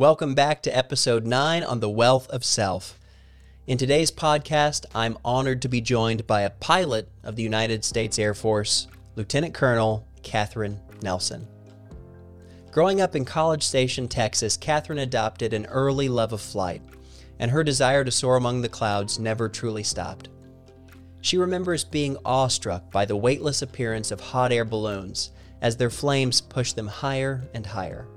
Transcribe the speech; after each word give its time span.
Welcome 0.00 0.34
back 0.34 0.60
to 0.64 0.76
episode 0.76 1.24
9 1.24 1.62
on 1.62 1.78
the 1.78 1.88
wealth 1.88 2.28
of 2.30 2.44
self. 2.44 2.98
In 3.68 3.78
today's 3.78 4.10
podcast, 4.10 4.86
I'm 4.92 5.16
honored 5.24 5.62
to 5.62 5.68
be 5.68 5.80
joined 5.80 6.26
by 6.26 6.40
a 6.40 6.50
pilot 6.50 7.08
of 7.22 7.36
the 7.36 7.44
United 7.44 7.84
States 7.84 8.18
Air 8.18 8.34
Force, 8.34 8.88
Lieutenant 9.14 9.54
Colonel 9.54 10.04
Catherine 10.24 10.80
Nelson. 11.00 11.46
Growing 12.72 13.00
up 13.00 13.14
in 13.14 13.24
College 13.24 13.62
Station, 13.62 14.08
Texas, 14.08 14.56
Catherine 14.56 14.98
adopted 14.98 15.52
an 15.52 15.66
early 15.66 16.08
love 16.08 16.32
of 16.32 16.40
flight, 16.40 16.82
and 17.38 17.52
her 17.52 17.62
desire 17.62 18.02
to 18.02 18.10
soar 18.10 18.34
among 18.34 18.62
the 18.62 18.68
clouds 18.68 19.20
never 19.20 19.48
truly 19.48 19.84
stopped. 19.84 20.28
She 21.20 21.38
remembers 21.38 21.84
being 21.84 22.16
awestruck 22.24 22.90
by 22.90 23.04
the 23.04 23.14
weightless 23.14 23.62
appearance 23.62 24.10
of 24.10 24.18
hot 24.18 24.50
air 24.50 24.64
balloons 24.64 25.30
as 25.62 25.76
their 25.76 25.88
flames 25.88 26.40
pushed 26.40 26.74
them 26.74 26.88
higher 26.88 27.44
and 27.54 27.64
higher. 27.64 28.08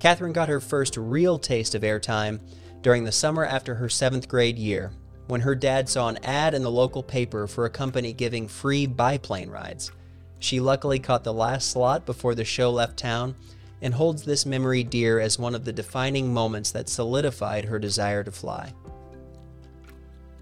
Catherine 0.00 0.32
got 0.32 0.48
her 0.48 0.60
first 0.60 0.96
real 0.96 1.38
taste 1.38 1.74
of 1.74 1.82
airtime 1.82 2.40
during 2.80 3.04
the 3.04 3.12
summer 3.12 3.44
after 3.44 3.74
her 3.74 3.90
seventh 3.90 4.26
grade 4.28 4.58
year, 4.58 4.92
when 5.28 5.42
her 5.42 5.54
dad 5.54 5.88
saw 5.90 6.08
an 6.08 6.18
ad 6.24 6.54
in 6.54 6.62
the 6.62 6.70
local 6.70 7.02
paper 7.02 7.46
for 7.46 7.66
a 7.66 7.70
company 7.70 8.14
giving 8.14 8.48
free 8.48 8.86
biplane 8.86 9.50
rides. 9.50 9.92
She 10.38 10.58
luckily 10.58 10.98
caught 10.98 11.22
the 11.22 11.34
last 11.34 11.70
slot 11.70 12.06
before 12.06 12.34
the 12.34 12.46
show 12.46 12.70
left 12.70 12.96
town 12.96 13.36
and 13.82 13.92
holds 13.92 14.22
this 14.22 14.46
memory 14.46 14.82
dear 14.82 15.20
as 15.20 15.38
one 15.38 15.54
of 15.54 15.66
the 15.66 15.72
defining 15.72 16.32
moments 16.32 16.70
that 16.70 16.88
solidified 16.88 17.66
her 17.66 17.78
desire 17.78 18.24
to 18.24 18.32
fly. 18.32 18.72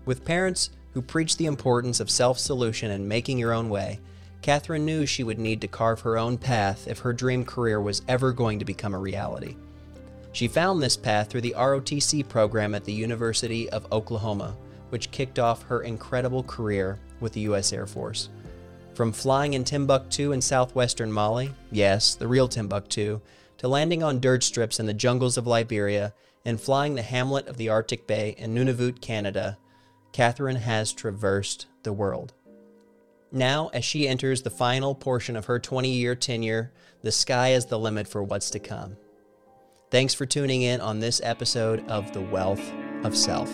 With 0.05 0.25
parents 0.25 0.71
who 0.93 1.03
preach 1.03 1.37
the 1.37 1.47
importance 1.47 1.99
of 1.99 2.11
self 2.11 2.39
solution 2.39 2.93
and 2.93 3.09
making 3.09 3.39
your 3.39 3.53
own 3.53 3.69
way, 3.69 3.99
Catherine 4.43 4.85
knew 4.85 5.05
she 5.05 5.25
would 5.25 5.39
need 5.39 5.61
to 5.61 5.69
carve 5.69 6.01
her 6.01 6.17
own 6.17 6.39
path 6.39 6.87
if 6.87 7.01
her 7.01 7.13
dream 7.13 7.45
career 7.45 7.81
was 7.81 8.03
ever 8.09 8.33
going 8.33 8.59
to 8.59 8.65
become 8.65 8.95
a 8.95 8.99
reality. 8.99 9.57
She 10.33 10.49
found 10.49 10.83
this 10.83 10.97
path 10.97 11.29
through 11.29 11.41
the 11.41 11.55
ROTC 11.57 12.29
program 12.29 12.75
at 12.75 12.85
the 12.85 12.93
University 12.93 13.69
of 13.71 13.91
Oklahoma, 13.93 14.57
which 14.91 15.11
kicked 15.11 15.39
off 15.39 15.65
her 15.65 15.83
incredible 15.83 16.45
career 16.45 16.99
with 17.21 17.33
the 17.33 17.41
U.S. 17.41 17.73
Air 17.73 17.87
Force. 17.87 18.29
From 18.95 19.13
flying 19.13 19.55
in 19.55 19.65
Timbuktu 19.65 20.33
in 20.33 20.41
southwestern 20.41 21.13
Mali, 21.13 21.55
yes, 21.71 22.15
the 22.15 22.29
real 22.29 22.49
Timbuktu, 22.49 23.21
to 23.59 23.69
landing 23.69 24.03
on 24.03 24.21
dirt 24.21 24.43
strips 24.43 24.81
in 24.81 24.87
the 24.87 24.95
jungles 24.95 25.37
of 25.37 25.47
Liberia 25.47 26.15
and 26.45 26.61
flying 26.61 26.95
the 26.95 27.03
hamlet 27.03 27.47
of 27.49 27.57
the 27.57 27.69
Arctic 27.69 28.07
Bay 28.07 28.35
in 28.39 28.55
Nunavut, 28.55 29.01
Canada, 29.01 29.59
Catherine 30.13 30.57
has 30.57 30.93
traversed 30.93 31.67
the 31.83 31.93
world. 31.93 32.33
Now, 33.31 33.69
as 33.75 33.85
she 33.85 34.09
enters 34.09 34.43
the 34.43 34.51
final 34.51 34.95
portion 34.95 35.37
of 35.37 35.47
her 35.47 35.59
20 35.59 35.91
year 35.91 36.15
tenure, 36.15 36.73
the 37.03 37.13
sky 37.13 37.51
is 37.51 37.67
the 37.67 37.79
limit 37.79 38.09
for 38.09 38.23
what's 38.23 38.51
to 38.51 38.59
come. 38.59 38.97
Thanks 39.91 40.15
for 40.15 40.27
tuning 40.27 40.63
in 40.63 40.81
on 40.81 41.01
this 41.01 41.21
episode 41.23 41.87
of 41.89 42.13
The 42.13 42.21
Wealth 42.21 42.73
of 43.05 43.17
Self. 43.17 43.51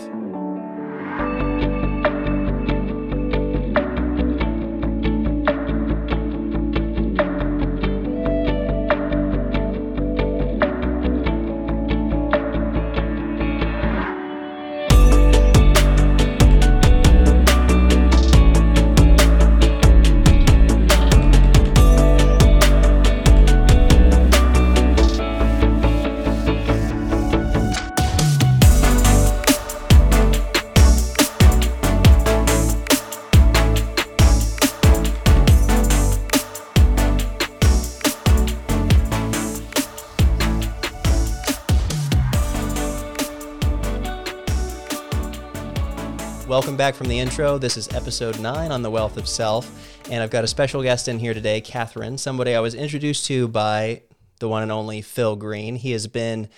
Welcome 46.54 46.76
back 46.76 46.94
from 46.94 47.08
the 47.08 47.18
intro. 47.18 47.58
This 47.58 47.76
is 47.76 47.88
episode 47.88 48.38
nine 48.38 48.70
on 48.70 48.82
the 48.82 48.88
wealth 48.88 49.16
of 49.16 49.26
self. 49.26 49.68
And 50.08 50.22
I've 50.22 50.30
got 50.30 50.44
a 50.44 50.46
special 50.46 50.84
guest 50.84 51.08
in 51.08 51.18
here 51.18 51.34
today, 51.34 51.60
Catherine, 51.60 52.16
somebody 52.16 52.54
I 52.54 52.60
was 52.60 52.76
introduced 52.76 53.26
to 53.26 53.48
by 53.48 54.02
the 54.38 54.48
one 54.48 54.62
and 54.62 54.70
only 54.70 55.02
Phil 55.02 55.34
Green. 55.34 55.74
He 55.74 55.90
has 55.90 56.06
been 56.06 56.48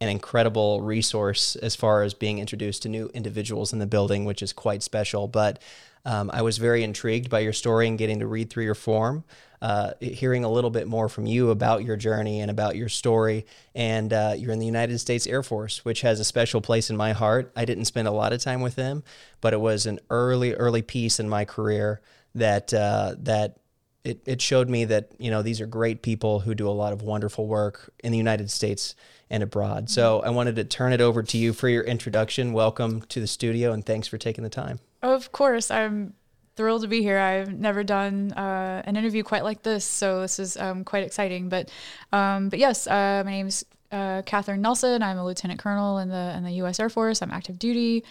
an 0.00 0.08
incredible 0.08 0.80
resource 0.80 1.56
as 1.56 1.76
far 1.76 2.04
as 2.04 2.14
being 2.14 2.38
introduced 2.38 2.84
to 2.84 2.88
new 2.88 3.10
individuals 3.12 3.74
in 3.74 3.80
the 3.80 3.86
building, 3.86 4.24
which 4.24 4.40
is 4.40 4.54
quite 4.54 4.82
special. 4.82 5.28
But 5.28 5.60
um, 6.06 6.30
I 6.32 6.40
was 6.40 6.56
very 6.56 6.82
intrigued 6.82 7.28
by 7.28 7.40
your 7.40 7.52
story 7.52 7.86
and 7.86 7.98
getting 7.98 8.20
to 8.20 8.26
read 8.26 8.48
through 8.48 8.64
your 8.64 8.74
form 8.74 9.24
uh, 9.64 9.94
hearing 9.98 10.44
a 10.44 10.48
little 10.50 10.68
bit 10.68 10.86
more 10.86 11.08
from 11.08 11.24
you 11.24 11.48
about 11.48 11.84
your 11.84 11.96
journey 11.96 12.40
and 12.40 12.50
about 12.50 12.76
your 12.76 12.90
story. 12.90 13.46
And 13.74 14.12
uh, 14.12 14.34
you're 14.36 14.52
in 14.52 14.58
the 14.58 14.66
United 14.66 14.98
States 14.98 15.26
Air 15.26 15.42
Force, 15.42 15.86
which 15.86 16.02
has 16.02 16.20
a 16.20 16.24
special 16.24 16.60
place 16.60 16.90
in 16.90 16.98
my 16.98 17.12
heart. 17.12 17.50
I 17.56 17.64
didn't 17.64 17.86
spend 17.86 18.06
a 18.06 18.10
lot 18.10 18.34
of 18.34 18.42
time 18.42 18.60
with 18.60 18.74
them, 18.74 19.02
but 19.40 19.54
it 19.54 19.60
was 19.60 19.86
an 19.86 20.00
early, 20.10 20.52
early 20.52 20.82
piece 20.82 21.18
in 21.18 21.30
my 21.30 21.46
career 21.46 22.02
that 22.34 22.74
uh, 22.74 23.14
that 23.20 23.56
it, 24.04 24.20
it 24.26 24.42
showed 24.42 24.68
me 24.68 24.84
that 24.84 25.12
you 25.18 25.30
know 25.30 25.40
these 25.40 25.62
are 25.62 25.66
great 25.66 26.02
people 26.02 26.40
who 26.40 26.54
do 26.54 26.68
a 26.68 26.76
lot 26.82 26.92
of 26.92 27.00
wonderful 27.00 27.46
work 27.46 27.90
in 28.04 28.12
the 28.12 28.18
United 28.18 28.50
States 28.50 28.94
and 29.30 29.42
abroad. 29.42 29.88
So 29.88 30.20
I 30.20 30.28
wanted 30.28 30.56
to 30.56 30.64
turn 30.64 30.92
it 30.92 31.00
over 31.00 31.22
to 31.22 31.38
you 31.38 31.54
for 31.54 31.70
your 31.70 31.84
introduction. 31.84 32.52
Welcome 32.52 33.00
to 33.08 33.18
the 33.18 33.26
studio, 33.26 33.72
and 33.72 33.82
thanks 33.86 34.08
for 34.08 34.18
taking 34.18 34.44
the 34.44 34.50
time. 34.50 34.80
Of 35.00 35.32
course, 35.32 35.70
I'm 35.70 36.12
thrilled 36.56 36.82
to 36.82 36.88
be 36.88 37.02
here. 37.02 37.18
I've 37.18 37.52
never 37.52 37.84
done 37.84 38.32
uh, 38.32 38.82
an 38.84 38.96
interview 38.96 39.22
quite 39.22 39.44
like 39.44 39.62
this, 39.62 39.84
so 39.84 40.20
this 40.20 40.38
is 40.38 40.56
um, 40.56 40.84
quite 40.84 41.04
exciting. 41.04 41.48
But 41.48 41.70
um, 42.12 42.48
but 42.48 42.58
yes, 42.58 42.86
uh, 42.86 43.22
my 43.24 43.30
name's 43.30 43.64
uh, 43.92 44.22
Catherine 44.22 44.60
Nelson. 44.62 45.02
I'm 45.02 45.18
a 45.18 45.24
lieutenant 45.24 45.60
colonel 45.60 45.98
in 45.98 46.08
the 46.08 46.34
in 46.36 46.44
the 46.44 46.52
U.S. 46.52 46.80
Air 46.80 46.88
Force. 46.88 47.22
I'm 47.22 47.30
active 47.30 47.58
duty. 47.58 48.04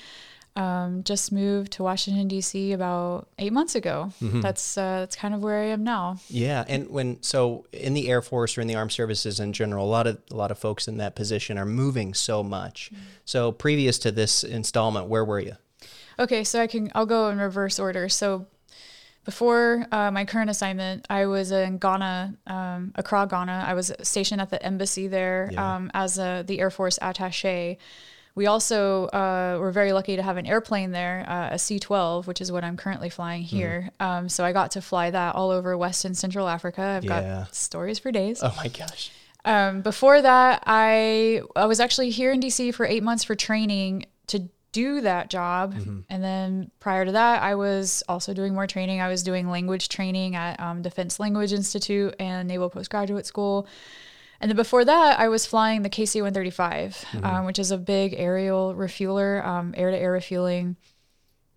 Um, 0.55 1.03
just 1.03 1.31
moved 1.31 1.71
to 1.73 1.83
Washington 1.83 2.27
D.C. 2.27 2.73
about 2.73 3.27
eight 3.39 3.51
months 3.51 3.73
ago. 3.73 4.13
Mm-hmm. 4.21 4.41
That's 4.41 4.77
uh, 4.77 4.99
that's 4.99 5.15
kind 5.15 5.33
of 5.33 5.41
where 5.41 5.59
I 5.59 5.67
am 5.67 5.83
now. 5.83 6.17
Yeah, 6.29 6.63
and 6.67 6.89
when 6.89 7.21
so 7.23 7.65
in 7.73 7.95
the 7.95 8.07
Air 8.07 8.21
Force 8.21 8.57
or 8.57 8.61
in 8.61 8.67
the 8.67 8.75
armed 8.75 8.91
services 8.91 9.39
in 9.39 9.53
general, 9.53 9.85
a 9.85 9.89
lot 9.89 10.05
of 10.05 10.19
a 10.31 10.35
lot 10.35 10.51
of 10.51 10.59
folks 10.59 10.87
in 10.87 10.97
that 10.97 11.15
position 11.15 11.57
are 11.57 11.65
moving 11.65 12.13
so 12.13 12.43
much. 12.43 12.91
Mm-hmm. 12.93 13.03
So 13.25 13.51
previous 13.51 13.97
to 13.99 14.11
this 14.11 14.43
installment, 14.43 15.07
where 15.07 15.25
were 15.25 15.39
you? 15.39 15.55
Okay, 16.19 16.43
so 16.43 16.61
I 16.61 16.67
can 16.67 16.91
I'll 16.95 17.05
go 17.05 17.29
in 17.29 17.37
reverse 17.37 17.79
order. 17.79 18.09
So 18.09 18.47
before 19.25 19.87
uh, 19.91 20.11
my 20.11 20.25
current 20.25 20.49
assignment, 20.49 21.05
I 21.09 21.27
was 21.27 21.51
in 21.51 21.77
Ghana, 21.77 22.35
um, 22.45 22.91
Accra, 22.95 23.27
Ghana. 23.29 23.65
I 23.65 23.73
was 23.73 23.91
stationed 24.01 24.41
at 24.41 24.49
the 24.49 24.61
embassy 24.61 25.07
there 25.07 25.49
yeah. 25.51 25.75
um, 25.75 25.91
as 25.93 26.19
a, 26.19 26.43
the 26.45 26.59
Air 26.59 26.69
Force 26.69 26.99
attaché. 27.01 27.77
We 28.35 28.47
also 28.47 29.05
uh, 29.07 29.57
were 29.59 29.71
very 29.71 29.93
lucky 29.93 30.15
to 30.15 30.23
have 30.23 30.37
an 30.37 30.47
airplane 30.47 30.91
there, 30.91 31.23
uh, 31.29 31.49
a 31.53 31.59
C 31.59 31.79
12, 31.79 32.25
which 32.25 32.41
is 32.41 32.51
what 32.51 32.63
I'm 32.63 32.75
currently 32.75 33.09
flying 33.09 33.43
mm-hmm. 33.43 33.55
here. 33.55 33.89
Mm. 33.99 34.05
Um, 34.05 34.29
so 34.29 34.43
I 34.43 34.51
got 34.51 34.71
to 34.71 34.81
fly 34.81 35.11
that 35.11 35.35
all 35.35 35.51
over 35.51 35.77
West 35.77 36.03
and 36.03 36.17
Central 36.17 36.47
Africa. 36.49 36.81
I've 36.81 37.05
yeah. 37.05 37.21
got 37.43 37.55
stories 37.55 37.99
for 37.99 38.11
days. 38.11 38.41
Oh 38.43 38.53
my 38.57 38.67
gosh. 38.67 39.11
Um, 39.45 39.81
before 39.81 40.21
that, 40.21 40.63
I 40.65 41.41
I 41.55 41.65
was 41.65 41.79
actually 41.79 42.09
here 42.09 42.31
in 42.31 42.39
DC 42.39 42.73
for 42.73 42.85
eight 42.85 43.03
months 43.03 43.23
for 43.23 43.35
training 43.35 44.05
to 44.27 44.49
do 44.73 45.01
that 45.01 45.29
job. 45.29 45.73
Mm-hmm. 45.73 45.99
And 46.09 46.23
then 46.23 46.71
prior 46.81 47.05
to 47.05 47.13
that, 47.13 47.41
I 47.41 47.55
was 47.55 48.03
also 48.09 48.33
doing 48.33 48.53
more 48.53 48.67
training. 48.67 48.99
I 48.99 49.07
was 49.07 49.23
doing 49.23 49.49
language 49.49 49.87
training 49.87 50.35
at 50.35 50.59
um, 50.59 50.81
Defense 50.81 51.19
Language 51.19 51.53
Institute 51.53 52.13
and 52.19 52.47
Naval 52.47 52.69
Postgraduate 52.69 53.25
School. 53.25 53.67
And 54.41 54.49
then 54.49 54.57
before 54.57 54.83
that, 54.83 55.19
I 55.19 55.29
was 55.29 55.45
flying 55.45 55.83
the 55.83 55.89
KC 55.89 56.15
135, 56.15 57.05
mm-hmm. 57.11 57.25
um, 57.25 57.45
which 57.45 57.59
is 57.59 57.71
a 57.71 57.77
big 57.77 58.13
aerial 58.17 58.75
refueler, 58.75 59.45
um, 59.45 59.73
air 59.77 59.89
to 59.91 59.97
air 59.97 60.11
refueling. 60.11 60.75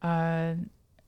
Uh, 0.02 0.54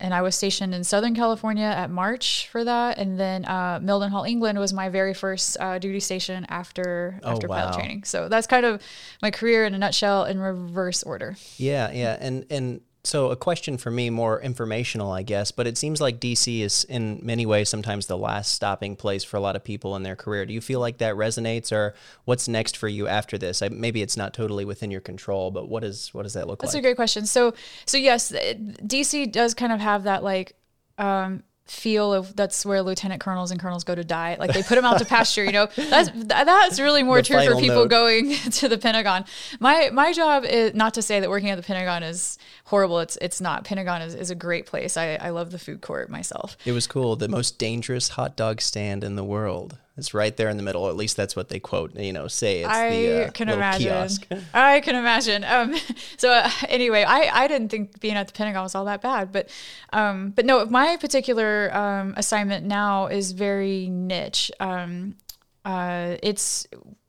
and 0.00 0.14
I 0.14 0.22
was 0.22 0.34
stationed 0.34 0.74
in 0.74 0.84
Southern 0.84 1.14
California 1.14 1.64
at 1.64 1.90
March 1.90 2.48
for 2.48 2.64
that, 2.64 2.98
and 2.98 3.18
then 3.18 3.44
uh, 3.44 3.80
Mildenhall, 3.80 4.28
England, 4.28 4.58
was 4.58 4.72
my 4.72 4.88
very 4.88 5.14
first 5.14 5.56
uh, 5.60 5.78
duty 5.78 6.00
station 6.00 6.46
after 6.48 7.18
oh, 7.22 7.32
after 7.32 7.48
wow. 7.48 7.62
pilot 7.62 7.74
training. 7.74 8.04
So 8.04 8.28
that's 8.28 8.46
kind 8.46 8.64
of 8.64 8.82
my 9.22 9.30
career 9.30 9.64
in 9.64 9.74
a 9.74 9.78
nutshell 9.78 10.24
in 10.24 10.38
reverse 10.38 11.02
order. 11.02 11.36
Yeah, 11.56 11.90
yeah, 11.92 12.16
and 12.20 12.46
and 12.50 12.80
so, 13.08 13.30
a 13.30 13.36
question 13.36 13.78
for 13.78 13.90
me, 13.90 14.10
more 14.10 14.38
informational, 14.38 15.10
I 15.10 15.22
guess, 15.22 15.50
but 15.50 15.66
it 15.66 15.78
seems 15.78 15.98
like 15.98 16.20
DC 16.20 16.60
is 16.60 16.84
in 16.84 17.20
many 17.22 17.46
ways 17.46 17.70
sometimes 17.70 18.06
the 18.06 18.18
last 18.18 18.54
stopping 18.54 18.96
place 18.96 19.24
for 19.24 19.38
a 19.38 19.40
lot 19.40 19.56
of 19.56 19.64
people 19.64 19.96
in 19.96 20.02
their 20.02 20.14
career. 20.14 20.44
Do 20.44 20.52
you 20.52 20.60
feel 20.60 20.78
like 20.78 20.98
that 20.98 21.14
resonates, 21.14 21.72
or 21.72 21.94
what's 22.26 22.48
next 22.48 22.76
for 22.76 22.86
you 22.86 23.08
after 23.08 23.38
this? 23.38 23.62
I, 23.62 23.70
maybe 23.70 24.02
it's 24.02 24.18
not 24.18 24.34
totally 24.34 24.66
within 24.66 24.90
your 24.90 25.00
control, 25.00 25.50
but 25.50 25.70
what 25.70 25.84
is 25.84 26.12
what 26.12 26.24
does 26.24 26.34
that 26.34 26.46
look 26.46 26.60
That's 26.60 26.74
like? 26.74 26.82
That's 26.82 26.86
a 26.86 26.88
great 26.88 26.96
question. 26.96 27.24
So, 27.24 27.54
so 27.86 27.96
yes, 27.96 28.30
DC 28.30 29.32
does 29.32 29.54
kind 29.54 29.72
of 29.72 29.80
have 29.80 30.04
that 30.04 30.22
like 30.22 30.54
um, 30.98 31.44
feel 31.70 32.14
of 32.14 32.34
that's 32.34 32.64
where 32.64 32.82
lieutenant 32.82 33.20
colonels 33.20 33.50
and 33.50 33.60
colonels 33.60 33.84
go 33.84 33.94
to 33.94 34.02
die. 34.02 34.36
Like 34.38 34.52
they 34.52 34.62
put 34.62 34.74
them 34.74 34.84
out 34.84 34.98
to 34.98 35.04
pasture, 35.06 35.44
you 35.44 35.52
know. 35.52 35.68
That's 35.76 36.10
that's 36.24 36.80
really 36.80 37.02
more 37.02 37.22
true 37.22 37.44
for 37.44 37.56
people 37.56 37.82
note. 37.82 37.90
going 37.90 38.34
to 38.52 38.68
the 38.68 38.78
Pentagon. 38.78 39.24
My 39.60 39.90
my 39.92 40.12
job 40.12 40.44
is 40.44 40.74
not 40.74 40.94
to 40.94 41.02
say 41.02 41.20
that 41.20 41.28
working 41.28 41.50
at 41.50 41.56
the 41.56 41.62
Pentagon 41.62 42.02
is 42.02 42.38
horrible. 42.68 43.00
It's 43.00 43.16
it's 43.20 43.40
not. 43.40 43.64
Pentagon 43.64 44.02
is, 44.02 44.14
is 44.14 44.30
a 44.30 44.34
great 44.34 44.66
place. 44.66 44.96
I, 44.96 45.14
I 45.14 45.30
love 45.30 45.50
the 45.50 45.58
food 45.58 45.80
court 45.80 46.10
myself. 46.10 46.56
It 46.66 46.72
was 46.72 46.86
cool. 46.86 47.16
The 47.16 47.28
most 47.28 47.58
dangerous 47.58 48.10
hot 48.10 48.36
dog 48.36 48.60
stand 48.60 49.04
in 49.04 49.16
the 49.16 49.24
world. 49.24 49.78
It's 49.96 50.14
right 50.14 50.36
there 50.36 50.48
in 50.48 50.58
the 50.58 50.62
middle. 50.62 50.88
At 50.88 50.94
least 50.94 51.16
that's 51.16 51.34
what 51.34 51.48
they 51.48 51.58
quote. 51.58 51.96
You 51.96 52.12
know, 52.12 52.28
say 52.28 52.60
it's 52.60 52.68
I 52.68 52.90
the 52.90 53.26
uh, 53.26 53.30
can 53.30 53.48
imagine. 53.48 53.88
kiosk. 53.88 54.26
I 54.54 54.80
can 54.80 54.96
imagine. 54.96 55.44
Um, 55.44 55.74
so 56.18 56.30
uh, 56.30 56.50
anyway, 56.68 57.04
I, 57.04 57.44
I 57.44 57.48
didn't 57.48 57.70
think 57.70 57.98
being 58.00 58.14
at 58.14 58.26
the 58.26 58.34
Pentagon 58.34 58.62
was 58.62 58.74
all 58.74 58.84
that 58.84 59.00
bad, 59.00 59.32
but 59.32 59.48
um, 59.92 60.30
but 60.30 60.44
no, 60.44 60.64
my 60.66 60.98
particular 60.98 61.74
um, 61.74 62.14
assignment 62.18 62.66
now 62.66 63.06
is 63.06 63.32
very 63.32 63.88
niche. 63.88 64.52
Um, 64.60 65.16
uh, 65.64 66.16
it's 66.22 66.66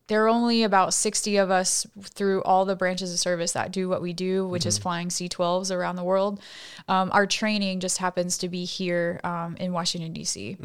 there 0.09 0.25
are 0.25 0.27
only 0.27 0.63
about 0.63 0.94
60 0.94 1.38
of 1.38 1.51
us 1.51 1.85
through 2.01 2.41
all 2.44 2.65
the 2.65 2.75
branches 2.75 3.13
of 3.13 3.19
service 3.19 3.53
that 3.53 3.71
do 3.71 3.88
what 3.88 4.01
we 4.01 4.11
do, 4.11 4.47
which 4.47 4.65
is 4.65 4.77
flying 4.77 5.09
C-12s 5.09 5.73
around 5.73 5.95
the 5.95 6.03
world. 6.03 6.41
Um, 6.88 7.11
our 7.13 7.25
training 7.27 7.79
just 7.79 8.00
happens 8.00 8.38
to 8.39 8.50
be 8.50 8.65
here 8.65 9.21
um, 9.23 9.56
in 9.57 9.71
Washington 9.71 10.11
D.C. 10.11 10.57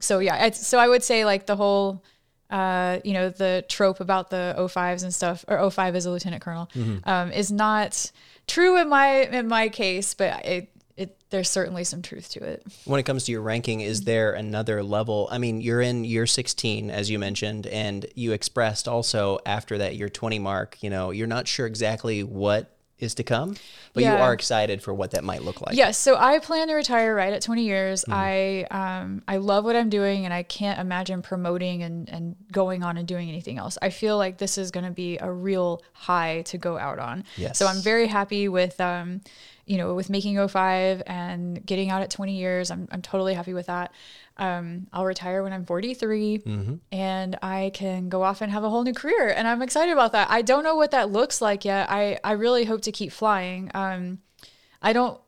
So 0.00 0.18
yeah, 0.18 0.46
it's, 0.46 0.66
so 0.66 0.78
I 0.78 0.88
would 0.88 1.02
say 1.04 1.24
like 1.26 1.46
the 1.46 1.56
whole, 1.56 2.02
uh, 2.50 2.98
you 3.04 3.12
know, 3.12 3.28
the 3.28 3.64
trope 3.68 4.00
about 4.00 4.30
the 4.30 4.54
O5s 4.58 5.02
and 5.02 5.12
stuff, 5.14 5.44
or 5.46 5.58
O5 5.58 5.94
as 5.94 6.06
a 6.06 6.10
lieutenant 6.10 6.42
colonel, 6.42 6.70
um, 7.04 7.30
is 7.32 7.52
not 7.52 8.10
true 8.46 8.78
in 8.80 8.88
my 8.88 9.22
in 9.24 9.48
my 9.48 9.68
case, 9.68 10.14
but 10.14 10.44
it 10.44 10.70
there's 11.30 11.50
certainly 11.50 11.84
some 11.84 12.02
truth 12.02 12.30
to 12.30 12.44
it. 12.44 12.64
When 12.84 13.00
it 13.00 13.02
comes 13.02 13.24
to 13.24 13.32
your 13.32 13.42
ranking, 13.42 13.80
is 13.80 14.02
there 14.02 14.32
another 14.32 14.82
level? 14.82 15.28
I 15.30 15.38
mean, 15.38 15.60
you're 15.60 15.80
in 15.80 16.04
year 16.04 16.26
16, 16.26 16.90
as 16.90 17.10
you 17.10 17.18
mentioned, 17.18 17.66
and 17.66 18.06
you 18.14 18.32
expressed 18.32 18.86
also 18.86 19.38
after 19.44 19.78
that 19.78 19.96
year 19.96 20.08
20 20.08 20.38
mark, 20.38 20.78
you 20.82 20.90
know, 20.90 21.10
you're 21.10 21.26
not 21.26 21.48
sure 21.48 21.66
exactly 21.66 22.22
what 22.22 22.76
is 22.98 23.14
to 23.14 23.22
come, 23.22 23.54
but 23.92 24.02
you 24.02 24.10
are 24.10 24.32
excited 24.32 24.82
for 24.82 24.94
what 24.94 25.10
that 25.10 25.22
might 25.22 25.42
look 25.42 25.60
like. 25.60 25.76
Yes, 25.76 25.98
so 25.98 26.16
I 26.16 26.38
plan 26.38 26.68
to 26.68 26.74
retire 26.74 27.14
right 27.14 27.32
at 27.32 27.42
20 27.42 27.62
years. 27.62 28.04
I 28.08 28.66
um 28.70 29.22
I 29.28 29.36
love 29.36 29.64
what 29.64 29.76
I'm 29.76 29.90
doing 29.90 30.24
and 30.24 30.32
I 30.32 30.42
can't 30.42 30.80
imagine 30.80 31.20
promoting 31.20 31.82
and 31.82 32.08
and 32.08 32.36
going 32.50 32.82
on 32.82 32.96
and 32.96 33.06
doing 33.06 33.28
anything 33.28 33.58
else. 33.58 33.76
I 33.82 33.90
feel 33.90 34.16
like 34.16 34.38
this 34.38 34.56
is 34.56 34.70
going 34.70 34.86
to 34.86 34.92
be 34.92 35.18
a 35.18 35.30
real 35.30 35.82
high 35.92 36.42
to 36.46 36.58
go 36.58 36.78
out 36.78 36.98
on. 36.98 37.24
Yes. 37.36 37.58
So 37.58 37.66
I'm 37.66 37.82
very 37.82 38.06
happy 38.06 38.48
with 38.48 38.80
um 38.80 39.20
you 39.66 39.76
know 39.78 39.94
with 39.94 40.08
making 40.08 40.36
O5 40.36 41.02
and 41.06 41.64
getting 41.66 41.90
out 41.90 42.02
at 42.02 42.10
20 42.10 42.36
years. 42.36 42.70
I'm 42.70 42.88
I'm 42.90 43.02
totally 43.02 43.34
happy 43.34 43.52
with 43.52 43.66
that. 43.66 43.92
Um, 44.38 44.86
I'll 44.92 45.04
retire 45.06 45.42
when 45.42 45.52
I'm 45.52 45.64
43 45.64 46.42
and 46.92 47.38
I 47.42 47.70
can 47.72 48.08
go 48.08 48.22
off 48.22 48.42
and 48.42 48.52
have 48.52 48.64
a 48.64 48.70
whole 48.70 48.82
new 48.84 48.92
career. 48.92 49.28
And 49.28 49.48
I'm 49.48 49.62
excited 49.62 49.92
about 49.92 50.12
that. 50.12 50.30
I 50.30 50.42
don't 50.42 50.62
know 50.62 50.76
what 50.76 50.90
that 50.90 51.10
looks 51.10 51.40
like 51.40 51.64
yet. 51.64 51.90
I, 51.90 52.18
I 52.22 52.32
really 52.32 52.64
hope 52.64 52.82
to 52.82 52.92
keep 52.92 53.12
flying. 53.12 53.70
Um, 53.74 54.18
I 54.82 54.92
don't 54.92 55.20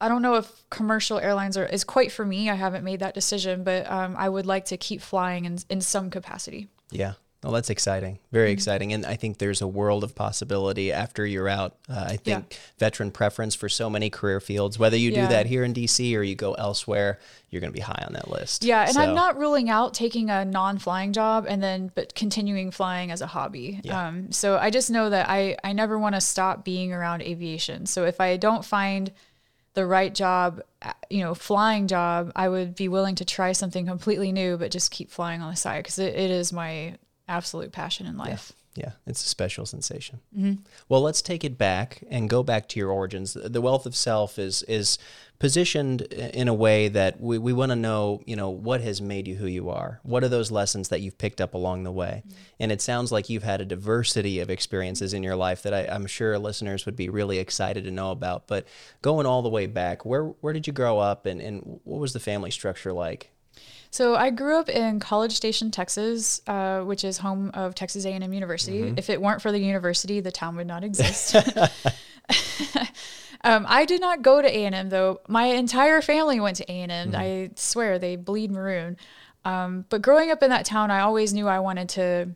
I 0.00 0.08
don't 0.08 0.22
know 0.22 0.34
if 0.34 0.68
commercial 0.70 1.18
airlines 1.18 1.56
are 1.56 1.66
is 1.66 1.82
quite 1.84 2.12
for 2.12 2.24
me. 2.24 2.50
I 2.50 2.54
haven't 2.54 2.84
made 2.84 3.00
that 3.00 3.14
decision, 3.14 3.64
but 3.64 3.90
um, 3.90 4.14
I 4.16 4.28
would 4.28 4.46
like 4.46 4.66
to 4.66 4.76
keep 4.76 5.00
flying 5.00 5.44
in 5.46 5.58
in 5.68 5.80
some 5.80 6.10
capacity. 6.10 6.68
Yeah. 6.90 7.14
Well, 7.44 7.52
that's 7.52 7.68
exciting. 7.68 8.20
Very 8.32 8.52
exciting. 8.52 8.94
And 8.94 9.04
I 9.04 9.16
think 9.16 9.36
there's 9.36 9.60
a 9.60 9.68
world 9.68 10.02
of 10.02 10.14
possibility 10.14 10.90
after 10.90 11.26
you're 11.26 11.48
out. 11.48 11.76
Uh, 11.90 12.06
I 12.08 12.16
think 12.16 12.58
veteran 12.78 13.10
preference 13.10 13.54
for 13.54 13.68
so 13.68 13.90
many 13.90 14.08
career 14.08 14.40
fields, 14.40 14.78
whether 14.78 14.96
you 14.96 15.12
do 15.12 15.26
that 15.26 15.44
here 15.44 15.62
in 15.62 15.74
DC 15.74 16.16
or 16.16 16.22
you 16.22 16.36
go 16.36 16.54
elsewhere, 16.54 17.18
you're 17.50 17.60
going 17.60 17.70
to 17.70 17.76
be 17.76 17.82
high 17.82 18.02
on 18.06 18.14
that 18.14 18.30
list. 18.30 18.64
Yeah, 18.64 18.84
and 18.84 18.94
So, 18.94 19.02
I'm 19.02 19.14
not 19.14 19.38
ruling 19.38 19.68
out 19.68 19.92
taking 19.92 20.30
a 20.30 20.46
non-flying 20.46 21.12
job 21.12 21.44
and 21.46 21.62
then 21.62 21.92
but 21.94 22.14
continuing 22.14 22.70
flying 22.70 23.10
as 23.10 23.20
a 23.20 23.26
hobby. 23.26 23.78
Yeah. 23.84 24.08
Um, 24.08 24.32
so 24.32 24.56
I 24.56 24.70
just 24.70 24.90
know 24.90 25.10
that 25.10 25.28
I 25.28 25.58
I 25.62 25.74
never 25.74 25.98
want 25.98 26.14
to 26.14 26.22
stop 26.22 26.64
being 26.64 26.94
around 26.94 27.20
aviation. 27.20 27.84
So 27.84 28.06
if 28.06 28.22
I 28.22 28.38
don't 28.38 28.64
find 28.64 29.12
the 29.74 29.84
right 29.84 30.14
job, 30.14 30.62
uh, 30.80 30.92
you 31.10 31.22
know, 31.22 31.34
flying 31.34 31.88
job, 31.88 32.32
I 32.34 32.48
would 32.48 32.74
be 32.74 32.88
willing 32.88 33.16
to 33.16 33.24
try 33.24 33.52
something 33.52 33.86
completely 33.86 34.32
new, 34.32 34.56
but 34.56 34.70
just 34.70 34.90
keep 34.90 35.10
flying 35.10 35.42
on 35.42 35.50
the 35.50 35.56
side 35.56 35.84
because 35.84 35.98
it, 35.98 36.14
it 36.14 36.30
is 36.30 36.52
my 36.52 36.96
absolute 37.28 37.72
passion 37.72 38.06
in 38.06 38.16
life. 38.16 38.52
Yeah, 38.74 38.92
it's 39.06 39.24
a 39.24 39.28
special 39.28 39.66
sensation. 39.66 40.20
Mm-hmm. 40.36 40.62
Well, 40.88 41.00
let's 41.00 41.22
take 41.22 41.44
it 41.44 41.56
back 41.56 42.02
and 42.10 42.28
go 42.28 42.42
back 42.42 42.68
to 42.70 42.80
your 42.80 42.90
origins. 42.90 43.34
The 43.34 43.60
wealth 43.60 43.86
of 43.86 43.94
self 43.94 44.36
is 44.36 44.64
is 44.64 44.98
positioned 45.38 46.02
in 46.02 46.48
a 46.48 46.54
way 46.54 46.88
that 46.88 47.20
we, 47.20 47.38
we 47.38 47.52
want 47.52 47.70
to 47.70 47.76
know, 47.76 48.20
you 48.24 48.34
know, 48.34 48.50
what 48.50 48.80
has 48.80 49.02
made 49.02 49.28
you 49.28 49.36
who 49.36 49.46
you 49.46 49.68
are? 49.68 50.00
What 50.02 50.24
are 50.24 50.28
those 50.28 50.50
lessons 50.50 50.88
that 50.88 51.02
you've 51.02 51.18
picked 51.18 51.40
up 51.40 51.54
along 51.54 51.84
the 51.84 51.92
way? 51.92 52.22
And 52.58 52.72
it 52.72 52.80
sounds 52.80 53.12
like 53.12 53.28
you've 53.28 53.42
had 53.42 53.60
a 53.60 53.64
diversity 53.64 54.40
of 54.40 54.48
experiences 54.50 55.12
in 55.12 55.22
your 55.22 55.36
life 55.36 55.62
that 55.62 55.74
I, 55.74 55.86
I'm 55.86 56.06
sure 56.06 56.38
listeners 56.38 56.86
would 56.86 56.96
be 56.96 57.08
really 57.08 57.38
excited 57.38 57.84
to 57.84 57.90
know 57.90 58.10
about. 58.10 58.48
But 58.48 58.66
going 59.02 59.26
all 59.26 59.42
the 59.42 59.48
way 59.48 59.66
back, 59.66 60.04
where 60.04 60.24
where 60.24 60.52
did 60.52 60.66
you 60.66 60.72
grow 60.72 60.98
up 60.98 61.26
and, 61.26 61.40
and 61.40 61.80
what 61.84 62.00
was 62.00 62.12
the 62.12 62.20
family 62.20 62.50
structure 62.50 62.92
like? 62.92 63.30
So 63.94 64.16
I 64.16 64.30
grew 64.30 64.58
up 64.58 64.68
in 64.68 64.98
College 64.98 65.30
Station, 65.30 65.70
Texas, 65.70 66.42
uh, 66.48 66.80
which 66.80 67.04
is 67.04 67.18
home 67.18 67.52
of 67.54 67.76
Texas 67.76 68.04
A&M 68.04 68.32
University. 68.32 68.80
Mm-hmm. 68.80 68.98
If 68.98 69.08
it 69.08 69.22
weren't 69.22 69.40
for 69.40 69.52
the 69.52 69.60
university, 69.60 70.18
the 70.18 70.32
town 70.32 70.56
would 70.56 70.66
not 70.66 70.82
exist. 70.82 71.36
um, 73.44 73.64
I 73.68 73.84
did 73.84 74.00
not 74.00 74.20
go 74.20 74.42
to 74.42 74.48
A&M 74.48 74.88
though. 74.88 75.20
My 75.28 75.44
entire 75.44 76.02
family 76.02 76.40
went 76.40 76.56
to 76.56 76.64
A&M. 76.64 76.90
Mm-hmm. 76.90 77.14
I 77.14 77.50
swear 77.54 78.00
they 78.00 78.16
bleed 78.16 78.50
maroon. 78.50 78.96
Um, 79.44 79.84
but 79.90 80.02
growing 80.02 80.32
up 80.32 80.42
in 80.42 80.50
that 80.50 80.66
town, 80.66 80.90
I 80.90 80.98
always 80.98 81.32
knew 81.32 81.46
I 81.46 81.60
wanted 81.60 81.88
to 81.90 82.30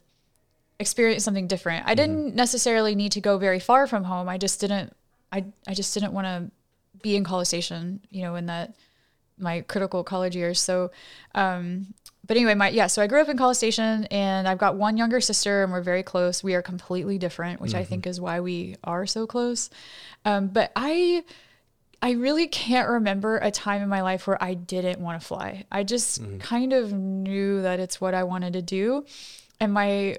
experience 0.79 1.25
something 1.25 1.49
different. 1.49 1.89
I 1.89 1.97
didn't 1.97 2.37
necessarily 2.37 2.95
need 2.95 3.11
to 3.13 3.21
go 3.21 3.37
very 3.37 3.59
far 3.59 3.89
from 3.89 4.05
home. 4.05 4.29
I 4.29 4.39
just 4.39 4.61
didn't. 4.61 4.95
I 5.33 5.47
I 5.67 5.75
just 5.75 5.93
didn't 5.93 6.13
want 6.13 6.29
to 6.29 6.53
be 7.03 7.17
in 7.17 7.25
College 7.25 7.49
Station. 7.49 7.99
You 8.11 8.23
know, 8.23 8.37
in 8.37 8.47
that 8.47 8.77
my 9.39 9.63
critical 9.63 10.05
college 10.05 10.37
years. 10.37 10.61
So, 10.61 10.91
um, 11.35 11.95
but 12.27 12.37
anyway, 12.37 12.55
my 12.55 12.69
yeah. 12.69 12.89
So 12.89 13.03
I 13.03 13.07
grew 13.07 13.21
up 13.21 13.29
in 13.29 13.37
College 13.37 13.57
Station, 13.57 14.05
and 14.11 14.47
I've 14.47 14.59
got 14.59 14.77
one 14.77 14.97
younger 14.97 15.21
sister, 15.21 15.63
and 15.63 15.73
we're 15.73 15.81
very 15.81 16.03
close. 16.03 16.45
We 16.45 16.55
are 16.55 16.63
completely 16.63 17.19
different, 17.19 17.61
which 17.61 17.75
I 17.75 17.85
think 17.85 18.07
is 18.07 18.21
why 18.21 18.41
we 18.41 18.77
are 18.85 19.07
so 19.07 19.27
close. 19.27 19.71
Um, 20.25 20.49
but 20.49 20.73
I. 20.77 21.25
I 22.01 22.13
really 22.13 22.47
can't 22.47 22.89
remember 22.89 23.39
a 23.39 23.51
time 23.51 23.83
in 23.83 23.89
my 23.89 24.03
life 24.03 24.29
where 24.29 24.41
I 24.41 24.55
didn't 24.55 25.01
want 25.01 25.21
to 25.21 25.27
fly. 25.27 25.65
I 25.73 25.83
just 25.83 26.23
kind 26.39 26.73
of 26.73 26.93
knew 26.93 27.63
that 27.63 27.81
it's 27.81 28.01
what 28.01 28.15
I 28.15 28.23
wanted 28.23 28.53
to 28.53 28.63
do. 28.63 29.05
And 29.59 29.73
my 29.73 30.19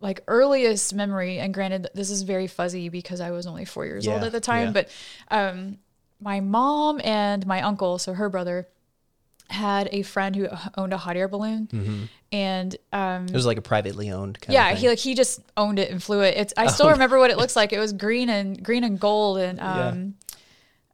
like 0.00 0.22
earliest 0.28 0.94
memory, 0.94 1.38
and 1.38 1.52
granted, 1.52 1.88
this 1.94 2.10
is 2.10 2.22
very 2.22 2.46
fuzzy 2.46 2.90
because 2.90 3.20
I 3.20 3.32
was 3.32 3.46
only 3.46 3.64
four 3.64 3.84
years 3.84 4.06
old 4.06 4.22
at 4.22 4.30
the 4.30 4.40
time, 4.40 4.66
yeah. 4.66 4.72
but 4.72 4.88
um, 5.28 5.78
my 6.20 6.40
mom 6.40 7.00
and 7.04 7.46
my 7.46 7.62
uncle, 7.62 7.98
so 7.98 8.12
her 8.14 8.28
brother, 8.28 8.68
had 9.48 9.88
a 9.92 10.02
friend 10.02 10.34
who 10.34 10.48
owned 10.76 10.92
a 10.92 10.96
hot 10.96 11.16
air 11.16 11.28
balloon, 11.28 12.08
and 12.32 12.76
um, 12.92 13.26
It 13.26 13.32
was 13.32 13.46
like 13.46 13.58
a 13.58 13.62
privately 13.62 14.10
owned 14.10 14.40
kind 14.40 14.54
yeah, 14.54 14.74
he 14.74 14.88
like 14.88 14.98
he 14.98 15.14
just 15.14 15.40
owned 15.56 15.78
it 15.78 15.90
and 15.90 16.02
flew 16.02 16.20
it. 16.22 16.36
It's 16.36 16.52
I 16.56 16.66
still 16.76 16.90
remember 16.90 17.18
what 17.18 17.30
it 17.30 17.36
looks 17.42 17.54
like. 17.54 17.72
It 17.72 17.78
was 17.78 17.92
green 17.92 18.28
and 18.28 18.60
green 18.62 18.82
and 18.82 18.98
gold, 18.98 19.38
and 19.38 19.60
um, 19.60 20.14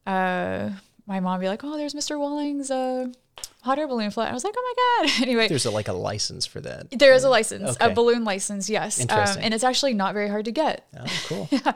uh, 0.06 0.70
my 1.06 1.20
mom 1.20 1.40
be 1.40 1.48
like, 1.48 1.64
"Oh, 1.64 1.76
there's 1.76 1.94
Mr. 1.94 2.18
Walling's 2.18 2.70
uh, 2.70 3.06
hot 3.62 3.78
air 3.78 3.88
balloon 3.88 4.10
flight." 4.10 4.30
I 4.30 4.34
was 4.34 4.44
like, 4.44 4.54
"Oh 4.56 4.74
my 5.00 5.08
god!" 5.08 5.22
anyway, 5.26 5.48
There's 5.48 5.66
a, 5.66 5.70
like 5.70 5.88
a 5.88 5.92
license 5.92 6.46
for 6.46 6.60
that. 6.60 6.90
there 6.90 7.14
is 7.14 7.24
a 7.24 7.28
license, 7.30 7.70
Okay. 7.76 7.90
a 7.90 7.94
balloon 7.94 8.24
license, 8.24 8.68
yes, 8.70 9.00
um, 9.10 9.38
and 9.40 9.52
it's 9.54 9.64
actually 9.64 9.94
not 9.94 10.14
very 10.14 10.28
hard 10.28 10.44
to 10.44 10.52
get. 10.52 10.86
Oh, 10.98 11.22
cool. 11.26 11.48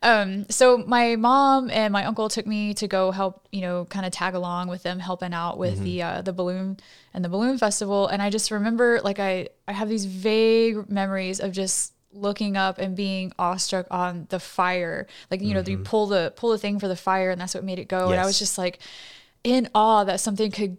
Um, 0.00 0.46
so 0.48 0.78
my 0.78 1.16
mom 1.16 1.70
and 1.70 1.92
my 1.92 2.04
uncle 2.04 2.28
took 2.28 2.46
me 2.46 2.72
to 2.74 2.86
go 2.86 3.10
help, 3.10 3.48
you 3.50 3.60
know, 3.62 3.84
kind 3.86 4.06
of 4.06 4.12
tag 4.12 4.34
along 4.36 4.68
with 4.68 4.84
them, 4.84 5.00
helping 5.00 5.34
out 5.34 5.58
with 5.58 5.80
the 5.82 6.02
uh, 6.02 6.22
the 6.22 6.32
balloon 6.32 6.78
and 7.12 7.24
the 7.24 7.28
balloon 7.28 7.58
festival. 7.58 8.06
And 8.06 8.22
I 8.22 8.30
just 8.30 8.52
remember, 8.52 9.00
like, 9.02 9.18
I 9.18 9.48
I 9.66 9.72
have 9.72 9.88
these 9.88 10.04
vague 10.04 10.88
memories 10.88 11.40
of 11.40 11.50
just 11.50 11.94
looking 12.12 12.56
up 12.56 12.78
and 12.78 12.94
being 12.96 13.32
awestruck 13.40 13.86
on 13.90 14.26
the 14.30 14.38
fire. 14.38 15.08
Like, 15.32 15.40
you 15.42 15.52
know, 15.52 15.64
you 15.66 15.78
pull 15.78 16.06
the 16.06 16.32
pull 16.36 16.50
the 16.50 16.58
thing 16.58 16.78
for 16.78 16.86
the 16.86 16.94
fire, 16.96 17.30
and 17.32 17.40
that's 17.40 17.54
what 17.56 17.64
made 17.64 17.80
it 17.80 17.88
go. 17.88 18.10
And 18.12 18.20
I 18.20 18.24
was 18.24 18.38
just 18.38 18.56
like 18.56 18.78
in 19.42 19.68
awe 19.74 20.04
that 20.04 20.20
something 20.20 20.52
could 20.52 20.76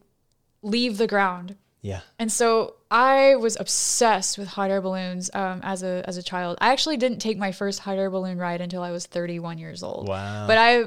leave 0.61 0.97
the 0.97 1.07
ground 1.07 1.55
Yeah. 1.81 2.01
and 2.17 2.31
so 2.31 2.75
I 2.91 3.35
was 3.35 3.55
obsessed 3.59 4.37
with 4.37 4.47
hot 4.49 4.71
air 4.71 4.81
balloons 4.81 5.29
um, 5.33 5.61
as 5.63 5.83
a 5.83 6.03
as 6.07 6.17
a 6.17 6.23
child. 6.23 6.57
I 6.59 6.71
actually 6.71 6.97
didn't 6.97 7.19
take 7.19 7.37
my 7.37 7.51
first 7.51 7.79
hot 7.81 7.97
air 7.97 8.09
balloon 8.09 8.37
ride 8.39 8.61
until 8.61 8.81
I 8.81 8.91
was 8.91 9.05
31 9.05 9.57
years 9.59 9.83
old. 9.83 10.07
Wow. 10.07 10.47
But 10.47 10.57
I 10.57 10.85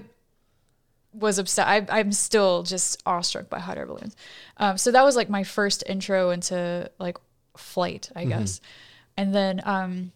was 1.14 1.38
obsessed. 1.38 1.69
I, 1.69 1.87
I'm 1.88 2.11
still 2.12 2.62
just 2.64 3.00
awestruck 3.07 3.49
by 3.49 3.59
hot 3.61 3.79
air 3.79 3.87
balloons. 3.87 4.17
Um, 4.57 4.76
so 4.79 4.91
that 4.91 5.05
was 5.05 5.14
like 5.14 5.29
my 5.31 5.45
first 5.45 5.85
intro 5.87 6.31
into 6.31 6.91
like 6.99 7.19
flight, 7.57 8.11
I 8.17 8.25
guess. 8.25 8.61
And 9.17 9.35
then 9.35 9.61
um, 9.64 10.11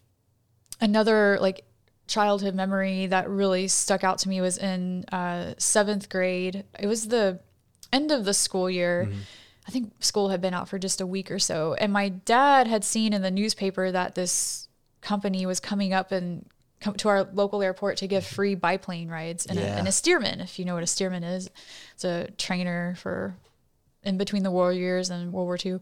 another 0.81 1.37
like 1.39 1.63
childhood 2.07 2.55
memory 2.55 3.05
that 3.07 3.29
really 3.29 3.67
stuck 3.67 4.03
out 4.03 4.17
to 4.19 4.29
me 4.29 4.41
was 4.41 4.57
in 4.57 5.05
uh, 5.11 5.53
seventh 5.57 6.09
grade. 6.09 6.63
It 6.79 6.87
was 6.87 7.07
the 7.09 7.39
end 7.93 8.11
of 8.11 8.25
the 8.25 8.33
school 8.33 8.69
year. 8.69 9.09
I 9.67 9.71
think 9.71 9.91
school 10.03 10.29
had 10.29 10.39
been 10.41 10.53
out 10.53 10.69
for 10.69 10.79
just 10.79 11.01
a 11.01 11.05
week 11.07 11.29
or 11.29 11.39
so, 11.39 11.73
and 11.73 11.91
my 11.91 12.09
dad 12.09 12.67
had 12.67 12.83
seen 12.85 13.11
in 13.13 13.21
the 13.21 13.31
newspaper 13.31 13.91
that 13.91 14.15
this 14.15 14.69
company 15.01 15.45
was 15.45 15.59
coming 15.59 15.93
up 15.93 16.11
and 16.11 16.45
come 16.79 16.93
to 16.95 17.09
our 17.09 17.23
local 17.33 17.61
airport 17.61 17.97
to 17.97 18.07
give 18.07 18.25
free 18.25 18.55
biplane 18.55 19.09
rides 19.09 19.45
and, 19.45 19.57
Yeah. 19.59 19.75
a, 19.75 19.79
and 19.79 19.87
a 19.87 19.91
Stearman. 19.91 20.41
If 20.41 20.57
you 20.59 20.65
know 20.65 20.75
what 20.75 20.83
a 20.83 20.87
Stearman 20.87 21.23
is, 21.23 21.49
it's 21.93 22.03
a 22.05 22.29
trainer 22.37 22.95
for 22.97 23.35
in 24.03 24.17
between 24.17 24.43
the 24.43 24.51
war 24.51 24.71
years 24.71 25.09
and 25.09 25.33
World 25.33 25.47
War 25.47 25.57
II. 25.63 25.79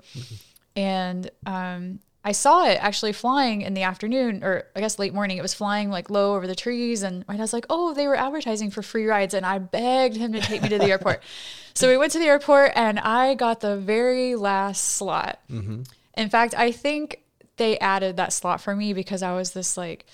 And 0.76 1.30
um, 1.46 2.00
I 2.26 2.32
saw 2.32 2.66
it 2.66 2.80
actually 2.82 3.14
flying 3.14 3.62
in 3.62 3.76
the 3.76 3.84
afternoon, 3.84 4.44
or 4.44 4.64
I 4.76 4.80
guess 4.80 4.98
late 4.98 5.14
morning. 5.14 5.38
It 5.38 5.44
was 5.44 5.54
flying 5.54 5.92
like 5.92 6.10
low 6.10 6.36
over 6.36 6.48
the 6.48 6.56
trees, 6.56 7.04
and 7.04 7.24
my 7.28 7.38
dad's 7.38 7.54
like, 7.54 7.68
"Oh, 7.70 7.94
they 7.94 8.08
were 8.08 8.16
advertising 8.16 8.72
for 8.72 8.82
free 8.82 9.06
rides," 9.06 9.36
and 9.36 9.46
I 9.46 9.60
begged 9.60 10.18
him 10.18 10.34
to 10.34 10.42
take 10.42 10.64
me 10.64 10.70
to 10.70 10.80
the 10.80 10.90
airport. 10.92 11.24
So 11.78 11.90
we 11.90 11.98
went 11.98 12.14
to 12.14 12.20
the 12.20 12.26
airport, 12.28 12.72
and 12.74 12.98
I 13.02 13.34
got 13.34 13.60
the 13.60 13.76
very 13.76 14.36
last 14.36 14.96
slot. 14.96 15.42
Mm-hmm. 15.52 15.82
In 16.16 16.30
fact, 16.30 16.54
I 16.58 16.72
think 16.72 17.20
they 17.58 17.78
added 17.80 18.16
that 18.16 18.32
slot 18.32 18.62
for 18.62 18.74
me 18.78 18.94
because 18.94 19.22
I 19.22 19.34
was 19.36 19.52
this 19.52 19.76
like 19.76 20.06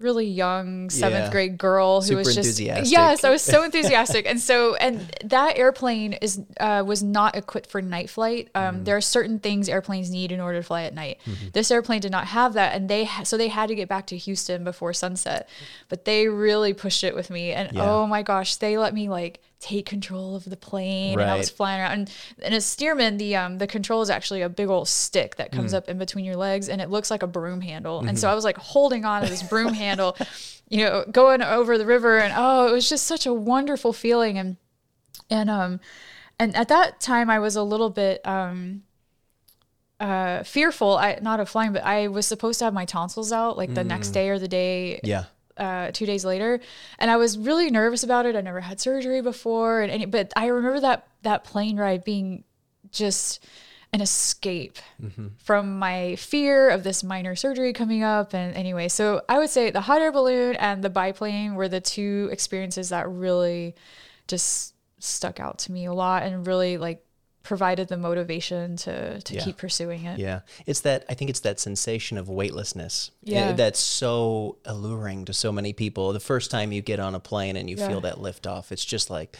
really 0.00 0.26
young 0.26 0.88
seventh 0.90 1.24
Yeah. 1.26 1.30
grade 1.32 1.58
girl 1.58 2.00
who 2.00 2.06
Super 2.06 2.18
was 2.18 2.34
just 2.34 2.38
enthusiastic. 2.60 2.92
yes 2.92 3.24
i 3.24 3.30
was 3.30 3.42
so 3.42 3.62
enthusiastic 3.68 4.26
and 4.26 4.40
so 4.40 4.76
and 4.76 5.00
that 5.24 5.58
airplane 5.58 6.12
is 6.14 6.40
uh, 6.60 6.84
was 6.86 7.02
not 7.02 7.34
equipped 7.34 7.68
for 7.68 7.82
night 7.82 8.08
flight 8.08 8.48
um, 8.54 8.76
Mm-hmm. 8.76 8.84
there 8.84 8.96
are 8.96 9.00
certain 9.00 9.38
things 9.40 9.68
airplanes 9.68 10.10
need 10.10 10.30
in 10.30 10.40
order 10.40 10.58
to 10.60 10.62
fly 10.62 10.84
at 10.84 10.94
night 10.94 11.18
this 11.52 11.70
airplane 11.70 12.00
did 12.00 12.12
not 12.12 12.26
have 12.28 12.52
that 12.54 12.74
and 12.76 12.88
they 12.88 13.04
ha- 13.06 13.24
so 13.24 13.36
they 13.36 13.48
had 13.48 13.66
to 13.68 13.74
get 13.74 13.88
back 13.88 14.06
to 14.06 14.16
houston 14.16 14.62
before 14.62 14.92
sunset 14.92 15.48
but 15.88 16.04
they 16.04 16.28
really 16.28 16.72
pushed 16.74 17.02
it 17.02 17.14
with 17.14 17.28
me 17.30 17.50
and 17.52 17.72
Yeah. 17.72 17.90
oh 17.90 18.06
my 18.06 18.22
gosh 18.22 18.54
they 18.56 18.78
let 18.78 18.94
me 18.94 19.08
like 19.08 19.40
take 19.60 19.86
control 19.86 20.36
of 20.36 20.44
the 20.44 20.56
plane 20.56 21.18
and 21.18 21.30
i 21.30 21.36
was 21.36 21.50
flying 21.50 21.80
around. 21.80 21.92
And, 21.92 22.10
and 22.42 22.54
a 22.54 22.58
Stearman 22.58 23.18
the 23.18 23.34
um 23.36 23.58
the 23.58 23.66
control 23.66 24.02
is 24.02 24.08
actually 24.10 24.40
a 24.42 24.48
big 24.48 24.68
old 24.68 24.86
stick 24.88 25.34
that 25.36 25.50
Mm. 25.50 25.56
comes 25.56 25.74
up 25.74 25.88
in 25.88 25.98
between 25.98 26.24
your 26.24 26.36
legs 26.36 26.68
and 26.68 26.80
it 26.80 26.90
looks 26.90 27.10
like 27.10 27.22
a 27.24 27.26
broom 27.26 27.60
handle. 27.60 28.00
And 28.06 28.16
so 28.18 28.28
i 28.30 28.34
was 28.34 28.44
like 28.44 28.56
holding 28.56 29.04
on 29.04 29.22
to 29.22 29.28
this 29.28 29.42
broom 29.42 29.74
handle 29.74 30.16
you 30.68 30.78
know 30.84 31.04
going 31.10 31.42
over 31.42 31.76
the 31.78 31.86
river 31.86 32.18
and 32.18 32.32
oh 32.36 32.68
it 32.68 32.72
was 32.72 32.88
just 32.88 33.06
such 33.06 33.26
a 33.26 33.32
wonderful 33.34 33.92
feeling. 33.92 34.38
And 34.38 34.56
and 35.28 35.50
um 35.50 35.80
and 36.38 36.54
at 36.54 36.68
that 36.68 37.00
time 37.00 37.28
i 37.28 37.38
was 37.40 37.56
a 37.56 37.62
little 37.64 37.90
bit 37.90 38.24
um 38.26 38.82
uh 40.00 40.44
fearful. 40.44 40.96
I 40.96 41.18
not 41.20 41.40
of 41.40 41.48
flying 41.48 41.72
but 41.72 41.82
i 41.82 42.06
was 42.06 42.26
supposed 42.26 42.60
to 42.60 42.64
have 42.66 42.74
my 42.74 42.84
tonsils 42.84 43.32
out 43.32 43.56
like 43.56 43.74
the 43.74 43.82
next 43.82 44.10
day 44.12 44.28
or 44.28 44.38
the 44.38 44.46
day 44.48 45.00
Yeah. 45.02 45.24
Uh, 45.58 45.90
two 45.92 46.06
days 46.06 46.24
later, 46.24 46.60
and 46.98 47.10
I 47.10 47.16
was 47.16 47.36
really 47.36 47.70
nervous 47.70 48.02
about 48.02 48.26
it. 48.26 48.36
I 48.36 48.40
never 48.40 48.60
had 48.60 48.80
surgery 48.80 49.20
before, 49.20 49.82
and 49.82 49.90
any, 49.92 50.06
but 50.06 50.32
I 50.36 50.46
remember 50.46 50.80
that 50.80 51.06
that 51.22 51.44
plane 51.44 51.76
ride 51.76 52.04
being 52.04 52.44
just 52.90 53.44
an 53.92 54.00
escape 54.02 54.76
from 55.38 55.78
my 55.78 56.14
fear 56.16 56.68
of 56.68 56.84
this 56.84 57.02
minor 57.02 57.34
surgery 57.34 57.72
coming 57.72 58.02
up. 58.02 58.34
And 58.34 58.54
anyway, 58.54 58.88
so 58.88 59.22
I 59.28 59.38
would 59.38 59.48
say 59.48 59.70
the 59.70 59.80
hot 59.80 60.02
air 60.02 60.12
balloon 60.12 60.56
and 60.56 60.84
the 60.84 60.90
biplane 60.90 61.54
were 61.54 61.68
the 61.68 61.80
two 61.80 62.28
experiences 62.30 62.90
that 62.90 63.08
really 63.08 63.74
just 64.26 64.74
stuck 64.98 65.40
out 65.40 65.58
to 65.60 65.72
me 65.72 65.86
a 65.86 65.92
lot 65.92 66.22
and 66.22 66.46
really 66.46 66.76
like 66.76 67.02
provided 67.48 67.88
the 67.88 67.96
motivation 67.96 68.76
to 68.76 69.20
to 69.22 69.34
Yeah. 69.34 69.42
keep 69.42 69.56
pursuing 69.56 70.04
it. 70.04 70.18
Yeah. 70.18 70.40
It's 70.66 70.80
that, 70.80 71.06
I 71.08 71.14
think 71.14 71.30
it's 71.30 71.40
that 71.40 71.58
sensation 71.58 72.18
of 72.18 72.28
weightlessness. 72.28 73.10
Yeah. 73.22 73.52
That's 73.52 73.80
so 73.80 74.58
alluring 74.66 75.24
to 75.24 75.32
so 75.32 75.50
many 75.50 75.72
people. 75.72 76.12
The 76.12 76.20
first 76.20 76.50
time 76.50 76.72
you 76.72 76.82
get 76.82 77.00
on 77.00 77.14
a 77.14 77.20
plane 77.20 77.56
and 77.56 77.70
you 77.70 77.76
Yeah. 77.76 77.88
feel 77.88 78.02
that 78.02 78.16
liftoff, 78.16 78.70
it's 78.70 78.84
just 78.84 79.08
like 79.08 79.38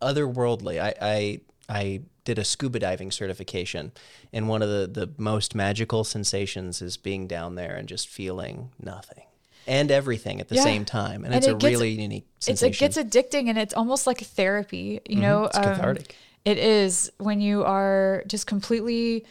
otherworldly. 0.00 0.80
I, 0.80 0.94
I, 1.02 1.40
I 1.68 2.00
did 2.24 2.38
a 2.38 2.44
scuba 2.44 2.78
diving 2.78 3.10
certification, 3.10 3.92
and 4.32 4.48
one 4.48 4.62
of 4.62 4.68
the, 4.70 4.86
the 4.86 5.10
most 5.18 5.54
magical 5.54 6.02
sensations 6.04 6.80
is 6.80 6.96
being 6.96 7.26
down 7.26 7.56
there 7.56 7.74
and 7.76 7.86
just 7.88 8.08
feeling 8.08 8.70
nothing 8.82 9.24
and 9.66 9.90
everything 9.90 10.40
at 10.40 10.48
the 10.48 10.54
Yeah. 10.54 10.64
same 10.64 10.84
time. 10.86 11.24
And, 11.24 11.34
And 11.34 11.36
it's 11.36 11.46
it 11.46 11.50
a 11.50 11.58
gets- 11.58 11.70
really 11.72 11.90
unique 11.90 12.24
it's 12.38 12.46
sensation. 12.46 12.72
it 12.72 12.78
gets 12.78 12.96
addicting 12.96 13.48
and 13.50 13.58
it's 13.58 13.74
almost 13.74 14.06
like 14.06 14.22
a 14.22 14.24
therapy 14.24 15.00
you 15.06 15.16
mm-hmm. 15.16 15.20
know 15.20 15.44
It's 15.44 15.58
um, 15.58 15.64
cathartic. 15.64 16.16
It 16.44 16.58
is 16.58 17.10
when 17.18 17.40
you 17.40 17.64
are 17.64 18.22
just 18.26 18.46
completely 18.46 19.24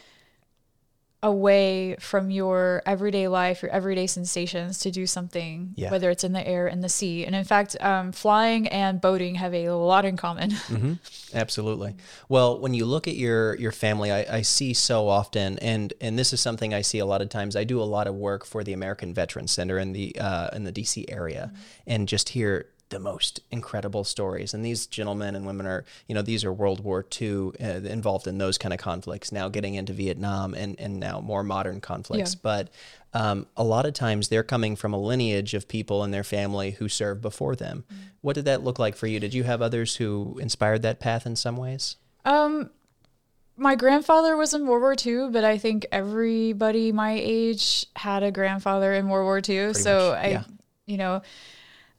away 1.22 1.94
from 2.00 2.30
your 2.30 2.80
everyday 2.86 3.28
life 3.28 3.60
your 3.62 3.70
everyday 3.70 4.06
sensations 4.06 4.78
to 4.78 4.90
do 4.90 5.06
something 5.06 5.74
Yeah. 5.76 5.90
whether 5.90 6.08
it's 6.08 6.24
in 6.24 6.32
the 6.32 6.46
air 6.48 6.66
in 6.66 6.80
the 6.80 6.88
sea 6.88 7.26
and 7.26 7.36
in 7.36 7.44
fact 7.44 7.76
um, 7.82 8.10
flying 8.12 8.66
and 8.68 9.02
boating 9.02 9.34
have 9.34 9.52
a 9.52 9.68
lot 9.68 10.06
in 10.06 10.16
common 10.16 10.52
Absolutely. 11.34 11.94
Well, 12.28 12.58
when 12.58 12.74
you 12.74 12.84
look 12.86 13.06
at 13.06 13.14
your 13.14 13.54
your 13.56 13.70
family, 13.70 14.10
I, 14.10 14.38
I 14.38 14.42
see 14.42 14.74
so 14.74 15.08
often, 15.08 15.58
and 15.60 15.92
and 16.00 16.18
this 16.18 16.32
is 16.32 16.40
something 16.40 16.74
I 16.74 16.80
see 16.80 16.98
a 16.98 17.06
lot 17.06 17.22
of 17.22 17.28
times. 17.28 17.54
I 17.54 17.62
do 17.62 17.80
a 17.80 17.84
lot 17.84 18.08
of 18.08 18.16
work 18.16 18.44
for 18.44 18.64
the 18.64 18.72
American 18.72 19.14
Veterans 19.14 19.52
Center 19.52 19.78
in 19.78 19.92
the 19.92 20.16
uh, 20.18 20.48
in 20.56 20.64
the 20.64 20.72
DC 20.72 21.04
area, 21.08 21.52
and 21.86 22.08
just 22.08 22.30
hear 22.30 22.66
the 22.90 23.00
most 23.00 23.40
incredible 23.50 24.04
stories. 24.04 24.52
And 24.52 24.64
these 24.64 24.86
gentlemen 24.86 25.34
and 25.34 25.46
women 25.46 25.66
are, 25.66 25.84
you 26.06 26.14
know, 26.14 26.22
these 26.22 26.44
are 26.44 26.52
World 26.52 26.84
War 26.84 27.04
II 27.20 27.52
uh, 27.60 27.64
involved 27.88 28.26
in 28.26 28.38
those 28.38 28.58
kind 28.58 28.74
of 28.74 28.78
conflicts. 28.80 29.32
Now 29.32 29.48
getting 29.48 29.74
into 29.74 29.92
Vietnam 29.92 30.54
and 30.54 30.78
and 30.78 31.00
now 31.00 31.20
more 31.20 31.42
modern 31.42 31.80
conflicts, 31.80 32.34
Yeah. 32.34 32.40
but. 32.42 32.68
Um, 33.12 33.48
a 33.56 33.64
lot 33.64 33.86
of 33.86 33.92
times 33.94 34.28
they're 34.28 34.44
coming 34.44 34.76
from 34.76 34.92
a 34.92 34.96
lineage 34.96 35.52
of 35.54 35.66
people 35.66 36.04
in 36.04 36.12
their 36.12 36.22
family 36.22 36.70
who 36.70 36.88
served 36.88 37.20
before 37.20 37.56
them. 37.56 37.82
What 38.20 38.36
did 38.36 38.44
that 38.44 38.62
look 38.62 38.78
like 38.78 38.94
for 38.94 39.08
you? 39.08 39.18
Did 39.18 39.34
you 39.34 39.42
have 39.42 39.60
others 39.60 39.96
who 39.96 40.38
inspired 40.40 40.82
that 40.82 41.00
path 41.00 41.26
in 41.26 41.34
some 41.34 41.56
ways? 41.56 41.96
Um, 42.24 42.70
my 43.56 43.74
grandfather 43.74 44.36
was 44.36 44.54
in 44.54 44.64
World 44.64 44.82
War 44.82 44.94
II, 44.94 45.30
but 45.32 45.42
I 45.42 45.58
think 45.58 45.86
everybody 45.90 46.92
my 46.92 47.18
age 47.20 47.84
had 47.96 48.22
a 48.22 48.30
grandfather 48.30 48.92
in 48.94 49.08
World 49.08 49.24
War 49.24 49.38
II. 49.38 49.74
so 49.74 50.10
much, 50.10 50.24
I, 50.24 50.28
yeah. 50.28 50.44
you 50.86 50.96
know, 50.96 51.22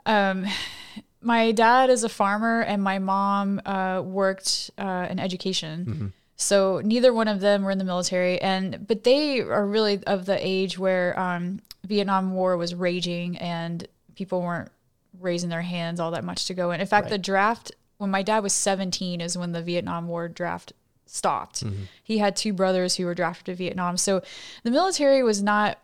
um, 0.05 0.45
my 1.21 1.51
dad 1.51 1.89
is 1.89 2.03
a 2.03 2.09
farmer 2.09 2.61
and 2.61 2.81
my 2.83 2.99
mom 2.99 3.61
uh, 3.65 4.01
worked 4.03 4.71
uh, 4.77 5.07
in 5.09 5.19
education. 5.19 5.85
Mm-hmm. 5.85 6.07
So 6.35 6.81
neither 6.83 7.13
one 7.13 7.27
of 7.27 7.39
them 7.39 7.63
were 7.63 7.69
in 7.69 7.77
the 7.77 7.83
military, 7.83 8.41
and 8.41 8.87
but 8.87 9.03
they 9.03 9.41
are 9.41 9.65
really 9.65 10.03
of 10.05 10.25
the 10.25 10.37
age 10.39 10.79
where 10.79 11.17
um, 11.19 11.59
Vietnam 11.85 12.33
War 12.33 12.57
was 12.57 12.73
raging 12.73 13.37
and 13.37 13.87
people 14.15 14.41
weren't 14.41 14.71
raising 15.19 15.49
their 15.49 15.61
hands 15.61 15.99
all 15.99 16.11
that 16.11 16.23
much 16.23 16.45
to 16.45 16.55
go 16.55 16.71
in. 16.71 16.81
In 16.81 16.87
fact, 16.87 17.09
the 17.09 17.19
draft 17.19 17.71
when 17.97 18.09
my 18.09 18.23
dad 18.23 18.39
was 18.39 18.53
17 18.53 19.21
is 19.21 19.37
when 19.37 19.51
the 19.51 19.61
Vietnam 19.61 20.07
War 20.07 20.27
draft 20.27 20.73
stopped. 21.05 21.61
He 22.03 22.17
had 22.17 22.35
two 22.35 22.53
brothers 22.53 22.95
who 22.95 23.05
were 23.05 23.13
drafted 23.13 23.45
to 23.45 23.55
Vietnam, 23.55 23.97
so 23.97 24.23
the 24.63 24.71
military 24.71 25.21
was 25.21 25.43
not 25.43 25.77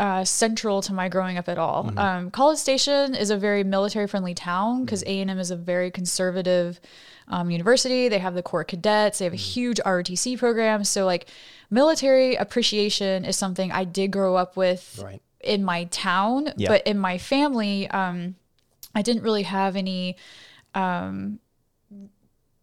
uh, 0.00 0.24
central 0.24 0.80
to 0.82 0.92
my 0.92 1.08
growing 1.08 1.36
up 1.38 1.48
at 1.48 1.58
all. 1.58 1.92
Um, 1.98 2.30
College 2.30 2.58
Station 2.58 3.14
is 3.14 3.30
a 3.30 3.36
very 3.36 3.62
military 3.62 4.06
friendly 4.08 4.34
town 4.34 4.84
because 4.84 5.02
A 5.04 5.20
and 5.20 5.30
M 5.30 5.38
is 5.38 5.50
a 5.50 5.56
very 5.56 5.90
conservative 5.90 6.80
um, 7.28 7.50
university. 7.50 8.08
They 8.08 8.18
have 8.18 8.34
the 8.34 8.42
Corps 8.42 8.64
Cadets. 8.64 9.18
They 9.18 9.24
have 9.26 9.34
a 9.34 9.36
huge 9.36 9.78
ROTC 9.84 10.38
program. 10.38 10.84
So 10.84 11.04
like 11.04 11.26
military 11.70 12.34
appreciation 12.34 13.24
is 13.24 13.36
something 13.36 13.70
I 13.70 13.84
did 13.84 14.10
grow 14.10 14.34
up 14.36 14.56
with 14.56 14.98
Right. 15.04 15.20
in 15.42 15.62
my 15.64 15.84
town, 15.84 16.52
Yeah. 16.56 16.68
but 16.70 16.86
in 16.86 16.98
my 16.98 17.18
family, 17.18 17.86
um, 17.88 18.36
I 18.94 19.02
didn't 19.02 19.22
really 19.22 19.44
have 19.44 19.76
any. 19.76 20.16
Um, 20.74 21.40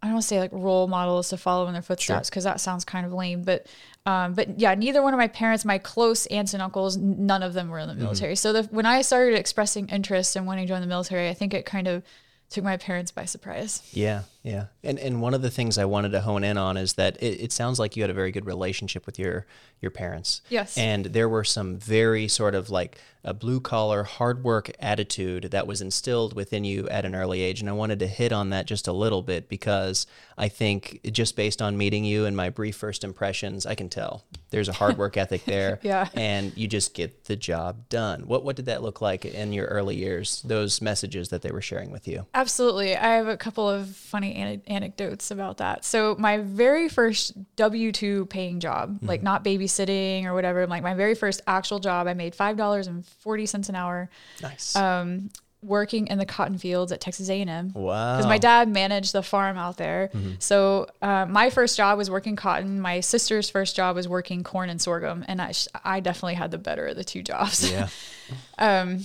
I 0.02 0.08
don't 0.08 0.14
want 0.14 0.24
to 0.24 0.28
say 0.28 0.40
like 0.40 0.52
role 0.54 0.88
models 0.88 1.30
to 1.30 1.38
follow 1.38 1.68
in 1.68 1.74
their 1.74 1.82
footsteps 1.82 2.30
because 2.30 2.44
that 2.44 2.60
sounds 2.60 2.86
kind 2.86 3.06
of 3.06 3.14
lame. 3.14 3.44
But 3.44 3.66
um, 4.08 4.36
but 4.36 4.58
yeah, 4.58 4.74
neither 4.74 5.02
one 5.04 5.14
of 5.14 5.18
my 5.18 5.28
parents, 5.28 5.66
my 5.66 5.78
close 5.78 6.28
aunts 6.28 6.54
and 6.54 6.64
uncles, 6.64 6.96
none 6.96 7.44
of 7.44 7.54
them 7.54 7.68
were 7.68 7.80
in 7.80 7.90
the 7.90 7.94
military. 7.94 8.38
So 8.38 8.54
the, 8.54 8.64
when 8.72 8.86
I 8.86 9.02
started 9.02 9.38
expressing 9.38 9.90
interest 9.90 10.38
in 10.38 10.46
wanting 10.46 10.66
to 10.66 10.74
join 10.74 10.80
the 10.80 10.88
military, 10.88 11.28
I 11.28 11.34
think 11.34 11.54
it 11.54 11.66
kind 11.66 11.90
of 11.90 12.04
took 12.50 12.64
my 12.64 12.78
parents 12.78 13.12
by 13.12 13.26
surprise. 13.26 13.82
Yeah, 13.92 14.24
yeah. 14.44 14.66
And 14.84 14.98
and 15.00 15.22
one 15.22 15.34
of 15.34 15.42
the 15.42 15.50
things 15.50 15.78
I 15.78 15.86
wanted 15.86 16.12
to 16.14 16.22
hone 16.22 16.44
in 16.44 16.58
on 16.58 16.78
is 16.78 16.94
that 16.94 17.22
it, 17.22 17.42
it 17.42 17.52
sounds 17.52 17.80
like 17.80 17.96
you 17.96 18.04
had 18.04 18.10
a 18.10 18.14
very 18.14 18.32
good 18.32 18.46
relationship 18.46 19.06
with 19.06 19.20
your 19.20 19.46
your 19.82 19.92
parents. 19.92 20.42
Yes. 20.50 20.78
And 20.78 21.06
there 21.06 21.30
were 21.30 21.44
some 21.44 21.78
very 21.78 22.28
sort 22.28 22.56
of 22.56 22.70
like 22.70 22.98
a 23.24 23.34
blue 23.34 23.60
collar, 23.60 24.04
hard 24.04 24.44
work 24.44 24.72
attitude 24.80 25.52
that 25.52 25.68
was 25.68 25.82
instilled 25.82 26.34
within 26.34 26.64
you 26.64 26.88
at 26.88 27.04
an 27.04 27.14
early 27.14 27.42
age. 27.42 27.60
And 27.60 27.70
I 27.70 27.74
wanted 27.74 28.00
to 28.00 28.08
hit 28.08 28.32
on 28.32 28.52
that 28.52 28.66
just 28.66 28.88
a 28.88 28.94
little 28.94 29.22
bit 29.22 29.50
because 29.50 30.08
I 30.38 30.48
think 30.48 31.02
just 31.12 31.36
based 31.36 31.62
on 31.62 31.78
meeting 31.78 32.06
you 32.06 32.26
and 32.26 32.38
my 32.38 32.50
brief 32.50 32.78
first 32.78 33.04
impressions, 33.04 33.66
I 33.66 33.76
can 33.76 33.90
tell 33.90 34.24
there's 34.50 34.70
a 34.70 34.74
hard 34.74 34.98
work 34.98 35.18
ethic 35.18 35.44
there. 35.46 35.80
Yeah. 35.84 36.08
And 36.14 36.56
you 36.58 36.68
just 36.68 36.94
get 36.94 37.26
the 37.26 37.36
job 37.36 37.90
done. 37.90 38.22
What 38.28 38.46
what 38.46 38.56
did 38.56 38.66
that 38.66 38.82
look 38.82 39.02
like 39.02 39.26
in 39.26 39.52
your 39.52 39.66
early 39.66 39.96
years? 39.96 40.42
Those 40.44 40.82
messages 40.82 41.30
that 41.30 41.42
they 41.42 41.52
were 41.52 41.62
sharing 41.62 41.92
with 41.92 42.08
you. 42.08 42.26
Absolutely. 42.34 42.96
I 42.96 43.16
have 43.16 43.28
a 43.28 43.38
couple 43.38 43.70
of 43.70 43.90
funny 43.90 44.27
ane- 44.34 44.62
anecdotes 44.68 45.32
about 45.32 45.58
that. 45.58 45.86
So, 45.86 46.16
my 46.18 46.38
very 46.40 46.90
first 46.90 47.34
W 47.56 47.92
2 47.92 48.26
paying 48.28 48.60
job, 48.60 49.00
like 49.02 49.24
not 49.24 49.44
babysitting 49.44 50.26
or 50.26 50.34
whatever, 50.34 50.68
like 50.68 50.84
my 50.84 50.94
very 50.94 51.16
first 51.16 51.42
actual 51.48 51.80
job, 51.80 52.08
I 52.08 52.14
made 52.14 52.36
$5.40 52.36 53.70
an 53.70 53.76
hour. 53.76 54.10
Nice. 54.42 54.76
Um, 54.76 55.30
working 55.64 56.08
in 56.08 56.20
the 56.20 56.26
cotton 56.26 56.58
fields 56.58 56.92
at 56.92 57.02
Texas 57.02 57.30
A&M. 57.30 57.72
Wow. 57.74 58.16
Because 58.16 58.28
my 58.28 58.38
dad 58.38 58.70
managed 58.70 59.12
the 59.12 59.24
farm 59.24 59.58
out 59.58 59.78
there. 59.78 60.12
So 60.40 60.88
uh, 61.02 61.26
my 61.26 61.50
first 61.50 61.76
job 61.76 61.98
was 61.98 62.10
working 62.12 62.36
cotton. 62.36 62.80
My 62.80 63.00
sister's 63.00 63.50
first 63.50 63.76
job 63.76 63.96
was 63.96 64.08
working 64.08 64.44
corn 64.44 64.70
and 64.70 64.80
sorghum, 64.82 65.26
and 65.28 65.42
I, 65.42 65.52
sh- 65.54 65.68
I 65.84 66.00
definitely 66.00 66.36
had 66.36 66.52
the 66.52 66.58
better 66.60 66.88
of 66.88 66.96
the 66.96 67.04
two 67.04 67.24
jobs. 67.24 67.70
Yeah. 67.70 67.90
um, 68.60 69.00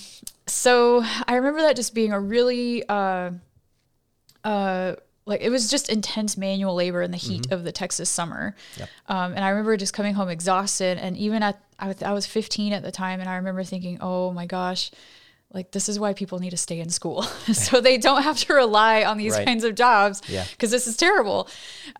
so 0.46 1.02
I 1.26 1.36
remember 1.36 1.62
that 1.62 1.76
just 1.76 1.94
being 1.94 2.12
a 2.12 2.20
really 2.20 2.86
uh 2.88 3.30
uh 4.44 4.94
like 5.24 5.40
it 5.40 5.50
was 5.50 5.70
just 5.70 5.88
intense 5.88 6.36
manual 6.36 6.74
labor 6.74 7.00
in 7.02 7.10
the 7.12 7.16
heat 7.16 7.52
of 7.52 7.62
the 7.64 7.72
Texas 7.72 8.10
summer. 8.10 8.56
Um, 9.06 9.32
and 9.34 9.44
I 9.44 9.50
remember 9.50 9.76
just 9.76 9.92
coming 9.94 10.14
home 10.14 10.28
exhausted. 10.28 10.98
And 10.98 11.16
even 11.16 11.42
at, 11.42 11.60
I 11.78 11.88
was, 11.88 12.02
I 12.02 12.12
was 12.12 12.26
15 12.26 12.72
at 12.72 12.82
the 12.82 12.90
time. 12.90 13.20
And 13.20 13.28
I 13.28 13.36
remember 13.36 13.62
thinking, 13.64 13.98
oh 14.00 14.32
my 14.32 14.46
gosh, 14.46 14.90
like 15.52 15.70
this 15.70 15.88
is 15.88 15.98
why 16.00 16.12
people 16.12 16.38
need 16.40 16.50
to 16.50 16.56
stay 16.56 16.80
in 16.80 16.90
school. 16.90 17.22
so 17.52 17.80
they 17.80 17.98
don't 17.98 18.22
have 18.22 18.38
to 18.38 18.54
rely 18.54 19.04
on 19.04 19.16
these 19.18 19.32
Right. 19.34 19.46
kinds 19.46 19.64
of 19.64 19.74
jobs 19.74 20.22
Yeah. 20.28 20.44
because 20.50 20.70
this 20.70 20.86
is 20.86 20.96
terrible. 20.96 21.48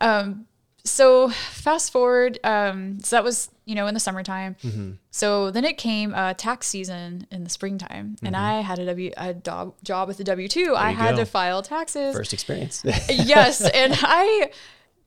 Um, 0.01 0.47
so 0.85 1.29
fast 1.31 1.93
forward, 1.93 2.39
um, 2.45 2.99
so 3.01 3.17
that 3.17 3.23
was, 3.25 3.49
you 3.67 3.75
know, 3.75 3.87
in 3.87 3.95
the 3.95 4.01
summertime. 4.01 4.57
Mm-hmm. 4.65 4.93
So 5.11 5.51
then 5.53 5.65
it 5.65 5.79
came 5.79 6.13
uh, 6.15 6.35
tax 6.35 6.67
season 6.67 7.27
in 7.31 7.45
the 7.45 7.51
springtime, 7.51 8.17
and 8.23 8.37
I 8.37 8.61
had 8.63 8.79
a 8.81 8.87
W 8.87 9.13
a 9.17 9.33
job 9.35 9.75
job 9.85 10.09
with 10.09 10.17
the 10.17 10.25
W 10.25 10.49
two. 10.49 10.75
I 10.77 10.91
had 10.91 11.13
go. 11.13 11.19
to 11.19 11.27
file 11.27 11.63
taxes. 11.63 12.15
First 12.17 12.33
experience. 12.33 12.83
yes, 13.09 13.61
and 13.61 13.95
I 14.03 14.51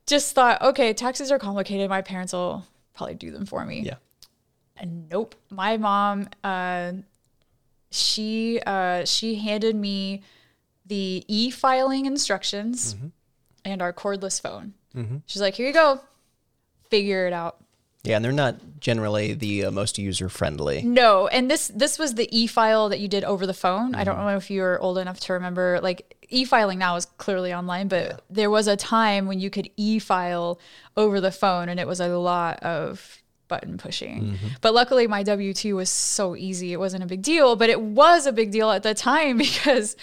just 0.06 0.34
thought, 0.36 0.62
okay, 0.62 0.94
taxes 0.94 1.32
are 1.32 1.40
complicated. 1.40 1.90
My 1.90 2.02
parents 2.02 2.32
will 2.32 2.66
probably 2.94 3.16
do 3.16 3.32
them 3.32 3.46
for 3.46 3.66
me. 3.66 3.82
yeah. 3.82 3.96
And 4.78 5.10
nope, 5.10 5.36
my 5.50 5.78
mom, 5.78 6.30
uh, 6.44 6.94
she 7.92 8.60
uh, 8.66 9.06
she 9.06 9.36
handed 9.36 9.76
me 9.76 10.22
the 10.86 11.24
e 11.28 11.50
filing 11.50 12.06
instructions 12.06 12.94
Mm-hmm. 12.94 13.08
and 13.66 13.82
our 13.82 13.92
cordless 13.94 14.42
phone. 14.42 14.74
Mm-hmm. 14.96 15.18
She's 15.26 15.42
like, 15.42 15.56
here 15.56 15.68
you 15.68 15.74
go, 15.74 16.00
figure 16.90 17.28
it 17.28 17.34
out. 17.34 17.58
Yeah, 18.06 18.18
and 18.18 18.26
they're 18.26 18.32
not 18.32 18.80
generally 18.80 19.34
the 19.34 19.66
uh, 19.66 19.72
most 19.72 19.98
user 19.98 20.30
friendly. 20.30 20.84
No, 20.84 21.28
and 21.28 21.50
this 21.50 21.70
this 21.70 21.98
was 21.98 22.14
the 22.14 22.30
e-file 22.32 22.90
that 22.90 23.00
you 23.00 23.08
did 23.08 23.24
over 23.24 23.48
the 23.48 23.54
phone. 23.54 23.96
I 23.96 24.04
don't 24.04 24.18
mm-hmm. 24.18 24.26
know 24.28 24.38
if 24.38 24.52
you're 24.52 24.80
old 24.80 24.98
enough 25.00 25.20
to 25.22 25.34
remember. 25.34 25.80
Like 25.82 26.16
e-filing 26.30 26.78
now 26.78 26.96
is 26.96 27.06
clearly 27.18 27.54
online, 27.54 27.88
but 27.88 28.24
there 28.30 28.52
was 28.52 28.68
a 28.68 28.78
time 28.78 29.26
when 29.26 29.40
you 29.40 29.50
could 29.50 29.70
e-file 29.76 30.60
over 30.96 31.20
the 31.20 31.32
phone, 31.32 31.68
and 31.68 31.80
it 31.80 31.88
was 31.88 32.00
a 32.00 32.10
lot 32.10 32.60
of 32.62 33.22
button 33.48 33.78
pushing. 33.78 34.24
Mm-hmm. 34.24 34.48
But 34.62 34.74
luckily, 34.74 35.08
my 35.08 35.24
W 35.24 35.54
two 35.54 35.78
was 35.78 35.90
so 35.90 36.36
easy; 36.36 36.74
it 36.74 36.78
wasn't 36.78 37.04
a 37.04 37.08
big 37.08 37.24
deal. 37.24 37.56
But 37.56 37.72
it 37.72 37.82
was 37.82 38.28
a 38.28 38.32
big 38.32 38.52
deal 38.52 38.70
at 38.70 38.84
the 38.84 38.94
time 38.94 39.38
because 39.40 39.96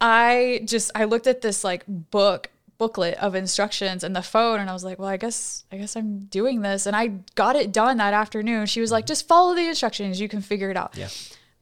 I 0.00 0.62
just 0.64 0.90
I 0.94 1.04
looked 1.04 1.28
at 1.28 1.42
this 1.42 1.62
like 1.62 1.84
book 1.86 2.50
booklet 2.78 3.14
of 3.18 3.34
instructions 3.34 4.04
and 4.04 4.14
the 4.14 4.22
phone 4.22 4.60
and 4.60 4.68
I 4.68 4.72
was 4.72 4.84
like, 4.84 4.98
well, 4.98 5.08
I 5.08 5.16
guess 5.16 5.64
I 5.72 5.76
guess 5.76 5.96
I'm 5.96 6.20
doing 6.26 6.62
this 6.62 6.86
and 6.86 6.94
I 6.94 7.08
got 7.34 7.56
it 7.56 7.72
done 7.72 7.96
that 7.98 8.14
afternoon. 8.14 8.66
She 8.66 8.80
was 8.80 8.90
like, 8.90 9.04
mm-hmm. 9.04 9.08
just 9.08 9.28
follow 9.28 9.54
the 9.54 9.68
instructions, 9.68 10.20
you 10.20 10.28
can 10.28 10.40
figure 10.40 10.70
it 10.70 10.76
out. 10.76 10.96
Yeah. 10.96 11.08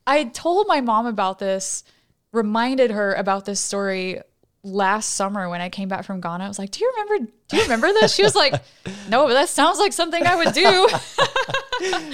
I 0.06 0.24
told 0.24 0.66
my 0.66 0.80
mom 0.80 1.06
about 1.06 1.38
this, 1.38 1.84
reminded 2.32 2.90
her 2.90 3.14
about 3.14 3.44
this 3.44 3.60
story 3.60 4.20
last 4.64 5.10
summer 5.12 5.48
when 5.48 5.60
I 5.60 5.68
came 5.68 5.88
back 5.88 6.04
from 6.04 6.20
Ghana. 6.20 6.42
I 6.44 6.48
was 6.48 6.58
like, 6.58 6.70
"Do 6.70 6.80
you 6.84 6.92
remember 6.96 7.30
do 7.48 7.56
you 7.56 7.62
remember 7.62 7.88
this?" 7.92 8.14
She 8.14 8.22
was 8.22 8.34
like, 8.34 8.54
"No, 9.08 9.26
but 9.26 9.34
that 9.34 9.48
sounds 9.50 9.78
like 9.78 9.92
something 9.92 10.26
I 10.26 10.36
would 10.36 10.52
do." 10.54 10.88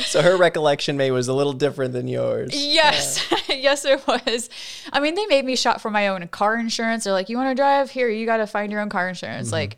So 0.07 0.23
her 0.23 0.37
recollection 0.38 0.97
maybe 0.97 1.11
was 1.12 1.28
a 1.28 1.35
little 1.35 1.52
different 1.52 1.92
than 1.92 2.09
yours. 2.09 2.50
Yes, 2.54 3.23
yes, 3.49 3.85
it 3.85 4.04
was. 4.07 4.49
I 4.92 5.00
mean, 5.00 5.14
they 5.14 5.26
made 5.26 5.45
me 5.45 5.54
shop 5.54 5.80
for 5.83 5.90
my 5.90 6.09
own 6.09 6.26
car 6.28 6.57
insurance. 6.57 7.04
They're 7.04 7.12
like, 7.12 7.28
"You 7.28 7.37
want 7.37 7.50
to 7.50 7.54
drive 7.54 7.90
here? 7.90 8.09
You 8.09 8.25
got 8.26 8.38
to 8.38 8.47
find 8.47 8.73
your 8.73 8.80
own 8.80 8.88
car 8.88 9.07
insurance." 9.09 9.52
Like, 9.52 9.76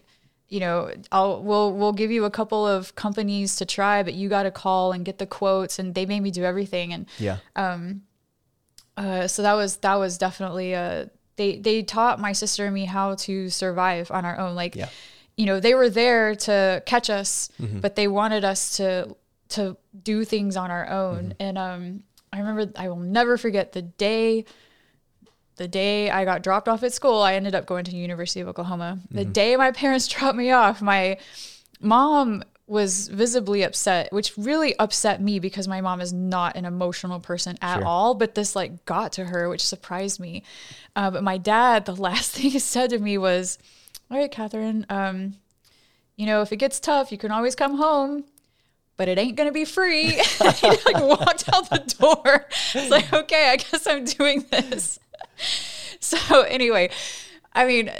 you 0.48 0.60
know, 0.60 0.92
I'll 1.10 1.42
we'll 1.42 1.72
we'll 1.74 1.92
give 1.92 2.10
you 2.12 2.24
a 2.24 2.30
couple 2.30 2.66
of 2.66 2.94
companies 2.94 3.56
to 3.56 3.66
try, 3.66 4.02
but 4.04 4.14
you 4.14 4.28
got 4.28 4.44
to 4.44 4.50
call 4.52 4.92
and 4.92 5.04
get 5.04 5.18
the 5.18 5.26
quotes. 5.26 5.78
And 5.80 5.94
they 5.94 6.06
made 6.06 6.20
me 6.20 6.30
do 6.30 6.44
everything. 6.44 6.92
And 6.92 7.06
Yeah. 7.18 7.38
um, 7.56 8.02
uh, 8.96 9.26
so 9.26 9.42
that 9.42 9.54
was 9.54 9.78
that 9.78 9.96
was 9.96 10.16
definitely 10.16 10.74
a 10.74 11.10
they 11.36 11.56
they 11.56 11.82
taught 11.82 12.20
my 12.20 12.32
sister 12.32 12.66
and 12.66 12.74
me 12.74 12.84
how 12.84 13.14
to 13.16 13.48
survive 13.50 14.10
on 14.10 14.24
our 14.24 14.38
own. 14.38 14.54
Like, 14.54 14.74
Yeah. 14.76 14.88
you 15.36 15.46
know, 15.46 15.60
they 15.60 15.74
were 15.74 15.88
there 15.90 16.34
to 16.34 16.82
catch 16.86 17.08
us, 17.10 17.48
Mm-hmm. 17.60 17.80
but 17.80 17.96
they 17.96 18.08
wanted 18.08 18.44
us 18.44 18.76
to 18.76 19.16
to 19.50 19.76
do 20.02 20.24
things 20.24 20.56
on 20.56 20.70
our 20.70 20.88
own. 20.88 21.22
Mm-hmm. 21.24 21.32
And 21.40 21.58
um, 21.58 22.02
I 22.32 22.38
remember 22.38 22.72
I 22.76 22.88
will 22.88 22.96
never 22.96 23.36
forget 23.36 23.72
the 23.72 23.82
day. 23.82 24.44
The 25.56 25.68
day 25.68 26.08
I 26.10 26.24
got 26.24 26.42
dropped 26.42 26.66
off 26.66 26.82
at 26.82 26.94
school, 26.94 27.20
I 27.20 27.34
ended 27.34 27.54
up 27.54 27.66
going 27.66 27.84
to 27.84 27.94
University 27.94 28.40
of 28.40 28.48
Oklahoma. 28.48 28.98
The 29.10 29.22
Mm-hmm. 29.22 29.32
day 29.32 29.56
my 29.56 29.70
parents 29.70 30.08
dropped 30.14 30.36
me 30.36 30.50
off, 30.50 30.80
my 30.80 31.18
mom 31.80 32.42
was 32.66 33.08
visibly 33.08 33.62
upset, 33.62 34.12
which 34.12 34.32
really 34.38 34.76
upset 34.78 35.20
me 35.20 35.38
because 35.38 35.66
my 35.68 35.80
mom 35.80 36.00
is 36.00 36.12
not 36.12 36.56
an 36.56 36.64
emotional 36.64 37.20
person 37.20 37.58
at 37.60 37.78
Sure. 37.78 37.84
all. 37.86 38.14
But 38.14 38.34
this 38.34 38.54
like 38.56 38.84
got 38.84 39.12
to 39.14 39.24
her, 39.26 39.48
which 39.48 39.64
surprised 39.64 40.20
me. 40.20 40.42
Uh, 40.96 41.10
but 41.10 41.22
my 41.24 41.38
dad, 41.38 41.84
the 41.86 41.94
last 42.08 42.32
thing 42.32 42.50
he 42.50 42.58
said 42.58 42.90
to 42.90 42.98
me 42.98 43.18
was, 43.18 43.58
"All 44.10 44.16
right, 44.18 44.30
Catherine, 44.30 44.86
um, 44.88 45.34
you 46.16 46.24
know, 46.26 46.40
if 46.42 46.52
it 46.52 46.56
gets 46.56 46.78
tough, 46.80 47.10
you 47.12 47.18
can 47.18 47.30
always 47.32 47.54
come 47.54 47.76
home." 47.76 48.24
But 48.96 49.08
it 49.08 49.18
ain't 49.18 49.36
gonna 49.36 49.52
be 49.52 49.64
free. 49.64 50.10
he 50.12 50.68
like 50.68 50.84
walked 51.02 51.48
out 51.52 51.68
the 51.70 51.94
door. 51.98 52.46
It's 52.74 52.90
like, 52.90 53.12
okay, 53.12 53.48
I 53.50 53.56
guess 53.56 53.86
I'm 53.86 54.04
doing 54.04 54.44
this. 54.50 54.98
So 55.98 56.42
anyway, 56.42 56.90
I 57.54 57.64
mean, 57.66 57.90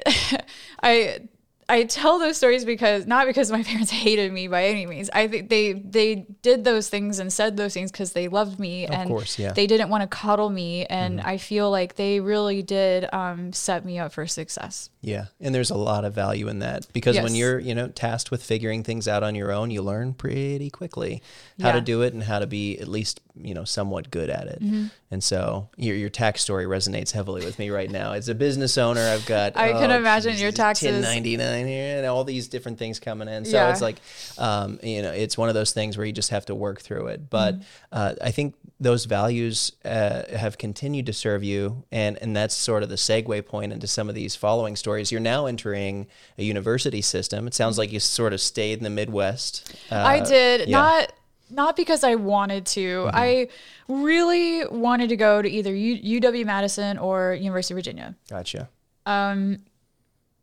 I 0.83 1.20
I 1.68 1.85
tell 1.85 2.18
those 2.18 2.37
stories 2.37 2.64
because 2.64 3.07
not 3.07 3.27
because 3.27 3.51
my 3.51 3.62
parents 3.72 3.90
hated 3.90 4.33
me 4.33 4.48
by 4.48 4.64
any 4.64 4.87
means. 4.87 5.09
I 5.12 5.29
think 5.29 5.48
they 5.48 5.72
they 5.72 6.27
did 6.42 6.64
those 6.64 6.88
things 6.88 7.18
and 7.18 7.33
said 7.33 7.57
those 7.57 7.75
things 7.75 7.90
because 7.90 8.12
they 8.12 8.29
loved 8.29 8.59
me 8.59 8.87
and 8.87 9.09
course, 9.09 9.38
yeah. 9.38 9.53
they 9.53 9.66
didn't 9.66 9.88
want 9.88 10.03
to 10.03 10.09
coddle 10.09 10.51
me. 10.51 10.85
And 10.87 11.12
Mm-hmm. 11.12 11.29
I 11.29 11.38
feel 11.38 11.70
like 11.70 11.96
they 11.96 12.20
really 12.20 12.62
did 12.62 13.12
um, 13.12 13.53
set 13.53 13.85
me 13.85 13.98
up 13.98 14.12
for 14.12 14.27
success. 14.27 14.90
Yeah, 15.01 15.27
and 15.40 15.55
there's 15.55 15.70
a 15.70 15.77
lot 15.77 16.05
of 16.05 16.14
value 16.14 16.48
in 16.48 16.61
that 16.61 16.87
because 16.92 17.18
when 17.20 17.35
you're, 17.35 17.59
you 17.59 17.75
know, 17.75 17.88
tasked 17.88 18.31
with 18.31 18.42
figuring 18.42 18.83
things 18.85 19.09
out 19.09 19.22
on 19.22 19.35
your 19.35 19.51
own, 19.51 19.70
you 19.70 19.83
learn 19.83 20.14
pretty 20.14 20.70
quickly 20.70 21.22
how 21.61 21.72
to 21.72 21.81
do 21.81 22.03
it 22.03 22.12
and 22.12 22.22
how 22.22 22.38
to 22.38 22.46
be 22.46 22.79
at 22.79 22.87
least, 22.87 23.20
you 23.35 23.53
know, 23.53 23.64
somewhat 23.64 24.11
good 24.11 24.31
at 24.31 24.46
it. 24.46 24.62
Mm-hmm. 24.62 24.87
And 25.11 25.25
so 25.25 25.68
your 25.77 25.96
your 25.96 26.09
tax 26.09 26.40
story 26.40 26.66
resonates 26.66 27.11
heavily 27.12 27.44
with 27.44 27.59
me 27.59 27.70
right 27.70 27.90
now. 27.90 28.12
As 28.12 28.29
a 28.29 28.35
business 28.35 28.79
owner, 28.79 29.01
I've 29.01 29.27
got 29.27 29.57
I 29.57 29.72
can 29.72 29.90
imagine 29.90 30.37
your 30.38 30.53
taxes. 30.53 30.92
1099 30.92 31.62
here 31.66 31.98
and 31.98 32.07
all 32.07 32.25
these 32.25 32.48
different 32.48 32.79
things 32.79 32.98
coming 33.01 33.29
in. 33.29 33.44
So 33.44 33.57
Yeah. 33.57 33.70
it's 33.70 33.81
like, 33.81 33.96
um, 34.38 34.79
you 34.83 35.03
know, 35.03 35.11
it's 35.12 35.37
one 35.38 35.48
of 35.48 35.55
those 35.55 35.72
things 35.72 35.96
where 35.96 36.07
you 36.07 36.12
just 36.12 36.31
have 36.31 36.46
to 36.46 36.55
work 36.55 36.81
through 36.81 37.09
it. 37.09 37.29
But 37.31 37.55
Mm-hmm. 37.57 37.62
uh, 37.92 38.14
I 38.22 38.31
think 38.31 38.55
those 38.81 39.05
values 39.05 39.72
uh, 39.85 40.22
have 40.37 40.59
continued 40.59 41.07
to 41.07 41.12
serve 41.12 41.44
you, 41.44 41.85
and 41.92 42.18
and 42.20 42.35
that's 42.37 42.55
sort 42.55 42.83
of 42.83 42.88
the 42.88 42.96
segue 42.96 43.46
point 43.46 43.72
into 43.72 43.87
some 43.87 44.09
of 44.09 44.14
these 44.14 44.35
following 44.35 44.75
stories. 44.77 45.12
You're 45.12 45.20
now 45.20 45.46
entering 45.46 46.07
a 46.37 46.42
university 46.42 47.01
system. 47.03 47.46
It 47.46 47.55
sounds 47.55 47.79
like 47.79 47.92
you 47.92 48.01
sort 48.01 48.33
of 48.33 48.40
stayed 48.40 48.79
in 48.79 48.85
the 48.85 48.90
Midwest. 48.90 49.72
Uh, 49.90 49.96
I 49.96 50.20
did 50.20 50.68
yeah. 50.68 50.79
not 50.81 51.12
not 51.51 51.77
because 51.77 52.03
I 52.03 52.14
wanted 52.16 52.66
to. 52.66 53.09
I 53.12 53.48
really 53.87 54.64
wanted 54.66 55.11
to 55.11 55.16
go 55.16 55.42
to 55.42 55.48
either 55.48 55.75
U- 55.75 56.20
UW 56.20 56.44
Madison 56.46 56.98
or 56.98 57.35
University 57.35 57.75
of 57.75 57.77
Virginia. 57.77 58.14
Gotcha. 58.31 58.68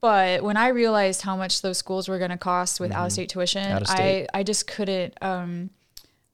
But 0.02 0.44
when 0.44 0.56
I 0.58 0.70
realized 0.70 1.22
how 1.22 1.36
much 1.36 1.62
those 1.62 1.78
schools 1.78 2.08
were 2.08 2.18
going 2.20 2.32
to 2.32 2.38
cost 2.38 2.80
with 2.80 2.92
tuition, 3.28 3.64
Mm-hmm. 3.64 3.74
Out 3.74 3.82
of 3.82 3.90
I 3.90 3.96
state. 3.96 4.28
I 4.34 4.44
just 4.44 4.68
couldn't. 4.68 5.14
Um, 5.22 5.70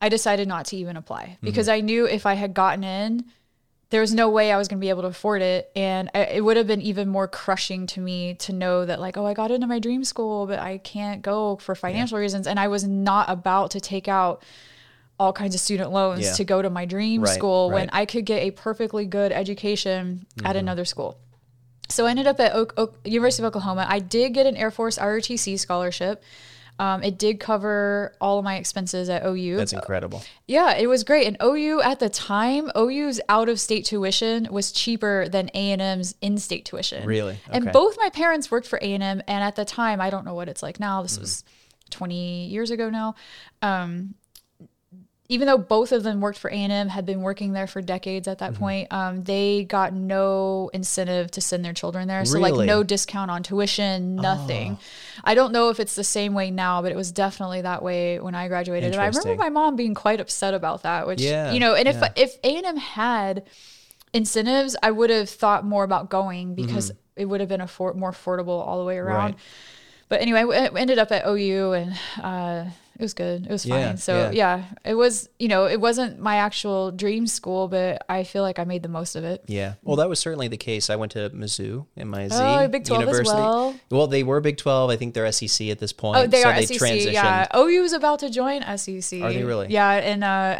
I 0.01 0.09
decided 0.09 0.47
not 0.47 0.65
to 0.67 0.77
even 0.77 0.97
apply 0.97 1.23
Mm-hmm. 1.23 1.45
because 1.45 1.67
I 1.67 1.81
knew 1.81 2.05
if 2.05 2.25
I 2.25 2.35
had 2.35 2.53
gotten 2.53 2.83
in, 2.83 3.25
there 3.91 4.01
was 4.01 4.13
no 4.13 4.29
way 4.29 4.51
I 4.51 4.57
was 4.57 4.67
going 4.67 4.79
to 4.79 4.81
be 4.85 4.89
able 4.89 5.03
to 5.03 5.07
afford 5.09 5.41
it, 5.41 5.71
and 5.75 6.09
I, 6.13 6.19
it 6.25 6.43
would 6.43 6.57
have 6.57 6.67
been 6.67 6.81
even 6.81 7.07
more 7.07 7.27
crushing 7.27 7.87
to 7.87 8.01
me 8.01 8.33
to 8.35 8.51
know 8.51 8.85
that 8.85 8.99
like, 8.99 9.15
oh, 9.15 9.25
I 9.25 9.33
got 9.33 9.51
into 9.51 9.67
my 9.67 9.79
dream 9.79 10.03
school, 10.03 10.47
but 10.47 10.59
I 10.59 10.79
can't 10.79 11.21
go 11.21 11.57
for 11.57 11.75
financial 11.75 12.17
reasons, 12.19 12.45
and 12.47 12.59
I 12.59 12.67
was 12.67 12.83
not 12.83 13.29
about 13.29 13.71
to 13.71 13.79
take 13.79 14.07
out 14.07 14.43
all 15.19 15.31
kinds 15.31 15.55
of 15.55 15.61
student 15.61 15.91
loans 15.91 16.21
Yeah. 16.25 16.33
to 16.33 16.43
go 16.43 16.61
to 16.61 16.69
my 16.69 16.85
dream 16.85 17.21
Right, 17.21 17.33
school 17.33 17.69
when 17.69 17.77
right. 17.77 17.87
Mm-hmm. 17.87 17.95
I 17.97 18.05
could 18.05 18.25
get 18.25 18.41
a 18.43 18.51
perfectly 18.51 19.05
good 19.05 19.31
education 19.31 20.25
at 20.43 20.55
another 20.57 20.83
school. 20.83 21.17
So 21.89 22.05
I 22.05 22.09
ended 22.09 22.27
up 22.27 22.39
at 22.39 22.53
Oak, 22.55 22.73
Oak, 22.77 22.99
University 23.05 23.43
of 23.43 23.47
Oklahoma. 23.47 23.85
I 23.87 23.99
did 23.99 24.33
get 24.33 24.45
an 24.45 24.55
Air 24.57 24.71
Force 24.71 24.97
ROTC 24.97 25.59
scholarship. 25.59 26.23
Um, 26.77 27.03
it 27.03 27.17
did 27.17 27.39
cover 27.39 28.13
all 28.19 28.37
of 28.37 28.43
my 28.43 28.57
expenses 28.57 29.07
at 29.07 29.25
OU. 29.25 29.55
That's 29.55 29.71
incredible. 29.71 30.21
yeah, 30.45 30.75
it 30.75 30.87
was 30.87 31.05
great. 31.05 31.25
And 31.25 31.37
OU 31.41 31.81
at 31.81 31.99
the 31.99 32.09
time, 32.09 32.69
OU's 32.77 33.21
out 33.29 33.47
of 33.47 33.61
state 33.61 33.85
tuition 33.85 34.49
was 34.51 34.73
cheaper 34.73 35.29
than 35.29 35.49
A 35.53 35.71
and 35.71 35.81
M's 35.81 36.15
in 36.21 36.37
state 36.37 36.65
tuition. 36.65 37.05
Really? 37.07 37.37
And 37.49 37.71
both 37.71 37.95
my 37.97 38.09
parents 38.09 38.51
worked 38.51 38.67
for 38.67 38.77
A 38.81 38.93
and 38.93 39.01
M, 39.01 39.21
and 39.25 39.41
at 39.41 39.55
the 39.55 39.63
time, 39.63 40.01
I 40.01 40.09
don't 40.09 40.25
know 40.25 40.33
what 40.33 40.49
it's 40.49 40.61
like 40.61 40.77
now. 40.77 41.01
This 41.01 41.17
was 41.17 41.45
twenty 41.91 42.47
years 42.47 42.71
ago 42.71 42.89
now. 42.89 43.15
Um, 43.61 44.15
even 45.27 45.47
though 45.47 45.57
both 45.57 45.91
of 45.91 46.03
them 46.03 46.21
worked 46.21 46.37
for 46.37 46.49
A&M, 46.49 46.89
had 46.89 47.05
been 47.05 47.21
working 47.21 47.53
there 47.53 47.65
for 47.65 47.81
decades 47.81 48.27
at 48.27 48.37
that 48.39 48.51
Mm-hmm. 48.51 48.59
point, 48.59 48.87
um, 48.93 49.23
they 49.23 49.63
got 49.63 49.93
no 49.93 50.69
incentive 50.73 51.31
to 51.31 51.41
send 51.41 51.65
their 51.65 51.73
children 51.73 52.07
there. 52.07 52.23
So 52.25 52.39
like 52.39 52.53
no 52.53 52.83
discount 52.83 53.31
on 53.31 53.41
tuition, 53.41 54.15
nothing. 54.15 54.77
Oh. 54.79 55.21
I 55.23 55.33
don't 55.33 55.51
know 55.51 55.69
if 55.69 55.79
it's 55.79 55.95
the 55.95 56.03
same 56.03 56.33
way 56.35 56.51
now, 56.51 56.81
but 56.83 56.91
it 56.91 56.95
was 56.95 57.11
definitely 57.11 57.61
that 57.61 57.81
way 57.81 58.19
when 58.19 58.35
I 58.35 58.47
graduated. 58.47 58.93
And 58.93 59.01
I 59.01 59.07
remember 59.07 59.35
my 59.35 59.49
mom 59.49 59.75
being 59.75 59.95
quite 59.95 60.19
upset 60.19 60.53
about 60.53 60.83
that, 60.83 61.07
which 61.07 61.21
Yeah, 61.21 61.51
you 61.51 61.59
know, 61.59 61.73
and 61.73 61.87
if 61.87 61.95
yeah. 61.95 62.11
if 62.15 62.37
A&M 62.43 62.77
had 62.77 63.43
incentives, 64.13 64.75
I 64.83 64.91
would 64.91 65.09
have 65.09 65.29
thought 65.29 65.65
more 65.65 65.83
about 65.83 66.09
going 66.09 66.55
because 66.55 66.91
it 67.15 67.25
would 67.25 67.39
have 67.39 67.49
been 67.49 67.61
a 67.61 67.67
for, 67.67 67.93
more 67.93 68.11
affordable 68.11 68.65
all 68.65 68.79
the 68.79 68.85
way 68.85 68.97
around. 68.97 69.31
Mm-hmm. 69.31 69.37
Right. 69.37 70.05
But 70.07 70.21
anyway, 70.21 70.43
we 70.43 70.79
ended 70.79 70.99
up 70.99 71.11
at 71.11 71.25
OU 71.27 71.73
and 71.73 71.99
uh, 72.21 72.65
it 72.97 73.01
was 73.01 73.13
good. 73.13 73.45
It 73.45 73.51
was 73.51 73.65
fine. 73.65 73.79
Yeah, 73.79 73.95
so 73.95 74.31
yeah. 74.31 74.31
yeah. 74.59 74.63
it 74.85 74.93
was, 74.95 75.27
you 75.39 75.47
know, 75.47 75.65
it 75.65 75.79
wasn't 75.81 76.19
my 76.19 76.37
actual 76.37 76.91
dream 76.91 77.27
school, 77.27 77.67
but 77.67 78.05
I 78.07 78.23
feel 78.23 78.41
like 78.41 78.57
I 78.59 78.63
made 78.63 78.83
the 78.83 78.89
most 78.89 79.15
of 79.15 79.23
it. 79.23 79.43
Yeah. 79.47 79.73
Well, 79.83 79.97
that 79.97 80.07
was 80.09 80.19
certainly 80.19 80.47
the 80.47 80.57
case. 80.57 80.89
I 80.89 80.95
went 80.95 81.11
to 81.13 81.29
Mizzou, 81.31 81.85
M-I-Z 81.97 82.35
Oh, 82.39 82.67
Big 82.67 82.85
12 82.85 83.01
as 83.01 83.05
University. 83.07 83.35
well. 83.35 83.75
Well, 83.91 84.07
they 84.07 84.23
were 84.23 84.39
Big 84.41 84.57
12. 84.57 84.89
I 84.89 84.95
think 84.95 85.13
they're 85.13 85.29
SEC 85.31 85.67
at 85.69 85.79
this 85.79 85.91
point. 85.93 86.17
Oh, 86.17 86.27
they 86.27 86.41
so 86.41 86.49
are 86.49 86.55
they 86.55 86.65
SEC. 86.65 86.77
transitioned. 86.77 87.13
Yeah, 87.13 87.47
OU 87.57 87.83
is 87.83 87.93
about 87.93 88.19
to 88.19 88.29
join 88.29 88.61
SEC. 88.77 89.21
Are 89.21 89.33
they 89.33 89.43
really? 89.43 89.67
Yeah, 89.69 89.91
and 89.91 90.23
uh, 90.23 90.55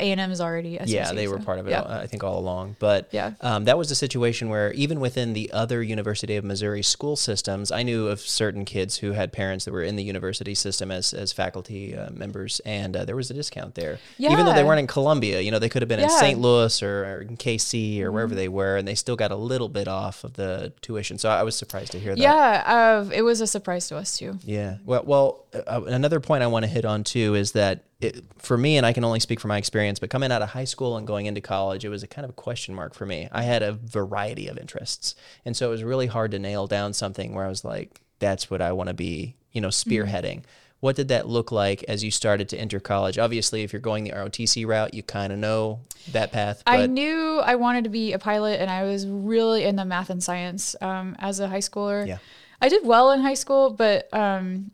A 0.00 0.10
and 0.10 0.20
M 0.20 0.30
is 0.30 0.40
already 0.40 0.76
SEC. 0.78 0.88
Yeah, 0.88 1.12
they 1.12 1.28
were 1.28 1.38
part 1.38 1.58
of 1.58 1.66
it, 1.66 1.70
Yeah. 1.70 1.80
uh, 1.80 2.00
I 2.02 2.06
think, 2.06 2.22
all 2.24 2.38
along. 2.38 2.76
But 2.78 3.08
Yeah. 3.12 3.32
um, 3.40 3.64
that 3.64 3.78
was 3.78 3.90
a 3.90 3.94
situation 3.94 4.48
where 4.50 4.72
even 4.72 5.00
within 5.00 5.32
the 5.32 5.50
other 5.52 5.82
University 5.82 6.36
of 6.36 6.44
Missouri 6.44 6.82
school 6.82 7.16
systems, 7.16 7.72
I 7.72 7.82
knew 7.82 8.08
of 8.08 8.20
certain 8.20 8.64
kids 8.64 8.98
who 8.98 9.12
had 9.12 9.32
parents 9.32 9.64
that 9.64 9.72
were 9.72 9.82
in 9.82 9.96
the 9.96 10.04
university 10.04 10.54
system 10.54 10.90
as, 10.90 11.14
as 11.14 11.32
faculty 11.32 11.77
uh, 11.96 12.10
members, 12.10 12.60
and 12.64 12.96
uh, 12.96 13.04
there 13.04 13.16
was 13.16 13.30
a 13.30 13.34
discount 13.34 13.74
there. 13.74 13.98
Even 14.18 14.44
though 14.44 14.54
they 14.54 14.64
weren't 14.64 14.80
in 14.80 14.86
Columbia, 14.86 15.40
you 15.40 15.50
know, 15.50 15.58
they 15.58 15.68
could 15.68 15.82
have 15.82 15.88
been 15.88 16.00
in 16.00 16.04
Yeah. 16.04 16.10
Mm-hmm. 16.10 16.26
St. 16.26 16.38
Louis 16.38 16.82
or, 16.82 17.04
or 17.04 17.20
in 17.22 17.36
KC 17.36 18.00
or 18.02 18.10
wherever 18.12 18.34
they 18.34 18.48
were, 18.48 18.76
and 18.76 18.86
they 18.86 18.94
still 18.94 19.16
got 19.16 19.30
a 19.30 19.36
little 19.36 19.68
bit 19.68 19.88
off 19.88 20.24
of 20.24 20.34
the 20.34 20.72
tuition. 20.80 21.18
So 21.18 21.28
I 21.28 21.42
was 21.42 21.56
surprised 21.56 21.92
to 21.92 21.98
hear 21.98 22.14
that. 22.14 22.20
Yeah, 22.20 22.62
uh, 22.66 23.10
it 23.12 23.22
was 23.22 23.40
a 23.40 23.46
surprise 23.46 23.88
to 23.88 23.96
us 23.96 24.18
too. 24.18 24.38
Yeah. 24.44 24.78
Well, 24.84 25.02
well, 25.04 25.44
uh, 25.66 25.82
another 25.86 26.20
point 26.20 26.42
I 26.42 26.46
want 26.46 26.64
to 26.64 26.70
hit 26.70 26.84
on 26.84 27.04
too 27.04 27.34
is 27.34 27.52
that 27.52 27.84
it, 28.00 28.24
for 28.38 28.56
me, 28.56 28.76
and 28.76 28.86
I 28.86 28.92
can 28.92 29.04
only 29.04 29.18
speak 29.20 29.40
from 29.40 29.48
my 29.48 29.58
experience, 29.58 29.98
but 29.98 30.10
coming 30.10 30.30
out 30.30 30.42
of 30.42 30.50
high 30.50 30.64
school 30.64 30.96
and 30.96 31.06
going 31.06 31.26
into 31.26 31.40
college, 31.40 31.84
it 31.84 31.88
was 31.88 32.02
a 32.02 32.06
kind 32.06 32.24
of 32.24 32.30
a 32.30 32.34
question 32.34 32.74
mark 32.74 32.94
for 32.94 33.06
me. 33.06 33.28
I 33.32 33.42
had 33.42 33.62
a 33.62 33.72
variety 33.72 34.46
of 34.48 34.56
interests, 34.56 35.16
and 35.44 35.56
so 35.56 35.66
it 35.66 35.70
was 35.70 35.82
really 35.82 36.06
hard 36.06 36.30
to 36.30 36.38
nail 36.38 36.66
down 36.68 36.92
something 36.92 37.34
where 37.34 37.44
I 37.44 37.48
was 37.48 37.64
like, 37.64 38.00
"That's 38.20 38.50
what 38.50 38.62
I 38.62 38.70
want 38.72 38.88
to 38.88 38.94
be," 38.94 39.34
you 39.52 39.60
know, 39.60 39.68
spearheading. 39.68 40.44
What 40.80 40.94
did 40.94 41.08
that 41.08 41.26
look 41.26 41.50
like 41.50 41.82
as 41.88 42.04
you 42.04 42.10
started 42.10 42.48
to 42.50 42.56
enter 42.56 42.78
college? 42.78 43.18
Obviously, 43.18 43.62
if 43.62 43.72
you're 43.72 43.80
going 43.80 44.04
the 44.04 44.12
ROTC 44.12 44.66
route, 44.66 44.94
you 44.94 45.02
kind 45.02 45.32
of 45.32 45.38
know 45.38 45.80
that 46.12 46.30
path. 46.30 46.62
But 46.64 46.80
I 46.80 46.86
knew 46.86 47.40
I 47.40 47.56
wanted 47.56 47.84
to 47.84 47.90
be 47.90 48.12
a 48.12 48.18
pilot, 48.18 48.60
and 48.60 48.70
I 48.70 48.84
was 48.84 49.06
really 49.06 49.64
into 49.64 49.84
math 49.84 50.10
and 50.10 50.22
science 50.22 50.76
um, 50.80 51.16
as 51.18 51.40
a 51.40 51.48
high 51.48 51.58
schooler. 51.58 52.06
Yeah. 52.06 52.18
I 52.60 52.68
did 52.68 52.86
well 52.86 53.10
in 53.10 53.20
high 53.20 53.34
school, 53.34 53.70
but 53.70 54.12
um, 54.14 54.70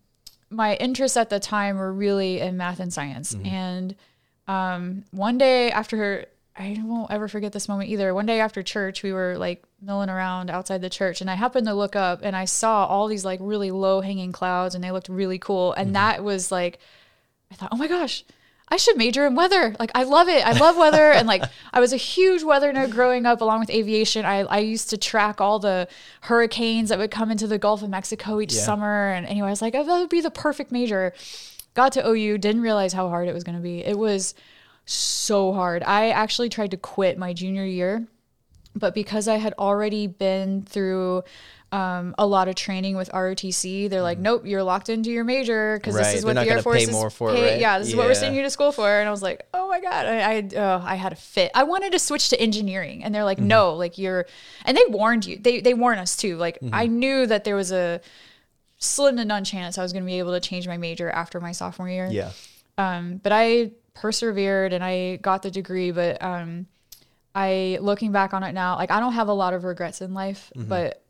my 0.50 0.74
interests 0.76 1.16
at 1.16 1.30
the 1.30 1.40
time 1.40 1.76
were 1.76 1.92
really 1.92 2.40
in 2.40 2.56
math 2.56 2.80
and 2.80 2.92
science. 2.92 3.34
Mm-hmm. 3.34 3.46
And 3.46 3.94
um, 4.46 5.04
one 5.10 5.38
day 5.38 5.70
after, 5.70 6.26
I 6.56 6.80
won't 6.84 7.10
ever 7.10 7.26
forget 7.26 7.52
this 7.52 7.68
moment 7.68 7.90
either. 7.90 8.14
One 8.14 8.26
day 8.26 8.38
after 8.38 8.62
church, 8.62 9.02
we 9.02 9.12
were 9.12 9.36
like 9.36 9.64
milling 9.82 10.08
around 10.08 10.50
outside 10.50 10.82
the 10.82 10.90
church, 10.90 11.20
and 11.20 11.28
I 11.28 11.34
happened 11.34 11.66
to 11.66 11.74
look 11.74 11.96
up 11.96 12.20
and 12.22 12.36
I 12.36 12.44
saw 12.44 12.86
all 12.86 13.08
these 13.08 13.24
like 13.24 13.40
really 13.42 13.70
low 13.72 14.00
hanging 14.00 14.30
clouds, 14.32 14.74
and 14.74 14.82
they 14.84 14.92
looked 14.92 15.08
really 15.08 15.38
cool. 15.38 15.72
And 15.72 15.86
Mm-hmm. 15.88 15.92
that 15.94 16.22
was 16.24 16.52
like, 16.52 16.78
I 17.50 17.56
thought, 17.56 17.70
oh 17.72 17.76
my 17.76 17.88
gosh, 17.88 18.24
I 18.68 18.76
should 18.76 18.96
major 18.96 19.26
in 19.26 19.34
weather. 19.34 19.74
Like 19.80 19.90
I 19.96 20.04
love 20.04 20.28
it. 20.28 20.46
I 20.46 20.52
love 20.52 20.76
weather. 20.76 21.10
and 21.12 21.26
like 21.26 21.42
I 21.72 21.80
was 21.80 21.92
a 21.92 21.96
huge 21.98 22.44
weather 22.44 22.72
nerd 22.72 22.90
growing 22.92 23.26
up 23.26 23.40
along 23.40 23.58
with 23.60 23.70
aviation. 23.70 24.24
I, 24.24 24.40
I 24.44 24.58
used 24.60 24.90
to 24.90 24.96
track 24.96 25.40
all 25.40 25.58
the 25.58 25.88
hurricanes 26.22 26.88
that 26.88 26.98
would 26.98 27.10
come 27.10 27.30
into 27.32 27.46
the 27.48 27.58
Gulf 27.58 27.82
of 27.82 27.90
Mexico 27.90 28.40
each 28.40 28.54
Yeah. 28.54 28.62
summer. 28.62 29.08
And 29.10 29.26
anyway, 29.26 29.48
I 29.48 29.50
was 29.50 29.60
like, 29.62 29.74
oh, 29.74 29.82
that 29.84 29.98
would 29.98 30.08
be 30.08 30.20
the 30.20 30.30
perfect 30.30 30.70
major. 30.72 31.12
Got 31.74 31.92
to 31.94 32.08
OU, 32.08 32.38
didn't 32.38 32.62
realize 32.62 32.92
how 32.92 33.08
hard 33.08 33.26
it 33.28 33.34
was 33.34 33.42
going 33.44 33.56
to 33.56 33.62
be. 33.62 33.84
It 33.84 33.98
was 33.98 34.34
so 34.86 35.52
hard. 35.52 35.82
I 35.82 36.10
actually 36.10 36.48
tried 36.48 36.70
to 36.72 36.76
quit 36.76 37.18
my 37.18 37.32
junior 37.32 37.64
year, 37.64 38.06
but 38.74 38.94
because 38.94 39.28
I 39.28 39.36
had 39.36 39.54
already 39.58 40.06
been 40.06 40.62
through 40.62 41.22
um, 41.72 42.14
a 42.18 42.26
lot 42.26 42.46
of 42.46 42.54
training 42.54 42.96
with 42.96 43.10
ROTC, 43.10 43.90
they're 43.90 44.02
like, 44.02 44.18
nope, 44.18 44.42
you're 44.46 44.62
locked 44.62 44.88
into 44.88 45.10
your 45.10 45.24
major 45.24 45.76
because. 45.76 45.94
Right, 45.96 46.04
this 46.04 46.14
is 46.16 46.24
what 46.24 46.34
the 46.36 46.46
Air 46.48 46.62
Force 46.62 46.76
pay 46.78 46.82
is 46.84 46.92
more 46.92 47.10
for 47.10 47.30
it, 47.32 47.34
pay- 47.34 47.50
right? 47.52 47.60
Yeah, 47.60 47.78
this 47.80 47.88
is 47.88 47.96
what 47.96 48.06
we're 48.06 48.14
sending 48.14 48.36
you 48.36 48.42
to 48.44 48.50
school 48.50 48.70
for. 48.70 48.88
And 48.88 49.08
I 49.08 49.10
was 49.10 49.22
like, 49.22 49.46
oh 49.52 49.68
my 49.68 49.80
god, 49.80 50.06
I 50.06 50.20
I, 50.36 50.56
uh, 50.56 50.82
I 50.84 50.94
had 50.94 51.12
a 51.12 51.16
fit. 51.16 51.50
I 51.54 51.64
wanted 51.64 51.90
to 51.92 51.98
switch 51.98 52.28
to 52.28 52.40
engineering, 52.40 53.02
and 53.02 53.12
they're 53.14 53.24
like, 53.24 53.38
Mm-hmm. 53.38 53.48
no, 53.48 53.74
like 53.74 53.98
you're, 53.98 54.26
and 54.64 54.76
they 54.76 54.84
warned 54.88 55.24
you. 55.26 55.36
They 55.38 55.60
they 55.60 55.74
warned 55.74 55.98
us 56.00 56.16
too. 56.16 56.36
Like 56.36 56.60
Mm-hmm. 56.60 56.74
I 56.74 56.86
knew 56.86 57.26
that 57.26 57.42
there 57.42 57.56
was 57.56 57.72
a 57.72 58.00
slim 58.78 59.16
to 59.16 59.24
none 59.24 59.42
chance 59.44 59.76
I 59.78 59.82
was 59.82 59.92
going 59.92 60.04
to 60.04 60.06
be 60.06 60.18
able 60.20 60.32
to 60.32 60.40
change 60.40 60.68
my 60.68 60.76
major 60.76 61.08
after 61.10 61.40
my 61.40 61.52
sophomore 61.52 61.88
year 61.88 62.08
yeah, 62.10 62.32
um, 62.76 63.18
but 63.22 63.32
I 63.32 63.70
persevered 63.94 64.72
and 64.72 64.82
I 64.84 65.16
got 65.16 65.42
the 65.42 65.50
degree. 65.50 65.90
But 65.90 66.22
um, 66.22 66.66
I, 67.34 67.78
looking 67.80 68.12
back 68.12 68.34
on 68.34 68.42
it 68.42 68.52
now, 68.52 68.76
like 68.76 68.90
I 68.90 69.00
don't 69.00 69.12
have 69.14 69.28
a 69.28 69.32
lot 69.32 69.54
of 69.54 69.64
regrets 69.64 70.00
in 70.00 70.14
life, 70.14 70.52
Mm-hmm. 70.56 70.68
but 70.68 71.00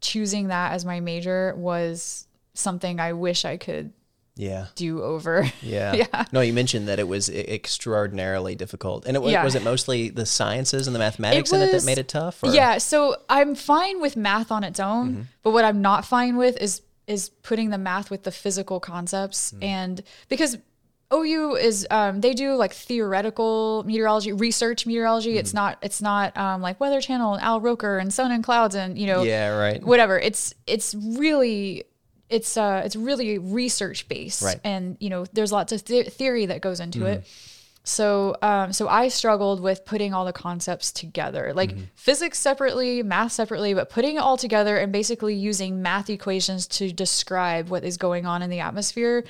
choosing 0.00 0.48
that 0.48 0.72
as 0.72 0.84
my 0.84 1.00
major 1.00 1.54
was 1.56 2.26
something 2.54 3.00
I 3.00 3.14
wish 3.14 3.44
I 3.44 3.56
could 3.56 3.92
yeah. 4.36 4.66
do 4.76 5.02
over. 5.02 5.44
Yeah. 5.60 5.92
Yeah. 5.94 6.24
No, 6.30 6.40
you 6.40 6.52
mentioned 6.52 6.86
that 6.86 7.00
it 7.00 7.08
was 7.08 7.28
extraordinarily 7.28 8.54
difficult. 8.54 9.06
And 9.06 9.16
it 9.16 9.20
was, 9.20 9.32
Yeah. 9.32 9.42
was 9.44 9.56
it 9.56 9.64
mostly 9.64 10.08
the 10.10 10.24
sciences 10.26 10.86
and 10.86 10.94
the 10.94 11.00
mathematics 11.00 11.52
in 11.52 11.60
it 11.60 11.72
that 11.72 11.84
made 11.84 11.98
it 11.98 12.06
tough? 12.08 12.42
Or? 12.44 12.50
Yeah, 12.54 12.78
so 12.78 13.16
I'm 13.28 13.56
fine 13.56 14.00
with 14.00 14.16
math 14.16 14.52
on 14.52 14.62
its 14.62 14.78
own, 14.78 15.08
Mm-hmm. 15.10 15.22
but 15.42 15.50
what 15.50 15.64
I'm 15.64 15.82
not 15.82 16.04
fine 16.04 16.36
with 16.36 16.56
is 16.60 16.82
is 17.08 17.30
putting 17.42 17.70
the 17.70 17.78
math 17.78 18.10
with 18.10 18.22
the 18.24 18.30
physical 18.30 18.78
concepts 18.80 19.52
Mm. 19.52 19.64
and 19.64 20.02
because 20.28 20.58
OU 21.12 21.56
is 21.56 21.86
um, 21.90 22.20
they 22.20 22.34
do 22.34 22.54
like 22.54 22.72
theoretical 22.74 23.82
meteorology, 23.86 24.32
research 24.32 24.86
meteorology. 24.86 25.30
Mm-hmm. 25.30 25.38
It's 25.38 25.54
not 25.54 25.78
it's 25.82 26.02
not 26.02 26.36
um, 26.36 26.60
like 26.60 26.78
Weather 26.80 27.00
Channel 27.00 27.34
and 27.34 27.42
Al 27.42 27.60
Roker 27.60 27.98
and 27.98 28.12
Sun 28.12 28.30
and 28.32 28.44
Clouds 28.44 28.74
and 28.74 28.98
you 28.98 29.06
know 29.06 29.22
Yeah, 29.22 29.56
right. 29.56 29.82
whatever. 29.82 30.18
It's 30.18 30.52
it's 30.66 30.94
really 30.94 31.84
it's 32.28 32.58
uh 32.58 32.82
it's 32.84 32.94
really 32.94 33.38
research 33.38 34.06
based 34.08 34.42
Right. 34.42 34.60
and 34.64 34.98
you 35.00 35.08
know 35.08 35.24
there's 35.32 35.50
lots 35.50 35.72
of 35.72 35.82
the- 35.86 36.04
theory 36.04 36.44
that 36.46 36.60
goes 36.60 36.78
into 36.80 37.06
it. 37.06 37.24
So 37.88 38.36
um 38.42 38.72
so 38.72 38.86
I 38.88 39.08
struggled 39.08 39.60
with 39.60 39.84
putting 39.84 40.12
all 40.12 40.24
the 40.24 40.32
concepts 40.32 40.92
together. 40.92 41.52
Like 41.54 41.74
physics 41.94 42.38
separately, 42.38 43.02
math 43.02 43.32
separately, 43.32 43.72
but 43.74 43.88
putting 43.90 44.16
it 44.16 44.18
all 44.20 44.36
together 44.36 44.76
and 44.76 44.92
basically 44.92 45.34
using 45.34 45.80
math 45.82 46.10
equations 46.10 46.66
to 46.68 46.92
describe 46.92 47.70
what 47.70 47.84
is 47.84 47.96
going 47.96 48.26
on 48.26 48.42
in 48.42 48.50
the 48.50 48.60
atmosphere 48.60 49.24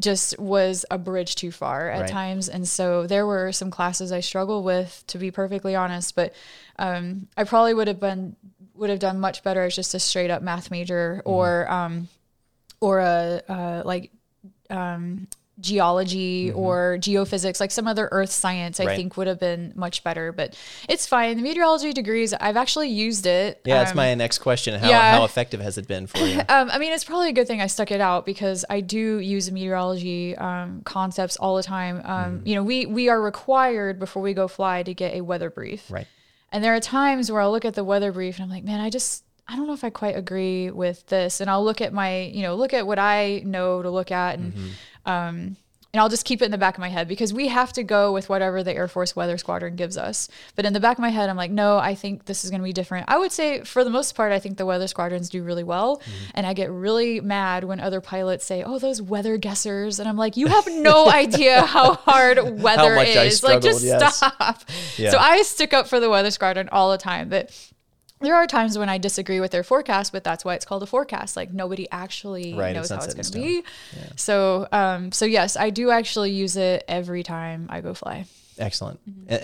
just 0.00 0.38
was 0.38 0.84
a 0.90 0.98
bridge 0.98 1.34
too 1.36 1.50
far 1.52 1.88
at 1.90 2.00
Right. 2.00 2.10
times. 2.10 2.48
And 2.48 2.66
so 2.66 3.06
there 3.06 3.26
were 3.26 3.52
some 3.52 3.70
classes 3.70 4.10
I 4.12 4.20
struggled 4.20 4.64
with 4.64 5.04
to 5.08 5.18
be 5.18 5.30
perfectly 5.30 5.74
honest, 5.76 6.14
but 6.16 6.34
um 6.78 7.28
I 7.36 7.44
probably 7.44 7.74
would 7.74 7.88
have 7.88 8.00
been 8.00 8.36
would 8.74 8.90
have 8.90 8.98
done 8.98 9.20
much 9.20 9.42
better 9.42 9.62
as 9.62 9.76
just 9.76 9.94
a 9.94 10.00
straight 10.00 10.30
up 10.30 10.42
math 10.42 10.70
major 10.70 11.22
or 11.24 11.70
um 11.70 12.08
or 12.80 12.98
a 13.00 13.42
uh, 13.48 13.82
like 13.84 14.10
um, 14.70 15.28
geology 15.60 16.50
or 16.52 16.96
geophysics, 17.00 17.60
like 17.60 17.70
some 17.70 17.86
other 17.88 18.08
earth 18.12 18.30
science, 18.30 18.78
I 18.78 18.84
Mm-hmm. 18.84 18.88
Right. 18.88 18.96
think 18.96 19.16
would 19.16 19.26
have 19.26 19.38
been 19.38 19.72
much 19.76 20.02
better. 20.04 20.32
But 20.32 20.56
it's 20.88 21.06
fine. 21.06 21.36
The 21.36 21.42
meteorology 21.42 21.92
degrees, 21.92 22.32
I've 22.34 22.56
actually 22.56 22.88
used 22.88 23.26
it. 23.26 23.60
Yeah, 23.64 23.78
that's 23.78 23.90
Um, 23.92 23.96
my 23.98 24.14
next 24.14 24.38
question. 24.38 24.78
How, 24.80 24.88
yeah. 24.88 25.12
how 25.12 25.24
effective 25.24 25.60
has 25.60 25.78
it 25.78 25.86
been 25.86 26.06
for 26.06 26.18
you? 26.18 26.38
um, 26.48 26.70
I 26.70 26.78
mean, 26.78 26.92
it's 26.92 27.04
probably 27.04 27.28
a 27.28 27.32
good 27.32 27.46
thing 27.46 27.60
I 27.60 27.66
stuck 27.66 27.90
it 27.90 28.00
out 28.00 28.26
because 28.26 28.64
I 28.70 28.80
do 28.80 29.18
use 29.18 29.50
meteorology 29.52 30.36
um, 30.36 30.82
concepts 30.84 31.36
all 31.36 31.56
the 31.56 31.62
time. 31.62 31.96
Um, 32.04 32.20
Mm-hmm. 32.30 32.46
You 32.48 32.54
know, 32.56 32.62
we 32.62 32.86
we 32.86 33.08
are 33.08 33.20
required 33.20 33.98
before 33.98 34.22
we 34.22 34.34
go 34.34 34.46
fly 34.48 34.82
to 34.82 34.92
get 34.94 35.14
a 35.14 35.20
weather 35.22 35.50
brief. 35.50 35.90
Right. 35.90 36.06
And 36.52 36.62
there 36.64 36.74
are 36.74 36.80
times 36.80 37.30
where 37.30 37.40
I'll 37.40 37.50
look 37.52 37.64
at 37.64 37.74
the 37.74 37.84
weather 37.84 38.12
brief 38.12 38.36
and 38.36 38.44
I'm 38.44 38.50
like, 38.50 38.64
man, 38.64 38.80
I 38.80 38.90
just 38.90 39.24
I 39.50 39.56
don't 39.56 39.66
know 39.66 39.72
if 39.72 39.84
I 39.84 39.90
quite 39.90 40.16
agree 40.16 40.70
with 40.70 41.06
this. 41.06 41.40
And 41.40 41.50
I'll 41.50 41.64
look 41.64 41.80
at 41.80 41.92
my, 41.92 42.22
you 42.22 42.42
know, 42.42 42.54
look 42.54 42.72
at 42.72 42.86
what 42.86 42.98
I 42.98 43.42
know 43.44 43.82
to 43.82 43.90
look 43.90 44.10
at 44.10 44.38
and 44.38 44.54
um 45.06 45.56
and 45.92 46.00
I'll 46.00 46.08
just 46.08 46.24
keep 46.24 46.40
it 46.40 46.44
in 46.44 46.50
the 46.52 46.58
back 46.58 46.76
of 46.76 46.80
my 46.80 46.88
head 46.88 47.08
because 47.08 47.32
we 47.32 47.48
have 47.48 47.72
to 47.72 47.82
go 47.82 48.12
with 48.12 48.28
whatever 48.28 48.62
the 48.62 48.72
Air 48.72 48.86
Force 48.86 49.16
Weather 49.16 49.36
Squadron 49.38 49.74
gives 49.74 49.96
us. 49.96 50.28
But 50.54 50.64
in 50.64 50.72
the 50.72 50.78
back 50.78 50.98
of 50.98 51.02
my 51.02 51.08
head, 51.08 51.28
I'm 51.28 51.36
like, 51.36 51.50
no, 51.50 51.78
I 51.78 51.96
think 51.96 52.26
this 52.26 52.44
is 52.44 52.50
going 52.50 52.60
to 52.60 52.64
be 52.64 52.72
different. 52.72 53.06
I 53.08 53.18
would 53.18 53.32
say, 53.32 53.64
for 53.64 53.82
the 53.82 53.90
most 53.90 54.14
part, 54.14 54.30
I 54.30 54.38
think 54.38 54.56
the 54.56 54.66
weather 54.66 54.86
squadrons 54.86 55.28
do 55.28 55.42
really 55.42 55.64
well. 55.64 56.00
And 56.32 56.46
I 56.46 56.52
get 56.52 56.70
really 56.70 57.20
mad 57.20 57.64
when 57.64 57.80
other 57.80 58.00
pilots 58.00 58.44
say, 58.44 58.62
oh, 58.62 58.78
those 58.78 59.02
weather 59.02 59.36
guessers. 59.36 59.98
And 59.98 60.08
I'm 60.08 60.16
like, 60.16 60.36
you 60.36 60.46
have 60.46 60.68
no 60.68 61.10
idea 61.10 61.62
how 61.62 61.94
hard 61.94 62.60
weather 62.60 62.96
I 62.96 63.06
is. 63.06 63.42
like, 63.42 63.60
just 63.60 63.82
yes. 63.82 64.18
stop. 64.18 64.62
Yeah. 64.96 65.10
So 65.10 65.18
I 65.18 65.42
stick 65.42 65.74
up 65.74 65.88
for 65.88 65.98
the 65.98 66.08
weather 66.08 66.30
squadron 66.30 66.68
all 66.70 66.92
the 66.92 66.98
time. 66.98 67.28
But 67.28 67.50
there 68.20 68.34
are 68.34 68.46
times 68.46 68.78
when 68.78 68.88
I 68.88 68.98
disagree 68.98 69.40
with 69.40 69.50
their 69.50 69.62
forecast, 69.62 70.12
but 70.12 70.24
that's 70.24 70.44
why 70.44 70.54
it's 70.54 70.64
called 70.64 70.82
a 70.82 70.86
forecast. 70.86 71.36
Like 71.36 71.52
nobody 71.52 71.88
actually 71.90 72.54
Right, 72.54 72.74
knows 72.74 72.90
how 72.90 72.96
it's 72.96 73.14
going 73.14 73.24
to 73.24 73.32
be. 73.32 73.62
So, 74.16 74.68
um, 74.72 75.12
so 75.12 75.24
yes, 75.24 75.56
I 75.56 75.70
do 75.70 75.90
actually 75.90 76.32
use 76.32 76.56
it 76.56 76.84
every 76.86 77.22
time 77.22 77.66
I 77.70 77.80
go 77.80 77.94
fly. 77.94 78.26
Excellent. 78.60 79.00
Mm-hmm. 79.08 79.34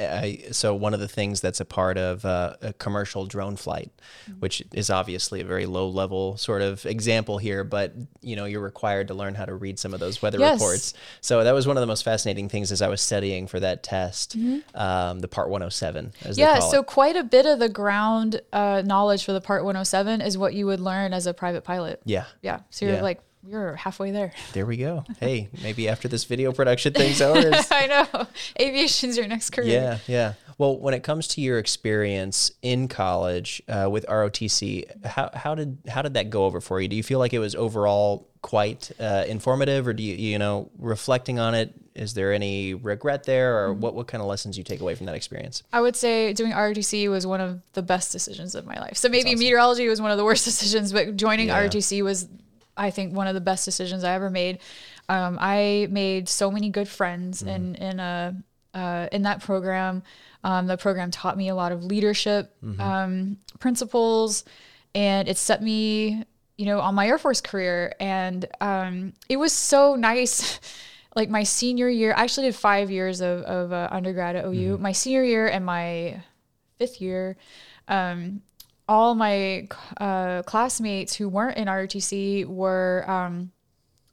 I, 0.49 0.53
so 0.53 0.75
one 0.75 0.95
of 0.95 1.01
the 1.01 1.09
things 1.09 1.41
that's 1.41 1.61
a 1.61 1.65
part 1.65 1.97
of 1.99 2.25
uh, 2.25 2.55
a 2.63 2.73
commercial 2.75 3.27
drone 3.27 3.57
flight, 3.57 3.91
Mm-hmm. 4.31 4.41
which 4.41 4.63
is 4.73 4.91
obviously 4.91 5.41
a 5.41 5.45
very 5.45 5.67
low 5.67 5.89
level 5.89 6.37
sort 6.37 6.63
of 6.63 6.85
example 6.87 7.39
here, 7.39 7.65
but 7.65 7.93
you 8.21 8.37
know 8.37 8.45
you're 8.45 8.61
required 8.61 9.09
to 9.09 9.15
learn 9.15 9.35
how 9.35 9.45
to 9.45 9.55
read 9.55 9.79
some 9.79 9.95
of 9.95 10.01
those 10.01 10.21
weather 10.23 10.39
Yes. 10.39 10.55
reports. 10.61 10.95
So 11.21 11.43
that 11.45 11.53
was 11.53 11.67
one 11.67 11.77
of 11.77 11.81
the 11.81 11.87
most 11.87 12.03
fascinating 12.05 12.49
things 12.49 12.71
as 12.73 12.83
I 12.83 12.89
was 12.89 13.01
studying 13.01 13.47
for 13.47 13.59
that 13.61 13.83
test, 13.83 14.37
um, 14.75 15.21
the 15.21 15.29
Part 15.29 15.49
107, 15.49 16.13
as 16.23 16.37
Mm-hmm. 16.37 16.41
Yeah, 16.41 16.59
so 16.61 16.81
it. 16.81 16.87
quite 16.87 17.17
a 17.17 17.25
bit 17.25 17.47
of 17.47 17.59
the 17.59 17.69
ground 17.69 18.41
uh, 18.53 18.83
knowledge 18.85 19.25
for 19.25 19.33
the 19.33 19.41
Part 19.41 19.65
107 19.65 20.21
is 20.21 20.37
what 20.39 20.55
you 20.55 20.67
would 20.67 20.81
learn 20.81 21.13
as 21.13 21.27
a 21.27 21.35
private 21.35 21.65
pilot. 21.65 22.01
Yeah, 22.05 22.25
Yeah, 22.43 22.61
so 22.71 22.85
you're 22.87 22.97
Yeah. 22.97 23.03
like 23.03 23.21
you're 23.47 23.77
halfway 23.77 24.11
there. 24.11 24.33
there 24.53 24.67
we 24.67 24.77
go. 24.77 25.05
Hey, 25.21 25.49
maybe 25.63 25.89
after 25.89 26.09
this 26.09 26.25
video 26.25 26.53
production 26.53 26.93
thing's 26.93 27.21
over. 27.21 27.39
I 27.71 27.87
know. 27.87 28.27
Aviation's 28.61 29.17
your 29.17 29.27
next 29.29 29.51
career. 29.51 29.69
Yeah, 29.69 29.99
yeah. 30.07 30.33
Well, 30.59 30.79
when 30.79 30.95
it 30.95 31.03
comes 31.03 31.29
to 31.29 31.41
your 31.41 31.59
experience 31.59 32.51
in 32.63 32.89
college 32.89 33.63
uh, 33.69 33.89
with 33.91 34.07
ROTC, 34.07 35.05
how, 35.05 35.31
how 35.35 35.55
did 35.55 35.79
how 35.89 36.03
did 36.03 36.15
that 36.15 36.31
go 36.31 36.45
over 36.47 36.61
for 36.61 36.81
you? 36.81 36.89
Do 36.89 36.97
you 36.97 37.03
feel 37.03 37.19
like 37.19 37.35
it 37.35 37.39
was 37.39 37.55
overall 37.55 38.27
quite 38.43 38.91
uh, 38.99 39.25
informative, 39.29 39.87
or 39.87 39.93
do 39.93 40.03
you 40.03 40.15
you 40.15 40.39
know 40.39 40.71
reflecting 40.79 41.39
on 41.39 41.55
it? 41.55 41.75
Is 41.95 42.15
there 42.15 42.33
any 42.33 42.73
regret 42.75 43.25
there, 43.25 43.59
or 43.65 43.75
what 43.75 43.95
what 43.95 44.07
kind 44.07 44.23
of 44.23 44.29
lessons 44.29 44.57
you 44.57 44.65
take 44.65 44.81
away 44.81 44.95
from 44.95 45.07
that 45.07 45.15
experience? 45.15 45.63
I 45.75 45.81
would 45.83 45.95
say 45.97 46.33
doing 46.33 46.53
ROTC 46.53 47.11
was 47.11 47.27
one 47.27 47.41
of 47.43 47.61
the 47.75 47.83
best 47.83 48.11
decisions 48.13 48.55
of 48.55 48.65
my 48.67 48.79
life. 48.81 48.97
So 48.97 49.09
maybe 49.11 49.35
meteorology 49.35 49.87
was 49.89 50.01
one 50.01 50.11
of 50.11 50.17
the 50.17 50.25
worst 50.25 50.45
decisions, 50.51 50.91
but 50.93 51.17
joining 51.17 51.49
Yeah. 51.49 51.67
ROTC 51.67 52.03
was, 52.03 52.29
I 52.77 52.91
think, 52.91 53.15
one 53.15 53.27
of 53.27 53.35
the 53.35 53.41
best 53.41 53.65
decisions 53.65 54.05
I 54.05 54.15
ever 54.15 54.31
made. 54.31 54.59
Um, 55.09 55.39
I 55.41 55.89
made 55.91 56.29
so 56.29 56.51
many 56.51 56.71
good 56.71 56.89
friends 56.89 57.43
in 57.43 57.75
in 57.77 58.01
a 58.01 58.37
uh, 58.75 59.09
in 59.11 59.23
that 59.23 59.43
program. 59.43 60.03
Um, 60.45 60.67
the 60.67 60.77
program 60.77 61.11
taught 61.11 61.37
me 61.37 61.49
a 61.49 61.55
lot 61.55 61.73
of 61.73 61.85
leadership 61.85 62.55
um, 62.81 63.39
principles, 63.59 64.45
and 64.95 65.29
it 65.29 65.39
set 65.39 65.63
me, 65.63 66.25
you 66.57 66.67
know, 66.67 66.81
on 66.81 66.95
my 66.95 67.09
Air 67.09 67.19
Force 67.19 67.41
career. 67.41 67.95
And 67.99 68.47
um, 68.61 69.15
it 69.29 69.39
was 69.39 69.53
so 69.53 69.95
nice. 69.95 70.61
like 71.17 71.31
my 71.31 71.43
senior 71.45 71.89
year, 71.89 72.13
I 72.15 72.23
actually 72.25 72.49
did 72.49 72.55
five 72.55 72.91
years 72.91 73.23
of, 73.23 73.41
of 73.43 73.73
uh, 73.73 73.89
undergrad 73.91 74.37
at 74.37 74.45
OU. 74.45 74.77
My 74.79 74.93
senior 74.93 75.25
year 75.25 75.49
and 75.49 75.65
my 75.65 76.23
fifth 76.79 77.01
year, 77.01 77.39
um, 77.89 78.43
all 78.89 79.15
my 79.15 79.69
uh, 79.99 80.43
classmates 80.43 81.15
who 81.15 81.29
weren't 81.29 81.57
in 81.57 81.67
ROTC 81.69 82.47
were 82.47 83.05
um, 83.09 83.53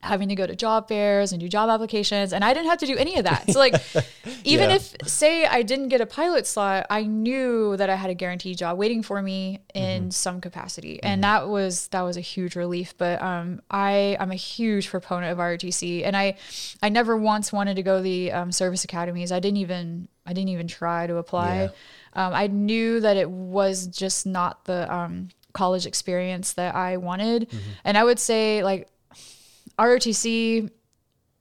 having 0.03 0.29
to 0.29 0.35
go 0.35 0.45
to 0.45 0.55
job 0.55 0.87
fairs 0.87 1.31
and 1.31 1.39
do 1.41 1.47
job 1.47 1.69
applications, 1.69 2.33
and 2.33 2.43
I 2.43 2.53
didn't 2.53 2.69
have 2.69 2.79
to 2.79 2.85
do 2.85 2.95
any 2.97 3.17
of 3.17 3.23
that. 3.23 3.49
So, 3.51 3.57
like, 3.59 3.73
even 4.43 4.69
Yeah. 4.69 4.75
if 4.75 4.95
say 5.07 5.45
I 5.45 5.61
didn't 5.63 5.87
get 5.87 6.01
a 6.01 6.05
pilot 6.05 6.45
slot, 6.45 6.85
I 6.89 7.03
knew 7.03 7.75
that 7.77 7.89
I 7.89 7.95
had 7.95 8.09
a 8.09 8.13
guaranteed 8.13 8.57
job 8.57 8.77
waiting 8.77 9.01
for 9.01 9.21
me 9.21 9.59
in 9.73 10.11
some 10.11 10.41
capacity, 10.41 11.01
and 11.01 11.23
that 11.23 11.47
was 11.47 11.87
that 11.89 12.01
was 12.01 12.17
a 12.17 12.21
huge 12.21 12.55
relief. 12.55 12.93
But 12.97 13.21
um, 13.21 13.61
I 13.71 14.17
I'm 14.19 14.31
a 14.31 14.35
huge 14.35 14.89
proponent 14.89 15.31
of 15.31 15.37
ROTC, 15.39 16.03
and 16.05 16.15
I 16.15 16.35
I 16.81 16.89
never 16.89 17.15
once 17.17 17.51
wanted 17.53 17.75
to 17.77 17.83
go 17.83 18.01
the 18.01 18.31
um, 18.31 18.51
service 18.51 18.83
academies. 18.83 19.31
I 19.31 19.39
didn't 19.39 19.57
even 19.57 20.07
I 20.25 20.33
didn't 20.33 20.49
even 20.49 20.67
try 20.67 21.07
to 21.07 21.15
apply. 21.17 21.63
Yeah. 22.15 22.27
Um, 22.27 22.33
I 22.33 22.47
knew 22.47 22.99
that 22.99 23.17
it 23.17 23.29
was 23.29 23.87
just 23.87 24.25
not 24.25 24.65
the 24.65 24.93
um, 24.93 25.29
college 25.53 25.85
experience 25.85 26.53
that 26.53 26.75
I 26.75 26.97
wanted, 26.97 27.47
and 27.83 27.97
I 27.97 28.03
would 28.03 28.19
say 28.19 28.63
like 28.63 28.87
ROTC. 29.79 30.69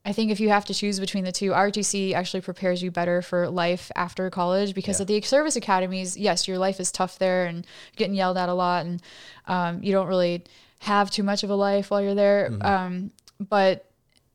I 0.05 0.11
think 0.11 0.31
if 0.31 0.39
you 0.41 0.49
have 0.49 0.65
to 0.65 0.73
choose 0.73 0.99
between 0.99 1.23
the 1.23 1.31
two, 1.31 1.51
ROTC 1.51 2.13
actually 2.13 2.41
prepares 2.41 2.83
you 2.83 2.91
better 2.91 3.21
for 3.21 3.49
life 3.49 3.89
after 3.95 4.29
college 4.29 4.73
because 4.75 4.99
Yeah. 4.99 5.03
at 5.03 5.07
the 5.07 5.21
service 5.21 5.55
academies, 5.55 6.17
yes, 6.17 6.45
your 6.47 6.57
life 6.57 6.79
is 6.81 6.91
tough 6.91 7.17
there 7.19 7.45
and 7.45 7.65
getting 7.95 8.13
yelled 8.13 8.37
at 8.37 8.49
a 8.49 8.53
lot, 8.53 8.85
and 8.85 9.01
um, 9.47 9.81
you 9.81 9.93
don't 9.93 10.07
really 10.07 10.43
have 10.79 11.09
too 11.09 11.23
much 11.23 11.43
of 11.43 11.49
a 11.49 11.55
life 11.55 11.89
while 11.89 12.01
you're 12.01 12.15
there. 12.15 12.51
Um, 12.61 13.11
but 13.39 13.89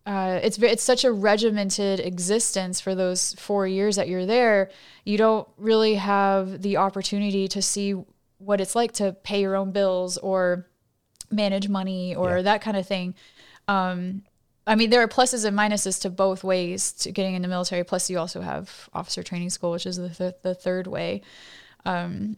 uh, 0.07 0.41
it's 0.43 0.57
it's 0.59 0.83
such 0.83 1.05
a 1.05 1.13
regimented 1.13 2.01
existence 2.01 2.81
for 2.81 2.95
those 2.95 3.35
four 3.35 3.67
years 3.67 3.97
that 3.97 4.09
you're 4.09 4.25
there. 4.25 4.71
You 5.05 5.19
don't 5.19 5.47
really 5.59 5.97
have 5.97 6.63
the 6.63 6.79
opportunity 6.79 7.47
to 7.49 7.61
see 7.61 7.93
what 8.39 8.59
it's 8.63 8.75
like 8.75 8.93
to 8.93 9.13
pay 9.23 9.43
your 9.43 9.55
own 9.55 9.73
bills 9.73 10.17
or 10.17 10.67
manage 11.31 11.69
money 11.69 12.15
or 12.15 12.37
Yeah. 12.37 12.43
that 12.43 12.63
kind 12.63 12.79
of 12.79 12.87
thing. 12.87 13.15
Um, 13.69 14.23
I 14.67 14.75
mean, 14.75 14.91
there 14.91 15.03
are 15.03 15.09
pluses 15.09 15.45
and 15.45 15.57
minuses 15.57 16.01
to 16.03 16.11
both 16.11 16.45
ways 16.45 16.93
to 16.93 17.13
getting 17.13 17.35
in 17.35 17.43
the 17.43 17.49
military. 17.49 17.85
Plus, 17.85 18.11
you 18.11 18.19
also 18.19 18.41
have 18.41 18.89
officer 18.93 19.23
training 19.23 19.51
school, 19.51 19.71
which 19.71 19.87
is 19.87 19.97
the, 19.97 20.11
th- 20.11 20.35
the 20.43 20.55
third 20.55 20.87
way. 20.87 21.23
Um, 21.87 22.37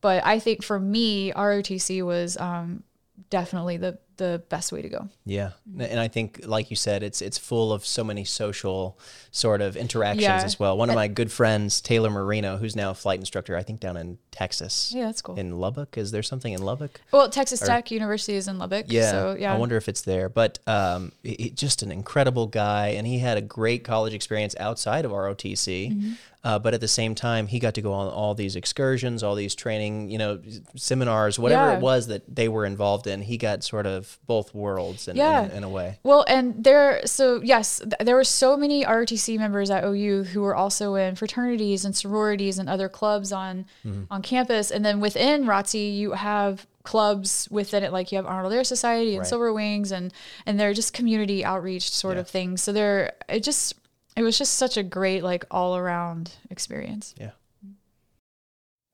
but 0.00 0.24
I 0.24 0.38
think 0.38 0.64
for 0.64 0.80
me, 0.80 1.32
ROTC 1.32 2.02
was 2.04 2.36
um, 2.38 2.82
definitely 3.28 3.76
the 3.76 3.98
the 4.20 4.42
best 4.48 4.70
way 4.70 4.80
to 4.82 4.88
go. 4.88 5.08
Yeah, 5.26 5.50
and 5.78 5.98
I 5.98 6.06
think, 6.06 6.42
like 6.46 6.70
you 6.70 6.76
said, 6.76 7.02
it's 7.02 7.20
it's 7.20 7.36
full 7.38 7.72
of 7.72 7.84
so 7.84 8.04
many 8.04 8.24
social 8.24 8.96
sort 9.32 9.60
of 9.60 9.76
interactions 9.76 10.22
Yeah. 10.22 10.42
as 10.44 10.58
well. 10.60 10.76
One 10.78 10.88
of 10.90 10.94
my 10.94 11.08
good 11.08 11.32
friends, 11.32 11.80
Taylor 11.80 12.10
Marino, 12.10 12.56
who's 12.58 12.76
now 12.76 12.90
a 12.90 12.94
flight 12.94 13.18
instructor, 13.18 13.56
I 13.56 13.62
think 13.64 13.80
down 13.80 13.96
in 13.96 14.18
Texas. 14.30 14.92
Yeah, 14.94 15.06
that's 15.06 15.22
cool. 15.22 15.36
In 15.36 15.58
Lubbock, 15.58 15.98
is 15.98 16.10
there 16.12 16.22
something 16.22 16.52
in 16.52 16.62
Lubbock? 16.62 17.00
Well, 17.12 17.28
Texas 17.28 17.60
Tech 17.60 17.90
University 17.90 18.34
is 18.34 18.46
in 18.48 18.58
Lubbock. 18.58 18.86
Yeah, 18.88 19.10
So 19.10 19.36
yeah. 19.38 19.52
I 19.54 19.58
wonder 19.58 19.76
if 19.76 19.88
it's 19.88 20.02
there. 20.02 20.28
But 20.28 20.58
um, 20.68 21.12
he- 21.22 21.50
just 21.50 21.82
an 21.82 21.90
incredible 21.90 22.46
guy, 22.46 22.88
and 22.88 23.06
he 23.06 23.18
had 23.18 23.36
a 23.38 23.42
great 23.42 23.82
college 23.84 24.14
experience 24.14 24.54
outside 24.60 25.04
of 25.04 25.10
ROTC. 25.12 25.90
Mm-hmm. 25.92 26.12
Uh, 26.42 26.58
but 26.58 26.72
at 26.72 26.80
the 26.80 26.88
same 26.88 27.14
time, 27.14 27.46
he 27.48 27.58
got 27.58 27.74
to 27.74 27.82
go 27.82 27.92
on 27.92 28.08
all 28.08 28.34
these 28.34 28.56
excursions, 28.56 29.22
all 29.22 29.34
these 29.34 29.54
training, 29.54 30.08
you 30.10 30.16
know, 30.16 30.40
seminars, 30.74 31.38
whatever 31.38 31.70
Yeah. 31.72 31.76
it 31.76 31.82
was 31.82 32.06
that 32.06 32.22
they 32.34 32.48
were 32.48 32.64
involved 32.64 33.06
in. 33.06 33.22
He 33.22 33.36
got 33.36 33.62
sort 33.62 33.86
of 33.86 34.18
both 34.26 34.54
worlds 34.54 35.06
in, 35.08 35.16
Yeah. 35.16 35.44
in, 35.44 35.50
in 35.58 35.64
a 35.64 35.68
way. 35.68 35.98
Well, 36.02 36.24
and 36.28 36.64
there, 36.64 37.02
so 37.06 37.40
yes, 37.42 37.78
th- 37.80 37.92
there 38.00 38.14
were 38.16 38.24
so 38.24 38.56
many 38.56 38.84
ROTC 38.84 39.38
members 39.38 39.70
at 39.70 39.84
OU 39.84 40.24
who 40.32 40.40
were 40.40 40.54
also 40.56 40.94
in 40.94 41.14
fraternities 41.14 41.84
and 41.84 41.94
sororities 41.94 42.58
and 42.58 42.68
other 42.68 42.88
clubs 42.88 43.32
on 43.32 43.66
Mm-hmm. 43.86 44.04
on 44.10 44.22
campus. 44.22 44.70
And 44.70 44.84
then 44.84 45.00
within 45.00 45.44
ROTC, 45.44 45.94
you 45.94 46.12
have 46.12 46.66
clubs 46.82 47.46
within 47.50 47.82
it, 47.84 47.92
like 47.92 48.10
you 48.10 48.16
have 48.16 48.26
Arnold 48.26 48.52
Air 48.54 48.64
Society 48.64 49.10
and 49.10 49.18
Right. 49.20 49.26
Silver 49.28 49.52
Wings, 49.52 49.92
and 49.92 50.12
and 50.46 50.58
they're 50.58 50.72
just 50.72 50.92
community 50.94 51.44
outreach 51.44 51.90
sort 51.90 52.14
Yeah. 52.16 52.20
of 52.20 52.28
things. 52.28 52.62
So 52.62 52.72
they're 52.72 53.12
it 53.28 53.40
just 53.42 53.74
it 54.20 54.24
was 54.24 54.38
just 54.38 54.54
such 54.54 54.76
a 54.76 54.82
great 54.82 55.24
like 55.24 55.44
all 55.50 55.76
around 55.76 56.32
experience. 56.50 57.14
Yeah. 57.18 57.30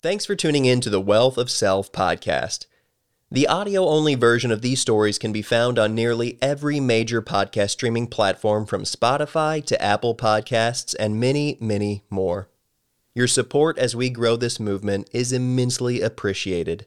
Thanks 0.02 0.24
for 0.24 0.36
tuning 0.36 0.66
in 0.66 0.80
to 0.82 0.90
the 0.90 1.00
Wealth 1.00 1.36
of 1.36 1.50
Self 1.50 1.90
podcast. 1.90 2.66
The 3.28 3.48
audio 3.48 3.88
only 3.88 4.14
version 4.14 4.52
of 4.52 4.62
these 4.62 4.80
stories 4.80 5.18
can 5.18 5.32
be 5.32 5.42
found 5.42 5.80
on 5.80 5.96
nearly 5.96 6.38
every 6.40 6.78
major 6.78 7.20
podcast 7.20 7.70
streaming 7.70 8.06
platform 8.06 8.66
from 8.66 8.84
Spotify 8.84 9.64
to 9.66 9.82
Apple 9.82 10.14
Podcasts 10.14 10.94
and 10.96 11.18
many, 11.18 11.58
many 11.60 12.04
more. 12.08 12.48
Your 13.12 13.26
support 13.26 13.78
as 13.78 13.96
we 13.96 14.10
grow 14.10 14.36
this 14.36 14.60
movement 14.60 15.10
is 15.12 15.32
immensely 15.32 16.00
appreciated. 16.02 16.86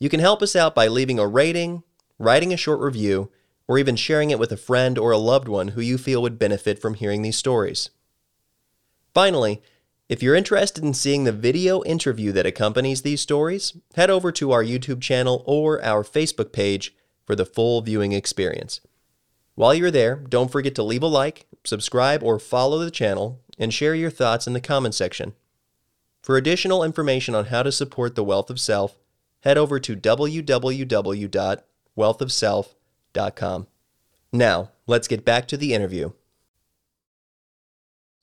You 0.00 0.08
can 0.08 0.20
help 0.20 0.40
us 0.40 0.56
out 0.56 0.74
by 0.74 0.88
leaving 0.88 1.18
a 1.18 1.26
rating, 1.26 1.82
writing 2.18 2.54
a 2.54 2.56
short 2.56 2.80
review, 2.80 3.30
or 3.72 3.78
even 3.78 3.96
sharing 3.96 4.30
it 4.30 4.38
with 4.38 4.52
a 4.52 4.56
friend 4.58 4.98
or 4.98 5.12
a 5.12 5.16
loved 5.16 5.48
one 5.48 5.68
who 5.68 5.80
you 5.80 5.96
feel 5.96 6.20
would 6.20 6.38
benefit 6.38 6.78
from 6.78 6.92
hearing 6.92 7.22
these 7.22 7.38
stories. 7.38 7.88
Finally, 9.14 9.62
if 10.10 10.22
you're 10.22 10.34
interested 10.34 10.84
in 10.84 10.92
seeing 10.92 11.24
the 11.24 11.32
video 11.32 11.82
interview 11.84 12.32
that 12.32 12.44
accompanies 12.44 13.00
these 13.00 13.22
stories, 13.22 13.74
head 13.94 14.10
over 14.10 14.30
to 14.30 14.52
our 14.52 14.62
YouTube 14.62 15.00
channel 15.00 15.42
or 15.46 15.82
our 15.82 16.02
Facebook 16.02 16.52
page 16.52 16.94
for 17.24 17.34
the 17.34 17.46
full 17.46 17.80
viewing 17.80 18.12
experience. 18.12 18.82
While 19.54 19.72
you're 19.72 19.90
there, 19.90 20.16
don't 20.16 20.52
forget 20.52 20.74
to 20.74 20.82
leave 20.82 21.02
a 21.02 21.06
like, 21.06 21.46
subscribe, 21.64 22.22
or 22.22 22.38
follow 22.38 22.78
the 22.78 22.90
channel, 22.90 23.40
and 23.58 23.72
share 23.72 23.94
your 23.94 24.10
thoughts 24.10 24.46
in 24.46 24.52
the 24.52 24.60
comment 24.60 24.94
section. 24.94 25.32
For 26.20 26.36
additional 26.36 26.84
information 26.84 27.34
on 27.34 27.46
how 27.46 27.62
to 27.62 27.72
support 27.72 28.16
the 28.16 28.24
Wealth 28.24 28.50
of 28.50 28.60
Self, 28.60 28.98
head 29.40 29.56
over 29.56 29.80
to 29.80 29.96
www.wealthofself.com. 29.96 32.76
Now, 34.32 34.70
let's 34.86 35.08
get 35.08 35.24
back 35.24 35.46
to 35.48 35.56
the 35.56 35.74
interview. 35.74 36.12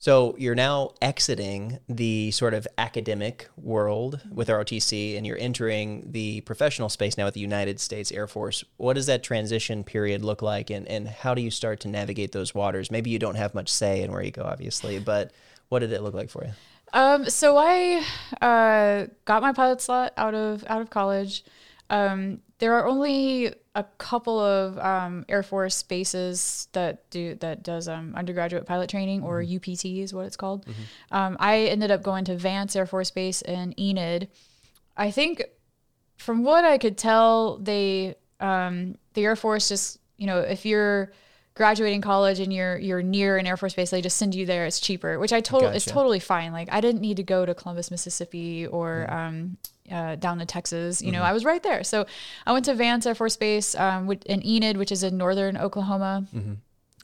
So 0.02 0.34
you're 0.38 0.54
now 0.54 0.94
exiting 1.02 1.78
the 1.86 2.30
sort 2.30 2.54
of 2.54 2.66
academic 2.78 3.50
world 3.58 4.18
with 4.32 4.48
ROTC 4.48 5.18
and 5.18 5.26
you're 5.26 5.36
entering 5.38 6.10
the 6.10 6.40
professional 6.40 6.88
space 6.88 7.18
now 7.18 7.26
with 7.26 7.34
the 7.34 7.40
United 7.40 7.78
States 7.78 8.10
Air 8.10 8.26
Force. 8.26 8.64
What 8.78 8.94
does 8.94 9.04
that 9.06 9.22
transition 9.22 9.84
period 9.84 10.24
look 10.24 10.40
like 10.40 10.70
and, 10.70 10.88
and 10.88 11.06
how 11.06 11.34
do 11.34 11.42
you 11.42 11.50
start 11.50 11.80
to 11.80 11.88
navigate 11.88 12.32
those 12.32 12.54
waters? 12.54 12.90
Maybe 12.90 13.10
you 13.10 13.18
don't 13.18 13.34
have 13.34 13.54
much 13.54 13.68
say 13.68 14.02
in 14.02 14.10
where 14.10 14.22
you 14.22 14.30
go, 14.30 14.42
obviously, 14.42 14.98
but 15.00 15.32
what 15.68 15.80
did 15.80 15.92
it 15.92 16.02
look 16.02 16.14
like 16.14 16.30
for 16.30 16.44
you? 16.44 16.52
Um, 16.94 17.28
so 17.28 17.58
I 17.58 18.02
uh, 18.40 19.06
got 19.26 19.42
my 19.42 19.52
pilot 19.52 19.82
slot 19.82 20.14
out 20.16 20.34
of 20.34 20.64
out 20.66 20.80
of 20.80 20.88
college. 20.88 21.44
Um, 21.90 22.40
there 22.60 22.74
are 22.74 22.86
only 22.86 23.52
a 23.74 23.84
couple 23.98 24.38
of 24.38 24.78
um, 24.78 25.24
Air 25.28 25.42
Force 25.42 25.82
bases 25.82 26.68
that 26.72 27.08
do 27.10 27.34
that 27.36 27.62
does 27.62 27.88
um, 27.88 28.14
undergraduate 28.14 28.66
pilot 28.66 28.90
training 28.90 29.22
or 29.22 29.42
UPT 29.42 29.86
is 29.86 30.14
what 30.14 30.26
it's 30.26 30.36
called. 30.36 30.66
Um, 31.10 31.36
I 31.40 31.60
ended 31.64 31.90
up 31.90 32.02
going 32.02 32.24
to 32.26 32.36
Vance 32.36 32.76
Air 32.76 32.86
Force 32.86 33.10
Base 33.10 33.42
in 33.42 33.74
Enid. 33.80 34.28
I 34.96 35.10
think 35.10 35.42
from 36.18 36.44
what 36.44 36.64
I 36.64 36.78
could 36.78 36.98
tell, 36.98 37.58
they 37.58 38.14
um, 38.40 38.96
the 39.14 39.24
Air 39.24 39.36
Force 39.36 39.68
just 39.68 39.98
you 40.18 40.26
know 40.26 40.38
if 40.40 40.64
you're 40.66 41.12
graduating 41.60 42.00
college 42.00 42.40
and 42.40 42.50
you're 42.52 42.78
you're 42.78 43.02
near 43.02 43.36
an 43.36 43.46
Air 43.46 43.58
Force 43.58 43.74
base, 43.74 43.90
they 43.90 44.00
just 44.00 44.16
send 44.16 44.34
you 44.34 44.46
there. 44.46 44.64
It's 44.64 44.80
cheaper, 44.80 45.18
which 45.18 45.32
I 45.32 45.40
total 45.42 45.68
it's 45.68 45.84
totally 45.84 46.18
fine. 46.20 46.52
Like 46.52 46.68
I 46.72 46.80
didn't 46.80 47.02
need 47.02 47.18
to 47.18 47.22
go 47.22 47.44
to 47.44 47.54
Columbus, 47.54 47.90
Mississippi, 47.90 48.66
or 48.66 48.88
um, 49.12 49.58
uh, 49.92 50.14
down 50.16 50.38
to 50.38 50.46
Texas. 50.46 51.02
You 51.02 51.12
know, 51.12 51.22
I 51.22 51.32
was 51.34 51.44
right 51.44 51.62
there. 51.62 51.84
So 51.84 52.06
I 52.46 52.52
went 52.52 52.64
to 52.64 52.74
Vance 52.74 53.04
Air 53.04 53.14
Force 53.14 53.36
Base 53.36 53.74
um, 53.74 54.06
with- 54.06 54.24
in 54.24 54.40
Enid, 54.46 54.78
which 54.78 54.90
is 54.90 55.02
in 55.02 55.18
northern 55.18 55.58
Oklahoma. 55.58 56.24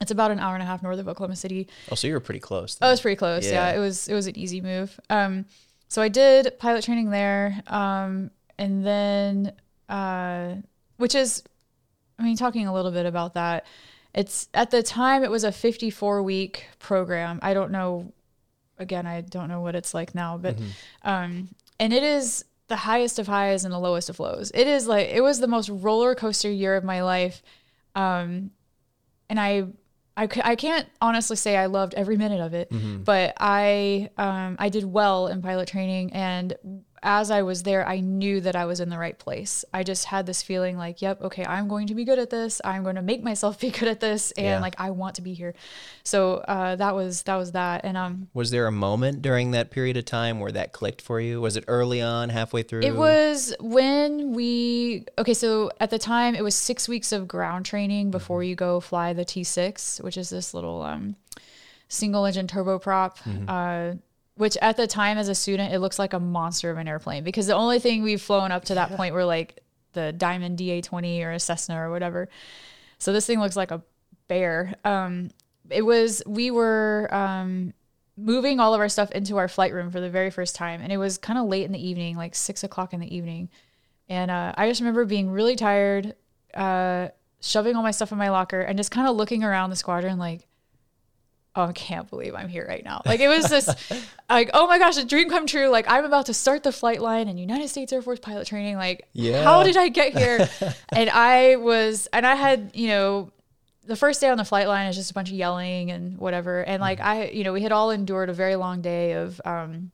It's 0.01 0.11
about 0.11 0.31
an 0.31 0.39
hour 0.41 0.55
and 0.55 0.63
a 0.63 0.67
half 0.67 0.83
north 0.83 0.99
of 0.99 1.07
Oklahoma 1.09 1.37
City. 1.37 1.69
Oh, 1.91 1.95
so 1.95 2.07
you 2.07 2.15
were 2.15 2.21
pretty 2.21 2.41
close. 2.41 2.77
Oh, 2.77 2.79
then. 2.81 2.89
it 2.89 2.93
was 2.93 3.01
pretty 3.03 3.17
close. 3.17 3.45
Yeah. 3.47 3.53
Yeah. 3.71 3.77
it 3.77 3.79
was 3.81 4.09
it 4.09 4.15
was 4.15 4.27
an 4.27 4.37
easy 4.39 4.61
move. 4.63 4.99
Um, 5.11 5.45
so 5.89 6.01
I 6.03 6.09
did 6.09 6.59
pilot 6.59 6.83
training 6.85 7.11
there, 7.11 7.63
um, 7.67 8.31
and 8.59 8.85
then 8.87 9.53
uh, 9.89 10.55
which 10.97 11.15
is, 11.15 11.43
I 12.19 12.23
mean, 12.25 12.37
talking 12.37 12.67
a 12.67 12.73
little 12.75 12.91
bit 12.91 13.05
about 13.07 13.35
that. 13.35 13.67
It's 14.17 14.49
at 14.55 14.71
the 14.71 14.83
time 14.83 15.23
it 15.23 15.31
was 15.31 15.45
a 15.45 15.53
54 15.53 16.23
week 16.23 16.67
program. 16.79 17.39
I 17.43 17.55
don't 17.55 17.71
know. 17.71 18.13
Again, 18.79 19.07
I 19.07 19.21
don't 19.21 19.49
know 19.49 19.61
what 19.61 19.75
it's 19.75 19.95
like 19.95 20.15
now, 20.15 20.37
but 20.39 20.57
um, 21.03 21.49
and 21.79 21.93
it 21.93 22.03
is 22.03 22.45
the 22.69 22.77
highest 22.77 23.19
of 23.19 23.27
highs 23.27 23.65
and 23.65 23.73
the 23.73 23.79
lowest 23.79 24.09
of 24.11 24.19
lows. 24.19 24.51
It 24.55 24.67
is 24.67 24.87
like 24.89 25.09
it 25.09 25.21
was 25.21 25.41
the 25.41 25.47
most 25.47 25.69
roller 25.69 26.15
coaster 26.15 26.51
year 26.51 26.75
of 26.77 26.85
my 26.85 27.03
life. 27.03 27.43
Um, 27.95 28.51
and 29.31 29.39
I 29.39 29.67
I, 30.17 30.29
I 30.43 30.57
can't 30.57 30.89
honestly 31.01 31.37
say 31.37 31.57
I 31.57 31.67
loved 31.67 31.95
every 31.95 32.17
minute 32.17 32.41
of 32.41 32.55
it, 32.55 32.71
but 33.05 33.35
I, 33.39 34.09
um, 34.17 34.57
I 34.59 34.71
did 34.71 34.85
well 34.85 35.27
in 35.27 35.43
pilot 35.43 35.69
training. 35.69 36.15
And 36.15 36.55
as 37.07 37.31
I 37.31 37.43
was 37.43 37.63
there, 37.63 37.87
I 37.87 38.01
knew 38.01 38.41
that 38.41 38.57
I 38.57 38.65
was 38.65 38.81
in 38.81 38.91
the 38.91 38.99
right 38.99 39.17
place. 39.17 39.65
I 39.73 39.85
just 39.85 40.07
had 40.07 40.27
this 40.27 40.43
feeling 40.43 40.77
like, 40.77 41.01
yep, 41.01 41.23
okay, 41.23 41.45
I'm 41.47 41.69
going 41.69 41.87
to 41.87 41.95
be 41.95 42.05
good 42.05 42.19
at 42.19 42.31
this. 42.31 42.61
I'm 42.65 42.83
going 42.83 42.97
to 42.97 43.03
make 43.03 43.23
myself 43.23 43.61
be 43.67 43.71
good 43.71 43.89
at 43.89 44.01
this. 44.01 44.33
And 44.33 44.47
Yeah. 44.47 44.61
like, 44.61 44.75
I 44.79 44.91
want 44.91 45.15
to 45.15 45.23
be 45.23 45.33
here. 45.33 45.55
So, 46.03 46.39
uh, 46.39 46.75
that 46.75 46.97
was, 46.97 47.23
that 47.23 47.37
was 47.37 47.53
that. 47.53 47.85
And, 47.85 47.97
um, 47.97 48.27
Was 48.35 48.51
there 48.51 48.67
a 48.67 48.73
moment 48.73 49.23
during 49.23 49.53
that 49.53 49.71
period 49.71 49.97
of 49.97 50.05
time 50.05 50.41
where 50.41 50.51
that 50.51 50.73
clicked 50.73 51.01
for 51.01 51.21
you? 51.21 51.41
Was 51.41 51.57
it 51.57 51.63
early 51.69 52.03
on, 52.03 52.31
halfway 52.31 52.65
through? 52.65 52.83
It 52.83 52.97
was 52.97 53.55
when 53.61 54.33
we 54.35 55.05
okay. 55.17 55.35
So 55.35 55.71
at 55.79 55.91
the 55.91 55.99
time, 56.01 56.35
it 56.35 56.43
was 56.43 56.57
six 56.57 56.89
weeks 56.89 57.13
of 57.13 57.29
ground 57.29 57.67
training 57.67 58.11
before 58.11 58.43
you 58.43 58.57
go 58.57 58.81
fly 58.81 59.13
the 59.13 59.25
T 59.25 59.45
six, 59.45 60.01
which 60.01 60.17
is 60.17 60.29
this 60.29 60.53
little 60.55 60.83
um, 60.83 61.15
single 61.89 62.25
engine 62.27 62.49
turboprop. 62.49 63.17
Uh, 63.49 63.97
which 64.37 64.57
at 64.63 64.77
the 64.77 64.87
time, 64.87 65.19
as 65.19 65.29
a 65.29 65.35
student, 65.35 65.73
it 65.73 65.81
looks 65.81 65.99
like 65.99 66.13
a 66.13 66.21
monster 66.21 66.71
of 66.71 66.79
an 66.79 66.89
airplane 66.89 67.25
because 67.25 67.47
the 67.47 67.55
only 67.55 67.79
thing 67.79 68.03
we've 68.03 68.23
flown 68.23 68.53
up 68.53 68.65
to 68.67 68.75
that 68.75 68.93
point 68.93 69.15
were 69.15 69.25
like 69.25 69.61
the 69.93 70.13
Diamond 70.13 70.59
DA 70.59 70.81
twenty 70.81 71.23
or 71.23 71.33
a 71.33 71.41
Cessna 71.41 71.81
or 71.81 71.91
whatever. 71.91 72.29
So 72.99 73.13
this 73.13 73.27
thing 73.27 73.41
looks 73.41 73.57
like 73.57 73.71
a 73.71 73.83
bear. 74.29 74.75
Um, 74.85 75.31
it 75.71 75.83
was 75.83 76.23
we 76.27 76.51
were 76.51 77.09
um, 77.13 77.73
moving 78.17 78.61
all 78.61 78.75
of 78.75 78.81
our 78.81 78.89
stuff 78.89 79.11
into 79.13 79.37
our 79.37 79.49
flight 79.49 79.73
room 79.73 79.91
for 79.91 80.01
the 80.01 80.11
very 80.11 80.31
first 80.31 80.55
time, 80.55 80.81
and 80.81 80.93
it 80.93 80.99
was 80.99 81.19
kind 81.19 81.39
of 81.39 81.47
late 81.47 81.65
in 81.65 81.73
the 81.73 81.87
evening, 81.87 82.17
like 82.17 82.35
six 82.35 82.65
o'clock 82.65 82.93
in 82.93 83.01
the 83.01 83.15
evening. 83.15 83.49
And 84.09 84.31
uh, 84.31 84.53
I 84.57 84.69
just 84.69 84.81
remember 84.81 85.05
being 85.05 85.31
really 85.31 85.57
tired, 85.57 86.15
uh, 86.55 87.09
shoving 87.41 87.75
all 87.75 87.83
my 87.83 87.91
stuff 87.91 88.13
in 88.13 88.19
my 88.19 88.31
locker, 88.31 88.61
and 88.61 88.79
just 88.79 88.91
kind 88.91 89.09
of 89.09 89.17
looking 89.17 89.43
around 89.43 89.71
the 89.71 89.77
squadron 89.77 90.19
like, 90.19 90.47
oh, 91.57 91.63
I 91.65 91.73
can't 91.73 92.09
believe 92.11 92.35
I'm 92.35 92.49
here 92.49 92.67
right 92.69 92.85
now. 92.85 93.01
Like 93.07 93.21
it 93.21 93.29
was 93.29 93.49
this, 93.49 93.69
like, 94.31 94.51
oh 94.53 94.67
my 94.67 94.79
gosh, 94.79 94.97
a 94.99 95.05
dream 95.05 95.31
come 95.31 95.47
true. 95.47 95.69
Like 95.69 95.87
I'm 95.89 96.05
about 96.05 96.27
to 96.27 96.35
start 96.35 96.63
the 96.63 96.73
flight 96.73 97.01
line 97.01 97.29
in 97.29 97.39
United 97.39 97.69
States 97.69 97.93
Air 97.93 98.03
Force 98.03 98.21
pilot 98.21 98.47
training. 98.47 98.77
Like, 98.77 99.09
Yeah. 99.15 99.43
how 99.43 99.63
did 99.63 99.77
I 99.77 99.89
get 99.89 100.17
here? 100.17 100.49
and 100.91 101.09
I 101.11 101.57
was, 101.57 102.09
and 102.13 102.27
I 102.27 102.35
had, 102.35 102.73
you 102.75 102.89
know, 102.89 103.33
the 103.85 103.97
first 103.97 104.21
day 104.21 104.29
on 104.29 104.37
the 104.37 104.45
flight 104.45 104.67
line 104.69 104.87
is 104.89 104.97
just 104.97 105.11
a 105.11 105.15
bunch 105.15 105.31
of 105.31 105.37
yelling 105.37 105.91
and 105.91 106.19
whatever. 106.19 106.61
And 106.63 106.81
like 106.81 107.01
I, 107.01 107.29
you 107.29 107.45
know, 107.45 107.53
we 107.53 107.63
had 107.63 107.73
all 107.73 107.91
endured 107.91 108.29
a 108.29 108.35
very 108.35 108.57
long 108.57 108.83
day 108.83 109.13
of, 109.13 109.41
um, 109.45 109.93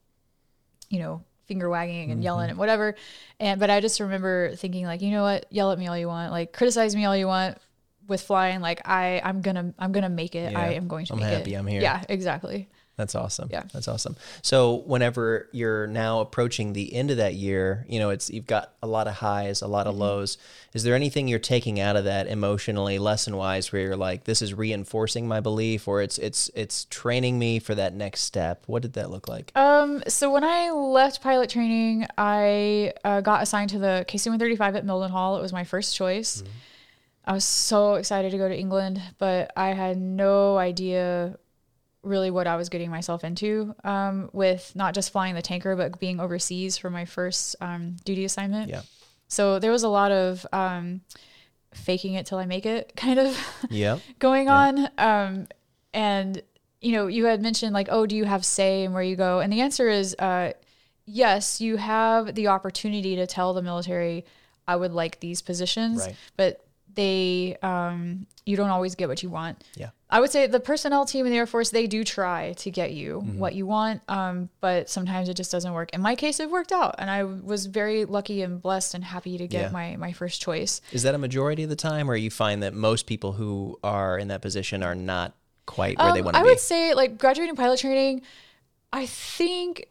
you 0.89 0.99
know, 0.99 1.23
finger 1.47 1.69
wagging 1.69 2.11
and 2.11 2.23
yelling 2.25 2.49
and 2.51 2.59
whatever. 2.59 2.95
And 3.39 3.61
but 3.61 3.69
I 3.71 3.81
just 3.81 4.01
remember 4.01 4.57
thinking 4.57 4.87
like, 4.87 5.03
you 5.03 5.11
know 5.11 5.23
what, 5.23 5.47
yell 5.51 5.71
at 5.73 5.79
me 5.79 5.87
all 5.89 5.99
you 5.99 6.09
want, 6.09 6.33
like 6.33 6.53
criticize 6.53 6.97
me 6.97 7.05
all 7.05 7.17
you 7.17 7.27
want 7.27 7.59
with 8.13 8.23
flying. 8.23 8.61
Like 8.61 8.81
I, 8.87 9.21
I'm 9.25 9.41
gonna, 9.43 9.75
I'm 9.79 9.91
gonna 9.91 10.09
make 10.09 10.35
it. 10.37 10.55
I 10.55 10.75
am 10.75 10.87
going 10.87 11.07
to 11.07 11.15
I'm 11.15 11.19
make 11.19 11.29
happy 11.29 11.55
it. 11.55 11.59
I'm 11.59 11.67
here. 11.67 11.83
Yeah, 11.83 12.05
exactly. 12.09 12.69
That's 12.95 13.15
awesome. 13.15 13.49
Yeah. 13.51 13.63
That's 13.73 13.89
awesome. 13.89 14.17
So 14.43 14.75
whenever 14.85 15.49
you're 15.51 15.87
now 15.87 16.21
approaching 16.21 16.75
the 16.75 16.93
end 16.93 17.11
of 17.11 17.17
that 17.17 17.33
year, 17.35 17.87
you 17.89 17.99
know, 17.99 18.11
it's 18.11 18.29
you've 18.29 18.47
got 18.47 18.75
a 18.83 18.87
lot 18.87 19.09
of 19.09 19.15
highs, 19.15 19.63
a 19.63 19.67
lot 19.67 19.87
Mm-hmm. 19.87 19.95
of 19.95 19.97
lows. 19.97 20.39
Is 20.75 20.83
there 20.83 20.95
anything 20.95 21.27
you're 21.27 21.39
taking 21.39 21.81
out 21.81 21.97
of 21.97 22.05
that 22.05 22.27
emotionally, 22.27 22.99
lesson 22.99 23.35
wise, 23.37 23.73
where 23.73 23.81
you're 23.81 23.97
like, 23.97 24.25
this 24.25 24.43
is 24.43 24.53
reinforcing 24.53 25.27
my 25.27 25.41
belief 25.41 25.89
or 25.89 26.03
it's 26.03 26.19
it's 26.19 26.51
it's 26.55 26.85
training 26.91 27.39
me 27.39 27.59
for 27.61 27.75
that 27.75 27.95
next 27.95 28.25
step? 28.25 28.63
What 28.67 28.83
did 28.83 28.93
that 28.93 29.11
look 29.11 29.27
like? 29.27 29.53
Um, 29.57 30.03
so 30.07 30.31
when 30.31 30.45
I 30.45 30.71
left 30.71 31.23
pilot 31.23 31.49
training, 31.49 32.07
I 32.19 32.93
uh, 33.05 33.23
got 33.23 33.43
assigned 33.43 33.71
to 33.71 33.79
the 33.79 34.05
KC-135 34.07 34.77
at 34.77 34.85
Mildenhall. 34.87 35.39
It 35.39 35.43
was 35.43 35.53
my 35.53 35.65
first 35.65 35.97
choice. 35.97 36.43
I 37.25 37.33
was 37.33 37.45
so 37.45 37.95
excited 37.95 38.33
to 38.33 38.39
go 38.39 38.49
to 38.49 38.59
England, 38.59 39.01
but 39.19 39.53
I 39.57 39.69
had 39.75 39.97
no 40.01 40.59
idea 40.59 41.39
really 42.03 42.31
what 42.33 42.49
I 42.49 42.57
was 42.57 42.69
getting 42.69 42.91
myself 42.91 43.23
into 43.23 43.75
um, 43.85 44.29
with 44.33 44.73
not 44.75 44.93
just 44.95 45.13
flying 45.13 45.35
the 45.37 45.43
tanker, 45.43 45.77
but 45.77 46.01
being 46.01 46.19
overseas 46.19 46.77
for 46.77 46.91
my 46.91 47.05
first 47.05 47.55
um, 47.61 47.95
duty 48.05 48.25
assignment. 48.25 48.69
Yeah. 48.71 48.83
So 49.29 49.59
there 49.61 49.71
was 49.71 49.85
a 49.85 49.89
lot 49.89 50.11
of 50.11 50.45
um, 50.53 51.03
faking 51.73 52.15
it 52.15 52.27
till 52.27 52.39
I 52.39 52.47
make 52.47 52.67
it 52.67 52.93
kind 52.97 53.19
of 53.21 53.39
Yeah. 53.71 53.99
going 54.19 54.49
on. 54.49 54.89
Um, 54.99 55.47
and 55.95 56.43
you 56.81 56.91
know, 56.91 57.07
you 57.07 57.27
had 57.27 57.41
mentioned 57.41 57.73
like, 57.73 57.87
oh, 57.91 58.07
do 58.07 58.17
you 58.17 58.25
have 58.25 58.45
say 58.45 58.83
in 58.83 58.93
where 58.93 59.03
you 59.05 59.15
go? 59.15 59.39
And 59.39 59.53
the 59.53 59.61
answer 59.61 59.89
is, 59.89 60.17
uh, 60.19 60.53
yes, 61.07 61.61
you 61.61 61.77
have 61.77 62.35
the 62.35 62.49
opportunity 62.49 63.15
to 63.15 63.27
tell 63.29 63.55
the 63.55 63.63
military, 63.63 64.25
I 64.67 64.75
would 64.75 64.91
like 64.93 65.21
these 65.21 65.41
positions, 65.43 66.01
Right. 66.01 66.17
but 66.37 66.65
they, 66.95 67.57
um, 67.63 68.27
you 68.45 68.57
don't 68.57 68.71
always 68.71 68.95
get 68.95 69.09
what 69.09 69.23
you 69.23 69.31
want. 69.31 69.63
Yeah. 69.77 69.91
I 70.11 70.21
would 70.21 70.31
say 70.31 70.47
the 70.47 70.61
personnel 70.61 71.07
team 71.07 71.25
in 71.27 71.33
the 71.33 71.39
Air 71.39 71.47
Force, 71.47 71.71
they 71.71 71.87
do 71.87 72.05
try 72.05 72.53
to 72.55 72.71
get 72.71 72.93
you 72.93 73.21
what 73.21 73.55
you 73.55 73.65
want, 73.67 74.03
um, 74.09 74.51
but 74.61 74.91
sometimes 74.91 75.29
it 75.31 75.35
just 75.35 75.51
doesn't 75.51 75.73
work. 75.73 75.91
In 75.95 76.03
my 76.03 76.15
case, 76.17 76.39
it 76.39 76.51
worked 76.51 76.71
out, 76.73 76.97
and 76.99 77.09
I 77.09 77.25
was 77.25 77.65
very 77.67 78.05
lucky 78.05 78.43
and 78.43 78.61
blessed 78.61 78.95
and 78.95 79.03
happy 79.05 79.39
to 79.39 79.47
get 79.49 79.63
Yeah. 79.63 79.71
my 79.71 79.97
my 79.97 80.13
first 80.13 80.43
choice. 80.43 80.83
Is 80.93 81.03
that 81.05 81.15
a 81.15 81.19
majority 81.19 81.63
of 81.63 81.71
the 81.71 81.77
time 81.77 82.11
or 82.11 82.17
you 82.17 82.31
find 82.31 82.63
that 82.63 82.75
most 82.75 83.07
people 83.07 83.33
who 83.33 83.79
are 83.83 84.19
in 84.19 84.29
that 84.29 84.43
position 84.43 84.83
are 84.83 84.95
not 84.95 85.33
quite 85.65 85.97
where 85.99 86.13
they 86.13 86.19
Um, 86.19 86.27
want 86.27 86.37
to 86.37 86.43
be? 86.43 86.49
I 86.49 86.51
would 86.51 86.61
say 86.61 86.93
like 86.95 87.17
graduating 87.17 87.57
pilot 87.57 87.79
training, 87.81 88.21
I 88.93 89.07
think 89.07 89.87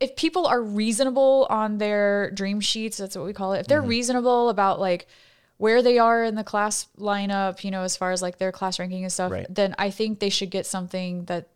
if 0.00 0.16
people 0.16 0.46
are 0.46 0.60
reasonable 0.60 1.46
on 1.48 1.78
their 1.78 2.30
dream 2.32 2.60
sheets, 2.60 2.98
that's 2.98 3.16
what 3.16 3.24
we 3.24 3.32
call 3.32 3.54
it. 3.54 3.60
If 3.60 3.68
they're 3.68 3.80
Mm-hmm. 3.80 3.88
reasonable 3.88 4.48
about 4.50 4.80
like 4.80 5.06
where 5.62 5.80
they 5.82 5.96
are 5.98 6.24
in 6.24 6.34
the 6.34 6.44
class 6.52 6.88
lineup, 6.98 7.62
you 7.64 7.70
know, 7.70 7.82
as 7.82 7.96
far 7.96 8.10
as 8.12 8.20
like 8.20 8.36
their 8.38 8.52
class 8.52 8.78
ranking 8.80 9.02
and 9.04 9.12
stuff, 9.12 9.30
Right. 9.32 9.46
then 9.48 9.74
I 9.78 9.90
think 9.90 10.18
they 10.18 10.28
should 10.30 10.50
get 10.50 10.66
something 10.66 11.24
that 11.26 11.48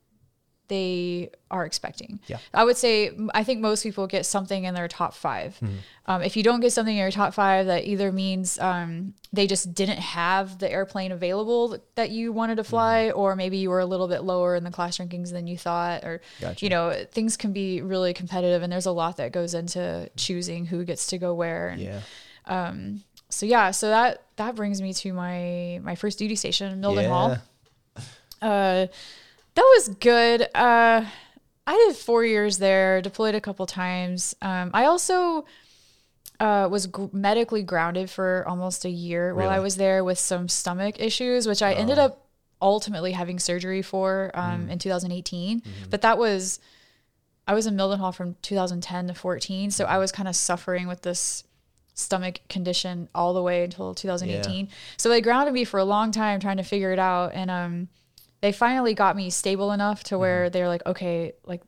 they 0.69 1.31
are 1.49 1.65
expecting. 1.65 2.19
Yeah. 2.27 2.39
I 2.53 2.65
would 2.65 2.77
say 2.77 3.13
I 3.35 3.45
think 3.45 3.61
most 3.61 3.85
people 3.85 4.09
get 4.09 4.27
something 4.27 4.65
in 4.65 4.75
their 4.75 4.89
top 4.89 5.15
5 5.15 5.59
Mm-hmm. 5.63 5.77
Um, 6.09 6.23
if 6.23 6.37
you 6.37 6.43
don't 6.45 6.61
get 6.61 6.73
something 6.73 6.95
in 6.97 7.01
your 7.01 7.11
top 7.11 7.35
five, 7.35 7.67
that 7.67 7.85
either 7.85 8.13
means 8.13 8.61
um, 8.61 9.15
they 9.33 9.49
just 9.49 9.75
didn't 9.75 9.99
have 9.99 10.59
the 10.61 10.71
airplane 10.71 11.11
available 11.11 11.77
that 11.97 12.11
you 12.11 12.33
wanted 12.33 12.57
to 12.57 12.63
Mm-hmm. 12.63 12.71
fly, 12.71 13.11
or 13.11 13.35
maybe 13.35 13.57
you 13.57 13.71
were 13.71 13.81
a 13.81 13.87
little 13.87 14.07
bit 14.07 14.23
lower 14.23 14.55
in 14.55 14.63
the 14.63 14.71
class 14.71 14.99
rankings 14.99 15.33
than 15.33 15.49
you 15.49 15.59
thought, 15.59 16.05
or 16.05 16.21
Gotcha. 16.41 16.65
you 16.65 16.71
know 16.71 16.85
things 17.11 17.37
can 17.37 17.53
be 17.53 17.83
really 17.83 18.13
competitive, 18.15 18.63
and 18.63 18.71
there's 18.73 18.87
a 18.87 18.93
lot 19.03 19.17
that 19.17 19.33
goes 19.33 19.53
into 19.55 20.09
choosing 20.17 20.67
who 20.67 20.85
gets 20.85 21.09
to 21.09 21.19
go 21.19 21.35
where. 21.35 21.69
And 21.71 21.81
yeah. 21.83 22.01
So 23.29 23.47
yeah, 23.47 23.71
so 23.71 23.89
that 23.89 24.23
that 24.37 24.55
brings 24.55 24.81
me 24.81 24.93
to 24.95 25.13
my 25.13 25.81
my 25.83 25.95
first 25.95 26.19
duty 26.19 26.37
station, 26.37 26.81
Mildenhall. 26.81 27.41
Yeah. 27.97 28.03
Uh, 28.49 28.87
that 29.55 29.63
was 29.77 29.89
good. 30.01 30.43
Uh, 30.55 31.05
I 31.67 31.87
did 31.87 31.97
four 31.97 32.25
years 32.25 32.59
there, 32.59 33.03
deployed 33.03 33.35
a 33.35 33.41
couple 33.41 33.67
times. 33.67 34.37
Um, 34.43 34.71
I 34.73 34.85
also 34.85 35.47
uh, 36.39 36.69
was 36.71 36.87
gr- 36.87 37.07
medically 37.13 37.63
grounded 37.63 38.11
for 38.11 38.45
almost 38.47 38.85
a 38.85 38.91
year 38.91 39.35
while 39.35 39.49
I 39.49 39.59
was 39.59 39.77
there 39.77 40.05
with 40.05 40.19
some 40.19 40.49
stomach 40.49 41.01
issues, 41.01 41.49
which 41.49 41.63
I 41.63 41.73
ended 41.73 41.99
up 41.99 42.27
ultimately 42.63 43.13
having 43.13 43.39
surgery 43.39 43.83
for 43.83 44.31
um, 44.35 44.69
in 44.71 44.79
2018. 44.79 45.63
But 45.91 46.03
that 46.03 46.19
was 46.19 46.61
I 47.49 47.55
was 47.55 47.67
in 47.67 47.77
Mildenhall 47.77 48.15
from 48.15 48.37
2010 48.43 49.09
to 49.09 49.15
14, 49.15 49.71
so 49.71 49.85
I 49.85 49.99
was 49.99 50.13
kind 50.13 50.29
of 50.29 50.37
suffering 50.37 50.87
with 50.89 51.03
this 51.03 51.45
stomach 51.97 52.41
condition 52.49 53.09
all 53.15 53.35
the 53.35 53.43
way 53.43 53.65
until 53.65 53.95
2018. 53.95 54.67
So 54.99 55.09
they 55.09 55.21
grounded 55.21 55.53
me 55.55 55.65
for 55.65 55.81
a 55.81 55.85
long 55.85 56.13
time 56.13 56.39
trying 56.39 56.59
to 56.59 56.63
figure 56.63 56.93
it 56.93 56.99
out, 56.99 57.33
and 57.35 57.51
um, 57.51 57.89
they 58.41 58.53
finally 58.53 58.95
got 58.95 59.17
me 59.17 59.31
stable 59.31 59.73
enough 59.73 60.05
to 60.05 60.19
where 60.19 60.51
they're 60.51 60.69
like, 60.69 60.85
okay, 60.87 61.33
like 61.45 61.63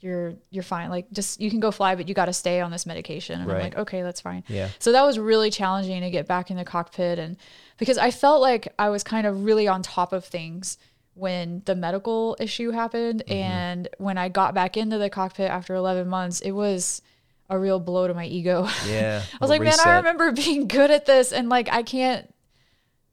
you're 0.00 0.34
you're 0.50 0.62
fine. 0.62 0.90
Like 0.90 1.10
just 1.12 1.40
you 1.40 1.50
can 1.50 1.60
go 1.60 1.70
fly, 1.70 1.94
but 1.94 2.08
you 2.08 2.14
got 2.14 2.26
to 2.26 2.32
stay 2.32 2.60
on 2.60 2.70
this 2.70 2.84
medication. 2.84 3.40
And 3.40 3.50
I'm 3.50 3.58
like, 3.58 3.76
okay, 3.78 4.02
that's 4.02 4.20
fine. 4.20 4.44
Yeah. 4.48 4.68
So 4.78 4.92
that 4.92 5.02
was 5.02 5.18
really 5.18 5.50
challenging 5.50 6.02
to 6.02 6.10
get 6.10 6.28
back 6.28 6.50
in 6.50 6.58
the 6.58 6.64
cockpit 6.64 7.18
and 7.18 7.38
because 7.78 7.96
I 7.96 8.10
felt 8.10 8.42
like 8.42 8.72
I 8.78 8.90
was 8.90 9.02
kind 9.02 9.26
of 9.26 9.44
really 9.44 9.66
on 9.66 9.82
top 9.82 10.12
of 10.12 10.24
things 10.24 10.78
when 11.14 11.62
the 11.64 11.74
medical 11.74 12.36
issue 12.38 12.70
happened 12.70 13.22
and 13.28 13.88
when 13.98 14.18
I 14.18 14.28
got 14.28 14.52
back 14.52 14.76
into 14.76 14.98
the 14.98 15.08
cockpit 15.08 15.50
after 15.50 15.74
11 15.74 16.06
months, 16.08 16.40
it 16.40 16.50
was 16.50 17.02
a 17.50 17.58
real 17.58 17.78
blow 17.80 18.06
to 18.08 18.14
my 18.14 18.26
ego. 18.26 18.66
Yeah. 18.88 19.22
I 19.32 19.36
was 19.40 19.50
like, 19.50 19.62
man, 19.62 19.78
I 19.84 19.96
remember 19.96 20.32
being 20.44 20.66
good 20.68 20.90
at 20.90 21.06
this 21.06 21.32
and 21.32 21.48
like 21.48 21.68
I 21.72 21.82
can't 21.82 22.32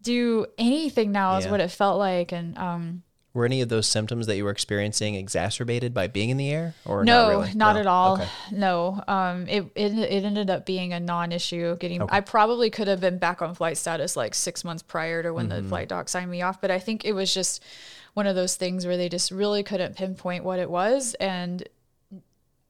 do 0.01 0.45
anything 0.57 1.11
now 1.11 1.37
is 1.37 1.45
Yeah. 1.45 1.51
what 1.51 1.59
it 1.61 1.69
felt 1.69 1.99
like 1.99 2.31
and 2.31 2.57
um 2.57 3.03
Were 3.33 3.45
any 3.45 3.61
of 3.61 3.69
those 3.69 3.87
symptoms 3.87 4.25
that 4.27 4.35
you 4.35 4.43
were 4.43 4.49
experiencing 4.51 5.15
exacerbated 5.15 5.93
by 5.93 6.07
being 6.07 6.29
in 6.31 6.37
the 6.37 6.49
air, 6.49 6.73
or 6.85 7.05
no, 7.05 7.13
not 7.13 7.29
really? 7.29 7.53
not 7.53 7.73
No? 7.75 7.79
at 7.79 7.87
all. 7.87 8.13
Okay. 8.15 8.27
No, 8.51 9.03
um, 9.07 9.47
it, 9.47 9.65
it 9.75 9.93
it 9.97 10.23
ended 10.25 10.49
up 10.49 10.65
being 10.65 10.91
a 10.91 10.99
non-issue. 10.99 11.77
Getting, 11.77 12.01
I 12.09 12.19
probably 12.21 12.69
could 12.69 12.87
have 12.89 12.99
been 12.99 13.19
back 13.19 13.41
on 13.41 13.53
flight 13.55 13.77
status 13.77 14.17
like 14.17 14.33
six 14.35 14.63
months 14.65 14.83
prior 14.83 15.23
to 15.23 15.33
when 15.33 15.47
Mm-hmm. 15.49 15.61
the 15.63 15.69
flight 15.69 15.87
doc 15.87 16.09
signed 16.09 16.29
me 16.31 16.41
off, 16.41 16.59
but 16.59 16.71
I 16.71 16.79
think 16.79 17.05
it 17.05 17.13
was 17.13 17.33
just 17.33 17.63
one 18.15 18.27
of 18.27 18.35
those 18.35 18.55
things 18.55 18.85
where 18.85 18.97
they 18.97 19.07
just 19.07 19.31
really 19.31 19.63
couldn't 19.63 19.95
pinpoint 19.95 20.43
what 20.43 20.59
it 20.59 20.69
was, 20.69 21.13
and 21.19 21.63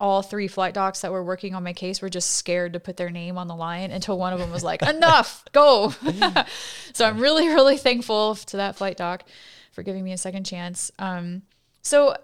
all 0.01 0.23
three 0.23 0.47
flight 0.47 0.73
docs 0.73 1.01
that 1.01 1.11
were 1.11 1.23
working 1.23 1.53
on 1.53 1.63
my 1.63 1.73
case 1.73 2.01
were 2.01 2.09
just 2.09 2.31
scared 2.31 2.73
to 2.73 2.79
put 2.79 2.97
their 2.97 3.11
name 3.11 3.37
on 3.37 3.47
the 3.47 3.55
line 3.55 3.91
until 3.91 4.17
one 4.17 4.33
of 4.33 4.39
them 4.39 4.51
was 4.51 4.63
like, 4.63 4.81
"Enough, 4.81 5.45
go." 5.51 5.93
so 6.93 7.05
I'm 7.05 7.19
really, 7.19 7.47
really 7.47 7.77
thankful 7.77 8.33
to 8.35 8.57
that 8.57 8.75
flight 8.75 8.97
doc 8.97 9.23
for 9.71 9.83
giving 9.83 10.03
me 10.03 10.11
a 10.11 10.17
second 10.17 10.43
chance. 10.43 10.91
Um, 10.97 11.43
so, 11.83 12.15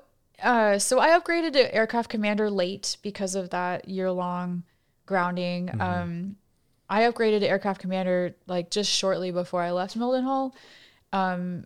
uh, 0.42 0.80
so 0.80 1.00
I 1.00 1.10
upgraded 1.10 1.54
to 1.54 1.74
aircraft 1.74 2.10
commander 2.10 2.50
late 2.50 2.98
because 3.04 3.36
of 3.36 3.52
that 3.52 3.88
year 3.88 4.12
long 4.12 4.64
grounding. 5.06 5.70
Um, 5.80 6.36
I 6.90 7.04
upgraded 7.04 7.42
to 7.42 7.48
aircraft 7.48 7.80
commander 7.80 8.36
like 8.48 8.72
just 8.72 8.92
shortly 8.92 9.30
before 9.30 9.62
I 9.62 9.72
left 9.72 9.98
Mildenhall. 9.98 10.54
Um, 11.14 11.66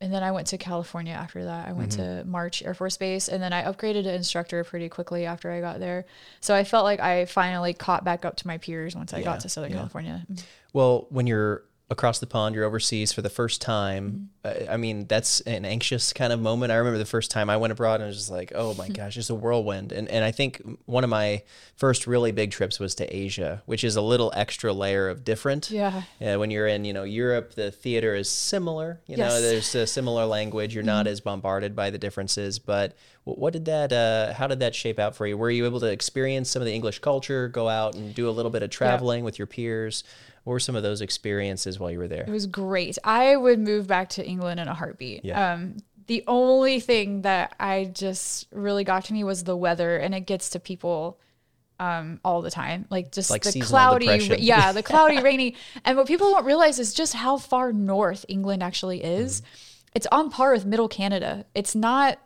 and 0.00 0.12
then 0.12 0.22
I 0.22 0.30
went 0.30 0.48
to 0.48 0.58
California 0.58 1.14
after 1.14 1.44
that. 1.44 1.68
I 1.68 1.72
went 1.72 1.92
to 1.92 2.02
mm-hmm. 2.02 2.30
March 2.30 2.62
Air 2.62 2.74
Force 2.74 2.96
Base 2.98 3.28
and 3.28 3.42
then 3.42 3.52
I 3.52 3.62
upgraded 3.64 4.02
to 4.02 4.14
instructor 4.14 4.62
pretty 4.62 4.88
quickly 4.90 5.24
after 5.24 5.50
I 5.50 5.60
got 5.60 5.80
there. 5.80 6.04
So 6.40 6.54
I 6.54 6.64
felt 6.64 6.84
like 6.84 7.00
I 7.00 7.24
finally 7.24 7.72
caught 7.72 8.04
back 8.04 8.24
up 8.24 8.36
to 8.36 8.46
my 8.46 8.58
peers 8.58 8.94
once 8.94 9.14
I 9.14 9.18
Yeah, 9.18 9.24
got 9.24 9.40
to 9.40 9.48
Southern 9.48 9.70
yeah. 9.70 9.78
California. 9.78 10.26
Mm-hmm. 10.30 10.44
Well, 10.74 11.06
when 11.08 11.26
you're 11.26 11.62
across 11.88 12.18
the 12.18 12.26
pond, 12.26 12.54
you're 12.54 12.64
overseas 12.64 13.12
for 13.12 13.22
the 13.22 13.30
first 13.30 13.60
time. 13.60 14.30
Mm-hmm. 14.44 14.68
uh, 14.68 14.72
I 14.72 14.76
mean, 14.76 15.06
that's 15.06 15.40
an 15.42 15.64
anxious 15.64 16.12
kind 16.12 16.32
of 16.32 16.40
moment. 16.40 16.72
I 16.72 16.76
remember 16.76 16.98
the 16.98 17.04
first 17.04 17.30
time 17.30 17.48
I 17.48 17.56
went 17.56 17.72
abroad 17.72 17.96
and 17.96 18.04
I 18.04 18.06
was 18.08 18.16
just 18.16 18.30
like, 18.30 18.52
oh 18.54 18.74
my 18.74 18.88
gosh, 18.88 19.16
it's 19.16 19.30
a 19.30 19.34
whirlwind. 19.34 19.92
And 19.92 20.08
and 20.08 20.24
I 20.24 20.32
think 20.32 20.62
one 20.86 21.04
of 21.04 21.10
my 21.10 21.42
first 21.76 22.06
really 22.06 22.32
big 22.32 22.50
trips 22.50 22.80
was 22.80 22.96
to 22.96 23.16
Asia, 23.16 23.62
which 23.66 23.84
is 23.84 23.94
a 23.94 24.02
little 24.02 24.32
extra 24.34 24.72
layer 24.72 25.08
of 25.08 25.24
different. 25.24 25.70
Yeah. 25.70 26.02
Yeah, 26.18 26.36
when 26.36 26.50
you're 26.50 26.66
in, 26.66 26.84
you 26.84 26.92
know, 26.92 27.04
Europe, 27.04 27.54
the 27.54 27.70
theater 27.70 28.14
is 28.14 28.28
similar. 28.28 29.00
You 29.06 29.16
know, 29.16 29.40
there's 29.40 29.74
a 29.74 29.86
similar 29.86 30.26
language. 30.26 30.74
You're 30.74 30.84
not 30.84 31.06
as 31.06 31.20
bombarded 31.20 31.76
by 31.76 31.90
the 31.90 31.98
differences. 31.98 32.58
But 32.58 32.96
what 33.22 33.52
did 33.52 33.64
that? 33.66 33.92
Uh, 33.92 34.34
how 34.34 34.48
did 34.48 34.60
that 34.60 34.74
shape 34.74 34.98
out 34.98 35.14
for 35.14 35.26
you? 35.26 35.36
Were 35.36 35.50
you 35.50 35.66
able 35.66 35.80
to 35.80 35.90
experience 35.90 36.50
some 36.50 36.62
of 36.62 36.66
the 36.66 36.74
English 36.74 36.98
culture, 36.98 37.48
go 37.48 37.68
out 37.68 37.94
and 37.94 38.12
do 38.14 38.28
a 38.28 38.32
little 38.32 38.50
bit 38.50 38.64
of 38.64 38.70
traveling 38.70 39.22
with 39.22 39.38
your 39.38 39.46
peers? 39.46 40.02
What 40.46 40.52
were 40.52 40.60
some 40.60 40.76
of 40.76 40.84
those 40.84 41.00
experiences 41.00 41.80
while 41.80 41.90
you 41.90 41.98
were 41.98 42.06
there? 42.06 42.22
It 42.22 42.30
was 42.30 42.46
great. 42.46 42.98
I 43.02 43.34
would 43.34 43.58
move 43.58 43.88
back 43.88 44.10
to 44.10 44.24
England 44.24 44.60
in 44.60 44.68
a 44.68 44.74
heartbeat. 44.74 45.24
Yeah. 45.24 45.54
Um, 45.54 45.78
the 46.06 46.22
only 46.28 46.78
thing 46.78 47.22
that 47.22 47.56
I 47.58 47.86
just 47.92 48.46
really 48.52 48.84
got 48.84 49.06
to 49.06 49.12
me 49.12 49.24
was 49.24 49.42
the 49.42 49.56
weather, 49.56 49.96
and 49.96 50.14
it 50.14 50.20
gets 50.20 50.50
to 50.50 50.60
people 50.60 51.18
um, 51.80 52.20
all 52.24 52.42
the 52.42 52.50
time. 52.52 52.86
Like 52.90 53.10
just 53.10 53.28
Like 53.28 53.42
the 53.42 53.58
cloudy, 53.60 54.06
depression. 54.06 54.36
yeah, 54.38 54.70
the 54.70 54.84
cloudy, 54.84 55.20
rainy. 55.28 55.56
And 55.84 55.96
what 55.98 56.06
people 56.06 56.30
don't 56.30 56.44
realize 56.44 56.78
is 56.78 56.94
just 56.94 57.12
how 57.12 57.38
far 57.38 57.72
north 57.72 58.24
England 58.28 58.62
actually 58.62 59.02
is. 59.02 59.40
Mm-hmm. 59.40 59.50
It's 59.96 60.06
on 60.12 60.30
par 60.30 60.52
with 60.52 60.64
Middle 60.64 60.88
Canada. 60.88 61.44
It's 61.56 61.74
not 61.74 62.20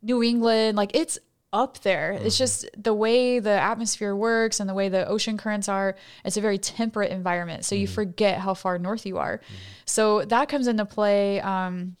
New 0.00 0.22
England. 0.22 0.78
Like 0.78 0.92
it's 0.94 1.18
up 1.52 1.80
there. 1.80 2.12
It's 2.12 2.34
Mm-hmm. 2.34 2.38
just 2.38 2.66
the 2.76 2.92
way 2.94 3.38
the 3.38 3.50
atmosphere 3.50 4.14
works 4.14 4.60
and 4.60 4.68
the 4.68 4.74
way 4.74 4.88
the 4.88 5.06
ocean 5.08 5.38
currents 5.38 5.68
are. 5.68 5.96
It's 6.24 6.36
a 6.36 6.40
very 6.40 6.58
temperate 6.58 7.10
environment. 7.10 7.64
So 7.64 7.74
you 7.74 7.86
Mm-hmm. 7.86 7.94
forget 7.94 8.38
how 8.38 8.54
far 8.54 8.78
north 8.78 9.06
you 9.06 9.18
are. 9.18 9.40
So 9.86 10.24
that 10.26 10.48
comes 10.48 10.66
into 10.66 10.84
play 10.84 11.40
um, 11.40 11.96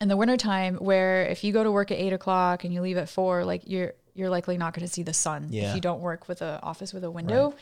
in 0.00 0.08
the 0.08 0.16
wintertime 0.16 0.76
where 0.76 1.26
if 1.26 1.44
you 1.44 1.52
go 1.52 1.62
to 1.62 1.70
work 1.70 1.90
at 1.90 1.98
eight 1.98 2.12
o'clock 2.14 2.64
and 2.64 2.72
you 2.72 2.80
leave 2.80 2.96
at 2.96 3.08
four, 3.08 3.44
like 3.44 3.62
you're 3.66 3.92
you're 4.14 4.30
likely 4.30 4.58
not 4.58 4.74
going 4.74 4.84
to 4.84 4.92
see 4.92 5.04
the 5.04 5.14
sun 5.14 5.46
Yeah. 5.50 5.68
if 5.68 5.74
you 5.76 5.80
don't 5.80 6.00
work 6.00 6.26
with 6.26 6.42
an 6.42 6.58
office 6.62 6.92
with 6.92 7.04
a 7.04 7.10
window. 7.10 7.54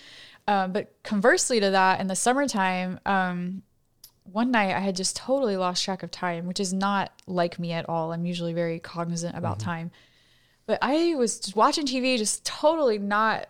Um, 0.48 0.72
but 0.72 0.94
conversely 1.02 1.60
to 1.60 1.70
that, 1.72 2.00
in 2.00 2.06
the 2.06 2.16
summertime, 2.16 2.98
um, 3.04 3.62
one 4.24 4.50
night 4.52 4.74
I 4.74 4.80
had 4.80 4.96
just 4.96 5.16
totally 5.16 5.58
lost 5.58 5.84
track 5.84 6.02
of 6.02 6.10
time, 6.10 6.46
which 6.46 6.58
is 6.58 6.72
not 6.72 7.12
like 7.26 7.58
me 7.58 7.72
at 7.72 7.86
all. 7.90 8.10
I'm 8.12 8.24
usually 8.24 8.54
very 8.54 8.78
cognizant 8.78 9.36
about 9.36 9.58
time. 9.58 9.90
But 10.66 10.78
I 10.82 11.14
was 11.14 11.38
just 11.38 11.56
watching 11.56 11.86
TV, 11.86 12.18
just 12.18 12.44
totally 12.44 12.98
not 12.98 13.48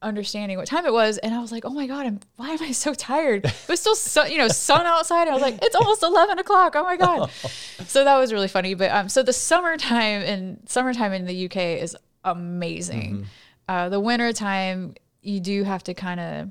understanding 0.00 0.56
what 0.56 0.66
time 0.68 0.86
it 0.86 0.92
was, 0.92 1.18
and 1.18 1.34
I 1.34 1.40
was 1.40 1.52
like, 1.52 1.64
"Oh 1.64 1.70
my 1.70 1.86
god, 1.86 2.06
I'm, 2.06 2.20
why 2.36 2.50
am 2.50 2.62
I 2.62 2.72
so 2.72 2.94
tired?" 2.94 3.44
It 3.68 3.68
was 3.68 3.80
still 3.80 3.94
sun, 3.96 4.30
you 4.30 4.38
know, 4.38 4.48
sun 4.48 4.86
outside. 4.86 5.28
I 5.28 5.32
was 5.32 5.42
like, 5.42 5.58
"It's 5.62 5.74
almost 5.76 6.02
eleven 6.02 6.38
o'clock. 6.38 6.74
Oh 6.76 6.84
my 6.84 6.96
god!" 6.96 7.30
so 7.86 8.04
that 8.04 8.16
was 8.16 8.32
really 8.32 8.48
funny. 8.48 8.74
But 8.74 8.90
um, 8.92 9.08
so 9.08 9.22
the 9.22 9.32
summertime 9.32 10.22
in 10.22 10.66
summertime 10.66 11.12
in 11.12 11.26
the 11.26 11.44
UK 11.46 11.56
is 11.82 11.96
amazing. 12.24 13.26
Uh, 13.68 13.88
the 13.90 14.00
wintertime, 14.00 14.94
you 15.20 15.40
do 15.40 15.64
have 15.64 15.82
to 15.84 15.94
kind 15.94 16.20
of 16.20 16.50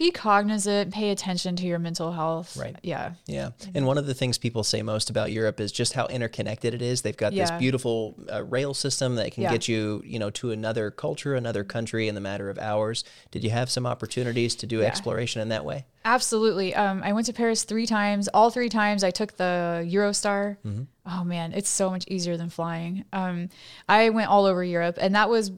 be 0.00 0.10
cognizant, 0.10 0.94
pay 0.94 1.10
attention 1.10 1.56
to 1.56 1.66
your 1.66 1.78
mental 1.78 2.10
health. 2.10 2.56
Right. 2.56 2.74
Yeah. 2.82 3.12
Yeah. 3.26 3.50
And 3.74 3.86
one 3.86 3.98
of 3.98 4.06
the 4.06 4.14
things 4.14 4.38
people 4.38 4.64
say 4.64 4.80
most 4.80 5.10
about 5.10 5.30
Europe 5.30 5.60
is 5.60 5.70
just 5.70 5.92
how 5.92 6.06
interconnected 6.06 6.72
it 6.72 6.80
is. 6.80 7.02
They've 7.02 7.14
got 7.14 7.34
this 7.34 7.50
beautiful 7.52 8.16
uh, 8.32 8.42
rail 8.44 8.72
system 8.72 9.16
that 9.16 9.32
can 9.32 9.42
Yeah. 9.42 9.52
get 9.52 9.68
you, 9.68 10.02
you 10.06 10.18
know, 10.18 10.30
to 10.30 10.52
another 10.52 10.90
culture, 10.90 11.34
another 11.34 11.64
country 11.64 12.08
in 12.08 12.14
the 12.14 12.20
matter 12.22 12.48
of 12.48 12.58
hours. 12.58 13.04
Did 13.30 13.44
you 13.44 13.50
have 13.50 13.70
some 13.70 13.84
opportunities 13.86 14.54
to 14.56 14.66
do 14.66 14.82
exploration 14.82 15.42
in 15.42 15.50
that 15.50 15.66
way? 15.66 15.84
Absolutely. 16.02 16.74
Um, 16.74 17.02
I 17.04 17.12
went 17.12 17.26
to 17.26 17.34
Paris 17.34 17.64
three 17.64 17.84
times. 17.86 18.26
All 18.28 18.48
three 18.48 18.70
times 18.70 19.04
I 19.04 19.10
took 19.10 19.36
the 19.36 19.86
Eurostar. 19.86 20.56
Oh 21.04 21.24
man, 21.24 21.52
it's 21.52 21.68
so 21.68 21.90
much 21.90 22.06
easier 22.08 22.38
than 22.38 22.48
flying. 22.48 23.04
Um, 23.12 23.50
I 23.86 24.08
went 24.08 24.30
all 24.30 24.46
over 24.46 24.64
Europe, 24.64 24.96
and 24.98 25.14
that 25.14 25.28
was 25.28 25.52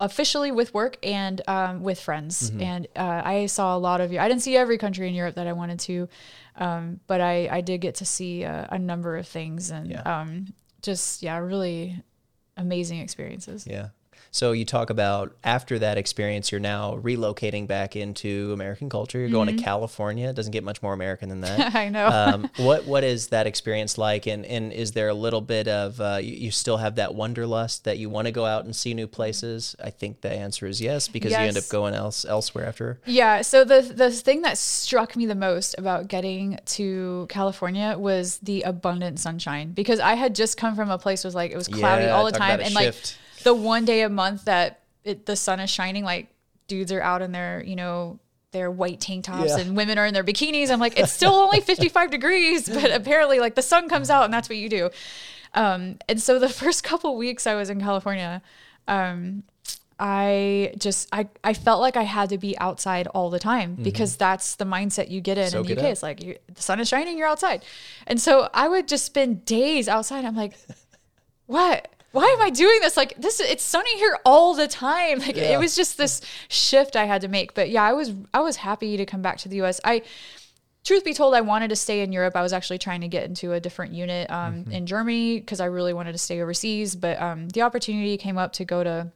officially 0.00 0.52
with 0.52 0.72
work 0.74 0.96
and 1.04 1.40
um, 1.48 1.82
with 1.82 2.00
friends. 2.00 2.50
And 2.60 2.86
uh, 2.96 3.22
I 3.24 3.46
saw 3.46 3.76
a 3.76 3.78
lot 3.78 4.00
of. 4.00 4.12
You. 4.12 4.18
I 4.20 4.28
didn't 4.28 4.42
see 4.42 4.56
every 4.56 4.78
country 4.78 5.08
in 5.08 5.14
Europe 5.14 5.34
that 5.34 5.46
I 5.46 5.52
wanted 5.52 5.80
to, 5.80 6.08
um, 6.56 7.00
but 7.06 7.20
I 7.20 7.48
I 7.50 7.60
did 7.60 7.80
get 7.80 7.96
to 7.96 8.04
see 8.04 8.42
a, 8.44 8.68
a 8.70 8.78
number 8.78 9.16
of 9.16 9.26
things 9.26 9.70
and 9.70 9.90
Yeah. 9.90 10.02
um, 10.02 10.52
just 10.82 11.22
yeah, 11.22 11.38
really 11.38 12.02
amazing 12.56 13.00
experiences. 13.00 13.66
Yeah. 13.66 13.88
So 14.30 14.52
you 14.52 14.64
talk 14.64 14.90
about 14.90 15.36
after 15.42 15.78
that 15.78 15.98
experience, 15.98 16.52
you're 16.52 16.60
now 16.60 16.96
relocating 16.96 17.66
back 17.66 17.96
into 17.96 18.52
American 18.52 18.88
culture. 18.88 19.18
You're 19.18 19.30
going 19.30 19.54
to 19.56 19.62
California. 19.62 20.28
It 20.28 20.36
doesn't 20.36 20.52
get 20.52 20.64
much 20.64 20.82
more 20.82 20.92
American 20.92 21.28
than 21.28 21.40
that. 21.40 21.74
I 21.74 21.88
know. 21.88 22.06
um, 22.06 22.50
what 22.56 22.86
what 22.86 23.04
is 23.04 23.28
that 23.28 23.46
experience 23.46 23.98
like? 23.98 24.26
And 24.26 24.44
and 24.46 24.72
is 24.72 24.92
there 24.92 25.08
a 25.08 25.14
little 25.14 25.40
bit 25.40 25.68
of 25.68 26.00
uh, 26.00 26.18
you, 26.22 26.34
you 26.34 26.50
still 26.50 26.76
have 26.76 26.96
that 26.96 27.14
wanderlust 27.14 27.84
that 27.84 27.98
you 27.98 28.10
want 28.10 28.26
to 28.26 28.32
go 28.32 28.44
out 28.44 28.64
and 28.64 28.74
see 28.74 28.94
new 28.94 29.06
places? 29.06 29.74
I 29.82 29.90
think 29.90 30.20
the 30.20 30.30
answer 30.30 30.66
is 30.66 30.80
yes 30.80 31.08
because 31.08 31.32
you 31.32 31.38
end 31.38 31.56
up 31.58 31.68
going 31.68 31.94
else 31.94 32.24
elsewhere 32.24 32.66
after. 32.66 33.00
Yeah. 33.06 33.42
So 33.42 33.64
the 33.64 33.80
the 33.80 34.10
thing 34.10 34.42
that 34.42 34.58
struck 34.58 35.16
me 35.16 35.26
the 35.26 35.34
most 35.34 35.74
about 35.78 36.08
getting 36.08 36.58
to 36.66 37.26
California 37.28 37.96
was 37.98 38.38
the 38.38 38.62
abundant 38.62 39.18
sunshine 39.18 39.72
because 39.72 40.00
I 40.00 40.14
had 40.14 40.34
just 40.34 40.56
come 40.56 40.74
from 40.76 40.90
a 40.90 40.98
place 40.98 41.24
was 41.24 41.34
like 41.34 41.50
it 41.50 41.56
was 41.56 41.68
cloudy 41.68 42.04
Yeah, 42.04 42.16
all 42.16 42.24
the 42.24 42.32
time 42.32 42.60
and 42.60 42.74
like 42.74 42.84
shift. 42.86 43.18
The 43.44 43.54
one 43.54 43.84
day 43.84 44.02
a 44.02 44.08
month 44.08 44.44
that 44.46 44.80
it, 45.04 45.26
the 45.26 45.36
sun 45.36 45.60
is 45.60 45.70
shining 45.70 46.04
like 46.04 46.28
dudes 46.66 46.92
are 46.92 47.00
out 47.00 47.22
in 47.22 47.32
their 47.32 47.62
you 47.64 47.76
know 47.76 48.18
their 48.50 48.70
white 48.70 49.00
tank 49.00 49.24
tops 49.24 49.50
Yeah. 49.50 49.58
and 49.58 49.76
women 49.76 49.98
are 49.98 50.06
in 50.06 50.14
their 50.14 50.24
bikinis. 50.24 50.70
I'm 50.70 50.80
like 50.80 50.98
it's 50.98 51.12
still 51.12 51.34
only 51.34 51.60
55 51.60 52.10
degrees, 52.10 52.68
but 52.80 52.90
apparently 52.90 53.40
like 53.40 53.54
the 53.54 53.62
sun 53.62 53.88
comes 53.88 54.08
out 54.10 54.24
and 54.24 54.32
that's 54.32 54.48
what 54.48 54.56
you 54.58 54.68
do. 54.68 54.90
Um, 55.54 55.98
and 56.08 56.20
so 56.20 56.38
the 56.38 56.48
first 56.62 56.82
couple 56.84 57.16
weeks 57.16 57.46
I 57.46 57.54
was 57.54 57.68
in 57.70 57.80
California, 57.80 58.40
um, 58.86 59.42
I 60.00 60.72
just 60.78 61.08
I, 61.12 61.28
I 61.42 61.54
felt 61.54 61.80
like 61.80 61.96
I 61.96 62.04
had 62.04 62.28
to 62.30 62.38
be 62.38 62.56
outside 62.58 63.06
all 63.08 63.30
the 63.30 63.38
time 63.40 63.74
because 63.74 64.16
that's 64.16 64.54
the 64.54 64.64
mindset 64.64 65.10
you 65.10 65.20
get 65.20 65.38
in 65.38 65.50
Soak 65.50 65.68
in 65.68 65.74
the 65.76 65.80
UK. 65.80 65.84
up. 65.86 65.92
It's 65.92 66.02
like 66.02 66.22
you, 66.22 66.36
the 66.54 66.62
sun 66.62 66.78
is 66.80 66.88
shining, 66.88 67.18
you're 67.18 67.26
outside, 67.26 67.64
and 68.06 68.20
so 68.20 68.48
I 68.54 68.68
would 68.68 68.86
just 68.88 69.04
spend 69.04 69.44
days 69.44 69.88
outside. 69.88 70.24
I'm 70.24 70.36
like, 70.36 70.54
what? 71.46 71.92
Why 72.18 72.26
am 72.36 72.42
I 72.42 72.50
doing 72.50 72.80
this? 72.80 72.96
Like 72.96 73.14
this, 73.16 73.38
it's 73.38 73.62
sunny 73.62 73.96
here 73.96 74.18
all 74.24 74.54
the 74.54 74.66
time. 74.66 75.20
Like 75.28 75.36
Yeah. 75.36 75.54
it 75.54 75.58
was 75.58 75.76
just 75.76 75.96
this 75.96 76.20
shift 76.48 76.96
I 76.96 77.04
had 77.04 77.20
to 77.20 77.28
make. 77.28 77.54
But 77.54 77.70
yeah, 77.70 77.84
I 77.84 77.92
was 77.92 78.12
I 78.34 78.40
was 78.40 78.56
happy 78.56 78.96
to 78.96 79.06
come 79.06 79.22
back 79.22 79.38
to 79.38 79.48
the 79.48 79.56
U.S. 79.56 79.80
I, 79.84 80.02
truth 80.84 81.04
be 81.04 81.14
told, 81.14 81.34
I 81.34 81.42
wanted 81.42 81.68
to 81.68 81.76
stay 81.76 82.00
in 82.00 82.10
Europe. 82.12 82.34
I 82.34 82.42
was 82.42 82.52
actually 82.52 82.78
trying 82.78 83.02
to 83.02 83.08
get 83.08 83.24
into 83.24 83.52
a 83.52 83.60
different 83.60 83.92
unit 83.92 84.28
um, 84.30 84.64
in 84.70 84.86
Germany 84.86 85.38
because 85.38 85.60
I 85.60 85.66
really 85.66 85.92
wanted 85.92 86.12
to 86.12 86.18
stay 86.18 86.40
overseas. 86.42 86.96
But 86.96 87.20
um, 87.22 87.48
the 87.50 87.62
opportunity 87.62 88.16
came 88.16 88.36
up 88.38 88.52
to 88.54 88.64
go 88.64 88.82
to 88.82 89.12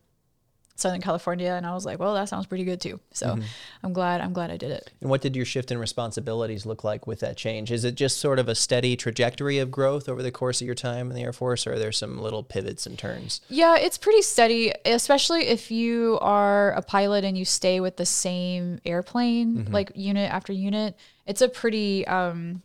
Southern 0.75 1.01
California, 1.01 1.51
and 1.51 1.66
I 1.66 1.75
was 1.75 1.85
like, 1.85 1.99
well, 1.99 2.14
that 2.14 2.29
sounds 2.29 2.47
pretty 2.47 2.64
good 2.64 2.81
too. 2.81 2.99
So 3.12 3.39
I'm 3.85 3.93
glad 3.93 4.20
I'm 4.20 4.33
glad 4.33 4.51
I 4.51 4.57
did 4.57 4.70
it. 4.70 4.91
And 5.01 5.11
what 5.11 5.20
did 5.20 5.37
your 5.37 5.45
shift 5.45 5.70
in 5.70 5.79
responsibilities 5.79 6.66
look 6.66 6.83
like 6.83 7.07
with 7.07 7.20
that 7.20 7.37
change? 7.37 7.70
Is 7.70 7.85
it 7.85 7.95
just 7.95 8.18
sort 8.18 8.39
of 8.39 8.49
a 8.49 8.55
steady 8.55 8.97
trajectory 8.97 9.59
of 9.59 9.70
growth 9.70 10.09
over 10.09 10.23
the 10.23 10.33
course 10.33 10.61
of 10.61 10.66
your 10.66 10.75
time 10.75 11.11
in 11.11 11.16
the 11.16 11.23
Air 11.23 11.33
Force, 11.33 11.66
or 11.66 11.75
are 11.75 11.79
there 11.79 11.93
some 11.93 12.18
little 12.18 12.43
pivots 12.43 12.87
and 12.87 12.99
turns? 12.99 13.41
Yeah, 13.49 13.77
it's 13.77 13.99
pretty 13.99 14.23
steady, 14.23 14.73
especially 14.85 15.47
if 15.47 15.70
you 15.70 16.18
are 16.20 16.73
a 16.73 16.83
pilot 16.83 17.25
and 17.25 17.37
you 17.39 17.45
stay 17.45 17.79
with 17.81 17.97
the 17.97 18.07
same 18.07 18.81
airplane, 18.85 19.68
like 19.70 19.93
unit 19.95 20.33
after 20.33 20.53
unit. 20.53 20.97
It's 21.27 21.43
a 21.43 21.49
pretty 21.49 22.07
um, 22.07 22.62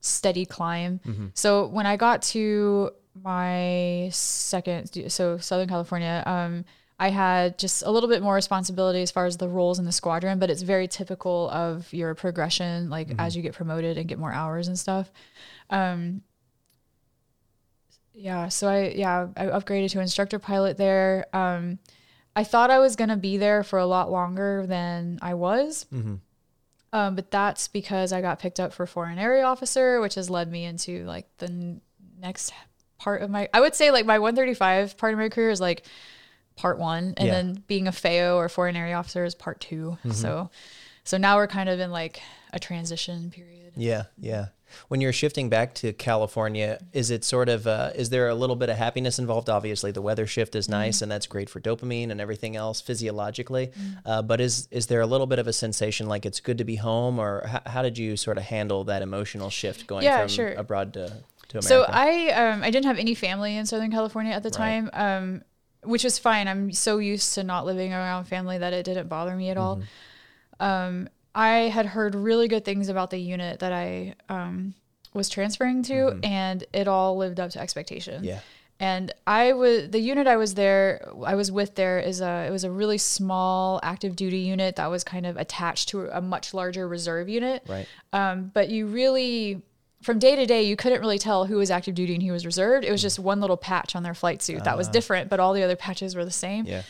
steady 0.00 0.46
climb. 0.46 1.00
So 1.34 1.66
when 1.66 1.86
I 1.86 1.96
got 1.96 2.22
to 2.22 2.90
my 3.22 4.08
second, 4.12 4.90
so 5.12 5.38
Southern 5.38 5.68
California, 5.68 6.22
um, 6.26 6.64
I 6.98 7.10
had 7.10 7.58
just 7.58 7.82
a 7.82 7.90
little 7.90 8.08
bit 8.08 8.22
more 8.22 8.34
responsibility 8.34 9.02
as 9.02 9.10
far 9.10 9.26
as 9.26 9.36
the 9.36 9.48
roles 9.48 9.78
in 9.80 9.84
the 9.84 9.92
squadron, 9.92 10.38
but 10.38 10.48
it's 10.48 10.62
very 10.62 10.86
typical 10.86 11.50
of 11.50 11.92
your 11.92 12.14
progression, 12.14 12.88
like 12.88 13.08
as 13.18 13.34
you 13.36 13.42
get 13.42 13.52
promoted 13.54 13.98
and 13.98 14.06
get 14.08 14.18
more 14.18 14.32
hours 14.32 14.68
and 14.68 14.78
stuff. 14.78 15.10
Um, 15.70 16.22
yeah, 18.14 18.48
so 18.48 18.68
I 18.68 18.88
yeah 18.96 19.26
I 19.36 19.46
upgraded 19.46 19.90
to 19.90 20.00
instructor 20.00 20.38
pilot 20.38 20.76
there. 20.76 21.26
Um, 21.32 21.78
I 22.36 22.44
thought 22.44 22.70
I 22.70 22.78
was 22.78 22.94
gonna 22.96 23.16
be 23.16 23.38
there 23.38 23.64
for 23.64 23.78
a 23.78 23.86
lot 23.86 24.10
longer 24.10 24.64
than 24.66 25.18
I 25.20 25.34
was, 25.34 25.86
um, 26.92 27.16
but 27.16 27.30
that's 27.32 27.66
because 27.66 28.12
I 28.12 28.20
got 28.20 28.38
picked 28.38 28.60
up 28.60 28.72
for 28.72 28.86
foreign 28.86 29.18
area 29.18 29.42
officer, 29.44 30.00
which 30.00 30.14
has 30.14 30.30
led 30.30 30.50
me 30.50 30.64
into 30.64 31.04
like 31.06 31.26
the 31.38 31.46
n- 31.46 31.80
next 32.20 32.52
part 32.98 33.20
of 33.22 33.30
my. 33.30 33.48
I 33.52 33.60
would 33.60 33.74
say 33.74 33.90
like 33.90 34.06
my 34.06 34.20
135 34.20 34.96
part 34.96 35.12
of 35.12 35.18
my 35.18 35.28
career 35.28 35.50
is 35.50 35.60
like 35.60 35.84
part 36.56 36.78
one, 36.78 37.14
and 37.16 37.26
Yeah. 37.26 37.32
then 37.34 37.62
being 37.66 37.86
a 37.88 37.92
FAO 37.92 38.36
or 38.36 38.48
foreign 38.48 38.76
area 38.76 38.94
officer 38.94 39.24
is 39.24 39.34
part 39.34 39.60
2 39.60 39.98
So, 40.12 40.50
so 41.04 41.16
now 41.16 41.36
we're 41.36 41.46
kind 41.48 41.68
of 41.68 41.80
in 41.80 41.90
like 41.90 42.20
a 42.52 42.58
transition 42.58 43.30
period. 43.30 43.72
Yeah, 43.76 44.04
yeah. 44.18 44.46
When 44.88 45.00
you're 45.00 45.12
shifting 45.12 45.48
back 45.48 45.74
to 45.76 45.92
California, 45.92 46.80
is 46.92 47.10
it 47.12 47.24
sort 47.24 47.48
of 47.48 47.64
uh, 47.66 47.90
is 47.94 48.10
there 48.10 48.28
a 48.28 48.34
little 48.34 48.56
bit 48.56 48.68
of 48.70 48.76
happiness 48.76 49.20
involved? 49.20 49.48
Obviously, 49.48 49.92
the 49.92 50.02
weather 50.02 50.26
shift 50.26 50.56
is 50.56 50.68
nice, 50.68 51.00
and 51.00 51.10
that's 51.12 51.28
great 51.28 51.48
for 51.48 51.60
dopamine 51.60 52.10
and 52.10 52.20
everything 52.20 52.56
else 52.56 52.80
physiologically. 52.80 53.70
Uh, 54.04 54.20
but 54.22 54.40
is 54.40 54.66
is 54.72 54.86
there 54.88 55.00
a 55.00 55.06
little 55.06 55.26
bit 55.28 55.38
of 55.38 55.46
a 55.46 55.52
sensation 55.52 56.08
like 56.08 56.26
it's 56.26 56.40
good 56.40 56.58
to 56.58 56.64
be 56.64 56.76
home, 56.76 57.20
or 57.20 57.46
how, 57.46 57.60
how 57.66 57.82
did 57.82 57.98
you 57.98 58.16
sort 58.16 58.36
of 58.36 58.44
handle 58.44 58.82
that 58.84 59.00
emotional 59.02 59.48
shift 59.50 59.86
going 59.86 60.02
Yeah, 60.04 60.20
from 60.20 60.28
sure. 60.28 60.52
abroad 60.54 60.92
to 60.94 61.06
to 61.50 61.58
America? 61.58 61.66
So 61.68 61.84
I 61.88 62.30
um 62.30 62.64
I 62.64 62.70
didn't 62.70 62.86
have 62.86 62.98
any 62.98 63.14
family 63.14 63.56
in 63.56 63.66
Southern 63.66 63.92
California 63.92 64.32
at 64.32 64.42
the 64.42 64.50
time, 64.50 64.90
um, 64.92 65.42
which 65.84 66.04
is 66.04 66.18
fine. 66.18 66.48
I'm 66.48 66.72
so 66.72 66.98
used 66.98 67.34
to 67.34 67.44
not 67.44 67.66
living 67.66 67.92
around 67.92 68.24
family 68.24 68.58
that 68.58 68.72
it 68.72 68.84
didn't 68.84 69.08
bother 69.08 69.34
me 69.34 69.50
at 69.50 69.56
all. 69.56 69.76
Mm-hmm. 69.76 70.64
Um, 70.64 71.08
I 71.34 71.68
had 71.68 71.86
heard 71.86 72.14
really 72.14 72.48
good 72.48 72.64
things 72.64 72.88
about 72.88 73.10
the 73.10 73.18
unit 73.18 73.60
that 73.60 73.72
I 73.72 74.14
um 74.28 74.74
was 75.12 75.28
transferring 75.28 75.82
to, 75.84 76.18
and 76.24 76.64
it 76.72 76.88
all 76.88 77.16
lived 77.16 77.38
up 77.38 77.50
to 77.50 77.60
expectation. 77.60 78.16
Mm-hmm. 78.16 78.24
yeah, 78.24 78.40
And 78.80 79.12
I 79.26 79.52
was 79.52 79.90
the 79.90 80.00
unit 80.00 80.26
I 80.26 80.36
was 80.36 80.54
there, 80.54 81.08
I 81.24 81.34
was 81.36 81.52
with 81.52 81.76
there 81.76 82.00
is 82.00 82.20
a 82.20 82.46
it 82.48 82.50
was 82.50 82.64
a 82.64 82.70
really 82.70 82.98
small 82.98 83.80
active 83.82 84.16
duty 84.16 84.38
unit 84.38 84.76
that 84.76 84.90
was 84.90 85.04
kind 85.04 85.26
of 85.26 85.36
attached 85.36 85.90
to 85.90 86.08
a 86.08 86.20
much 86.20 86.52
larger 86.52 86.86
reserve 86.88 87.28
unit. 87.28 87.64
right. 87.68 87.86
Um, 88.12 88.50
but 88.52 88.68
you 88.68 88.86
really, 88.86 89.62
from 90.04 90.18
day 90.18 90.36
to 90.36 90.46
day, 90.46 90.62
you 90.62 90.76
couldn't 90.76 91.00
really 91.00 91.18
tell 91.18 91.46
who 91.46 91.56
was 91.56 91.70
active 91.70 91.94
duty 91.94 92.14
and 92.14 92.22
who 92.22 92.32
was 92.32 92.44
reserved. 92.44 92.84
It 92.84 92.92
was 92.92 93.02
just 93.02 93.18
one 93.18 93.40
little 93.40 93.56
patch 93.56 93.96
on 93.96 94.02
their 94.02 94.14
flight 94.14 94.42
suit 94.42 94.64
that 94.64 94.76
was 94.76 94.88
different, 94.88 95.30
but 95.30 95.40
all 95.40 95.54
the 95.54 95.62
other 95.62 95.76
patches 95.76 96.14
were 96.14 96.24
the 96.24 96.30
same. 96.30 96.66
Yeah, 96.66 96.82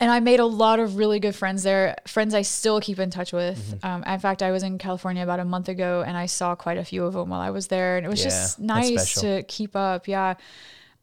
And 0.00 0.10
I 0.10 0.18
made 0.20 0.40
a 0.40 0.46
lot 0.46 0.80
of 0.80 0.96
really 0.96 1.20
good 1.20 1.34
friends 1.34 1.62
there, 1.62 1.96
friends 2.08 2.34
I 2.34 2.42
still 2.42 2.80
keep 2.80 2.98
in 2.98 3.10
touch 3.10 3.32
with. 3.32 3.78
Um, 3.84 4.02
in 4.04 4.18
fact, 4.18 4.42
I 4.42 4.50
was 4.50 4.62
in 4.62 4.78
California 4.78 5.22
about 5.22 5.38
a 5.38 5.44
month 5.44 5.68
ago 5.68 6.02
and 6.06 6.16
I 6.16 6.26
saw 6.26 6.54
quite 6.56 6.76
a 6.78 6.84
few 6.84 7.04
of 7.04 7.12
them 7.12 7.28
while 7.28 7.40
I 7.40 7.50
was 7.50 7.68
there. 7.68 7.96
And 7.96 8.06
it 8.06 8.08
was 8.08 8.18
Yeah, 8.20 8.24
just 8.24 8.58
nice 8.58 9.14
to 9.20 9.42
keep 9.44 9.76
up. 9.76 10.08
Yeah. 10.08 10.34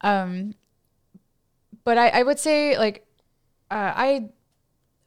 Um, 0.02 0.54
but 1.84 1.96
I, 1.96 2.08
I 2.08 2.22
would 2.22 2.38
say, 2.38 2.76
like, 2.78 3.06
uh, 3.70 3.92
I 3.96 4.28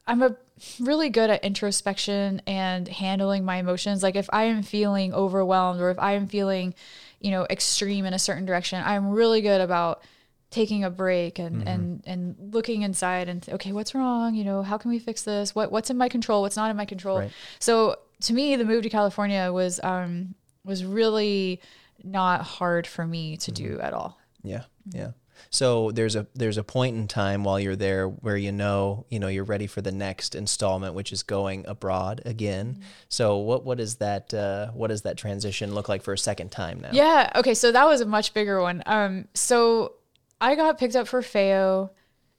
I'm 0.08 0.22
a 0.22 0.36
really 0.80 1.10
good 1.10 1.30
at 1.30 1.44
introspection 1.44 2.42
and 2.48 2.88
handling 2.88 3.46
my 3.46 3.58
emotions. 3.58 4.04
Like 4.04 4.16
if 4.16 4.30
I 4.32 4.44
am 4.44 4.64
feeling 4.64 5.14
overwhelmed 5.14 5.82
or 5.82 5.90
if 5.92 6.00
I 6.00 6.14
am 6.14 6.28
feeling, 6.28 6.74
you 7.20 7.32
know, 7.32 7.46
extreme 7.50 8.06
in 8.06 8.14
a 8.14 8.20
certain 8.20 8.46
direction, 8.46 8.82
I'm 8.86 9.10
really 9.10 9.42
good 9.42 9.62
about 9.62 10.02
taking 10.50 10.84
a 10.84 10.90
break 10.90 11.40
and 11.40 11.58
Mm-hmm. 11.58 11.68
and 11.68 12.04
and 12.06 12.54
looking 12.54 12.84
inside 12.84 13.28
and 13.30 13.48
okay, 13.50 13.72
what's 13.72 13.96
wrong? 13.96 14.36
You 14.36 14.44
know, 14.44 14.62
how 14.62 14.78
can 14.78 14.92
we 14.92 15.00
fix 15.00 15.24
this? 15.24 15.56
What 15.56 15.72
what's 15.72 15.90
in 15.90 15.98
my 15.98 16.10
control? 16.10 16.42
What's 16.42 16.58
not 16.58 16.70
in 16.70 16.78
my 16.78 16.86
control? 16.86 17.20
Right. 17.20 17.32
So 17.60 17.98
to 18.22 18.34
me, 18.34 18.56
the 18.56 18.66
move 18.66 18.84
to 18.84 18.90
California 18.90 19.52
was 19.52 19.80
um 19.84 20.36
was 20.64 20.86
really 20.86 21.60
not 22.04 22.42
hard 22.42 22.86
for 22.86 23.06
me 23.06 23.38
to 23.38 23.52
do 23.52 23.80
at 23.82 23.94
all. 23.94 24.18
yeah, 24.44 24.64
yeah. 24.92 25.12
So 25.50 25.92
there's 25.92 26.16
a 26.16 26.28
there's 26.34 26.58
a 26.58 26.64
point 26.64 26.96
in 26.96 27.08
time 27.08 27.44
while 27.44 27.60
you're 27.60 27.76
there 27.76 28.08
where 28.08 28.38
you 28.38 28.52
know 28.52 29.06
you 29.10 29.20
know 29.20 29.28
you're 29.28 29.44
ready 29.44 29.68
for 29.68 29.82
the 29.82 29.92
next 29.92 30.36
installment, 30.36 30.94
which 30.94 31.12
is 31.12 31.24
going 31.24 31.66
abroad 31.68 32.22
again. 32.26 32.82
So 33.10 33.38
what 33.38 33.66
what 33.66 33.80
is 33.80 33.96
that 33.96 34.34
uh, 34.34 34.72
what 34.72 34.88
does 34.88 35.04
that 35.04 35.18
transition 35.18 35.74
look 35.74 35.90
like 35.90 36.04
for 36.04 36.14
a 36.14 36.18
second 36.18 36.52
time 36.52 36.82
now? 36.82 36.90
Yeah. 36.92 37.32
Okay. 37.36 37.54
So 37.54 37.72
that 37.72 37.86
was 37.86 38.02
a 38.02 38.06
much 38.06 38.34
bigger 38.34 38.62
one. 38.62 38.84
Um, 38.86 39.28
so 39.34 39.94
I 40.40 40.56
got 40.56 40.78
picked 40.78 40.96
up 40.96 41.08
for 41.08 41.22
FAO. 41.22 41.92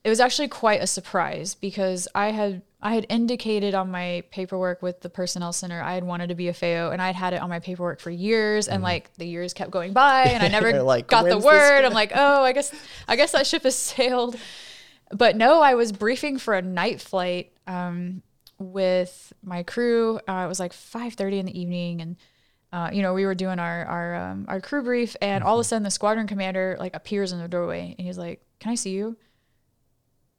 It 0.04 0.10
was 0.10 0.20
actually 0.20 0.48
quite 0.48 0.82
a 0.82 0.86
surprise 0.86 1.54
because 1.54 2.06
I 2.14 2.32
had 2.32 2.62
I 2.84 2.94
had 2.94 3.06
indicated 3.08 3.74
on 3.74 3.90
my 3.90 4.24
paperwork 4.30 4.82
with 4.82 5.00
the 5.00 5.08
personnel 5.08 5.54
center 5.54 5.82
I 5.82 5.94
had 5.94 6.04
wanted 6.04 6.28
to 6.28 6.34
be 6.34 6.48
a 6.48 6.54
FAO 6.54 6.90
and 6.90 7.00
I'd 7.00 7.14
had 7.14 7.32
it 7.32 7.40
on 7.40 7.48
my 7.48 7.58
paperwork 7.58 7.98
for 7.98 8.10
years 8.10 8.68
and 8.68 8.82
like 8.82 9.12
the 9.14 9.24
years 9.24 9.54
kept 9.54 9.70
going 9.70 9.94
by 9.94 10.24
and 10.24 10.42
I 10.42 10.48
never 10.60 10.82
like, 10.82 11.06
got 11.06 11.24
the 11.24 11.38
word. 11.38 11.86
I'm 11.86 11.94
like, 11.94 12.12
oh, 12.14 12.42
I 12.42 12.52
guess 12.52 12.74
I 13.08 13.16
guess 13.16 13.32
that 13.32 13.46
ship 13.46 13.62
has 13.62 13.74
sailed. 13.74 14.36
But 15.10 15.36
no, 15.36 15.62
I 15.62 15.74
was 15.74 15.92
briefing 15.92 16.38
for 16.38 16.54
a 16.54 16.62
night 16.62 17.00
flight 17.00 17.52
um, 17.66 18.22
with 18.58 19.32
my 19.42 19.62
crew. 19.62 20.20
Uh, 20.28 20.42
it 20.44 20.48
was 20.48 20.60
like 20.60 20.72
5:30 20.72 21.38
in 21.38 21.46
the 21.46 21.58
evening 21.58 22.02
and 22.02 22.16
uh, 22.74 22.90
you 22.92 23.02
know, 23.02 23.14
we 23.14 23.24
were 23.24 23.36
doing 23.36 23.60
our 23.60 23.84
our 23.84 24.14
um, 24.16 24.46
our 24.48 24.60
crew 24.60 24.82
brief, 24.82 25.14
and 25.22 25.44
all 25.44 25.54
of 25.54 25.60
a 25.60 25.64
sudden 25.64 25.84
the 25.84 25.92
squadron 25.92 26.26
commander 26.26 26.76
like 26.80 26.96
appears 26.96 27.30
in 27.30 27.38
the 27.38 27.46
doorway, 27.46 27.94
and 27.96 28.04
he's 28.04 28.18
like, 28.18 28.42
"Can 28.58 28.72
I 28.72 28.74
see 28.74 28.90
you?" 28.90 29.16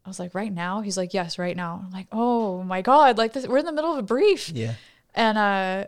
I 0.06 0.10
was 0.10 0.20
like, 0.20 0.36
"Right 0.36 0.54
now?" 0.54 0.82
He's 0.82 0.98
like, 0.98 1.14
"Yes, 1.14 1.40
right 1.40 1.56
now." 1.58 1.82
I'm 1.84 1.92
like, 1.92 2.08
"Oh 2.12 2.62
my 2.64 2.82
god!" 2.82 3.18
Like 3.18 3.34
this, 3.34 3.48
we're 3.48 3.58
in 3.58 3.66
the 3.66 3.72
middle 3.74 3.92
of 3.92 3.98
a 3.98 4.04
brief, 4.04 4.50
yeah, 4.50 4.74
and 5.16 5.38
uh, 5.38 5.86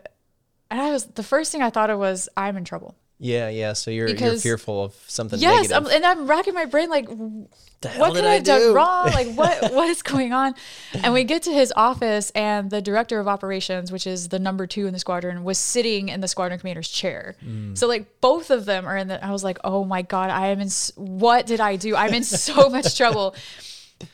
and 0.70 0.80
I 0.80 0.90
was 0.90 1.06
the 1.06 1.22
first 1.22 1.52
thing 1.52 1.62
I 1.62 1.70
thought 1.70 1.90
of 1.90 1.98
was 1.98 2.28
I'm 2.36 2.56
in 2.56 2.64
trouble. 2.64 2.94
yeah, 3.20 3.48
yeah. 3.48 3.72
So 3.74 3.90
you're 3.90 4.06
you're 4.08 4.14
Because- 4.16 4.42
fearful 4.42 4.84
of 4.84 4.94
something 5.06 5.38
Yes, 5.38 5.68
negative. 5.70 5.86
I'm, 5.86 5.96
and 5.96 6.04
I'm 6.06 6.26
racking 6.26 6.54
my 6.54 6.64
brain 6.66 6.88
like, 6.90 7.08
what 7.08 8.12
did 8.12 8.16
could 8.16 8.24
I 8.24 8.34
have 8.34 8.44
done 8.44 8.60
do? 8.60 8.74
wrong? 8.74 9.06
Like 9.06 9.32
what 9.34 9.72
what 9.72 9.88
is 9.88 10.02
going 10.02 10.32
on? 10.32 10.54
And 11.02 11.12
we 11.14 11.22
get 11.24 11.42
to 11.44 11.52
his 11.52 11.72
office 11.76 12.30
and 12.30 12.70
the 12.70 12.82
director 12.82 13.18
of 13.20 13.26
operations, 13.28 13.90
which 13.92 14.06
is 14.06 14.28
the 14.28 14.38
number 14.40 14.66
two 14.66 14.86
in 14.86 14.92
the 14.92 14.98
squadron, 14.98 15.42
was 15.44 15.58
sitting 15.58 16.08
in 16.08 16.20
the 16.20 16.28
squadron 16.28 16.58
commander's 16.60 16.88
chair. 16.88 17.36
Mm. 17.44 17.78
So 17.78 17.86
like 17.86 18.20
both 18.20 18.50
of 18.50 18.64
them 18.64 18.86
are 18.86 18.96
in 18.96 19.08
the 19.08 19.24
I 19.24 19.30
was 19.30 19.42
like, 19.44 19.58
oh 19.64 19.84
my 19.84 20.02
God, 20.02 20.30
I 20.30 20.48
am 20.48 20.60
in 20.60 20.68
what 20.96 21.46
did 21.46 21.60
I 21.60 21.76
do? 21.76 21.94
I'm 21.96 22.12
in 22.14 22.24
so 22.24 22.68
much 22.68 22.96
trouble. 22.96 23.34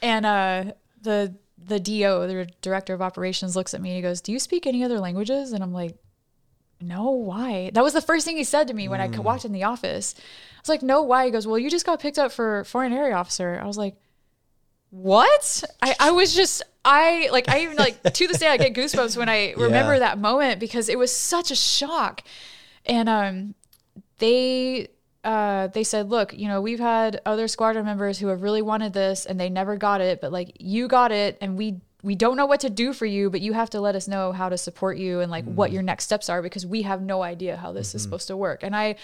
And 0.03 0.27
uh 0.27 0.65
the 1.03 1.35
the 1.67 1.81
DO, 1.81 2.27
the 2.27 2.49
director 2.61 2.93
of 2.95 3.01
operations, 3.03 3.57
looks 3.57 3.73
at 3.75 3.81
me 3.81 3.91
and 3.91 3.97
he 3.97 4.03
goes, 4.03 4.21
Do 4.21 4.33
you 4.33 4.39
speak 4.39 4.67
any 4.67 4.85
other 4.85 4.99
languages? 5.01 5.53
And 5.53 5.63
I'm 5.63 5.73
like, 5.73 5.97
no, 6.81 7.11
why? 7.11 7.71
That 7.73 7.83
was 7.85 7.95
the 7.95 8.03
first 8.03 8.27
thing 8.27 8.37
he 8.37 8.45
said 8.45 8.69
to 8.69 8.75
me 8.75 8.89
when 8.89 9.01
I 9.01 9.09
Mm. 9.09 9.21
walked 9.21 9.45
in 9.47 9.53
the 9.53 9.63
office. 9.65 10.15
I 10.19 10.61
was 10.61 10.69
like, 10.69 10.83
no, 10.83 11.03
why? 11.03 11.25
He 11.27 11.31
goes, 11.31 11.47
well, 11.47 11.59
you 11.59 11.71
just 11.71 11.87
got 11.87 12.01
picked 12.01 12.19
up 12.19 12.33
for 12.33 12.65
foreign 12.65 12.93
area 12.93 13.15
officer. 13.15 13.59
I 13.63 13.67
was 13.67 13.79
like, 13.79 13.95
what? 14.91 15.65
I, 15.83 15.95
I 15.99 16.11
was 16.11 16.35
just, 16.35 16.63
I 16.85 17.29
like, 17.33 17.49
I 17.49 17.61
even 17.63 17.77
like 17.77 18.03
to 18.13 18.27
this 18.27 18.39
day, 18.39 18.49
I 18.49 18.57
get 18.59 18.75
goosebumps 18.75 19.17
when 19.17 19.29
I 19.29 19.53
remember 19.57 19.95
Yeah. 19.95 20.01
that 20.01 20.19
moment 20.19 20.61
because 20.61 20.89
it 20.89 20.99
was 20.99 21.15
such 21.15 21.51
a 21.51 21.57
shock. 21.57 22.23
And, 22.85 23.09
um, 23.09 23.55
they, 24.19 24.89
uh, 25.25 25.69
they 25.69 25.83
said, 25.85 26.11
look, 26.11 26.33
you 26.35 26.47
know, 26.49 26.61
we've 26.61 26.79
had 26.81 27.21
other 27.25 27.49
squadron 27.49 27.85
members 27.87 28.19
who 28.19 28.27
have 28.29 28.43
really 28.43 28.63
wanted 28.63 28.93
this 28.93 29.25
and 29.27 29.41
they 29.41 29.49
never 29.49 29.77
got 29.77 30.01
it, 30.01 30.21
but 30.21 30.31
like 30.33 30.57
you 30.61 30.87
got 30.87 31.11
it 31.13 31.39
and 31.41 31.57
we, 31.57 31.81
we 32.03 32.15
don't 32.15 32.37
know 32.37 32.45
what 32.47 32.61
to 32.61 32.69
do 32.71 32.93
for 32.93 33.07
you, 33.07 33.31
but 33.31 33.41
you 33.41 33.55
have 33.55 33.71
to 33.71 33.81
let 33.81 33.95
us 33.97 34.07
know 34.07 34.33
how 34.33 34.51
to 34.51 34.59
support 34.59 34.99
you 34.99 35.21
and 35.21 35.31
like 35.31 35.45
what 35.47 35.73
your 35.73 35.83
next 35.83 36.05
steps 36.05 36.29
are 36.29 36.43
because 36.43 36.67
we 36.67 36.83
have 36.83 37.01
no 37.01 37.23
idea 37.23 37.57
how 37.57 37.73
this 37.73 37.95
is 37.95 38.03
supposed 38.03 38.27
to 38.29 38.37
work. 38.37 38.63
And 38.63 38.77
I, 38.77 38.97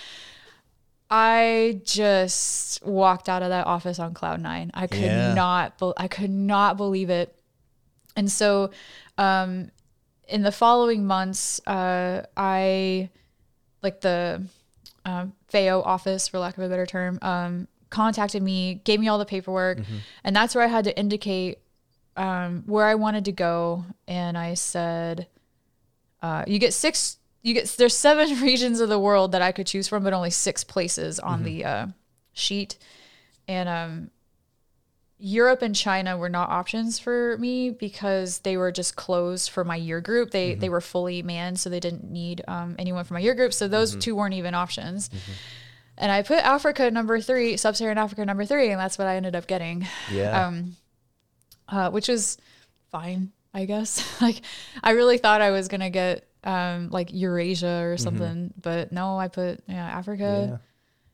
I 1.10 1.80
just 1.84 2.84
walked 2.84 3.28
out 3.28 3.42
of 3.42 3.48
that 3.48 3.66
office 3.66 3.98
on 3.98 4.14
cloud 4.14 4.40
nine. 4.40 4.70
I 4.74 4.86
could 4.86 5.00
Yeah. 5.00 5.34
not, 5.34 5.78
be- 5.78 5.92
I 5.96 6.06
could 6.08 6.30
not 6.30 6.76
believe 6.76 7.10
it. 7.10 7.34
And 8.16 8.30
so, 8.30 8.70
um, 9.18 9.70
in 10.28 10.42
the 10.42 10.52
following 10.52 11.06
months, 11.06 11.60
uh, 11.66 12.24
I 12.36 13.08
like 13.82 14.00
the 14.00 14.42
um, 15.04 15.32
FAO 15.48 15.82
office, 15.82 16.28
for 16.28 16.38
lack 16.38 16.56
of 16.58 16.64
a 16.64 16.68
better 16.68 16.86
term, 16.86 17.18
um, 17.22 17.68
contacted 17.90 18.42
me, 18.42 18.80
gave 18.84 19.00
me 19.00 19.08
all 19.08 19.18
the 19.18 19.24
paperwork, 19.24 19.78
and 20.24 20.36
that's 20.36 20.54
where 20.54 20.64
I 20.64 20.68
had 20.68 20.84
to 20.84 20.98
indicate 20.98 21.58
um, 22.16 22.62
where 22.66 22.86
I 22.86 22.94
wanted 22.94 23.24
to 23.26 23.32
go. 23.32 23.84
And 24.06 24.36
I 24.36 24.54
said, 24.54 25.26
uh, 26.22 26.44
"You 26.46 26.58
get 26.58 26.74
six. 26.74 27.18
You 27.42 27.54
get 27.54 27.66
there's 27.78 27.96
seven 27.96 28.40
regions 28.42 28.80
of 28.80 28.88
the 28.88 28.98
world 28.98 29.32
that 29.32 29.42
I 29.42 29.52
could 29.52 29.66
choose 29.66 29.88
from, 29.88 30.04
but 30.04 30.12
only 30.12 30.30
six 30.30 30.64
places 30.64 31.18
on 31.18 31.42
the 31.44 31.64
uh, 31.64 31.86
sheet." 32.32 32.78
And 33.48 33.68
um, 33.68 34.10
Europe 35.20 35.62
and 35.62 35.76
China 35.76 36.16
were 36.16 36.28
not 36.28 36.48
options 36.48 36.98
for 36.98 37.36
me 37.38 37.70
because 37.70 38.38
they 38.40 38.56
were 38.56 38.72
just 38.72 38.96
closed 38.96 39.50
for 39.50 39.64
my 39.64 39.76
year 39.76 40.00
group. 40.00 40.30
They 40.30 40.54
they 40.54 40.68
were 40.68 40.80
fully 40.80 41.22
manned, 41.22 41.60
so 41.60 41.68
they 41.68 41.80
didn't 41.80 42.10
need 42.10 42.42
um, 42.48 42.74
anyone 42.78 43.04
from 43.04 43.16
my 43.16 43.20
year 43.20 43.34
group. 43.34 43.52
So 43.52 43.68
those 43.68 43.94
two 43.96 44.16
weren't 44.16 44.34
even 44.34 44.54
options. 44.54 45.10
And 45.98 46.10
I 46.10 46.22
put 46.22 46.38
Africa 46.38 46.90
number 46.90 47.20
three, 47.20 47.58
sub-Saharan 47.58 47.98
Africa 47.98 48.24
number 48.24 48.46
three, 48.46 48.70
and 48.70 48.80
that's 48.80 48.96
what 48.96 49.06
I 49.06 49.16
ended 49.16 49.36
up 49.36 49.46
getting. 49.46 49.86
Yeah. 50.10 50.46
Um, 50.46 50.76
uh, 51.68 51.90
which 51.90 52.08
was 52.08 52.38
fine, 52.90 53.32
I 53.52 53.66
guess. 53.66 54.02
like 54.22 54.40
I 54.82 54.92
really 54.92 55.18
thought 55.18 55.42
I 55.42 55.50
was 55.50 55.68
gonna 55.68 55.90
get 55.90 56.26
um, 56.44 56.88
like 56.90 57.12
Eurasia 57.12 57.82
or 57.84 57.98
something, 57.98 58.54
but 58.60 58.92
no, 58.92 59.18
I 59.18 59.28
put 59.28 59.60
yeah 59.68 59.86
Africa. 59.86 60.48
Yeah. 60.52 60.58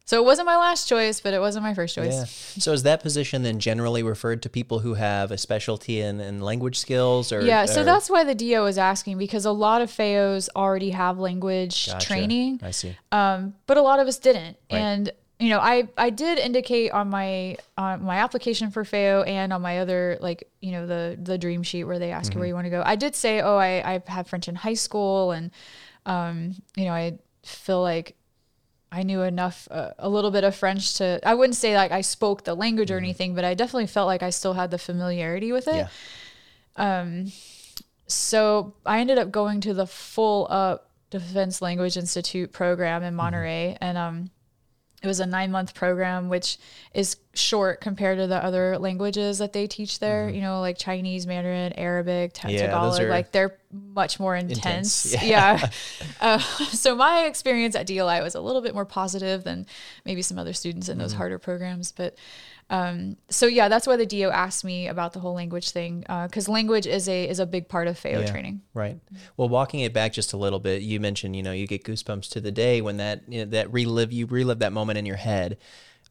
So 0.07 0.23
it 0.23 0.25
wasn't 0.25 0.47
my 0.47 0.57
last 0.57 0.89
choice, 0.89 1.21
but 1.21 1.35
it 1.35 1.41
wasn't 1.41 1.65
my 1.65 1.75
first 1.75 1.97
choice. 1.97 2.15
Yeah. 2.15 2.25
So 2.63 2.73
is 2.73 2.85
that 2.85 3.03
position 3.03 3.43
then 3.43 3.59
generally 3.59 4.05
referred 4.05 4.41
to 4.45 4.49
people 4.49 4.79
who 4.79 4.95
have 4.95 5.33
a 5.33 5.37
specialty 5.39 6.01
in, 6.01 6.21
in 6.21 6.41
language 6.41 6.79
skills 6.79 7.33
or 7.33 7.41
Yeah, 7.43 7.65
so 7.67 7.81
or- 7.81 7.85
that's 7.85 8.09
why 8.09 8.23
the 8.23 8.35
DO 8.35 8.67
is 8.67 8.79
asking 8.79 9.19
because 9.19 9.45
a 9.45 9.51
lot 9.51 9.83
of 9.83 9.91
FAOs 9.91 10.49
already 10.55 10.91
have 10.91 11.19
language 11.19 11.87
Gotcha. 11.89 12.07
training, 12.07 12.61
I 12.63 12.71
see. 12.71 12.97
um, 13.11 13.55
but 13.67 13.77
a 13.79 13.83
lot 13.83 13.99
of 13.99 14.07
us 14.07 14.19
didn't. 14.19 14.57
Right. 14.71 14.79
And 14.79 15.11
you 15.41 15.51
know, 15.51 15.59
I 15.59 15.87
I 15.99 16.09
did 16.11 16.39
indicate 16.39 16.93
on 16.93 17.11
my 17.11 17.59
on 17.77 18.03
my 18.03 18.17
application 18.19 18.71
for 18.71 18.87
FAO 18.87 19.23
and 19.23 19.53
on 19.53 19.61
my 19.61 19.81
other 19.81 20.17
like 20.21 20.49
you 20.63 20.73
know 20.73 20.87
the 20.87 21.19
the 21.23 21.37
dream 21.37 21.63
sheet 21.63 21.85
where 21.85 21.99
they 21.99 22.11
ask 22.11 22.27
you 22.27 22.31
Mm-hmm. 22.31 22.39
where 22.41 22.49
you 22.49 22.55
want 22.55 22.65
to 22.67 22.71
go. 22.71 22.83
I 22.87 22.97
did 22.97 23.15
say, 23.15 23.43
oh, 23.43 23.57
I 23.59 23.97
I 23.97 24.03
had 24.07 24.29
French 24.29 24.49
in 24.49 24.55
high 24.55 24.73
school, 24.75 25.33
and 25.33 25.51
um, 26.07 26.55
you 26.75 26.85
know, 26.87 26.93
I 26.93 27.19
feel 27.43 27.83
like 27.83 28.16
I 28.93 29.03
knew 29.03 29.23
enough, 29.23 29.67
uh, 29.71 29.91
a 29.99 30.09
little 30.09 30.31
bit 30.31 30.45
of 30.45 30.55
French 30.55 30.95
to, 30.99 31.21
I 31.27 31.35
wouldn't 31.35 31.57
say 31.57 31.77
like 31.77 31.91
I 31.93 32.01
spoke 32.03 32.45
the 32.45 32.55
language 32.55 32.91
or 32.91 32.99
anything, 32.99 33.35
but 33.35 33.45
I 33.45 33.55
definitely 33.55 33.89
felt 33.89 34.07
like 34.07 34.23
I 34.23 34.31
still 34.31 34.53
had 34.55 34.71
the 34.71 34.79
familiarity 34.79 35.51
with 35.53 35.67
it. 35.69 35.87
Yeah. 36.79 37.15
So 38.09 38.75
I 38.85 39.01
ended 39.01 39.19
up 39.19 39.31
going 39.33 39.61
to 39.63 39.75
the 39.75 39.87
full 39.87 40.47
up 40.51 40.91
Defense 41.11 41.61
Language 41.63 41.97
Institute 41.97 42.53
program 42.53 43.01
Mm-hmm. 43.01 43.09
in 43.09 43.15
Monterey. 43.15 43.77
And 43.81 43.99
um, 43.99 44.31
it 45.03 45.07
was 45.07 45.21
a 45.21 45.27
nine 45.27 45.51
month 45.53 45.75
program, 45.75 46.29
which 46.29 46.59
is 46.95 47.17
short 47.35 47.81
compared 47.83 48.19
to 48.19 48.27
the 48.27 48.43
other 48.43 48.79
languages 48.79 49.39
that 49.39 49.53
they 49.53 49.67
teach 49.67 49.99
there, 49.99 50.29
you 50.31 50.41
know, 50.41 50.61
like 50.61 50.79
Chinese, 50.79 51.27
Mandarin, 51.27 51.73
Arabic, 51.75 52.33
Ta- 52.33 52.49
Mm-hmm. 52.49 52.57
Yeah, 52.57 52.67
Tagalog. 52.69 53.03
like 53.11 53.31
they're 53.33 53.57
much 53.71 54.19
more 54.19 54.35
intense. 54.35 55.05
intense. 55.13 55.23
Yeah. 55.25 55.71
Uh, 56.21 56.39
so 56.39 56.95
my 56.97 57.27
experience 57.27 57.77
at 57.77 57.87
DLI 57.87 58.23
was 58.23 58.35
a 58.35 58.41
little 58.41 58.63
bit 58.63 58.73
more 58.75 58.87
positive 58.87 59.45
than 59.45 59.67
maybe 60.07 60.23
some 60.23 60.39
other 60.39 60.55
students 60.55 60.89
in 60.89 60.97
those 60.97 61.11
Mm-hmm. 61.11 61.19
harder 61.19 61.39
programs. 61.39 61.93
But 61.93 62.17
um, 62.69 63.17
so 63.29 63.47
yeah, 63.47 63.69
that's 63.69 63.87
why 63.87 63.97
the 63.97 64.07
DO 64.07 64.31
asked 64.31 64.65
me 64.65 64.89
about 64.89 65.13
the 65.13 65.21
whole 65.21 65.35
language 65.35 65.71
thing 65.71 66.01
because 66.25 66.49
language 66.49 66.87
is 66.87 67.09
a 67.09 67.29
is 67.29 67.39
a 67.39 67.47
big 67.47 67.69
part 67.69 67.87
of 67.87 67.97
FAO 67.97 68.09
Yeah. 68.21 68.31
training. 68.31 68.63
Right. 68.75 68.99
Well, 69.37 69.49
walking 69.49 69.81
it 69.81 69.93
back 69.93 70.13
just 70.13 70.33
a 70.33 70.37
little 70.37 70.59
bit, 70.59 70.83
you 70.83 70.99
mentioned, 70.99 71.37
you 71.37 71.43
know, 71.43 71.53
you 71.53 71.67
get 71.67 71.85
goosebumps 71.85 72.29
to 72.31 72.41
the 72.41 72.51
day 72.51 72.81
when 72.81 72.97
that 72.97 73.23
you 73.29 73.41
know, 73.45 73.51
that 73.53 73.73
relive 73.73 74.13
you 74.13 74.27
relive 74.27 74.59
that 74.59 74.73
moment 74.73 74.99
in 74.99 75.07
your 75.07 75.17
head. 75.17 75.59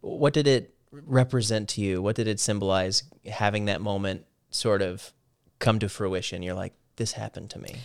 What 0.02 0.34
did 0.34 0.48
it 0.48 0.74
represent 0.92 1.68
to 1.70 1.82
you? 1.82 2.02
What 2.02 2.16
did 2.16 2.28
it 2.28 2.40
symbolize 2.40 3.04
having 3.26 3.66
that 3.66 3.82
moment 3.82 4.26
sort 4.50 4.82
of 4.82 5.12
come 5.60 5.80
to 5.80 5.90
fruition? 5.90 6.42
You're 6.42 6.54
like, 6.56 6.74
this 6.96 7.12
happened 7.14 7.50
to 7.50 7.60
me. 7.60 7.76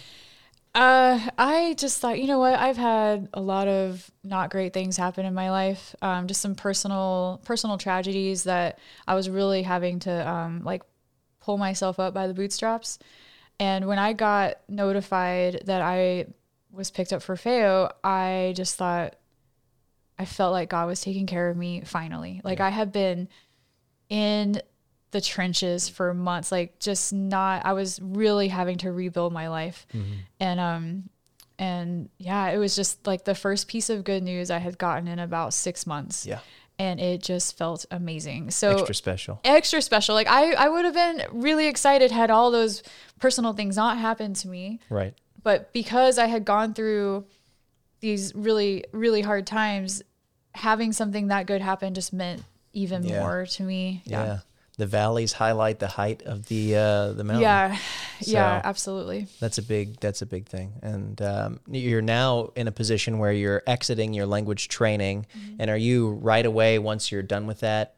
Uh, 0.73 1.19
I 1.37 1.75
just 1.77 2.01
thought, 2.01 2.21
you 2.21 2.29
know 2.29 2.39
what? 2.39 2.55
I've 2.55 2.77
had 2.77 3.29
a 3.35 3.41
lot 3.41 3.67
of 3.67 4.09
not 4.23 4.51
great 4.51 4.73
things 4.73 4.97
happen 4.97 5.27
in 5.27 5.35
my 5.35 5.51
life. 5.51 5.97
Um, 6.01 6.29
just 6.29 6.41
some 6.41 6.55
personal 6.55 7.41
personal 7.45 7.77
tragedies 7.77 8.45
that 8.45 8.79
I 9.07 9.15
was 9.17 9.29
really 9.29 9.63
having 9.63 9.99
to 10.01 10.29
um, 10.29 10.63
like 10.63 10.83
pull 11.41 11.59
myself 11.59 11.99
up 11.99 12.15
by 12.15 12.29
the 12.29 12.35
bootstraps. 12.35 13.01
And 13.59 13.87
when 13.87 13.99
I 13.99 14.13
got 14.13 14.59
notified 14.69 15.63
that 15.67 15.83
I 15.83 16.27
was 16.71 16.91
picked 16.91 17.13
up 17.13 17.23
for 17.23 17.37
FAO, 17.37 17.91
I 18.05 18.53
just 18.57 18.77
thought 18.77 19.17
I 20.19 20.25
felt 20.25 20.53
like 20.53 20.71
God 20.71 20.87
was 20.87 21.01
taking 21.01 21.27
care 21.27 21.51
of 21.51 21.57
me 21.57 21.83
finally. 21.85 22.41
Like 22.45 22.61
I 22.61 22.71
have 22.71 22.93
been 22.93 23.29
in 24.09 24.63
the 25.13 25.21
trenches 25.21 25.89
for 25.89 26.15
months, 26.15 26.53
like 26.53 26.79
just 26.79 27.13
not 27.13 27.65
I 27.67 27.73
was 27.73 27.99
really 28.03 28.49
having 28.49 28.79
to 28.79 28.93
rebuild 28.93 29.33
my 29.33 29.49
life. 29.49 29.87
And 30.39 30.61
um 30.61 31.09
and 31.59 32.09
yeah, 32.19 32.49
it 32.51 32.59
was 32.59 32.75
just 32.75 33.07
like 33.07 33.25
the 33.25 33.35
first 33.35 33.69
piece 33.69 33.91
of 33.91 34.05
good 34.05 34.23
news 34.23 34.51
I 34.51 34.59
had 34.59 34.79
gotten 34.79 35.09
in 35.09 35.19
about 35.19 35.53
6 35.53 35.87
months. 35.87 36.27
Yeah. 36.27 36.39
And 36.79 36.99
it 36.99 37.23
just 37.23 37.59
felt 37.59 37.85
amazing. 37.91 38.51
So 38.53 38.71
Extra 38.71 38.95
special. 38.95 39.41
extra 39.45 39.83
special. 39.83 40.15
Like 40.15 40.29
I, 40.29 40.53
I 40.53 40.69
would 40.71 40.87
have 40.87 40.95
been 40.95 41.23
really 41.33 41.67
excited 41.67 42.11
had 42.11 42.31
all 42.31 42.51
those 42.51 42.83
personal 43.19 43.53
things 43.53 43.77
not 43.77 43.99
happened 43.99 44.37
to 44.37 44.49
me. 44.49 44.81
Right. 44.89 45.13
But 45.43 45.73
because 45.75 46.19
I 46.19 46.27
had 46.27 46.45
gone 46.47 46.73
through 46.73 47.27
these 48.01 48.35
really, 48.35 48.85
really 48.93 49.21
hard 49.21 49.47
times, 49.47 50.03
having 50.55 50.93
something 50.93 51.27
that 51.29 51.45
good 51.47 51.61
happen 51.61 51.93
just 51.93 52.13
meant 52.15 52.43
even 52.73 53.03
Yeah. 53.05 53.21
more 53.21 53.45
to 53.45 53.63
me. 53.63 54.03
Yeah. 54.07 54.39
The 54.81 54.87
valleys 54.87 55.33
highlight 55.35 55.79
the 55.79 55.89
height 55.89 56.23
of 56.23 56.47
the 56.47 56.75
uh, 56.77 57.13
the 57.13 57.23
mountain. 57.25 57.43
Yeah. 57.43 57.77
Yeah, 58.23 58.61
absolutely. 58.65 59.27
That's 59.39 59.59
a 59.59 59.63
big 59.63 60.01
that's 60.01 60.23
a 60.23 60.27
big 60.27 60.47
thing, 60.47 60.73
and 60.83 61.21
um, 61.21 61.61
you're 61.71 62.01
now 62.21 62.51
in 62.57 62.67
a 62.67 62.73
position 62.73 63.19
where 63.19 63.33
you're 63.33 63.63
exiting 63.67 64.15
your 64.15 64.27
language 64.27 64.69
training, 64.69 65.27
Mm-hmm. 65.37 65.57
and 65.61 65.71
are 65.71 65.77
you 65.77 66.11
right 66.13 66.47
away 66.47 66.79
once 66.79 67.13
you're 67.13 67.23
done 67.23 67.47
with 67.47 67.61
that, 67.61 67.97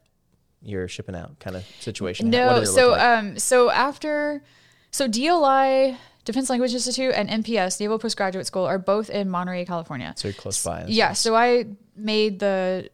you're 0.61 0.87
shipping 0.87 1.15
out 1.15 1.39
kind 1.39 1.55
of 1.55 1.63
situation? 1.79 2.29
No, 2.29 2.63
so 2.65 2.91
like? 2.91 3.01
um, 3.01 3.39
so 3.39 3.69
after, 3.69 4.43
so 4.91 5.07
DLI, 5.07 5.95
Defense 6.25 6.49
Language 6.49 6.73
Institute, 6.73 7.13
and 7.15 7.29
NPS, 7.29 7.79
Naval 7.79 7.97
Postgraduate 7.99 8.45
School, 8.45 8.65
are 8.65 8.79
both 8.79 9.09
in 9.09 9.29
Monterey, 9.29 9.65
California. 9.65 10.13
so 10.17 10.27
you're 10.29 10.35
close 10.35 10.63
by. 10.63 10.85
Yeah, 10.87 11.07
nice. 11.09 11.19
so 11.19 11.35
I 11.35 11.65
made 11.95 12.39
the, 12.39 12.89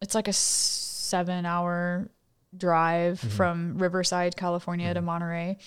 it's 0.00 0.14
like 0.14 0.28
a 0.28 0.32
seven-hour 0.32 2.08
drive 2.56 3.20
Mm-hmm. 3.20 3.28
from 3.36 3.78
Riverside, 3.78 4.36
California, 4.36 4.92
to 4.94 5.00
Monterey. 5.00 5.58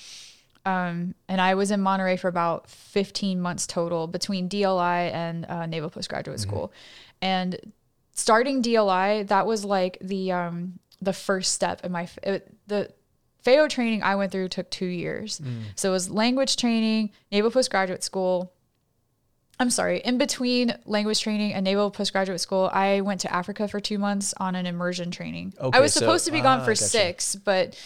Um, 0.65 1.13
and 1.27 1.39
I 1.39 1.53
was 1.55 1.69
in 1.71 1.79
Monterey 1.81 2.17
for 2.17 2.27
about 2.27 2.69
15 2.69 3.39
months 3.39 3.67
total 3.67 4.07
between 4.07 4.49
DLI 4.49 5.11
and 5.13 5.45
uh, 5.45 5.65
Naval 5.67 5.89
Postgraduate 5.91 6.39
Mm-hmm. 6.39 6.49
School. 6.49 6.73
And 7.21 7.73
starting 8.13 8.63
DLI, 8.63 9.27
that 9.27 9.45
was 9.45 9.63
like 9.63 9.97
the 10.01 10.31
um, 10.31 10.79
the 11.01 11.13
first 11.13 11.53
step 11.53 11.83
in 11.85 11.91
my 11.91 12.07
it, 12.23 12.51
the 12.67 12.91
FAO 13.43 13.67
training 13.67 14.01
I 14.01 14.15
went 14.15 14.31
through 14.31 14.49
took 14.49 14.71
two 14.71 14.87
years. 14.87 15.39
Mm. 15.39 15.61
So 15.75 15.89
it 15.89 15.91
was 15.91 16.09
language 16.09 16.55
training, 16.57 17.11
Naval 17.31 17.51
Postgraduate 17.51 18.03
School. 18.03 18.51
I'm 19.59 19.69
sorry, 19.69 19.99
in 19.99 20.17
between 20.17 20.77
language 20.85 21.21
training 21.21 21.53
and 21.53 21.63
Naval 21.63 21.89
Postgraduate 21.91 22.41
School, 22.41 22.69
I 22.73 23.01
went 23.01 23.21
to 23.21 23.33
Africa 23.33 23.67
for 23.67 23.79
two 23.79 23.97
months 23.97 24.33
on 24.37 24.55
an 24.55 24.65
immersion 24.65 25.11
training. 25.11 25.53
Okay, 25.59 25.77
I 25.77 25.81
was 25.81 25.93
so- 25.93 26.01
supposed 26.01 26.25
to 26.25 26.31
be 26.31 26.41
gone 26.41 26.59
ah, 26.59 26.65
for 26.65 26.71
gotcha. 26.71 26.83
six, 26.83 27.35
but 27.35 27.77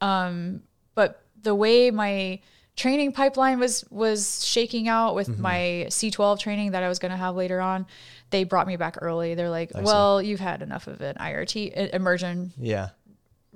um, 0.00 0.62
but 0.94 1.22
the 1.42 1.54
way 1.54 1.90
my 1.90 2.40
training 2.76 3.12
pipeline 3.12 3.58
was 3.58 3.84
was 3.90 4.44
shaking 4.44 4.88
out 4.88 5.14
with 5.14 5.28
Mm-hmm. 5.28 5.42
my 5.42 5.86
C12 5.88 6.38
training 6.38 6.70
that 6.72 6.82
I 6.82 6.88
was 6.88 6.98
going 6.98 7.10
to 7.10 7.16
have 7.16 7.34
later 7.36 7.60
on, 7.60 7.86
they 8.30 8.44
brought 8.44 8.66
me 8.66 8.76
back 8.76 8.96
early. 9.00 9.34
They're 9.34 9.50
like, 9.50 9.72
see. 9.72 9.80
"Well, 9.82 10.22
you've 10.22 10.40
had 10.40 10.62
enough 10.62 10.86
of 10.86 11.00
an 11.00 11.16
IRT 11.16 11.92
immersion 11.92 12.52
yeah, 12.56 12.90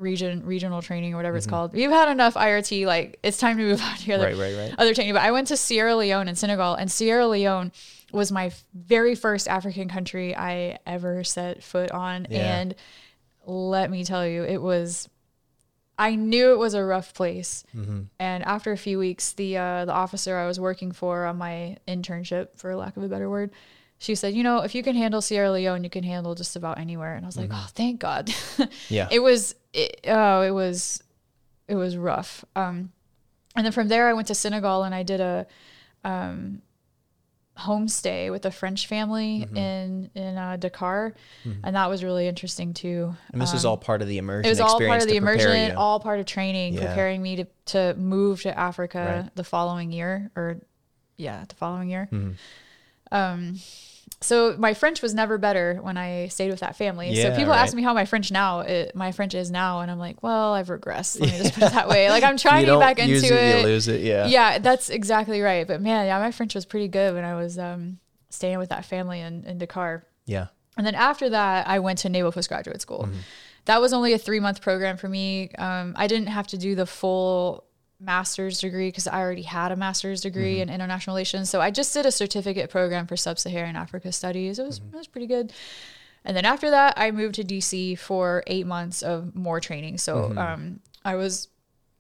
region 0.02 0.44
regional 0.44 0.82
training 0.82 1.14
or 1.14 1.16
whatever 1.16 1.36
it's 1.36 1.46
called. 1.46 1.74
You've 1.74 1.92
had 1.92 2.08
enough 2.10 2.34
IRT. 2.34 2.84
Like 2.86 3.18
it's 3.22 3.38
time 3.38 3.56
to 3.56 3.62
move 3.62 3.80
on 3.80 3.96
to 3.96 4.12
other 4.12 4.30
Mm-hmm. 4.30 4.40
Right, 4.40 4.54
right, 4.56 4.68
right. 4.70 4.74
other 4.78 4.92
training. 4.94 5.14
But 5.14 5.22
I 5.22 5.30
went 5.30 5.48
to 5.48 5.56
Sierra 5.56 5.94
Leone 5.96 6.28
and 6.28 6.36
Senegal, 6.36 6.74
and 6.74 6.90
Sierra 6.90 7.26
Leone 7.26 7.72
was 8.12 8.30
my 8.30 8.52
very 8.74 9.14
first 9.14 9.48
African 9.48 9.88
country 9.88 10.36
I 10.36 10.78
ever 10.86 11.24
set 11.24 11.62
foot 11.62 11.90
on. 11.92 12.26
Yeah. 12.28 12.58
And 12.60 12.74
let 13.46 13.90
me 13.90 14.04
tell 14.04 14.26
you, 14.26 14.44
it 14.44 14.60
was. 14.60 15.08
I 15.98 16.14
knew 16.16 16.52
it 16.52 16.58
was 16.58 16.74
a 16.74 16.82
rough 16.82 17.14
place, 17.14 17.64
Mm-hmm. 17.76 18.00
and 18.18 18.42
after 18.44 18.72
a 18.72 18.76
few 18.78 18.98
weeks, 18.98 19.32
the 19.34 19.56
uh, 19.58 19.84
the 19.84 19.92
officer 19.92 20.36
I 20.36 20.46
was 20.46 20.58
working 20.58 20.90
for 20.90 21.24
on 21.26 21.36
my 21.38 21.76
internship, 21.86 22.48
for 22.56 22.74
lack 22.74 22.96
of 22.96 23.02
a 23.02 23.08
better 23.08 23.28
word, 23.30 23.50
she 24.02 24.14
said, 24.16 24.34
you 24.34 24.42
know, 24.42 24.58
if 24.62 24.74
you 24.74 24.82
can 24.82 24.96
handle 24.96 25.20
Sierra 25.22 25.52
Leone, 25.52 25.84
you 25.84 25.90
can 25.90 26.02
handle 26.02 26.34
just 26.34 26.56
about 26.56 26.78
anywhere. 26.78 27.14
And 27.14 27.24
I 27.24 27.28
was 27.28 27.36
like, 27.36 27.50
oh, 27.52 27.68
thank 27.70 28.00
God. 28.00 28.34
Yeah. 28.88 29.08
it 29.10 29.20
was, 29.20 29.54
it, 29.72 30.00
oh, 30.08 30.42
it 30.42 30.50
was, 30.50 31.02
it 31.68 31.76
was 31.76 31.96
rough. 31.96 32.44
Um, 32.56 32.90
and 33.54 33.64
then 33.64 33.72
from 33.72 33.86
there, 33.88 34.08
I 34.08 34.12
went 34.12 34.26
to 34.28 34.34
Senegal 34.34 34.82
and 34.82 34.92
I 34.94 35.04
did 35.04 35.20
a 35.20 35.46
um, 36.04 36.62
homestay 37.58 38.30
with 38.30 38.44
a 38.46 38.50
French 38.50 38.86
family 38.86 39.46
in 39.54 40.10
in 40.14 40.36
uh, 40.38 40.56
Dakar, 40.56 41.14
and 41.62 41.76
that 41.76 41.88
was 41.88 42.02
really 42.02 42.26
interesting 42.26 42.72
too. 42.74 43.14
And 43.32 43.40
this 43.40 43.52
is 43.52 43.64
all 43.64 43.76
part 43.76 44.02
of 44.02 44.08
the 44.08 44.18
immersion 44.18 44.46
It 44.46 44.48
was 44.48 44.60
all 44.60 44.80
part 44.80 45.02
of 45.02 45.08
the 45.08 45.16
immersion, 45.16 45.76
all 45.76 46.00
part 46.00 46.18
of 46.18 46.26
training, 46.26 46.74
Yeah. 46.74 46.86
preparing 46.86 47.22
me 47.22 47.36
to 47.36 47.46
to 47.66 47.94
move 47.94 48.42
to 48.42 48.58
Africa 48.58 49.22
Right. 49.22 49.36
the 49.36 49.44
following 49.44 49.92
year, 49.92 50.30
or 50.34 50.56
yeah, 51.18 51.44
the 51.46 51.54
following 51.54 51.90
year. 51.90 52.08
Mm-hmm. 52.10 52.32
Um, 53.14 53.60
so 54.22 54.56
my 54.58 54.74
French 54.74 55.02
was 55.02 55.14
never 55.14 55.38
better 55.38 55.78
when 55.82 55.96
I 55.96 56.28
stayed 56.28 56.50
with 56.50 56.60
that 56.60 56.76
family. 56.76 57.10
Yeah, 57.10 57.30
so 57.30 57.36
people 57.36 57.52
ask 57.52 57.74
me 57.74 57.82
how 57.82 57.92
my 57.92 58.04
French 58.04 58.30
now, 58.30 58.60
it, 58.60 58.94
my 58.94 59.12
French 59.12 59.34
is 59.34 59.50
now, 59.50 59.80
and 59.80 59.90
I'm 59.90 59.98
like, 59.98 60.22
well, 60.22 60.54
I've 60.54 60.68
regressed. 60.68 61.20
Let 61.20 61.32
me 61.32 61.38
just 61.38 61.54
put 61.54 61.64
it 61.64 61.72
that 61.72 61.88
way. 61.90 62.10
Like 62.10 62.24
I'm 62.24 62.36
trying 62.36 62.66
to 62.66 62.72
get 62.72 62.80
back 62.80 62.98
into 62.98 63.14
it, 63.14 63.32
it. 63.32 63.60
you 63.60 63.66
lose 63.66 63.88
it. 63.88 64.00
Yeah. 64.02 64.26
Yeah, 64.26 64.58
that's 64.58 64.90
exactly 64.90 65.40
right. 65.40 65.66
But 65.66 65.80
man, 65.80 66.06
yeah, 66.06 66.18
my 66.18 66.30
French 66.30 66.54
was 66.54 66.64
pretty 66.64 66.88
good 66.88 67.14
when 67.14 67.24
I 67.24 67.34
was 67.34 67.58
um, 67.58 67.98
staying 68.30 68.58
with 68.58 68.70
that 68.70 68.84
family 68.84 69.20
in, 69.20 69.44
in 69.44 69.58
Dakar. 69.58 70.04
Yeah. 70.26 70.48
And 70.76 70.86
then 70.86 70.94
after 70.94 71.28
that, 71.30 71.68
I 71.68 71.80
went 71.80 71.98
to 72.00 72.08
Naval 72.08 72.32
Postgraduate 72.32 72.80
School. 72.80 73.08
That 73.66 73.80
was 73.80 73.92
only 73.92 74.12
a 74.12 74.18
three 74.18 74.40
month 74.40 74.60
program 74.60 74.96
for 74.96 75.08
me. 75.08 75.50
Um, 75.58 75.94
I 75.96 76.06
didn't 76.06 76.28
have 76.28 76.46
to 76.48 76.58
do 76.58 76.74
the 76.74 76.86
full 76.86 77.64
master's 78.02 78.60
degree 78.60 78.88
because 78.88 79.06
I 79.06 79.20
already 79.20 79.42
had 79.42 79.72
a 79.72 79.76
master's 79.76 80.20
degree 80.20 80.54
mm-hmm. 80.54 80.62
in 80.62 80.70
international 80.70 81.14
relations. 81.14 81.50
So 81.50 81.60
I 81.60 81.70
just 81.70 81.92
did 81.94 82.06
a 82.06 82.12
certificate 82.12 82.70
program 82.70 83.06
for 83.06 83.16
sub 83.16 83.38
Saharan 83.38 83.76
Africa 83.76 84.12
studies. 84.12 84.58
It 84.58 84.66
was, 84.66 84.80
mm-hmm. 84.80 84.94
it 84.94 84.98
was 84.98 85.06
pretty 85.06 85.26
good. 85.26 85.52
And 86.24 86.36
then 86.36 86.44
after 86.44 86.70
that, 86.70 86.94
I 86.96 87.10
moved 87.10 87.36
to 87.36 87.44
DC 87.44 87.98
for 87.98 88.42
eight 88.46 88.66
months 88.66 89.02
of 89.02 89.34
more 89.34 89.60
training. 89.60 89.98
So 89.98 90.16
mm-hmm. 90.16 90.38
um, 90.38 90.80
I 91.04 91.16
was 91.16 91.48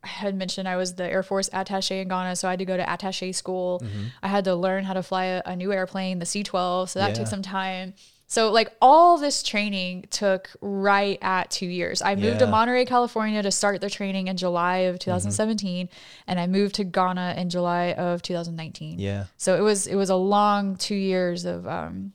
I 0.04 0.08
had 0.08 0.34
mentioned 0.34 0.68
I 0.68 0.76
was 0.76 0.96
the 0.96 1.04
Air 1.04 1.22
Force 1.22 1.48
attache 1.52 2.00
in 2.00 2.08
Ghana, 2.08 2.34
so 2.36 2.48
I 2.48 2.52
had 2.52 2.58
to 2.58 2.64
go 2.64 2.76
to 2.76 2.92
attache 2.92 3.32
school. 3.32 3.82
I 4.22 4.28
had 4.28 4.44
to 4.44 4.54
learn 4.56 4.82
how 4.84 4.94
to 4.94 5.02
fly 5.02 5.26
a, 5.26 5.42
a 5.46 5.54
new 5.54 5.72
airplane, 5.72 6.18
the 6.18 6.26
C 6.26 6.42
12. 6.42 6.90
So 6.90 6.98
that 6.98 7.10
Yeah. 7.10 7.14
took 7.14 7.26
some 7.28 7.42
time. 7.42 7.94
So, 8.32 8.50
like, 8.50 8.74
all 8.80 9.18
this 9.18 9.42
training 9.42 10.06
took 10.08 10.48
right 10.62 11.18
at 11.20 11.50
two 11.50 11.66
years. 11.66 12.00
I 12.00 12.14
moved 12.14 12.38
to 12.38 12.46
Monterey, 12.46 12.86
California 12.86 13.42
to 13.42 13.50
start 13.50 13.82
the 13.82 13.90
training 13.90 14.28
in 14.28 14.38
July 14.38 14.88
of 14.88 14.98
2017, 14.98 15.90
and 16.26 16.40
I 16.40 16.46
moved 16.46 16.76
to 16.76 16.84
Ghana 16.84 17.34
in 17.36 17.50
July 17.50 17.92
of 17.92 18.22
2019. 18.22 18.98
Yeah. 18.98 19.26
So 19.36 19.54
it 19.58 19.60
was 19.60 19.86
it 19.86 19.96
was 19.96 20.08
a 20.08 20.16
long 20.16 20.76
two 20.76 20.94
years 20.94 21.44
of 21.44 21.68
um, 21.68 22.14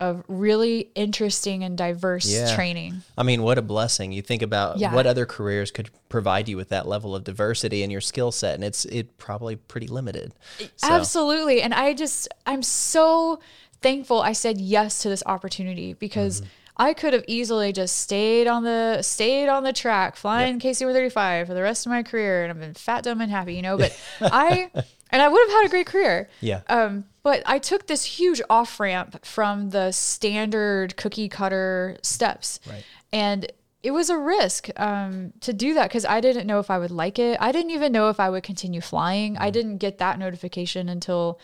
of 0.00 0.24
really 0.26 0.90
interesting 0.96 1.62
and 1.62 1.78
diverse 1.78 2.26
Yeah. 2.26 2.52
training. 2.56 3.02
I 3.16 3.22
mean, 3.22 3.44
what 3.44 3.56
a 3.56 3.62
blessing. 3.62 4.10
You 4.10 4.22
think 4.22 4.42
about 4.42 4.78
Yeah. 4.78 4.92
what 4.92 5.06
other 5.06 5.26
careers 5.26 5.70
could 5.70 5.90
provide 6.08 6.48
you 6.48 6.56
with 6.56 6.70
that 6.70 6.88
level 6.88 7.14
of 7.14 7.22
diversity 7.22 7.84
in 7.84 7.90
your 7.92 8.00
skill 8.00 8.32
set, 8.32 8.56
and 8.56 8.64
it's 8.64 8.84
it 8.86 9.16
probably 9.16 9.54
pretty 9.54 9.86
limited. 9.86 10.32
So, 10.74 10.88
Absolutely. 10.90 11.62
And 11.62 11.72
I 11.72 11.94
just, 11.94 12.26
I'm 12.46 12.64
so 12.64 13.38
thankful 13.82 14.20
I 14.20 14.32
said 14.32 14.60
yes 14.60 15.02
to 15.02 15.08
this 15.08 15.22
opportunity 15.26 15.94
because 15.94 16.40
Mm-hmm. 16.40 16.50
I 16.76 16.94
could 16.94 17.12
have 17.12 17.24
easily 17.28 17.74
just 17.74 17.98
stayed 17.98 18.46
on 18.46 18.64
the 18.64 19.02
stayed 19.02 19.48
on 19.48 19.64
the 19.64 19.72
track 19.72 20.16
flying 20.16 20.58
KC 20.58 20.80
135 20.80 21.46
for 21.46 21.52
the 21.52 21.60
rest 21.60 21.84
of 21.84 21.90
my 21.90 22.02
career 22.02 22.42
and 22.42 22.50
I've 22.50 22.58
been 22.58 22.72
fat, 22.72 23.04
dumb, 23.04 23.20
and 23.20 23.30
happy, 23.30 23.54
you 23.54 23.60
know. 23.60 23.76
But 23.76 23.94
I 24.22 24.70
and 25.10 25.20
I 25.20 25.28
would 25.28 25.40
have 25.40 25.50
had 25.50 25.66
a 25.66 25.68
great 25.68 25.86
career. 25.86 26.30
Yeah. 26.40 26.62
Um, 26.68 27.04
but 27.22 27.42
I 27.44 27.58
took 27.58 27.86
this 27.86 28.04
huge 28.04 28.40
off 28.48 28.80
ramp 28.80 29.24
from 29.26 29.70
the 29.70 29.92
standard 29.92 30.96
cookie 30.96 31.28
cutter 31.28 31.98
steps. 32.02 32.60
Right. 32.66 32.84
And 33.12 33.52
it 33.82 33.90
was 33.90 34.08
a 34.08 34.16
risk 34.16 34.68
um, 34.76 35.32
to 35.40 35.52
do 35.52 35.74
that 35.74 35.88
because 35.88 36.04
I 36.04 36.20
didn't 36.20 36.46
know 36.46 36.60
if 36.60 36.70
I 36.70 36.78
would 36.78 36.90
like 36.90 37.18
it. 37.18 37.36
I 37.40 37.52
didn't 37.52 37.72
even 37.72 37.92
know 37.92 38.08
if 38.08 38.20
I 38.20 38.30
would 38.30 38.42
continue 38.42 38.80
flying. 38.80 39.34
Mm-hmm. 39.34 39.42
I 39.42 39.50
didn't 39.50 39.78
get 39.78 39.98
that 39.98 40.18
notification 40.18 40.88
until 40.88 41.40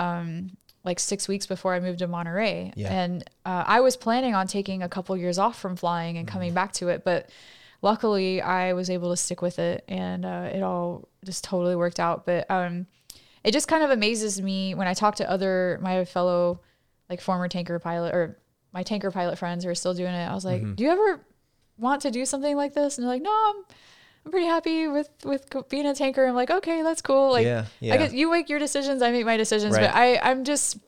um, 0.00 0.56
like 0.84 0.98
six 0.98 1.28
weeks 1.28 1.46
before 1.46 1.74
I 1.74 1.80
moved 1.80 1.98
to 1.98 2.06
Monterey. 2.06 2.72
Yeah. 2.74 2.92
And 2.92 3.22
uh, 3.44 3.64
I 3.66 3.80
was 3.80 3.96
planning 3.96 4.34
on 4.34 4.46
taking 4.46 4.82
a 4.82 4.88
couple 4.88 5.16
years 5.16 5.38
off 5.38 5.58
from 5.60 5.76
flying 5.76 6.16
and 6.16 6.26
Mm-hmm. 6.26 6.32
coming 6.32 6.54
back 6.54 6.72
to 6.74 6.88
it. 6.88 7.04
But 7.04 7.28
luckily, 7.82 8.40
I 8.40 8.72
was 8.72 8.90
able 8.90 9.10
to 9.10 9.16
stick 9.16 9.42
with 9.42 9.58
it 9.58 9.84
and 9.88 10.24
uh, 10.24 10.50
it 10.52 10.62
all 10.62 11.08
just 11.24 11.44
totally 11.44 11.76
worked 11.76 12.00
out. 12.00 12.24
But 12.26 12.50
um, 12.50 12.86
it 13.44 13.52
just 13.52 13.68
kind 13.68 13.82
of 13.84 13.90
amazes 13.90 14.40
me 14.40 14.74
when 14.74 14.88
I 14.88 14.94
talk 14.94 15.16
to 15.16 15.30
other, 15.30 15.78
my 15.82 16.04
fellow 16.04 16.60
like 17.08 17.20
former 17.20 17.48
tanker 17.48 17.78
pilot 17.78 18.14
or 18.14 18.38
my 18.72 18.82
tanker 18.82 19.10
pilot 19.10 19.36
friends 19.38 19.64
who 19.64 19.70
are 19.70 19.74
still 19.74 19.94
doing 19.94 20.14
it. 20.14 20.26
I 20.26 20.34
was 20.34 20.44
like, 20.44 20.62
Mm-hmm. 20.62 20.74
do 20.74 20.84
you 20.84 20.90
ever 20.90 21.20
want 21.78 22.02
to 22.02 22.10
do 22.10 22.24
something 22.24 22.56
like 22.56 22.72
this? 22.74 22.96
And 22.98 23.04
they're 23.06 23.12
like, 23.14 23.22
no, 23.22 23.30
I'm, 23.32 23.64
I'm 24.24 24.30
pretty 24.32 24.46
happy 24.46 24.86
with, 24.88 25.08
with 25.24 25.46
being 25.68 25.86
a 25.86 25.94
tanker. 25.94 26.26
I'm 26.26 26.34
like, 26.34 26.50
okay, 26.50 26.82
that's 26.82 27.00
cool. 27.02 27.32
Like, 27.32 27.44
Yeah, 27.46 27.66
yeah. 27.80 27.94
I 27.94 27.96
guess 27.96 28.12
you 28.12 28.30
make 28.30 28.48
your 28.48 28.58
decisions. 28.58 29.00
I 29.02 29.10
make 29.12 29.24
my 29.24 29.36
decisions, 29.36 29.74
Right. 29.74 29.82
but 29.86 29.94
I, 29.94 30.18
I'm 30.18 30.44
just 30.44 30.78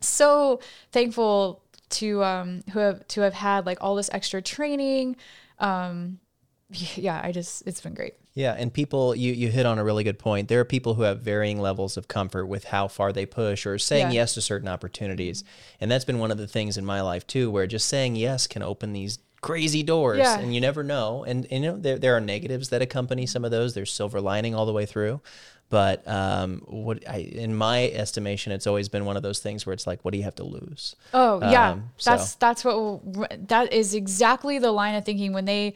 so 0.00 0.60
thankful 0.92 1.62
to, 1.90 2.22
um, 2.24 2.62
who 2.72 2.80
have, 2.80 3.06
to 3.08 3.20
have 3.22 3.34
had 3.34 3.66
like 3.66 3.78
all 3.80 3.94
this 3.94 4.10
extra 4.12 4.42
training. 4.42 5.16
Um, 5.58 6.18
yeah, 6.70 7.20
I 7.22 7.32
just, 7.32 7.62
it's 7.66 7.80
been 7.80 7.94
great. 7.94 8.14
Yeah, 8.34 8.52
and 8.58 8.70
people, 8.70 9.14
you 9.16 9.32
you 9.32 9.48
hit 9.50 9.64
on 9.64 9.78
a 9.78 9.84
really 9.84 10.04
good 10.04 10.18
point. 10.18 10.48
There 10.48 10.60
are 10.60 10.64
people 10.66 10.92
who 10.92 11.02
have 11.04 11.20
varying 11.20 11.58
levels 11.58 11.96
of 11.96 12.06
comfort 12.06 12.44
with 12.44 12.64
how 12.64 12.86
far 12.86 13.10
they 13.10 13.24
push 13.24 13.64
or 13.64 13.78
saying 13.78 14.08
Yeah. 14.08 14.20
yes 14.20 14.34
to 14.34 14.42
certain 14.42 14.68
opportunities, 14.68 15.42
and 15.80 15.90
that's 15.90 16.04
been 16.04 16.18
one 16.18 16.30
of 16.30 16.36
the 16.36 16.46
things 16.46 16.76
in 16.76 16.84
my 16.84 17.00
life 17.00 17.26
too, 17.26 17.50
where 17.50 17.66
just 17.66 17.86
saying 17.88 18.14
yes 18.16 18.46
can 18.46 18.62
open 18.62 18.92
these 18.92 19.18
crazy 19.46 19.82
doors, 19.82 20.18
Yeah. 20.18 20.38
and 20.38 20.54
you 20.54 20.60
never 20.60 20.82
know. 20.82 21.24
And, 21.24 21.46
and 21.50 21.64
you 21.64 21.70
know 21.72 21.76
there 21.78 21.98
there 21.98 22.16
are 22.16 22.20
negatives 22.20 22.68
that 22.70 22.82
accompany 22.82 23.26
some 23.26 23.44
of 23.44 23.50
those. 23.50 23.74
There's 23.74 23.92
silver 23.92 24.20
lining 24.20 24.54
all 24.54 24.66
the 24.66 24.72
way 24.72 24.86
through, 24.86 25.20
but 25.70 26.06
um, 26.06 26.62
what 26.66 27.08
I 27.08 27.18
in 27.18 27.54
my 27.56 27.88
estimation, 27.88 28.52
it's 28.52 28.66
always 28.66 28.88
been 28.88 29.04
one 29.04 29.16
of 29.16 29.22
those 29.22 29.38
things 29.40 29.66
where 29.66 29.72
it's 29.72 29.86
like, 29.86 30.04
what 30.04 30.12
do 30.12 30.18
you 30.18 30.24
have 30.24 30.36
to 30.36 30.44
lose? 30.44 30.96
Oh 31.14 31.40
yeah, 31.40 31.70
Um, 31.72 31.90
that's 32.04 32.30
so- 32.32 32.36
that's 32.40 32.64
what 32.64 33.48
that 33.48 33.72
is 33.72 33.94
exactly 33.94 34.58
the 34.58 34.72
line 34.72 34.94
of 34.94 35.04
thinking 35.04 35.32
when 35.32 35.44
they 35.44 35.74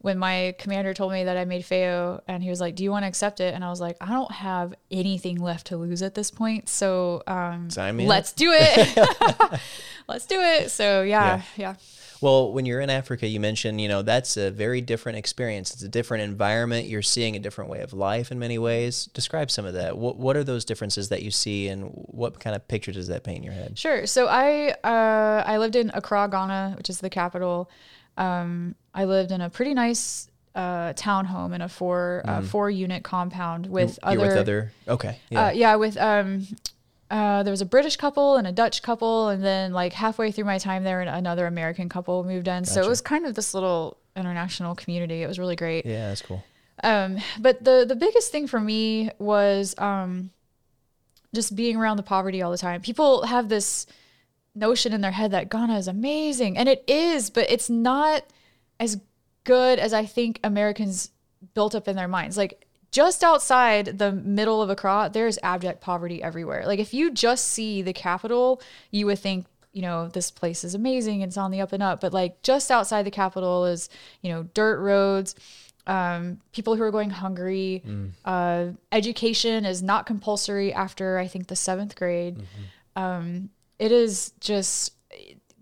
when 0.00 0.16
my 0.16 0.54
commander 0.60 0.94
told 0.94 1.10
me 1.10 1.24
that 1.24 1.36
I 1.36 1.44
made 1.44 1.64
FAO 1.64 2.20
and 2.28 2.40
he 2.40 2.50
was 2.50 2.60
like, 2.60 2.76
"Do 2.76 2.84
you 2.84 2.90
want 2.92 3.02
to 3.02 3.08
accept 3.08 3.40
it?" 3.40 3.52
and 3.52 3.64
I 3.64 3.68
was 3.68 3.80
like, 3.80 3.96
"I 4.00 4.06
don't 4.12 4.30
have 4.30 4.72
anything 4.92 5.40
left 5.40 5.66
to 5.68 5.76
lose 5.76 6.02
at 6.02 6.14
this 6.14 6.30
point, 6.30 6.68
so 6.68 7.24
um, 7.26 7.68
Sign 7.68 7.96
me 7.96 8.06
let's 8.06 8.32
do 8.32 8.52
it. 8.54 8.96
let's 10.08 10.24
do 10.26 10.40
it." 10.40 10.70
So 10.70 11.02
yeah, 11.02 11.42
yeah, 11.56 11.74
Well, 12.20 12.52
when 12.52 12.66
you're 12.66 12.80
in 12.80 12.90
Africa, 12.90 13.26
you 13.26 13.40
mentioned, 13.40 13.80
you 13.80 13.88
know, 13.88 14.02
that's 14.02 14.36
a 14.36 14.50
very 14.50 14.80
different 14.80 15.18
experience. 15.18 15.72
It's 15.72 15.82
a 15.82 15.88
different 15.88 16.24
environment. 16.24 16.88
You're 16.88 17.02
seeing 17.02 17.36
a 17.36 17.38
different 17.38 17.70
way 17.70 17.80
of 17.80 17.92
life 17.92 18.32
in 18.32 18.38
many 18.38 18.58
ways. 18.58 19.06
Describe 19.14 19.50
some 19.50 19.64
of 19.64 19.74
that. 19.74 19.96
What, 19.96 20.16
what 20.16 20.36
are 20.36 20.44
those 20.44 20.64
differences 20.64 21.08
that 21.10 21.22
you 21.22 21.30
see, 21.30 21.68
and 21.68 21.90
what 21.92 22.40
kind 22.40 22.56
of 22.56 22.66
picture 22.66 22.92
does 22.92 23.08
that 23.08 23.24
paint 23.24 23.38
in 23.38 23.44
your 23.44 23.52
head? 23.52 23.78
Sure. 23.78 24.06
So 24.06 24.26
I 24.26 24.74
uh, 24.82 25.44
I 25.46 25.58
lived 25.58 25.76
in 25.76 25.90
Accra, 25.94 26.28
Ghana, 26.30 26.74
which 26.76 26.90
is 26.90 26.98
the 27.00 27.10
capital. 27.10 27.70
Um, 28.16 28.74
I 28.94 29.04
lived 29.04 29.30
in 29.30 29.40
a 29.40 29.48
pretty 29.48 29.74
nice 29.74 30.28
uh, 30.54 30.92
townhome 30.94 31.54
in 31.54 31.62
a 31.62 31.68
four 31.68 32.22
uh, 32.24 32.42
four 32.42 32.68
unit 32.68 33.04
compound 33.04 33.66
with 33.66 33.98
Mm-hmm. 34.02 34.12
You're 34.12 34.20
other 34.20 34.28
with 34.30 34.38
other. 34.38 34.72
Okay. 34.88 35.20
Yeah. 35.30 35.46
Uh, 35.46 35.50
yeah, 35.50 35.74
with 35.76 35.96
um, 35.98 36.46
uh, 37.10 37.42
there 37.42 37.50
was 37.50 37.60
a 37.60 37.66
British 37.66 37.96
couple 37.96 38.36
and 38.36 38.46
a 38.46 38.52
Dutch 38.52 38.82
couple, 38.82 39.28
and 39.28 39.42
then 39.42 39.72
like 39.72 39.92
halfway 39.92 40.30
through 40.30 40.44
my 40.44 40.58
time 40.58 40.84
there, 40.84 41.00
another 41.00 41.46
American 41.46 41.88
couple 41.88 42.22
moved 42.24 42.48
in. 42.48 42.64
So 42.64 42.82
it 42.82 42.88
was 42.88 43.00
kind 43.00 43.24
of 43.26 43.34
this 43.34 43.54
little 43.54 43.96
international 44.14 44.74
community. 44.74 45.22
It 45.22 45.26
was 45.26 45.38
really 45.38 45.56
great. 45.56 45.86
yeah, 45.86 46.08
that's 46.08 46.22
cool. 46.22 46.44
Um, 46.84 47.18
but 47.40 47.64
the 47.64 47.84
the 47.88 47.96
biggest 47.96 48.30
thing 48.30 48.46
for 48.46 48.60
me 48.60 49.10
was 49.18 49.74
um, 49.78 50.30
just 51.34 51.56
being 51.56 51.76
around 51.76 51.96
the 51.96 52.02
poverty 52.02 52.42
all 52.42 52.50
the 52.50 52.58
time. 52.58 52.80
People 52.80 53.24
have 53.26 53.48
this 53.48 53.86
notion 54.54 54.92
in 54.92 55.00
their 55.00 55.12
head 55.12 55.30
that 55.30 55.48
Ghana 55.50 55.76
is 55.78 55.88
amazing, 55.88 56.56
and 56.58 56.68
it 56.68 56.84
is, 56.86 57.30
but 57.30 57.50
it's 57.50 57.70
not 57.70 58.22
as 58.78 59.00
good 59.44 59.78
as 59.78 59.92
I 59.92 60.04
think 60.04 60.40
Americans 60.44 61.10
built 61.54 61.74
up 61.74 61.88
in 61.88 61.96
their 61.96 62.08
minds. 62.08 62.36
Like 62.36 62.67
just 62.90 63.22
outside 63.22 63.98
the 63.98 64.12
middle 64.12 64.62
of 64.62 64.70
Accra, 64.70 65.10
there's 65.12 65.38
abject 65.42 65.80
poverty 65.80 66.22
everywhere. 66.22 66.64
Like 66.66 66.78
if 66.78 66.94
you 66.94 67.10
just 67.10 67.48
see 67.48 67.82
the 67.82 67.92
capital, 67.92 68.60
you 68.90 69.06
would 69.06 69.18
think, 69.18 69.46
you 69.72 69.82
know, 69.82 70.08
this 70.08 70.30
place 70.30 70.64
is 70.64 70.74
amazing, 70.74 71.20
it's 71.20 71.36
on 71.36 71.50
the 71.50 71.60
up 71.60 71.72
and 71.72 71.82
up. 71.82 72.00
But 72.00 72.12
like 72.12 72.42
just 72.42 72.70
outside 72.70 73.04
the 73.04 73.10
capital 73.10 73.66
is, 73.66 73.88
you 74.22 74.30
know, 74.30 74.44
dirt 74.54 74.80
roads, 74.80 75.34
um, 75.86 76.40
people 76.52 76.76
who 76.76 76.82
are 76.82 76.90
going 76.90 77.10
hungry. 77.10 77.82
Uh, 78.24 78.66
education 78.92 79.64
is 79.64 79.82
not 79.82 80.06
compulsory 80.06 80.72
after 80.72 81.18
I 81.18 81.26
think 81.28 81.46
the 81.48 81.56
seventh 81.56 81.96
grade. 81.96 82.42
Um, 82.96 83.50
it 83.78 83.92
is 83.92 84.32
just 84.40 84.92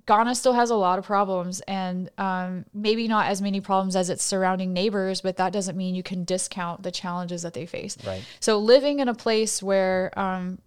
Ghana 0.07 0.37
still 0.37 0.53
has 0.53 0.71
a 0.71 0.77
lot 0.77 0.99
of 0.99 1.05
problems, 1.05 1.61
and 1.63 2.11
um, 2.17 2.65
maybe 2.73 3.09
not 3.09 3.27
as 3.27 3.43
many 3.43 3.61
problems 3.61 3.97
as 3.97 4.09
its 4.09 4.23
surrounding 4.23 4.73
neighbors, 4.73 5.21
but 5.21 5.37
that 5.37 5.53
doesn't 5.53 5.77
mean 5.77 5.95
you 5.95 6.05
can 6.05 6.25
discount 6.25 6.85
the 6.85 6.93
challenges 6.93 7.43
that 7.43 7.55
they 7.55 7.67
face. 7.67 7.99
Right. 8.07 8.23
So 8.39 8.59
living 8.59 9.01
in 9.01 9.09
a 9.09 9.15
place 9.15 9.63
where 9.63 10.17
um, 10.17 10.59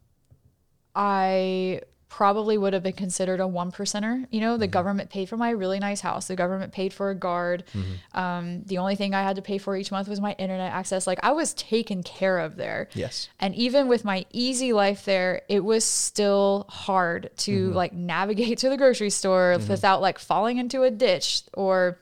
I 0.93 1.81
probably 2.09 2.57
would 2.57 2.73
have 2.73 2.81
been 2.81 2.93
considered 2.93 3.39
a 3.39 3.47
one 3.47 3.71
percenter. 3.71 4.25
You 4.31 4.41
know, 4.41 4.57
the 4.57 4.65
Mm-hmm. 4.65 4.71
government 4.71 5.09
paid 5.11 5.29
for 5.29 5.37
my 5.37 5.51
really 5.51 5.77
nice 5.79 6.01
house. 6.01 6.27
The 6.27 6.35
government 6.35 6.73
paid 6.73 6.91
for 6.91 7.11
a 7.11 7.15
guard. 7.15 7.63
Mm-hmm. 7.73 8.17
Um, 8.19 8.63
the 8.63 8.79
only 8.79 8.95
thing 8.95 9.13
I 9.13 9.21
had 9.21 9.35
to 9.35 9.41
pay 9.43 9.59
for 9.59 9.77
each 9.77 9.91
month 9.91 10.07
was 10.07 10.19
my 10.19 10.33
internet 10.39 10.73
access. 10.73 11.05
Like 11.05 11.19
I 11.21 11.31
was 11.33 11.53
taken 11.53 12.01
care 12.01 12.39
of 12.39 12.55
there. 12.55 12.89
Yes. 12.93 13.29
And 13.39 13.53
even 13.55 13.87
with 13.87 14.03
my 14.03 14.25
easy 14.33 14.73
life 14.73 15.05
there, 15.05 15.43
it 15.47 15.63
was 15.63 15.85
still 15.85 16.65
hard 16.67 17.29
to 17.37 17.67
Mm-hmm. 17.67 17.75
like 17.75 17.93
navigate 17.93 18.57
to 18.59 18.69
the 18.69 18.77
grocery 18.77 19.11
store 19.11 19.57
without 19.69 20.01
like 20.01 20.17
falling 20.17 20.57
into 20.57 20.81
a 20.83 20.89
ditch 20.91 21.43
or 21.53 21.99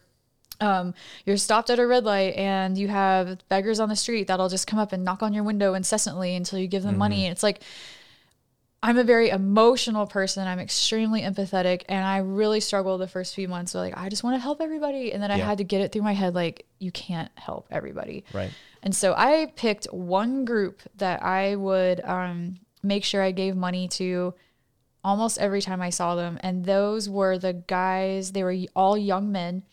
um, 0.60 0.94
you're 1.26 1.38
stopped 1.38 1.70
at 1.70 1.78
a 1.80 1.86
red 1.86 2.04
light 2.04 2.34
and 2.36 2.78
you 2.78 2.88
have 2.88 3.48
beggars 3.50 3.80
on 3.80 3.90
the 3.90 3.96
street 3.96 4.28
that'll 4.28 4.50
just 4.50 4.66
come 4.66 4.80
up 4.80 4.92
and 4.92 5.04
knock 5.04 5.22
on 5.22 5.34
your 5.34 5.44
window 5.44 5.76
incessantly 5.76 6.34
until 6.36 6.58
you 6.58 6.68
give 6.68 6.82
them 6.82 6.98
money. 6.98 7.26
And 7.26 7.32
it's 7.32 7.44
like, 7.44 7.62
I'm 8.88 8.98
a 8.98 9.04
very 9.04 9.28
emotional 9.32 10.08
person. 10.08 10.48
I'm 10.48 10.60
extremely 10.60 11.22
empathetic, 11.22 11.82
and 11.90 12.06
I 12.06 12.20
really 12.20 12.62
struggled 12.62 13.02
the 13.02 13.08
first 13.08 13.36
few 13.36 13.50
months. 13.50 13.74
So 13.74 13.80
like, 13.80 13.98
I 13.98 14.08
just 14.08 14.24
want 14.24 14.38
to 14.38 14.40
help 14.40 14.62
everybody, 14.62 15.12
and 15.12 15.22
then 15.22 15.30
I 15.30 15.40
Yeah. 15.40 15.46
had 15.46 15.58
to 15.58 15.66
get 15.66 15.82
it 15.82 15.92
through 15.92 16.04
my 16.04 16.14
head 16.14 16.34
like, 16.34 16.66
you 16.80 16.90
can't 16.94 17.30
help 17.36 17.68
everybody. 17.70 18.24
Right. 18.32 18.50
And 18.82 18.96
so 18.96 19.14
I 19.14 19.52
picked 19.58 19.88
one 19.92 20.46
group 20.46 20.82
that 20.96 21.22
I 21.22 21.58
would 21.58 22.00
um, 22.06 22.60
make 22.82 23.04
sure 23.04 23.22
I 23.22 23.32
gave 23.32 23.58
money 23.58 23.90
to 23.90 24.34
almost 25.04 25.38
every 25.38 25.62
time 25.62 25.82
I 25.82 25.90
saw 25.90 26.16
them. 26.16 26.40
And 26.42 26.64
those 26.64 27.10
were 27.10 27.38
the 27.38 27.52
guys, 27.52 28.32
they 28.32 28.44
were 28.44 28.56
all 28.74 28.98
young 28.98 29.34
men. 29.34 29.64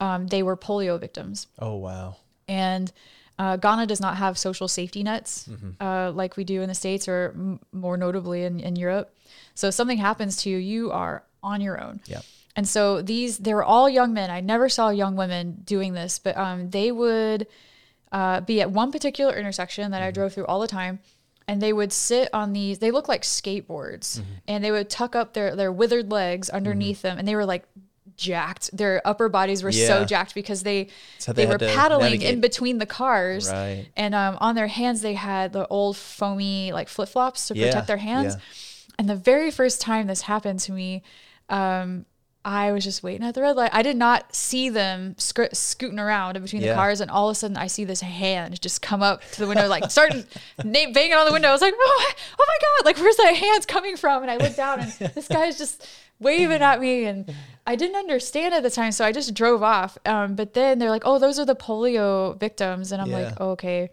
Um, 0.00 0.26
they 0.26 0.42
were 0.42 0.56
polio 0.56 1.00
victims. 1.00 1.46
Oh 1.58 1.76
wow. 1.76 2.16
And 2.48 2.92
uh, 3.38 3.56
Ghana 3.56 3.86
does 3.86 4.00
not 4.00 4.16
have 4.16 4.38
social 4.38 4.68
safety 4.68 5.02
nets 5.02 5.48
uh, 5.80 6.12
like 6.12 6.36
we 6.36 6.44
do 6.44 6.62
in 6.62 6.68
the 6.68 6.74
States 6.74 7.08
or 7.08 7.32
m- 7.34 7.60
more 7.72 7.96
notably 7.96 8.44
in, 8.44 8.60
in 8.60 8.76
Europe. 8.76 9.14
So 9.54 9.68
if 9.68 9.74
something 9.74 9.98
happens 9.98 10.36
to 10.42 10.50
you, 10.50 10.58
you 10.58 10.92
are 10.92 11.24
on 11.42 11.60
your 11.60 11.80
own. 11.82 12.00
Yeah. 12.06 12.20
And 12.56 12.68
so 12.68 13.02
these, 13.02 13.38
they 13.38 13.52
were 13.52 13.64
all 13.64 13.88
young 13.88 14.14
men. 14.14 14.30
I 14.30 14.40
never 14.40 14.68
saw 14.68 14.90
young 14.90 15.16
women 15.16 15.62
doing 15.64 15.94
this, 15.94 16.20
but 16.20 16.36
um, 16.36 16.70
they 16.70 16.92
would 16.92 17.48
uh, 18.12 18.40
be 18.42 18.60
at 18.60 18.70
one 18.70 18.92
particular 18.92 19.34
intersection 19.36 19.90
that 19.90 20.02
I 20.02 20.12
drove 20.12 20.34
through 20.34 20.46
all 20.46 20.60
the 20.60 20.68
time. 20.68 21.00
And 21.48 21.60
they 21.60 21.72
would 21.74 21.92
sit 21.92 22.30
on 22.32 22.52
these, 22.52 22.78
they 22.78 22.90
look 22.90 23.06
like 23.06 23.22
skateboards, 23.22 24.22
and 24.48 24.64
they 24.64 24.70
would 24.70 24.88
tuck 24.88 25.14
up 25.14 25.34
their, 25.34 25.54
their 25.54 25.70
withered 25.70 26.10
legs 26.10 26.48
underneath 26.48 27.02
them. 27.02 27.18
And 27.18 27.28
they 27.28 27.36
were 27.36 27.44
like 27.44 27.64
jacked. 28.16 28.76
Their 28.76 29.00
upper 29.04 29.28
bodies 29.28 29.62
were 29.62 29.70
Yeah. 29.70 29.86
so 29.86 30.04
jacked 30.04 30.34
because 30.34 30.62
they, 30.62 30.88
how 31.26 31.32
they, 31.32 31.44
they 31.46 31.50
were 31.50 31.58
paddling 31.58 32.04
navigate. 32.12 32.34
in 32.34 32.40
between 32.40 32.78
the 32.78 32.86
cars. 32.86 33.50
Right. 33.50 33.86
And 33.96 34.14
um, 34.14 34.36
on 34.40 34.54
their 34.54 34.66
hands, 34.68 35.00
they 35.00 35.14
had 35.14 35.52
the 35.52 35.66
old 35.68 35.96
foamy 35.96 36.72
like 36.72 36.88
flip 36.88 37.08
flops 37.08 37.48
to 37.48 37.54
Yeah, 37.56 37.66
protect 37.66 37.86
their 37.88 37.96
hands. 37.96 38.34
yeah. 38.34 38.40
And 38.98 39.08
the 39.08 39.16
very 39.16 39.50
first 39.50 39.80
time 39.80 40.06
this 40.06 40.20
happened 40.22 40.60
to 40.60 40.72
me, 40.72 41.02
um, 41.48 42.06
I 42.46 42.72
was 42.72 42.84
just 42.84 43.02
waiting 43.02 43.26
at 43.26 43.34
the 43.34 43.40
red 43.40 43.56
light. 43.56 43.70
I 43.72 43.82
did 43.82 43.96
not 43.96 44.34
see 44.36 44.68
them 44.68 45.14
sc- 45.18 45.54
scooting 45.54 45.98
around 45.98 46.36
in 46.36 46.42
between 46.42 46.60
Yeah. 46.62 46.68
the 46.68 46.74
cars, 46.74 47.00
and 47.00 47.10
all 47.10 47.30
of 47.30 47.32
a 47.32 47.34
sudden, 47.34 47.56
I 47.56 47.68
see 47.68 47.84
this 47.84 48.02
hand 48.02 48.60
just 48.60 48.82
come 48.82 49.02
up 49.02 49.22
to 49.32 49.40
the 49.40 49.46
window, 49.48 49.66
like 49.66 49.90
starting 49.90 50.24
na- 50.64 50.92
banging 50.92 51.14
on 51.14 51.24
the 51.26 51.32
window. 51.32 51.48
I 51.48 51.52
was 51.52 51.62
like, 51.62 51.72
"Oh, 51.74 52.12
oh 52.38 52.44
my 52.46 52.58
god! 52.60 52.84
Like, 52.84 52.98
where's 52.98 53.16
that 53.16 53.34
hand 53.34 53.66
coming 53.66 53.96
from?" 53.96 54.22
And 54.22 54.30
I 54.30 54.36
looked 54.36 54.58
down, 54.58 54.80
and 54.80 54.92
this 55.14 55.26
guy's 55.26 55.56
just 55.56 55.88
waving 56.20 56.60
at 56.60 56.80
me, 56.82 57.06
and 57.06 57.34
I 57.66 57.76
didn't 57.76 57.96
understand 57.96 58.54
at 58.54 58.62
the 58.62 58.70
time, 58.70 58.92
so 58.92 59.04
I 59.04 59.12
just 59.12 59.32
drove 59.34 59.62
off. 59.62 59.96
Um, 60.04 60.34
but 60.34 60.52
then 60.52 60.78
they're 60.78 60.90
like, 60.90 61.04
"Oh, 61.06 61.18
those 61.18 61.38
are 61.38 61.46
the 61.46 61.56
polio 61.56 62.38
victims," 62.38 62.92
and 62.92 63.00
I'm 63.00 63.10
Yeah. 63.10 63.16
like, 63.16 63.40
"Okay." 63.40 63.90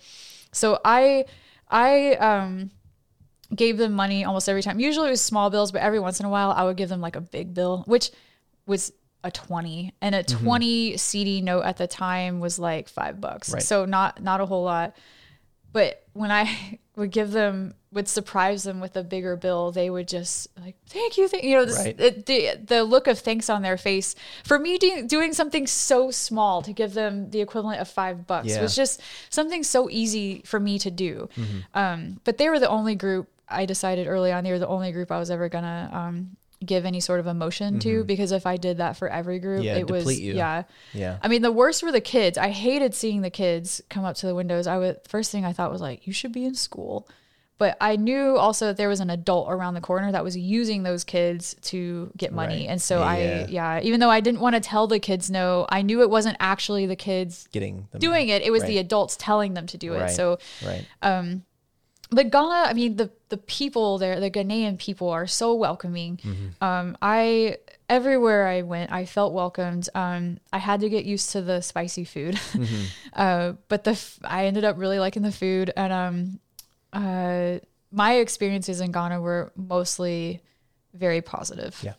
So 0.52 0.80
I, 0.84 1.26
I 1.70 2.16
um 2.16 2.72
gave 3.56 3.78
them 3.78 3.94
money 3.94 4.26
almost 4.26 4.50
every 4.50 4.62
time. 4.62 4.80
Usually 4.80 5.08
it 5.08 5.12
was 5.12 5.22
small 5.22 5.50
bills, 5.50 5.72
but 5.72 5.82
every 5.82 6.00
once 6.00 6.20
in 6.20 6.26
a 6.26 6.30
while 6.30 6.52
I 6.52 6.64
would 6.64 6.78
give 6.78 6.90
them 6.90 7.02
like 7.02 7.16
a 7.16 7.22
big 7.22 7.54
bill, 7.54 7.84
which 7.86 8.12
was 8.66 8.92
a 9.24 9.32
20 9.32 9.94
and 10.02 10.16
a 10.16 10.24
20 10.24 10.94
cedi 10.96 11.44
note 11.44 11.62
at 11.62 11.78
the 11.78 11.86
time 11.88 12.40
was 12.40 12.58
like 12.58 12.90
5 12.90 13.22
bucks. 13.22 13.54
Right. 13.54 13.62
So 13.62 13.86
not 13.86 14.22
not 14.22 14.42
a 14.42 14.46
whole 14.46 14.64
lot. 14.64 14.96
But 15.72 16.04
when 16.14 16.32
I 16.32 16.80
would 16.96 17.12
give 17.12 17.32
them 17.32 17.74
would 17.94 18.08
surprise 18.08 18.64
them 18.64 18.80
with 18.80 18.96
a 18.96 19.04
bigger 19.04 19.36
bill, 19.36 19.72
they 19.72 19.90
would 19.90 20.08
just 20.08 20.48
like, 20.64 20.76
"Thank 20.88 21.18
you, 21.18 21.28
thank 21.28 21.44
you." 21.44 21.56
know, 21.56 21.66
this, 21.66 21.78
Right. 21.78 21.98
the, 21.98 22.12
the 22.26 22.52
the 22.66 22.84
look 22.84 23.08
of 23.08 23.20
thanks 23.20 23.50
on 23.50 23.62
their 23.64 23.78
face 23.78 24.16
for 24.46 24.58
me 24.58 24.78
do, 24.78 25.06
doing 25.06 25.34
something 25.34 25.68
so 25.68 26.10
small 26.12 26.62
to 26.62 26.72
give 26.72 26.94
them 26.94 27.32
the 27.32 27.42
equivalent 27.42 27.82
of 27.82 27.90
five 27.90 28.26
bucks 28.26 28.48
Yeah. 28.48 28.62
was 28.62 28.76
just 28.76 29.02
something 29.30 29.64
so 29.64 29.90
easy 29.90 30.42
for 30.46 30.60
me 30.60 30.80
to 30.80 30.90
do. 30.92 31.28
Um, 31.74 32.20
but 32.24 32.38
they 32.38 32.50
were 32.50 32.60
the 32.60 32.70
only 32.70 32.96
group 32.96 33.28
I 33.50 33.66
decided 33.66 34.08
early 34.08 34.32
on. 34.32 34.44
They 34.46 34.52
were 34.52 34.60
the 34.60 34.68
only 34.68 34.92
group 34.94 35.12
I 35.12 35.20
was 35.20 35.30
ever 35.30 35.50
gonna 35.50 35.90
um, 35.92 36.38
give 36.66 36.86
any 36.86 37.00
sort 37.02 37.20
of 37.20 37.28
emotion 37.28 37.80
to 37.80 38.04
because 38.06 38.32
if 38.32 38.46
I 38.46 38.56
did 38.56 38.78
that 38.78 38.96
for 38.96 39.10
every 39.10 39.40
group, 39.40 39.64
Yeah, 39.64 39.76
it 39.78 39.90
was 39.90 40.18
you. 40.20 40.34
yeah. 40.36 40.64
Yeah. 40.94 41.18
I 41.22 41.28
mean, 41.28 41.42
the 41.42 41.52
worst 41.52 41.84
were 41.84 41.92
the 41.92 42.00
kids. 42.00 42.38
I 42.38 42.50
hated 42.52 42.94
seeing 42.96 43.22
the 43.22 43.30
kids 43.32 43.82
come 43.90 44.06
up 44.06 44.16
to 44.18 44.28
the 44.28 44.36
windows. 44.36 44.68
I 44.68 44.78
would 44.78 45.00
first 45.08 45.32
thing 45.32 45.44
I 45.44 45.52
thought 45.52 45.72
was 45.72 45.82
like, 45.82 46.08
you 46.08 46.14
should 46.14 46.32
be 46.32 46.46
in 46.46 46.56
school. 46.56 47.08
But 47.62 47.78
I 47.80 47.96
knew 47.96 48.38
also 48.38 48.66
that 48.66 48.78
there 48.78 48.90
was 48.90 49.02
an 49.02 49.12
adult 49.12 49.46
around 49.52 49.76
the 49.76 49.82
corner 49.82 50.12
that 50.12 50.24
was 50.24 50.36
using 50.36 50.82
those 50.82 51.04
kids 51.04 51.56
to 51.70 52.12
get 52.18 52.34
money. 52.34 52.62
Right. 52.62 52.70
And 52.72 52.82
so 52.82 53.02
Yeah. 53.02 53.06
I, 53.06 53.46
yeah, 53.50 53.80
even 53.84 54.00
though 54.00 54.10
I 54.10 54.20
didn't 54.20 54.40
want 54.42 54.56
to 54.56 54.60
tell 54.60 54.88
the 54.88 54.98
kids 55.00 55.30
no, 55.30 55.68
I 55.70 55.84
knew 55.84 56.02
it 56.02 56.10
wasn't 56.10 56.38
actually 56.40 56.88
the 56.88 56.96
kids 56.96 57.48
Getting 57.52 57.88
doing 58.00 58.30
it. 58.30 58.42
It 58.42 58.50
was 58.50 58.64
the 58.64 58.80
adults 58.80 59.16
telling 59.16 59.54
them 59.54 59.68
to 59.68 59.78
do 59.78 59.94
it. 59.94 60.10
So, 60.10 60.40
Right. 60.66 60.86
but 62.10 62.32
Ghana, 62.32 62.70
I 62.70 62.74
mean, 62.74 62.96
the 62.98 63.12
the 63.30 63.38
people 63.38 63.98
there, 63.98 64.20
the 64.20 64.32
Ghanaian 64.32 64.78
people 64.78 65.10
are 65.10 65.28
so 65.28 65.54
welcoming. 65.54 66.18
Mm-hmm. 66.18 66.64
Um, 66.64 66.98
I 67.02 67.58
everywhere 67.90 68.48
I 68.48 68.64
went, 68.64 68.92
I 68.92 69.06
felt 69.06 69.34
welcomed. 69.34 69.88
Um, 69.96 70.40
I 70.52 70.58
had 70.58 70.80
to 70.82 70.90
get 70.90 71.06
used 71.06 71.32
to 71.34 71.42
the 71.42 71.62
spicy 71.62 72.06
food, 72.06 72.36
Mm-hmm. 72.36 72.84
uh, 73.14 73.54
but 73.70 73.84
the 73.84 73.92
f- 73.92 74.20
I 74.24 74.46
ended 74.48 74.64
up 74.66 74.78
really 74.78 75.00
liking 75.00 75.22
the 75.24 75.32
food, 75.32 75.72
and 75.78 75.94
um, 75.94 76.40
uh, 76.94 77.60
my 77.92 78.14
experiences 78.16 78.82
in 78.82 78.92
Ghana 78.92 79.20
were 79.22 79.52
mostly 79.56 80.42
very 80.94 81.22
positive. 81.22 81.78
Yeah. 81.84 81.94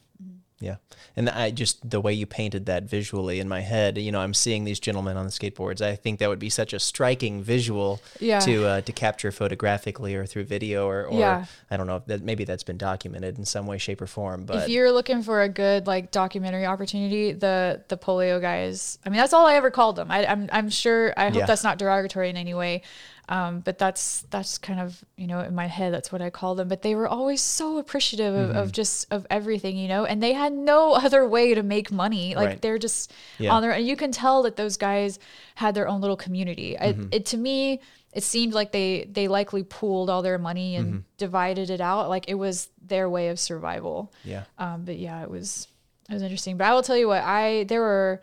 Yeah. 0.61 0.77
And 1.17 1.29
I 1.29 1.51
just, 1.51 1.91
the 1.91 2.01
way 2.01 2.13
you 2.13 2.25
painted 2.25 2.67
that 2.67 2.85
visually 2.85 3.41
in 3.41 3.49
my 3.49 3.61
head, 3.63 3.99
you 3.99 4.13
know, 4.13 4.21
I'm 4.21 4.33
seeing 4.33 4.63
these 4.63 4.79
gentlemen 4.79 5.17
on 5.17 5.25
the 5.25 5.33
skateboards. 5.33 5.81
I 5.83 5.97
think 5.97 6.21
that 6.21 6.29
would 6.29 6.39
be 6.39 6.51
such 6.51 6.73
a 6.73 6.79
striking 6.79 7.43
visual 7.43 8.01
Yeah. 8.21 8.39
to 8.39 8.67
uh, 8.69 8.81
to 8.83 8.93
capture 8.93 9.33
photographically 9.33 10.15
or 10.15 10.25
through 10.25 10.45
video 10.45 10.87
or, 10.87 11.07
or 11.07 11.19
Yeah. 11.19 11.47
I 11.69 11.77
don't 11.77 11.89
know 11.89 11.97
if 11.97 12.07
that 12.07 12.23
maybe 12.23 12.45
that's 12.45 12.63
been 12.63 12.79
documented 12.79 13.39
in 13.39 13.45
some 13.45 13.67
way, 13.67 13.77
shape, 13.77 14.01
or 14.01 14.07
form. 14.07 14.45
But 14.47 14.63
if 14.63 14.69
you're 14.69 14.93
looking 14.93 15.23
for 15.23 15.43
a 15.43 15.49
good 15.49 15.89
like 15.89 16.13
documentary 16.13 16.65
opportunity, 16.65 17.33
the 17.33 17.83
the 17.89 17.97
polio 17.99 18.41
guys. 18.41 19.01
I 19.05 19.09
mean, 19.11 19.19
that's 19.19 19.33
all 19.33 19.47
I 19.49 19.55
ever 19.55 19.73
called 19.73 19.97
them. 19.97 20.13
I, 20.13 20.25
I'm 20.27 20.49
I'm 20.53 20.71
sure. 20.71 21.13
I 21.17 21.25
hope 21.25 21.35
Yeah. 21.39 21.47
that's 21.47 21.65
not 21.65 21.77
derogatory 21.79 22.31
in 22.31 22.37
any 22.37 22.55
way. 22.55 22.83
Um, 23.29 23.61
but 23.61 23.79
that's 23.79 24.23
that's 24.31 24.59
kind 24.59 24.81
of 24.81 25.05
you 25.17 25.27
know 25.29 25.41
in 25.41 25.55
my 25.55 25.67
head 25.67 25.93
that's 25.95 26.11
what 26.11 26.21
I 26.21 26.29
call 26.31 26.55
them. 26.57 26.67
But 26.69 26.83
they 26.83 26.95
were 26.97 27.07
always 27.07 27.41
so 27.41 27.79
appreciative 27.79 28.35
of, 28.35 28.49
Mm-hmm. 28.51 28.59
of 28.59 28.73
just 28.73 29.07
of 29.13 29.27
everything, 29.31 29.77
you 29.77 29.87
know. 29.89 30.05
And 30.05 30.21
they 30.23 30.33
had 30.33 30.53
no 30.53 30.93
other 31.05 31.27
way 31.27 31.55
to 31.55 31.63
make 31.63 31.93
money. 31.93 32.35
Like 32.35 32.47
Right. 32.49 32.61
they're 32.63 32.79
just 32.79 33.13
Yeah. 33.39 33.53
on 33.53 33.63
their. 33.63 33.71
And 33.73 33.87
you 33.87 33.97
can 33.97 34.11
tell 34.13 34.43
that 34.43 34.57
those 34.57 34.77
guys 34.77 35.19
had 35.55 35.75
their 35.75 35.87
own 35.89 36.01
little 36.01 36.17
community. 36.17 36.77
Mm-hmm. 36.79 37.09
it 37.13 37.27
to 37.27 37.37
me. 37.37 37.81
It 38.13 38.25
seemed 38.25 38.53
like 38.53 38.73
they 38.73 39.09
they 39.11 39.27
likely 39.29 39.63
pooled 39.63 40.11
all 40.11 40.21
their 40.23 40.37
money 40.39 40.77
and 40.77 40.87
Mm-hmm. 40.87 40.99
divided 41.17 41.71
it 41.71 41.81
out. 41.81 42.09
Like 42.11 42.29
it 42.29 42.35
was 42.35 42.69
their 42.85 43.09
way 43.09 43.29
of 43.29 43.39
survival. 43.39 44.13
yeah. 44.25 44.45
Um, 44.59 44.85
but 44.85 44.99
yeah, 44.99 45.23
it 45.23 45.31
was 45.31 45.69
it 46.11 46.15
was 46.15 46.23
interesting. 46.23 46.57
But 46.59 46.67
I 46.67 46.75
will 46.75 46.83
tell 46.83 46.97
you 46.99 47.09
what, 47.09 47.23
I 47.23 47.65
there 47.65 47.81
were 47.81 48.21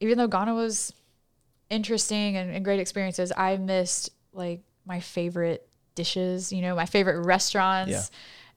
even 0.00 0.18
though 0.18 0.26
Ghana 0.26 0.54
was 0.54 0.92
interesting 1.70 2.36
and, 2.36 2.54
and 2.54 2.64
great 2.64 2.80
experiences, 2.80 3.32
I 3.36 3.56
missed 3.56 4.10
like 4.34 4.62
my 4.86 5.00
favorite 5.00 5.66
dishes, 5.94 6.52
you 6.52 6.60
know, 6.62 6.74
my 6.74 6.86
favorite 6.86 7.24
restaurants. 7.24 7.90
Yeah. 7.90 8.02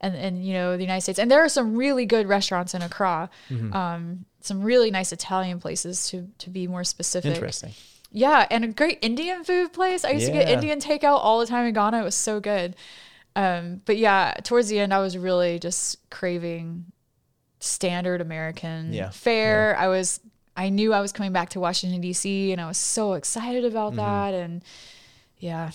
And, 0.00 0.14
and 0.14 0.46
you 0.46 0.52
know 0.52 0.76
the 0.76 0.82
United 0.84 1.00
States 1.00 1.18
and 1.18 1.28
there 1.28 1.42
are 1.44 1.48
some 1.48 1.74
really 1.74 2.06
good 2.06 2.28
restaurants 2.28 2.72
in 2.72 2.82
Accra, 2.82 3.28
Mm-hmm. 3.50 3.72
um, 3.72 4.24
some 4.42 4.62
really 4.62 4.92
nice 4.92 5.12
Italian 5.12 5.58
places 5.58 6.08
to 6.10 6.28
to 6.38 6.50
be 6.50 6.68
more 6.68 6.84
specific. 6.84 7.34
Interesting. 7.34 7.72
Yeah, 8.12 8.46
and 8.48 8.64
a 8.64 8.68
great 8.68 9.00
Indian 9.02 9.42
food 9.42 9.72
place. 9.72 10.04
I 10.04 10.10
used 10.10 10.26
to 10.26 10.32
get 10.32 10.48
Indian 10.48 10.78
takeout 10.78 11.18
all 11.18 11.40
the 11.40 11.46
time 11.46 11.66
in 11.66 11.74
Ghana. 11.74 12.00
It 12.00 12.04
was 12.04 12.14
so 12.14 12.38
good. 12.38 12.76
Um, 13.34 13.82
but 13.86 13.96
yeah, 13.96 14.34
towards 14.44 14.68
the 14.68 14.78
end, 14.78 14.94
I 14.94 15.00
was 15.00 15.18
really 15.18 15.58
just 15.58 16.08
craving 16.10 16.86
standard 17.60 18.20
American 18.20 18.92
Yeah. 18.92 19.10
fare. 19.10 19.76
I 19.76 19.88
was, 19.88 20.20
I 20.56 20.68
knew 20.70 20.92
I 20.92 21.00
was 21.00 21.12
coming 21.12 21.32
back 21.32 21.50
to 21.50 21.60
Washington 21.60 22.00
D.C. 22.00 22.52
and 22.52 22.60
I 22.60 22.66
was 22.68 22.78
so 22.78 23.14
excited 23.14 23.64
about 23.64 23.88
Mm-hmm. 23.94 23.96
that. 23.96 24.34
And 24.34 24.62
yeah, 25.38 25.70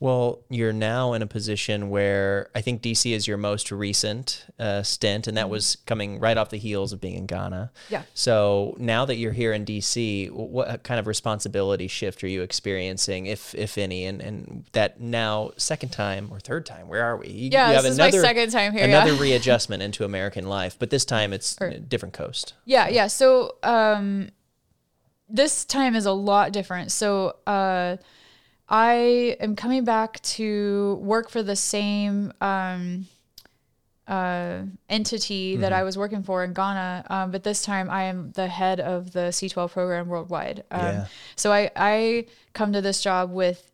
Well, 0.00 0.40
you're 0.50 0.72
now 0.72 1.12
in 1.12 1.22
a 1.22 1.26
position 1.26 1.88
where 1.90 2.48
I 2.54 2.60
think 2.60 2.82
DC 2.82 3.12
is 3.12 3.26
your 3.28 3.36
most 3.36 3.70
recent 3.70 4.44
uh, 4.58 4.82
stint, 4.82 5.26
and 5.26 5.36
that 5.36 5.48
was 5.48 5.76
coming 5.86 6.18
right 6.20 6.36
off 6.36 6.50
the 6.50 6.56
heels 6.58 6.92
of 6.92 7.00
being 7.00 7.14
in 7.14 7.26
Ghana. 7.26 7.70
Yeah. 7.90 8.02
So 8.14 8.74
now 8.78 9.04
that 9.04 9.16
you're 9.16 9.32
here 9.32 9.52
in 9.52 9.64
DC, 9.64 10.30
what 10.30 10.82
kind 10.82 10.98
of 11.00 11.06
responsibility 11.06 11.86
shift 11.88 12.24
are 12.24 12.28
you 12.28 12.42
experiencing, 12.42 13.26
if 13.26 13.54
if 13.54 13.78
any, 13.78 14.04
and 14.06 14.20
and 14.20 14.64
that 14.72 15.00
now 15.00 15.52
second 15.56 15.90
time 15.90 16.28
or 16.30 16.40
third 16.40 16.66
time? 16.66 16.88
Where 16.88 17.02
are 17.04 17.16
we? 17.16 17.28
You, 17.28 17.50
Yeah, 17.52 17.68
you 17.76 17.82
this 17.82 17.92
is 17.92 17.98
my 17.98 18.10
second 18.10 18.50
time 18.50 18.72
here, 18.72 18.86
yeah. 18.88 19.02
Another 19.04 19.14
readjustment 19.22 19.82
into 19.82 20.04
American 20.04 20.46
life, 20.48 20.76
but 20.78 20.90
this 20.90 21.04
time 21.04 21.32
it's 21.32 21.56
Or- 21.60 21.68
a 21.68 21.78
different 21.78 22.14
coast. 22.14 22.54
Yeah, 22.64 22.88
yeah. 22.88 23.06
So 23.06 23.56
um 23.62 24.30
this 25.28 25.64
time 25.64 25.94
is 25.94 26.06
a 26.06 26.12
lot 26.12 26.52
different. 26.52 26.92
So 26.92 27.36
uh 27.46 27.96
I 28.68 29.36
am 29.40 29.56
coming 29.56 29.84
back 29.84 30.20
to 30.22 30.98
work 31.02 31.28
for 31.30 31.42
the 31.42 31.56
same 31.56 32.32
um 32.40 33.06
uh 34.06 34.62
entity 34.90 35.56
that 35.56 35.72
I 35.72 35.82
was 35.82 35.96
working 35.96 36.22
for 36.22 36.44
in 36.44 36.52
Ghana, 36.52 37.06
um, 37.08 37.30
but 37.30 37.42
this 37.42 37.62
time 37.62 37.88
I 37.90 38.04
am 38.04 38.32
the 38.32 38.48
head 38.48 38.80
of 38.80 39.12
the 39.12 39.30
C12 39.32 39.70
program 39.70 40.08
worldwide. 40.08 40.64
Um, 40.70 40.80
Yeah. 40.80 41.06
So 41.36 41.52
I 41.52 41.70
I 41.76 42.26
come 42.52 42.72
to 42.74 42.80
this 42.82 43.02
job 43.02 43.30
with 43.32 43.70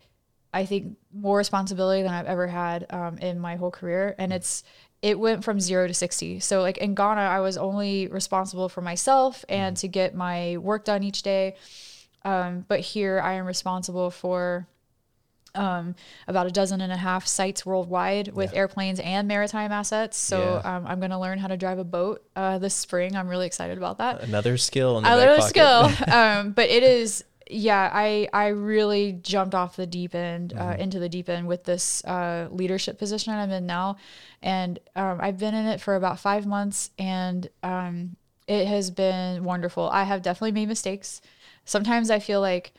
I 0.52 0.66
think 0.66 0.96
more 1.12 1.38
responsibility 1.38 2.02
than 2.02 2.12
I've 2.12 2.26
ever 2.26 2.48
had 2.48 2.86
um, 2.90 3.18
in 3.18 3.38
my 3.38 3.56
whole 3.56 3.70
career, 3.70 4.14
and 4.18 4.32
it's 4.32 4.62
it 5.02 5.18
went 5.18 5.44
from 5.44 5.60
zero 5.60 5.86
to 5.86 5.94
sixty. 5.94 6.40
So 6.40 6.62
like 6.62 6.78
in 6.78 6.94
Ghana, 6.94 7.20
I 7.20 7.40
was 7.40 7.56
only 7.56 8.08
responsible 8.08 8.68
for 8.68 8.80
myself 8.82 9.44
and 9.48 9.76
to 9.78 9.88
get 9.88 10.14
my 10.14 10.56
work 10.58 10.84
done 10.84 11.02
each 11.02 11.22
day, 11.22 11.54
um, 12.24 12.64
but 12.68 12.80
here 12.80 13.20
I 13.20 13.34
am 13.34 13.46
responsible 13.46 14.10
for 14.10 14.66
um, 15.54 15.94
about 16.28 16.46
a 16.46 16.50
dozen 16.50 16.80
and 16.80 16.92
a 16.92 16.96
half 16.96 17.26
sites 17.26 17.64
worldwide 17.66 18.28
with 18.28 18.52
airplanes 18.54 19.00
and 19.00 19.26
maritime 19.28 19.72
assets. 19.72 20.16
So 20.16 20.38
Yeah. 20.64 20.76
um, 20.76 20.86
I'm 20.86 20.98
going 21.00 21.10
to 21.10 21.18
learn 21.18 21.38
how 21.38 21.48
to 21.48 21.56
drive 21.56 21.78
a 21.78 21.84
boat 21.84 22.22
uh, 22.36 22.58
this 22.58 22.74
spring. 22.74 23.16
I'm 23.16 23.28
really 23.28 23.46
excited 23.46 23.78
about 23.78 23.98
that 23.98 24.22
Another 24.22 24.56
skill 24.56 24.98
in 24.98 25.04
the 25.04 25.10
a 25.10 25.36
back 25.36 25.42
skill 25.48 25.90
um 26.10 26.52
but 26.52 26.68
it 26.68 26.82
is 26.82 27.24
yeah 27.52 27.90
i 27.92 28.28
i 28.32 28.46
really 28.48 29.12
jumped 29.12 29.54
off 29.56 29.74
the 29.76 29.86
deep 29.86 30.14
end 30.14 30.52
uh, 30.56 30.74
Mm-hmm. 30.74 30.80
into 30.82 30.98
the 31.00 31.08
deep 31.08 31.28
end 31.28 31.48
with 31.48 31.64
this 31.64 32.04
uh, 32.04 32.48
leadership 32.52 32.98
position 32.98 33.32
i'm 33.34 33.50
in 33.50 33.66
now 33.66 33.96
and 34.42 34.78
um, 34.94 35.18
i've 35.20 35.38
been 35.38 35.54
in 35.54 35.66
it 35.66 35.80
for 35.80 35.96
about 35.96 36.20
five 36.20 36.46
months 36.46 36.90
and 36.98 37.48
um, 37.64 38.14
it 38.46 38.66
has 38.68 38.90
been 38.90 39.42
wonderful 39.42 39.88
i 39.90 40.04
have 40.04 40.22
definitely 40.22 40.52
made 40.52 40.68
mistakes 40.68 41.20
sometimes 41.64 42.08
i 42.10 42.18
feel 42.20 42.40
like 42.40 42.72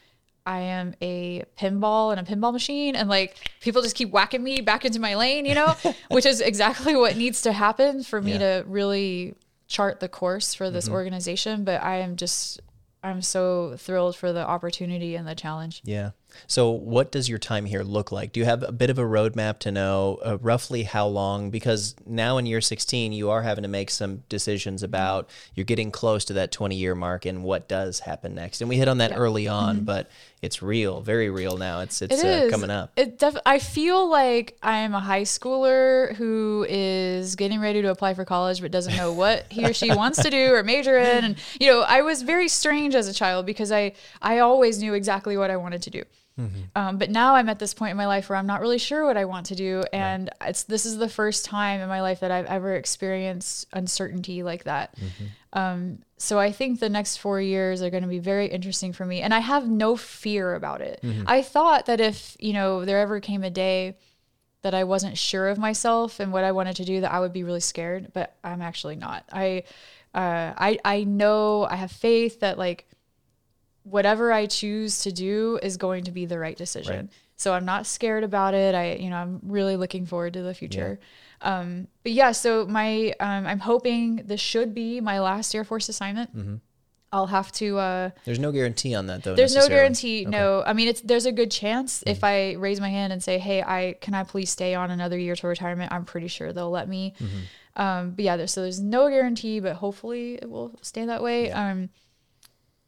I 0.51 0.59
am 0.59 0.95
a 1.01 1.45
pinball 1.57 2.11
and 2.11 2.19
a 2.19 2.29
pinball 2.29 2.51
machine, 2.51 2.93
and 2.93 3.07
like 3.07 3.37
people 3.61 3.81
just 3.81 3.95
keep 3.95 4.11
whacking 4.11 4.43
me 4.43 4.59
back 4.59 4.83
into 4.83 4.99
my 4.99 5.15
lane, 5.15 5.45
you 5.45 5.55
know, 5.55 5.77
which 6.09 6.25
is 6.25 6.41
exactly 6.41 6.93
what 6.93 7.15
needs 7.15 7.43
to 7.43 7.53
happen 7.53 8.03
for 8.03 8.21
me 8.21 8.33
Yeah. 8.33 8.39
to 8.39 8.63
really 8.67 9.35
chart 9.67 10.01
the 10.01 10.09
course 10.09 10.53
for 10.53 10.69
this 10.69 10.85
mm-hmm. 10.85 10.95
organization. 10.95 11.63
But 11.63 11.81
I 11.81 11.99
am 11.99 12.17
just, 12.17 12.59
I'm 13.01 13.21
so 13.21 13.75
thrilled 13.77 14.17
for 14.17 14.33
the 14.33 14.45
opportunity 14.45 15.15
and 15.15 15.25
the 15.25 15.35
challenge. 15.35 15.81
Yeah. 15.85 16.11
So, 16.47 16.71
what 16.71 17.11
does 17.11 17.27
your 17.27 17.39
time 17.39 17.65
here 17.65 17.83
look 17.83 18.11
like? 18.11 18.31
Do 18.31 18.39
you 18.39 18.45
have 18.45 18.63
a 18.63 18.71
bit 18.71 18.89
of 18.89 18.97
a 18.97 19.03
roadmap 19.03 19.59
to 19.59 19.71
know 19.71 20.19
uh, 20.25 20.37
roughly 20.39 20.83
how 20.83 21.07
long? 21.07 21.49
Because 21.49 21.95
now 22.05 22.37
in 22.37 22.45
year 22.45 22.61
16, 22.61 23.11
you 23.11 23.29
are 23.29 23.41
having 23.41 23.63
to 23.63 23.67
make 23.67 23.89
some 23.89 24.23
decisions 24.29 24.83
about 24.83 25.29
you're 25.53 25.65
getting 25.65 25.91
close 25.91 26.23
to 26.25 26.33
that 26.33 26.51
20 26.51 26.75
year 26.75 26.95
mark 26.95 27.25
and 27.25 27.43
what 27.43 27.67
does 27.67 27.99
happen 27.99 28.35
next. 28.35 28.61
And 28.61 28.69
we 28.69 28.77
hit 28.77 28.87
on 28.87 28.99
that 28.99 29.11
early 29.15 29.47
on, 29.47 29.81
but 29.81 30.09
it's 30.41 30.61
real, 30.61 31.01
very 31.01 31.29
real 31.29 31.57
now. 31.57 31.81
It's 31.81 32.01
it's 32.01 32.21
Mm-hmm. 32.21 32.43
It 32.43 32.47
uh, 32.47 32.49
coming 32.49 32.69
up. 32.69 32.91
It 32.95 33.17
def- 33.17 33.37
I 33.45 33.59
feel 33.59 34.09
like 34.09 34.57
I'm 34.61 34.93
a 34.93 34.99
high 34.99 35.23
schooler 35.23 36.15
who 36.15 36.65
is 36.69 37.35
getting 37.35 37.59
ready 37.59 37.81
to 37.81 37.89
apply 37.89 38.13
for 38.13 38.25
college 38.25 38.61
but 38.61 38.71
doesn't 38.71 38.95
know 38.95 39.11
what 39.11 39.45
he 39.51 39.65
or 39.65 39.73
she 39.73 39.91
wants 39.95 40.21
to 40.21 40.29
do 40.29 40.53
or 40.53 40.63
major 40.63 40.97
in. 40.97 41.23
And 41.23 41.35
you 41.59 41.67
know, 41.67 41.81
I 41.81 42.01
was 42.01 42.21
very 42.21 42.47
strange 42.47 42.95
as 42.95 43.07
a 43.07 43.13
child 43.13 43.45
because 43.45 43.71
I 43.71 43.93
I 44.21 44.39
always 44.39 44.81
knew 44.81 44.93
exactly 44.93 45.37
what 45.37 45.51
I 45.51 45.57
wanted 45.57 45.81
to 45.83 45.89
do. 45.89 46.03
Um, 46.75 46.97
but 46.97 47.09
now 47.11 47.35
I'm 47.35 47.49
at 47.49 47.59
this 47.59 47.73
point 47.73 47.91
in 47.91 47.97
my 47.97 48.07
life 48.07 48.29
where 48.29 48.37
I'm 48.37 48.47
not 48.47 48.61
really 48.61 48.77
sure 48.79 49.05
what 49.05 49.17
I 49.17 49.25
want 49.25 49.47
to 49.47 49.55
do, 49.55 49.83
and 49.93 50.29
it's 50.41 50.63
this 50.63 50.85
is 50.85 50.97
the 50.97 51.09
first 51.09 51.45
time 51.45 51.81
in 51.81 51.87
my 51.89 52.01
life 52.01 52.21
that 52.21 52.31
I've 52.31 52.45
ever 52.47 52.73
experienced 52.75 53.67
uncertainty 53.73 54.41
like 54.41 54.63
that. 54.63 54.95
Um, 55.53 55.99
so 56.17 56.39
I 56.39 56.51
think 56.51 56.79
the 56.79 56.89
next 56.89 57.17
four 57.17 57.41
years 57.41 57.81
are 57.81 57.89
going 57.89 58.03
to 58.03 58.09
be 58.09 58.19
very 58.19 58.47
interesting 58.47 58.93
for 58.93 59.05
me, 59.05 59.21
and 59.21 59.33
I 59.33 59.39
have 59.39 59.67
no 59.69 59.95
fear 59.97 60.55
about 60.55 60.81
it. 60.81 60.99
I 61.27 61.41
thought 61.41 61.85
that 61.87 61.99
if 61.99 62.35
you 62.39 62.53
know 62.53 62.85
there 62.85 62.99
ever 62.99 63.19
came 63.19 63.43
a 63.43 63.49
day 63.51 63.97
that 64.63 64.73
I 64.73 64.83
wasn't 64.83 65.17
sure 65.17 65.47
of 65.49 65.57
myself 65.57 66.19
and 66.19 66.31
what 66.31 66.43
I 66.43 66.51
wanted 66.51 66.75
to 66.77 66.85
do, 66.85 67.01
that 67.01 67.11
I 67.11 67.19
would 67.19 67.33
be 67.33 67.43
really 67.43 67.59
scared, 67.59 68.11
but 68.13 68.35
I'm 68.43 68.61
actually 68.61 68.95
not. 68.95 69.25
I, 69.33 69.63
uh, 70.13 70.53
I, 70.55 70.77
I 70.85 71.03
know 71.03 71.65
I 71.69 71.75
have 71.77 71.91
faith 71.91 72.41
that 72.41 72.59
like 72.59 72.87
whatever 73.83 74.31
I 74.31 74.45
choose 74.45 74.99
to 75.03 75.11
do 75.11 75.59
is 75.61 75.77
going 75.77 76.03
to 76.05 76.11
be 76.11 76.25
the 76.25 76.39
right 76.39 76.57
decision. 76.57 76.95
Right. 76.95 77.09
So 77.35 77.53
I'm 77.53 77.65
not 77.65 77.87
scared 77.87 78.23
about 78.23 78.53
it. 78.53 78.75
I, 78.75 78.93
you 78.93 79.09
know, 79.09 79.15
I'm 79.17 79.39
really 79.43 79.75
looking 79.75 80.05
forward 80.05 80.33
to 80.33 80.43
the 80.43 80.53
future. 80.53 80.99
Um, 81.41 81.87
but 82.03 82.11
yeah, 82.11 82.33
so 82.33 82.67
my, 82.67 83.15
um, 83.19 83.47
I'm 83.47 83.59
hoping 83.59 84.17
this 84.25 84.39
should 84.39 84.75
be 84.75 85.01
my 85.01 85.19
last 85.19 85.55
Air 85.55 85.63
Force 85.63 85.89
assignment. 85.89 86.35
Mm-hmm. 86.37 86.55
I'll 87.13 87.27
have 87.27 87.51
to, 87.53 87.77
uh, 87.77 88.09
There's 88.25 88.39
no 88.39 88.51
guarantee 88.51 88.95
on 88.95 89.07
that, 89.07 89.23
though. 89.23 89.35
there's 89.35 89.55
no 89.55 89.67
guarantee. 89.67 90.23
No, 90.23 90.63
I 90.65 90.71
mean 90.71 90.87
it's 90.87 91.01
there's 91.01 91.25
a 91.25 91.31
good 91.33 91.51
chance 91.51 92.03
if 92.07 92.23
I 92.23 92.53
raise 92.53 92.79
my 92.79 92.87
hand 92.89 93.11
and 93.11 93.21
say, 93.21 93.37
"Hey, 93.37 93.61
I 93.61 93.95
can 93.99 94.13
I 94.13 94.23
please 94.23 94.49
stay 94.49 94.75
on 94.75 94.91
another 94.91 95.17
year 95.19 95.35
to 95.35 95.47
retirement?" 95.47 95.91
I'm 95.91 96.05
pretty 96.05 96.29
sure 96.29 96.53
they'll 96.53 96.69
let 96.71 96.87
me. 96.87 97.13
Um, 97.75 98.11
but 98.11 98.23
yeah, 98.23 98.37
there's, 98.37 98.53
so 98.53 98.61
there's 98.61 98.79
no 98.79 99.09
guarantee, 99.09 99.59
but 99.59 99.75
hopefully 99.75 100.35
it 100.35 100.49
will 100.49 100.79
stay 100.81 101.05
that 101.05 101.21
way. 101.21 101.51
Um, 101.51 101.89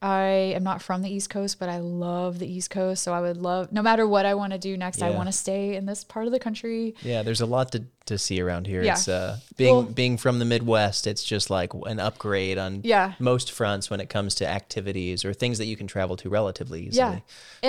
I 0.04 0.52
am 0.54 0.64
not 0.64 0.82
from 0.82 1.02
the 1.02 1.10
East 1.10 1.30
Coast, 1.30 1.60
but 1.60 1.70
I 1.70 1.78
love 1.78 2.38
the 2.38 2.46
East 2.46 2.70
Coast, 2.70 3.02
so 3.04 3.14
I 3.14 3.22
would 3.22 3.38
love 3.38 3.72
no 3.72 3.82
matter 3.82 4.06
what 4.06 4.26
I 4.26 4.34
want 4.34 4.52
to 4.52 4.60
do 4.60 4.76
next, 4.76 5.02
I 5.02 5.12
want 5.12 5.30
to 5.30 5.32
stay 5.32 5.76
in 5.78 5.86
this 5.86 6.04
part 6.04 6.26
of 6.26 6.34
the 6.34 6.40
country. 6.40 6.94
Yeah, 7.02 7.24
there's 7.24 7.40
a 7.40 7.46
lot 7.46 7.72
to, 7.72 7.86
to 8.08 8.18
see 8.18 8.42
around 8.42 8.68
here. 8.68 8.84
Yeah. 8.84 8.92
It's 8.94 9.08
uh, 9.08 9.38
being 9.56 9.74
Well- 9.74 9.84
being 9.84 10.18
from 10.18 10.40
the 10.40 10.46
Midwest. 10.46 11.08
It's 11.08 11.24
just 11.24 11.50
like 11.50 11.72
an 11.86 12.02
upgrade 12.02 12.58
on 12.58 12.82
Yeah. 12.84 13.14
most 13.18 13.50
fronts 13.52 13.90
when 13.90 14.02
it 14.02 14.10
comes 14.10 14.36
to 14.36 14.48
activities 14.48 15.24
or 15.24 15.34
things 15.34 15.58
that 15.60 15.68
you 15.68 15.78
can 15.78 15.88
travel 15.88 16.18
to 16.18 16.30
relatively 16.30 16.82
easily. 16.88 16.98
Yeah. 16.98 17.20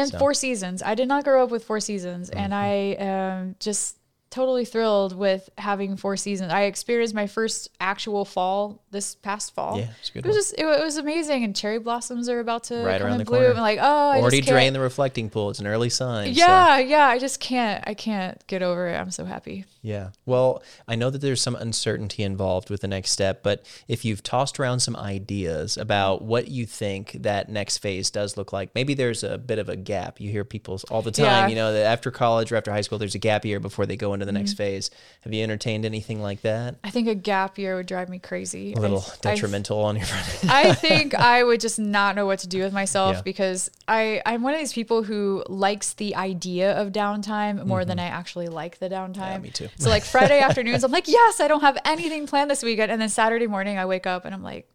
And 0.00 0.10
So- 0.10 0.18
Four 0.18 0.34
Seasons. 0.34 0.82
I 0.82 0.96
did 0.96 1.06
not 1.06 1.22
grow 1.22 1.44
up 1.44 1.50
with 1.52 1.62
Four 1.64 1.78
Seasons, 1.78 2.30
and 2.30 2.52
I 2.52 2.66
am 2.98 3.54
just 3.60 3.96
totally 4.34 4.64
thrilled 4.64 5.16
with 5.16 5.48
having 5.56 5.96
Four 5.96 6.16
Seasons. 6.16 6.52
I 6.52 6.62
experienced 6.62 7.14
my 7.14 7.26
first 7.28 7.68
actual 7.80 8.24
fall 8.24 8.82
this 8.90 9.14
past 9.14 9.54
fall. 9.54 9.78
Yeah, 9.78 9.88
it's 10.00 10.10
good 10.10 10.24
It 10.24 10.28
was 10.28 10.34
one. 10.34 10.40
just 10.40 10.54
it, 10.58 10.64
it 10.66 10.84
was 10.84 10.96
amazing, 10.96 11.44
and 11.44 11.54
cherry 11.54 11.78
blossoms 11.78 12.28
are 12.28 12.40
about 12.40 12.64
to 12.64 12.76
Right 12.82 12.98
come 12.98 13.06
around 13.06 13.12
in 13.12 13.18
the 13.18 13.24
bloom. 13.24 13.38
corner. 13.40 13.50
And 13.52 13.60
like, 13.60 13.78
oh, 13.80 14.08
I 14.10 14.20
Already 14.20 14.40
drained 14.40 14.74
the 14.74 14.80
reflecting 14.80 15.30
pool. 15.30 15.50
It's 15.50 15.60
an 15.60 15.66
early 15.66 15.88
sign. 15.88 16.34
so- 16.34 16.38
Yeah, 16.40 16.78
yeah. 16.78 17.06
I 17.06 17.18
just 17.18 17.38
can't. 17.40 17.84
I 17.86 17.94
can't 17.94 18.44
get 18.48 18.62
over 18.62 18.88
it. 18.88 18.96
I'm 18.96 19.10
so 19.12 19.24
happy. 19.24 19.64
Yeah. 19.84 20.10
Well, 20.24 20.62
I 20.88 20.94
know 20.94 21.10
that 21.10 21.18
there's 21.20 21.42
some 21.42 21.54
uncertainty 21.56 22.22
involved 22.22 22.70
with 22.70 22.80
the 22.80 22.88
next 22.88 23.10
step, 23.10 23.42
but 23.42 23.66
if 23.86 24.02
you've 24.02 24.22
tossed 24.22 24.58
around 24.58 24.80
some 24.80 24.96
ideas 24.96 25.76
about 25.76 26.22
what 26.22 26.48
you 26.48 26.64
think 26.64 27.12
that 27.20 27.50
next 27.50 27.78
phase 27.78 28.10
does 28.10 28.38
look 28.38 28.50
like, 28.50 28.74
maybe 28.74 28.94
there's 28.94 29.22
a 29.22 29.36
bit 29.36 29.58
of 29.58 29.68
a 29.68 29.76
gap. 29.76 30.20
You 30.20 30.30
hear 30.30 30.42
people 30.42 30.80
all 30.90 31.02
the 31.02 31.10
time, 31.10 31.24
Yeah. 31.26 31.48
you 31.48 31.54
know, 31.54 31.72
that 31.74 31.84
after 31.84 32.10
college 32.10 32.50
or 32.50 32.56
after 32.56 32.72
high 32.72 32.80
school, 32.80 32.96
there's 32.98 33.14
a 33.14 33.18
gap 33.18 33.44
year 33.44 33.60
before 33.60 33.84
they 33.84 33.96
go 33.96 34.14
into 34.14 34.24
the 34.24 34.30
Mm-hmm. 34.32 34.38
next 34.38 34.54
phase. 34.54 34.90
Have 35.20 35.34
you 35.34 35.42
entertained 35.42 35.84
anything 35.84 36.22
like 36.22 36.40
that? 36.40 36.76
I 36.82 36.88
think 36.90 37.06
a 37.06 37.14
gap 37.14 37.58
year 37.58 37.76
would 37.76 37.86
drive 37.86 38.08
me 38.08 38.18
crazy. 38.18 38.72
A 38.72 38.80
little 38.80 39.04
I- 39.06 39.28
I 39.28 39.34
detrimental 39.34 39.80
on 39.80 39.96
your 39.96 40.06
front. 40.06 40.50
I 40.50 40.72
think 40.74 41.14
I 41.14 41.44
would 41.44 41.60
just 41.60 41.78
not 41.78 42.16
know 42.16 42.24
what 42.24 42.38
to 42.38 42.48
do 42.48 42.62
with 42.62 42.72
myself 42.72 43.16
Yeah. 43.16 43.22
because 43.22 43.70
I, 43.86 44.22
I'm 44.24 44.42
one 44.42 44.54
of 44.54 44.60
these 44.60 44.72
people 44.72 45.02
who 45.02 45.44
likes 45.46 45.92
the 45.92 46.16
idea 46.16 46.72
of 46.80 46.88
downtime 46.90 47.66
more 47.66 47.84
than 47.84 47.98
I 47.98 48.06
actually 48.06 48.48
like 48.48 48.78
the 48.78 48.88
downtime. 48.88 49.14
Mm-hmm. 49.14 49.20
Yeah, 49.34 49.38
me 49.38 49.50
too. 49.50 49.68
So 49.78 49.88
like 49.90 50.04
Friday 50.04 50.40
afternoons, 50.40 50.84
I'm 50.84 50.92
like, 50.92 51.08
yes, 51.08 51.40
I 51.40 51.48
don't 51.48 51.60
have 51.62 51.78
anything 51.84 52.26
planned 52.26 52.50
this 52.50 52.62
weekend. 52.62 52.90
And 52.92 53.00
then 53.00 53.08
Saturday 53.08 53.46
morning 53.46 53.78
I 53.78 53.86
wake 53.86 54.06
up 54.06 54.24
and 54.24 54.34
I'm 54.34 54.42
like, 54.42 54.68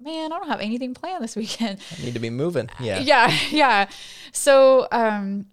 man, 0.00 0.32
I 0.32 0.38
don't 0.38 0.48
have 0.48 0.60
anything 0.60 0.94
planned 0.94 1.22
this 1.22 1.36
weekend. 1.36 1.80
I 1.98 2.04
need 2.04 2.14
to 2.14 2.20
be 2.20 2.30
moving. 2.30 2.68
Yeah. 2.80 2.98
Yeah, 3.00 3.36
yeah. 3.50 3.88
So, 4.32 4.86
um, 4.92 5.46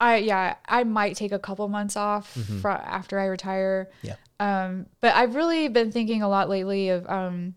I 0.00 0.16
yeah, 0.16 0.56
I 0.68 0.82
might 0.84 1.14
take 1.16 1.30
a 1.32 1.38
couple 1.38 1.68
months 1.68 1.96
off 1.96 2.30
fr- 2.60 2.68
after 2.70 3.18
I 3.20 3.26
retire. 3.26 3.88
Mm-hmm. 4.02 4.06
Yeah. 4.08 4.16
Um, 4.64 4.86
but 5.00 5.14
I've 5.14 5.36
really 5.36 5.68
been 5.68 5.92
thinking 5.92 6.22
a 6.22 6.28
lot 6.28 6.48
lately 6.48 6.88
of 6.88 7.08
um, 7.08 7.54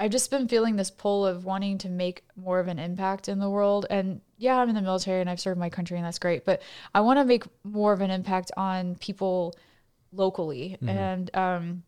I've 0.00 0.10
just 0.10 0.30
been 0.30 0.48
feeling 0.48 0.76
this 0.76 0.90
pull 0.90 1.26
of 1.26 1.44
wanting 1.44 1.78
to 1.78 1.88
make 1.88 2.24
more 2.36 2.60
of 2.60 2.68
an 2.68 2.78
impact 2.78 3.28
in 3.28 3.38
the 3.38 3.50
world. 3.50 3.86
And 3.90 4.22
yeah, 4.38 4.56
I'm 4.56 4.68
in 4.70 4.74
the 4.74 4.80
military 4.82 5.20
and 5.20 5.28
I've 5.28 5.40
served 5.40 5.60
my 5.60 5.68
country 5.68 5.96
and 5.98 6.06
that's 6.06 6.18
great. 6.18 6.44
But 6.44 6.62
I 6.94 7.00
want 7.00 7.18
to 7.18 7.24
make 7.24 7.44
more 7.62 7.92
of 7.92 8.00
an 8.00 8.10
impact 8.10 8.50
on 8.56 8.94
people 8.96 9.54
locally. 10.14 10.76
And 10.80 11.30
um, 11.36 11.82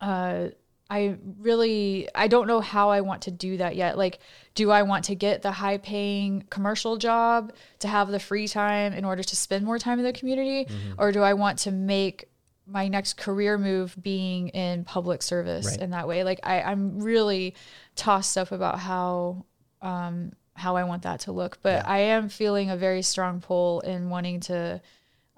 uh, 0.00 0.48
I 0.90 1.16
really 1.38 2.08
I 2.14 2.28
don't 2.28 2.46
know 2.46 2.60
how 2.60 2.90
I 2.90 3.00
want 3.00 3.22
to 3.22 3.30
do 3.30 3.56
that 3.58 3.76
yet. 3.76 3.96
Like 3.96 4.18
do 4.54 4.70
I 4.70 4.82
want 4.82 5.04
to 5.06 5.14
get 5.14 5.40
the 5.42 5.50
high 5.52 5.78
paying 5.78 6.44
commercial 6.50 6.96
job 6.98 7.52
to 7.78 7.88
have 7.88 8.08
the 8.08 8.18
free 8.20 8.46
time 8.46 8.92
in 8.92 9.04
order 9.04 9.22
to 9.22 9.36
spend 9.36 9.64
more 9.64 9.78
time 9.78 9.98
in 9.98 10.04
the 10.04 10.12
community 10.12 10.66
Mm-hmm. 10.66 10.94
or 10.98 11.12
do 11.12 11.22
I 11.22 11.32
want 11.34 11.60
to 11.60 11.70
make 11.70 12.28
my 12.66 12.88
next 12.88 13.14
career 13.16 13.56
move 13.58 13.96
being 14.00 14.48
in 14.48 14.84
public 14.84 15.22
service 15.22 15.66
Right. 15.66 15.80
in 15.80 15.90
that 15.90 16.06
way? 16.06 16.24
Like 16.24 16.40
I 16.42 16.60
I'm 16.60 17.00
really 17.00 17.54
tossed 17.96 18.36
up 18.36 18.52
about 18.52 18.78
how 18.78 19.46
um 19.80 20.32
how 20.54 20.76
I 20.76 20.84
want 20.84 21.04
that 21.04 21.20
to 21.20 21.32
look, 21.32 21.58
but 21.62 21.86
I 21.88 21.98
am 22.00 22.28
feeling 22.28 22.68
a 22.68 22.76
very 22.76 23.00
strong 23.00 23.40
pull 23.40 23.80
in 23.80 24.10
wanting 24.10 24.40
to 24.40 24.82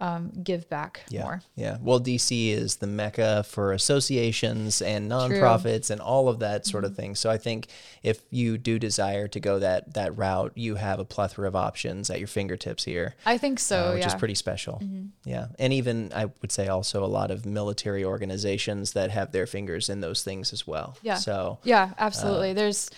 um, 0.01 0.33
give 0.43 0.69
back 0.69 1.03
Yeah. 1.09 1.23
more. 1.23 1.43
Yeah. 1.55 1.79
Well, 1.81 2.01
DC 2.01 2.51
is 2.51 2.77
the 2.77 2.87
mecca 2.89 3.45
for 3.49 3.73
associations 3.73 4.83
and 4.83 5.11
nonprofits 5.11 5.89
and 5.91 6.01
all 6.01 6.29
of 6.29 6.41
that 6.41 6.67
sort 6.67 6.85
Mm-hmm. 6.85 6.91
of 6.91 6.97
thing. 6.97 7.15
So 7.15 7.31
I 7.31 7.39
think 7.39 7.69
if 8.03 8.21
you 8.31 8.59
do 8.59 8.79
desire 8.79 9.29
to 9.29 9.41
go 9.41 9.59
that 9.61 9.95
that 9.95 10.17
route, 10.17 10.53
you 10.57 10.75
have 10.75 10.99
a 10.99 11.05
plethora 11.05 11.47
of 11.49 11.55
options 11.57 12.11
at 12.11 12.19
your 12.19 12.27
fingertips 12.29 12.85
here. 12.85 13.15
I 13.25 13.39
think 13.39 13.59
so. 13.61 13.77
uh, 13.91 13.93
which 13.95 14.01
yeah. 14.03 14.09
is 14.09 14.15
pretty 14.17 14.35
special. 14.35 14.83
Yeah. 15.25 15.47
And 15.59 15.73
even 15.73 16.13
I 16.15 16.27
would 16.43 16.51
say 16.53 16.69
also 16.69 17.05
a 17.05 17.07
lot 17.07 17.31
of 17.31 17.47
military 17.47 18.05
organizations 18.05 18.93
that 18.95 19.11
have 19.11 19.31
their 19.33 19.47
fingers 19.47 19.89
in 19.89 20.01
those 20.01 20.23
things 20.23 20.53
as 20.53 20.67
well. 20.67 20.97
Yeah. 21.03 21.17
So 21.17 21.59
Yeah, 21.63 21.91
absolutely. 21.99 22.53
There's 22.53 22.91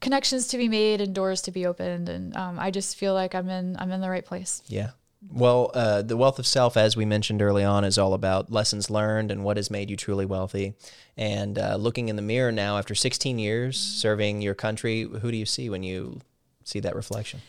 connections 0.00 0.48
to 0.48 0.56
be 0.58 0.68
made 0.68 1.00
and 1.00 1.14
doors 1.14 1.42
to 1.42 1.50
be 1.52 1.66
opened, 1.66 2.08
and 2.08 2.36
um, 2.36 2.58
I 2.58 2.70
just 2.70 2.96
feel 2.96 3.14
like 3.14 3.34
I'm 3.34 3.48
in 3.48 3.76
I'm 3.78 3.92
in 3.92 4.00
the 4.00 4.10
right 4.10 4.24
place. 4.24 4.62
Yeah. 4.66 4.90
Well, 5.28 5.70
uh, 5.74 6.02
the 6.02 6.16
wealth 6.16 6.38
of 6.38 6.46
self, 6.46 6.76
as 6.76 6.96
we 6.96 7.04
mentioned 7.04 7.42
early 7.42 7.62
on, 7.62 7.84
is 7.84 7.98
all 7.98 8.14
about 8.14 8.50
lessons 8.50 8.88
learned 8.88 9.30
and 9.30 9.44
what 9.44 9.58
has 9.58 9.70
made 9.70 9.90
you 9.90 9.96
truly 9.96 10.24
wealthy. 10.24 10.74
And 11.16 11.58
uh, 11.58 11.76
looking 11.76 12.08
in 12.08 12.16
the 12.16 12.22
mirror 12.22 12.50
now, 12.50 12.78
after 12.78 12.94
16 12.94 13.38
years 13.38 13.78
serving 13.78 14.40
your 14.40 14.54
country, 14.54 15.02
who 15.02 15.30
do 15.30 15.36
you 15.36 15.44
see 15.44 15.68
when 15.68 15.82
you 15.82 16.20
see 16.64 16.80
that 16.80 16.96
reflection? 16.96 17.40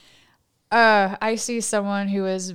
Uh, 0.69 1.15
I 1.21 1.35
see 1.35 1.61
someone 1.61 2.09
who 2.09 2.25
is 2.25 2.53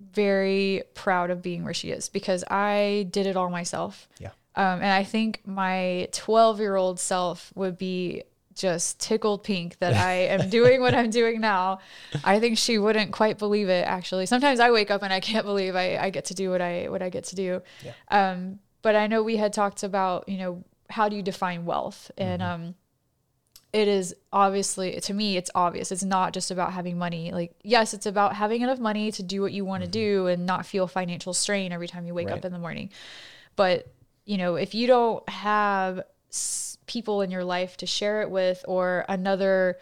very 0.00 0.82
proud 0.94 1.30
of 1.30 1.42
being 1.42 1.64
where 1.64 1.74
she 1.74 1.90
is 1.90 2.08
because 2.08 2.44
I 2.50 3.08
did 3.10 3.26
it 3.26 3.36
all 3.36 3.50
myself. 3.50 4.08
Yeah. 4.18 4.30
Um, 4.54 4.82
and 4.82 4.92
I 4.92 5.04
think 5.04 5.40
my 5.46 6.08
12 6.12 6.60
year 6.60 6.76
old 6.76 6.98
self 6.98 7.52
would 7.54 7.78
be 7.78 8.24
just 8.60 9.00
tickled 9.00 9.42
pink 9.44 9.78
that 9.78 9.94
I 10.10 10.12
am 10.34 10.48
doing 10.50 10.80
what 10.80 10.94
I'm 10.94 11.10
doing 11.10 11.40
now. 11.40 11.80
I 12.24 12.38
think 12.40 12.58
she 12.58 12.78
wouldn't 12.78 13.12
quite 13.12 13.38
believe 13.38 13.68
it 13.68 13.84
actually. 13.86 14.26
Sometimes 14.26 14.60
I 14.60 14.70
wake 14.70 14.90
up 14.90 15.02
and 15.02 15.12
I 15.12 15.20
can't 15.20 15.44
believe 15.46 15.74
I, 15.76 15.96
I 15.96 16.10
get 16.10 16.26
to 16.26 16.34
do 16.34 16.50
what 16.50 16.60
I 16.60 16.86
what 16.88 17.02
I 17.02 17.08
get 17.10 17.24
to 17.24 17.34
do. 17.36 17.62
Yeah. 17.84 17.92
Um, 18.08 18.58
but 18.82 18.94
I 18.96 19.06
know 19.06 19.22
we 19.22 19.36
had 19.36 19.52
talked 19.52 19.82
about, 19.82 20.28
you 20.28 20.38
know, 20.38 20.64
how 20.88 21.08
do 21.08 21.16
you 21.16 21.22
define 21.22 21.64
wealth? 21.64 22.10
And 22.18 22.42
um 22.42 22.74
it 23.72 23.86
is 23.86 24.14
obviously 24.32 24.98
to 25.00 25.14
me 25.14 25.36
it's 25.36 25.48
obvious 25.54 25.92
it's 25.92 26.02
not 26.02 26.32
just 26.32 26.50
about 26.50 26.72
having 26.72 26.98
money 26.98 27.30
like 27.30 27.52
yes 27.62 27.94
it's 27.94 28.04
about 28.06 28.34
having 28.34 28.62
enough 28.62 28.80
money 28.80 29.12
to 29.12 29.22
do 29.22 29.40
what 29.40 29.52
you 29.52 29.64
want 29.64 29.80
to 29.84 29.88
do 29.88 30.26
and 30.26 30.44
not 30.44 30.66
feel 30.66 30.88
financial 30.88 31.32
strain 31.32 31.70
every 31.70 31.86
time 31.86 32.04
you 32.04 32.12
wake 32.12 32.26
Right. 32.26 32.38
up 32.38 32.44
in 32.44 32.50
the 32.52 32.58
morning 32.58 32.90
but 33.54 33.86
you 34.24 34.38
know 34.38 34.56
if 34.56 34.74
you 34.74 34.88
don't 34.88 35.28
have 35.28 36.00
s- 36.32 36.69
people 36.90 37.22
in 37.22 37.30
your 37.30 37.44
life 37.44 37.76
to 37.78 37.86
share 37.86 38.22
it 38.22 38.30
with 38.30 38.64
or 38.66 39.04
another 39.08 39.78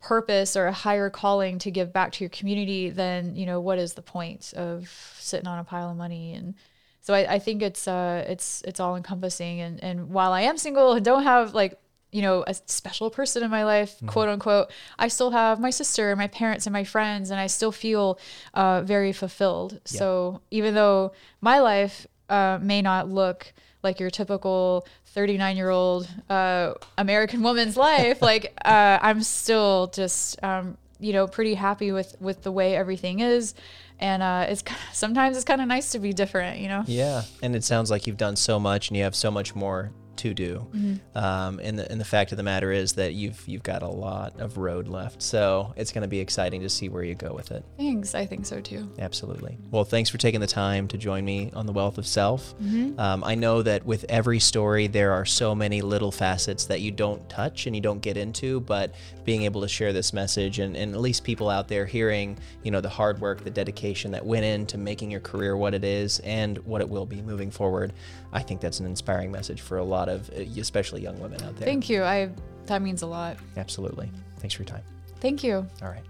purpose 0.00 0.54
or 0.56 0.66
a 0.66 0.72
higher 0.72 1.08
calling 1.08 1.58
to 1.58 1.70
give 1.70 1.90
back 1.90 2.12
to 2.12 2.22
your 2.22 2.28
community 2.28 2.90
then 2.90 3.34
you 3.34 3.46
know 3.46 3.58
what 3.58 3.78
is 3.78 3.94
the 3.94 4.02
point 4.02 4.52
of 4.54 4.86
sitting 5.18 5.48
on 5.48 5.58
a 5.58 5.64
pile 5.64 5.90
of 5.90 5.96
money? 5.96 6.34
And 6.34 6.54
so 7.00 7.14
I, 7.14 7.34
I 7.34 7.38
think 7.38 7.62
it's 7.62 7.88
uh 7.88 8.24
it's 8.28 8.62
it's 8.66 8.80
all 8.80 8.96
encompassing. 8.96 9.60
And 9.60 9.82
and 9.82 10.10
while 10.10 10.32
I 10.32 10.42
am 10.42 10.58
single 10.58 10.92
and 10.92 11.04
don't 11.04 11.22
have 11.24 11.54
like 11.54 11.78
you 12.12 12.22
know 12.22 12.44
a 12.46 12.54
special 12.54 13.10
person 13.10 13.42
in 13.42 13.50
my 13.50 13.64
life 13.64 13.96
quote 14.06 14.28
unquote 14.28 14.70
I 14.98 15.08
still 15.08 15.32
have 15.32 15.58
my 15.58 15.70
sister 15.70 16.10
and 16.10 16.18
my 16.18 16.28
parents 16.28 16.66
and 16.66 16.72
my 16.72 16.84
friends 16.84 17.30
and 17.30 17.40
I 17.40 17.48
still 17.48 17.72
feel 17.72 18.18
uh 18.52 18.82
very 18.82 19.12
fulfilled. 19.12 19.80
So 19.84 20.40
even 20.50 20.74
though 20.74 21.12
my 21.40 21.58
life 21.60 22.06
uh 22.28 22.58
may 22.60 22.82
not 22.82 23.08
look 23.08 23.52
like 23.84 24.00
your 24.00 24.10
typical 24.10 24.86
39 25.06 25.56
year 25.56 25.70
old 25.70 26.08
uh 26.30 26.72
American 26.98 27.42
woman's 27.42 27.76
life 27.76 28.20
like 28.30 28.58
uh 28.64 28.98
I'm 29.00 29.22
still 29.22 29.88
just 29.88 30.42
um 30.42 30.76
you 30.98 31.12
know 31.12 31.26
pretty 31.26 31.54
happy 31.54 31.92
with 31.92 32.16
with 32.20 32.42
the 32.42 32.50
way 32.52 32.74
everything 32.74 33.20
is. 33.20 33.54
And 34.00 34.22
uh 34.22 34.46
it's 34.48 34.64
sometimes 34.92 35.36
it's 35.36 35.44
kind 35.44 35.60
of 35.60 35.68
nice 35.68 35.92
to 35.92 35.98
be 35.98 36.12
different 36.12 36.58
you 36.58 36.68
know? 36.68 36.82
Yeah, 36.86 37.22
and 37.42 37.54
it 37.54 37.62
sounds 37.62 37.90
like 37.90 38.06
you've 38.06 38.16
done 38.16 38.36
so 38.36 38.58
much, 38.58 38.88
and 38.88 38.96
you 38.96 39.04
have 39.04 39.14
so 39.14 39.30
much 39.30 39.54
more 39.54 39.92
to 40.18 40.34
do. 40.34 40.66
Um, 41.14 41.60
and 41.62 41.78
the 41.78 41.90
and 41.90 42.00
the 42.00 42.04
fact 42.04 42.32
of 42.32 42.36
the 42.36 42.42
matter 42.42 42.72
is 42.72 42.94
that 42.94 43.14
you've 43.14 43.42
you've 43.46 43.62
got 43.62 43.82
a 43.82 43.88
lot 43.88 44.40
of 44.40 44.58
road 44.58 44.88
left. 44.88 45.22
So 45.22 45.72
it's 45.76 45.92
going 45.92 46.02
to 46.02 46.08
be 46.08 46.20
exciting 46.20 46.62
to 46.62 46.68
see 46.68 46.88
where 46.88 47.02
you 47.02 47.14
go 47.14 47.32
with 47.32 47.50
it. 47.50 47.64
thanks 47.76 48.14
I 48.14 48.26
think 48.26 48.46
so 48.46 48.60
too 48.60 48.84
Absolutely. 48.98 49.58
Well, 49.70 49.84
thanks 49.84 50.10
for 50.10 50.18
taking 50.18 50.40
the 50.40 50.46
time 50.46 50.88
to 50.88 50.98
join 50.98 51.24
me 51.24 51.50
on 51.54 51.66
the 51.66 51.72
Wealth 51.72 51.98
of 51.98 52.06
Self. 52.06 52.54
Um, 52.98 53.24
I 53.24 53.34
know 53.34 53.62
that 53.62 53.84
with 53.84 54.04
every 54.08 54.38
story, 54.38 54.86
there 54.86 55.12
are 55.12 55.24
so 55.24 55.54
many 55.54 55.82
little 55.82 56.12
facets 56.12 56.66
that 56.66 56.80
you 56.80 56.90
don't 56.90 57.28
touch 57.28 57.66
and 57.66 57.74
you 57.74 57.82
don't 57.82 58.00
get 58.00 58.16
into, 58.16 58.60
but 58.60 58.94
being 59.24 59.42
able 59.42 59.60
to 59.62 59.68
share 59.68 59.92
this 59.92 60.12
message 60.12 60.58
and, 60.58 60.76
and 60.76 60.94
at 60.94 61.00
least 61.00 61.24
people 61.24 61.48
out 61.48 61.68
there 61.68 61.86
hearing, 61.86 62.38
you 62.62 62.70
know, 62.70 62.80
the 62.80 62.88
hard 62.88 63.20
work, 63.20 63.42
the 63.44 63.50
dedication 63.50 64.12
that 64.12 64.24
went 64.24 64.44
into 64.44 64.78
making 64.78 65.10
your 65.10 65.20
career 65.20 65.56
what 65.56 65.74
it 65.74 65.84
is 65.84 66.20
and 66.20 66.58
what 66.58 66.80
it 66.80 66.88
will 66.88 67.06
be 67.06 67.22
moving 67.22 67.50
forward, 67.50 67.92
I 68.32 68.40
think 68.40 68.60
that's 68.60 68.80
an 68.80 68.86
inspiring 68.86 69.30
message 69.30 69.60
for 69.60 69.78
a 69.78 69.84
lot 69.84 70.03
of, 70.08 70.30
uh, 70.30 70.42
especially 70.60 71.02
young 71.02 71.18
women 71.20 71.42
out 71.42 71.56
there. 71.56 71.66
thank 71.66 71.88
you 71.88 72.02
I 72.02 72.30
that 72.66 72.82
means 72.82 73.02
a 73.02 73.06
lot 73.06 73.36
Absolutely. 73.56 74.10
Thanks 74.38 74.54
for 74.54 74.62
your 74.62 74.68
time. 74.68 74.82
thank 75.20 75.42
you 75.44 75.66
All 75.82 75.88
right. 75.88 76.04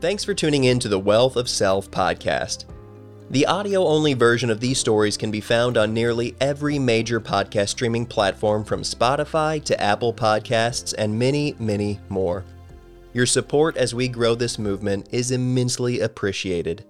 Thanks 0.00 0.24
for 0.24 0.34
tuning 0.34 0.64
in 0.64 0.78
to 0.80 0.88
the 0.88 0.98
Wealth 0.98 1.36
of 1.36 1.48
Self 1.48 1.90
podcast. 1.90 2.66
The 3.30 3.46
audio 3.46 3.84
only 3.84 4.14
version 4.14 4.50
of 4.50 4.60
these 4.60 4.78
stories 4.78 5.16
can 5.16 5.30
be 5.30 5.40
found 5.40 5.76
on 5.76 5.92
nearly 5.92 6.36
every 6.40 6.78
major 6.78 7.18
podcast 7.20 7.70
streaming 7.70 8.06
platform 8.06 8.62
from 8.62 8.82
Spotify 8.82 9.64
to 9.64 9.80
Apple 9.80 10.12
Podcasts 10.14 10.94
and 10.96 11.18
many, 11.18 11.56
many 11.58 11.98
more. 12.08 12.44
Your 13.14 13.26
support 13.26 13.76
as 13.78 13.94
we 13.94 14.06
grow 14.06 14.34
this 14.34 14.58
movement 14.58 15.08
is 15.10 15.30
immensely 15.32 16.00
appreciated. 16.00 16.84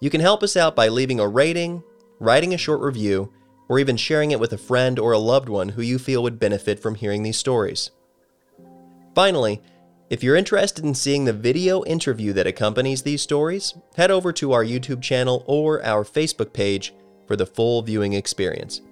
You 0.00 0.10
can 0.10 0.20
help 0.22 0.42
us 0.42 0.56
out 0.56 0.74
by 0.74 0.88
leaving 0.88 1.20
a 1.20 1.28
rating, 1.28 1.84
writing 2.18 2.54
a 2.54 2.58
short 2.58 2.80
review, 2.80 3.30
or 3.68 3.78
even 3.78 3.96
sharing 3.96 4.30
it 4.30 4.40
with 4.40 4.52
a 4.52 4.58
friend 4.58 4.98
or 4.98 5.12
a 5.12 5.18
loved 5.18 5.48
one 5.48 5.70
who 5.70 5.80
you 5.82 5.98
feel 5.98 6.22
would 6.22 6.38
benefit 6.38 6.78
from 6.80 6.96
hearing 6.96 7.22
these 7.22 7.38
stories. 7.38 7.90
Finally, 9.14 9.62
if 10.10 10.22
you're 10.22 10.36
interested 10.36 10.84
in 10.84 10.94
seeing 10.94 11.24
the 11.24 11.32
video 11.32 11.82
interview 11.84 12.34
that 12.34 12.46
accompanies 12.46 13.02
these 13.02 13.22
stories, 13.22 13.74
head 13.96 14.10
over 14.10 14.34
to 14.34 14.52
our 14.52 14.64
YouTube 14.64 15.00
channel 15.00 15.44
or 15.46 15.82
our 15.84 16.04
Facebook 16.04 16.52
page 16.52 16.92
for 17.26 17.36
the 17.36 17.46
full 17.46 17.80
viewing 17.82 18.12
experience. 18.12 18.82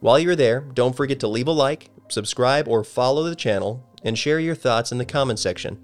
While 0.00 0.18
you're 0.18 0.36
there, 0.36 0.60
don't 0.60 0.96
forget 0.96 1.20
to 1.20 1.28
leave 1.28 1.48
a 1.48 1.52
like, 1.52 1.90
subscribe, 2.08 2.66
or 2.66 2.82
follow 2.82 3.24
the 3.24 3.36
channel, 3.36 3.84
and 4.02 4.16
share 4.16 4.40
your 4.40 4.54
thoughts 4.54 4.90
in 4.90 4.96
the 4.98 5.04
comment 5.04 5.38
section. 5.38 5.78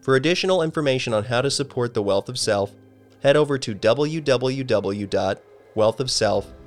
For 0.00 0.14
additional 0.16 0.62
information 0.62 1.12
on 1.14 1.24
how 1.24 1.42
to 1.42 1.50
support 1.50 1.94
the 1.94 2.02
Wealth 2.02 2.28
of 2.28 2.38
Self, 2.38 2.72
head 3.22 3.36
over 3.36 3.58
to 3.58 3.74
www.wealthofself.com. 3.74 6.61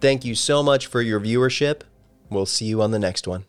Thank 0.00 0.24
you 0.24 0.34
so 0.34 0.62
much 0.62 0.86
for 0.86 1.00
your 1.00 1.20
viewership. 1.20 1.82
We'll 2.30 2.46
see 2.46 2.66
you 2.66 2.82
on 2.82 2.90
the 2.90 2.98
next 2.98 3.28
one. 3.28 3.44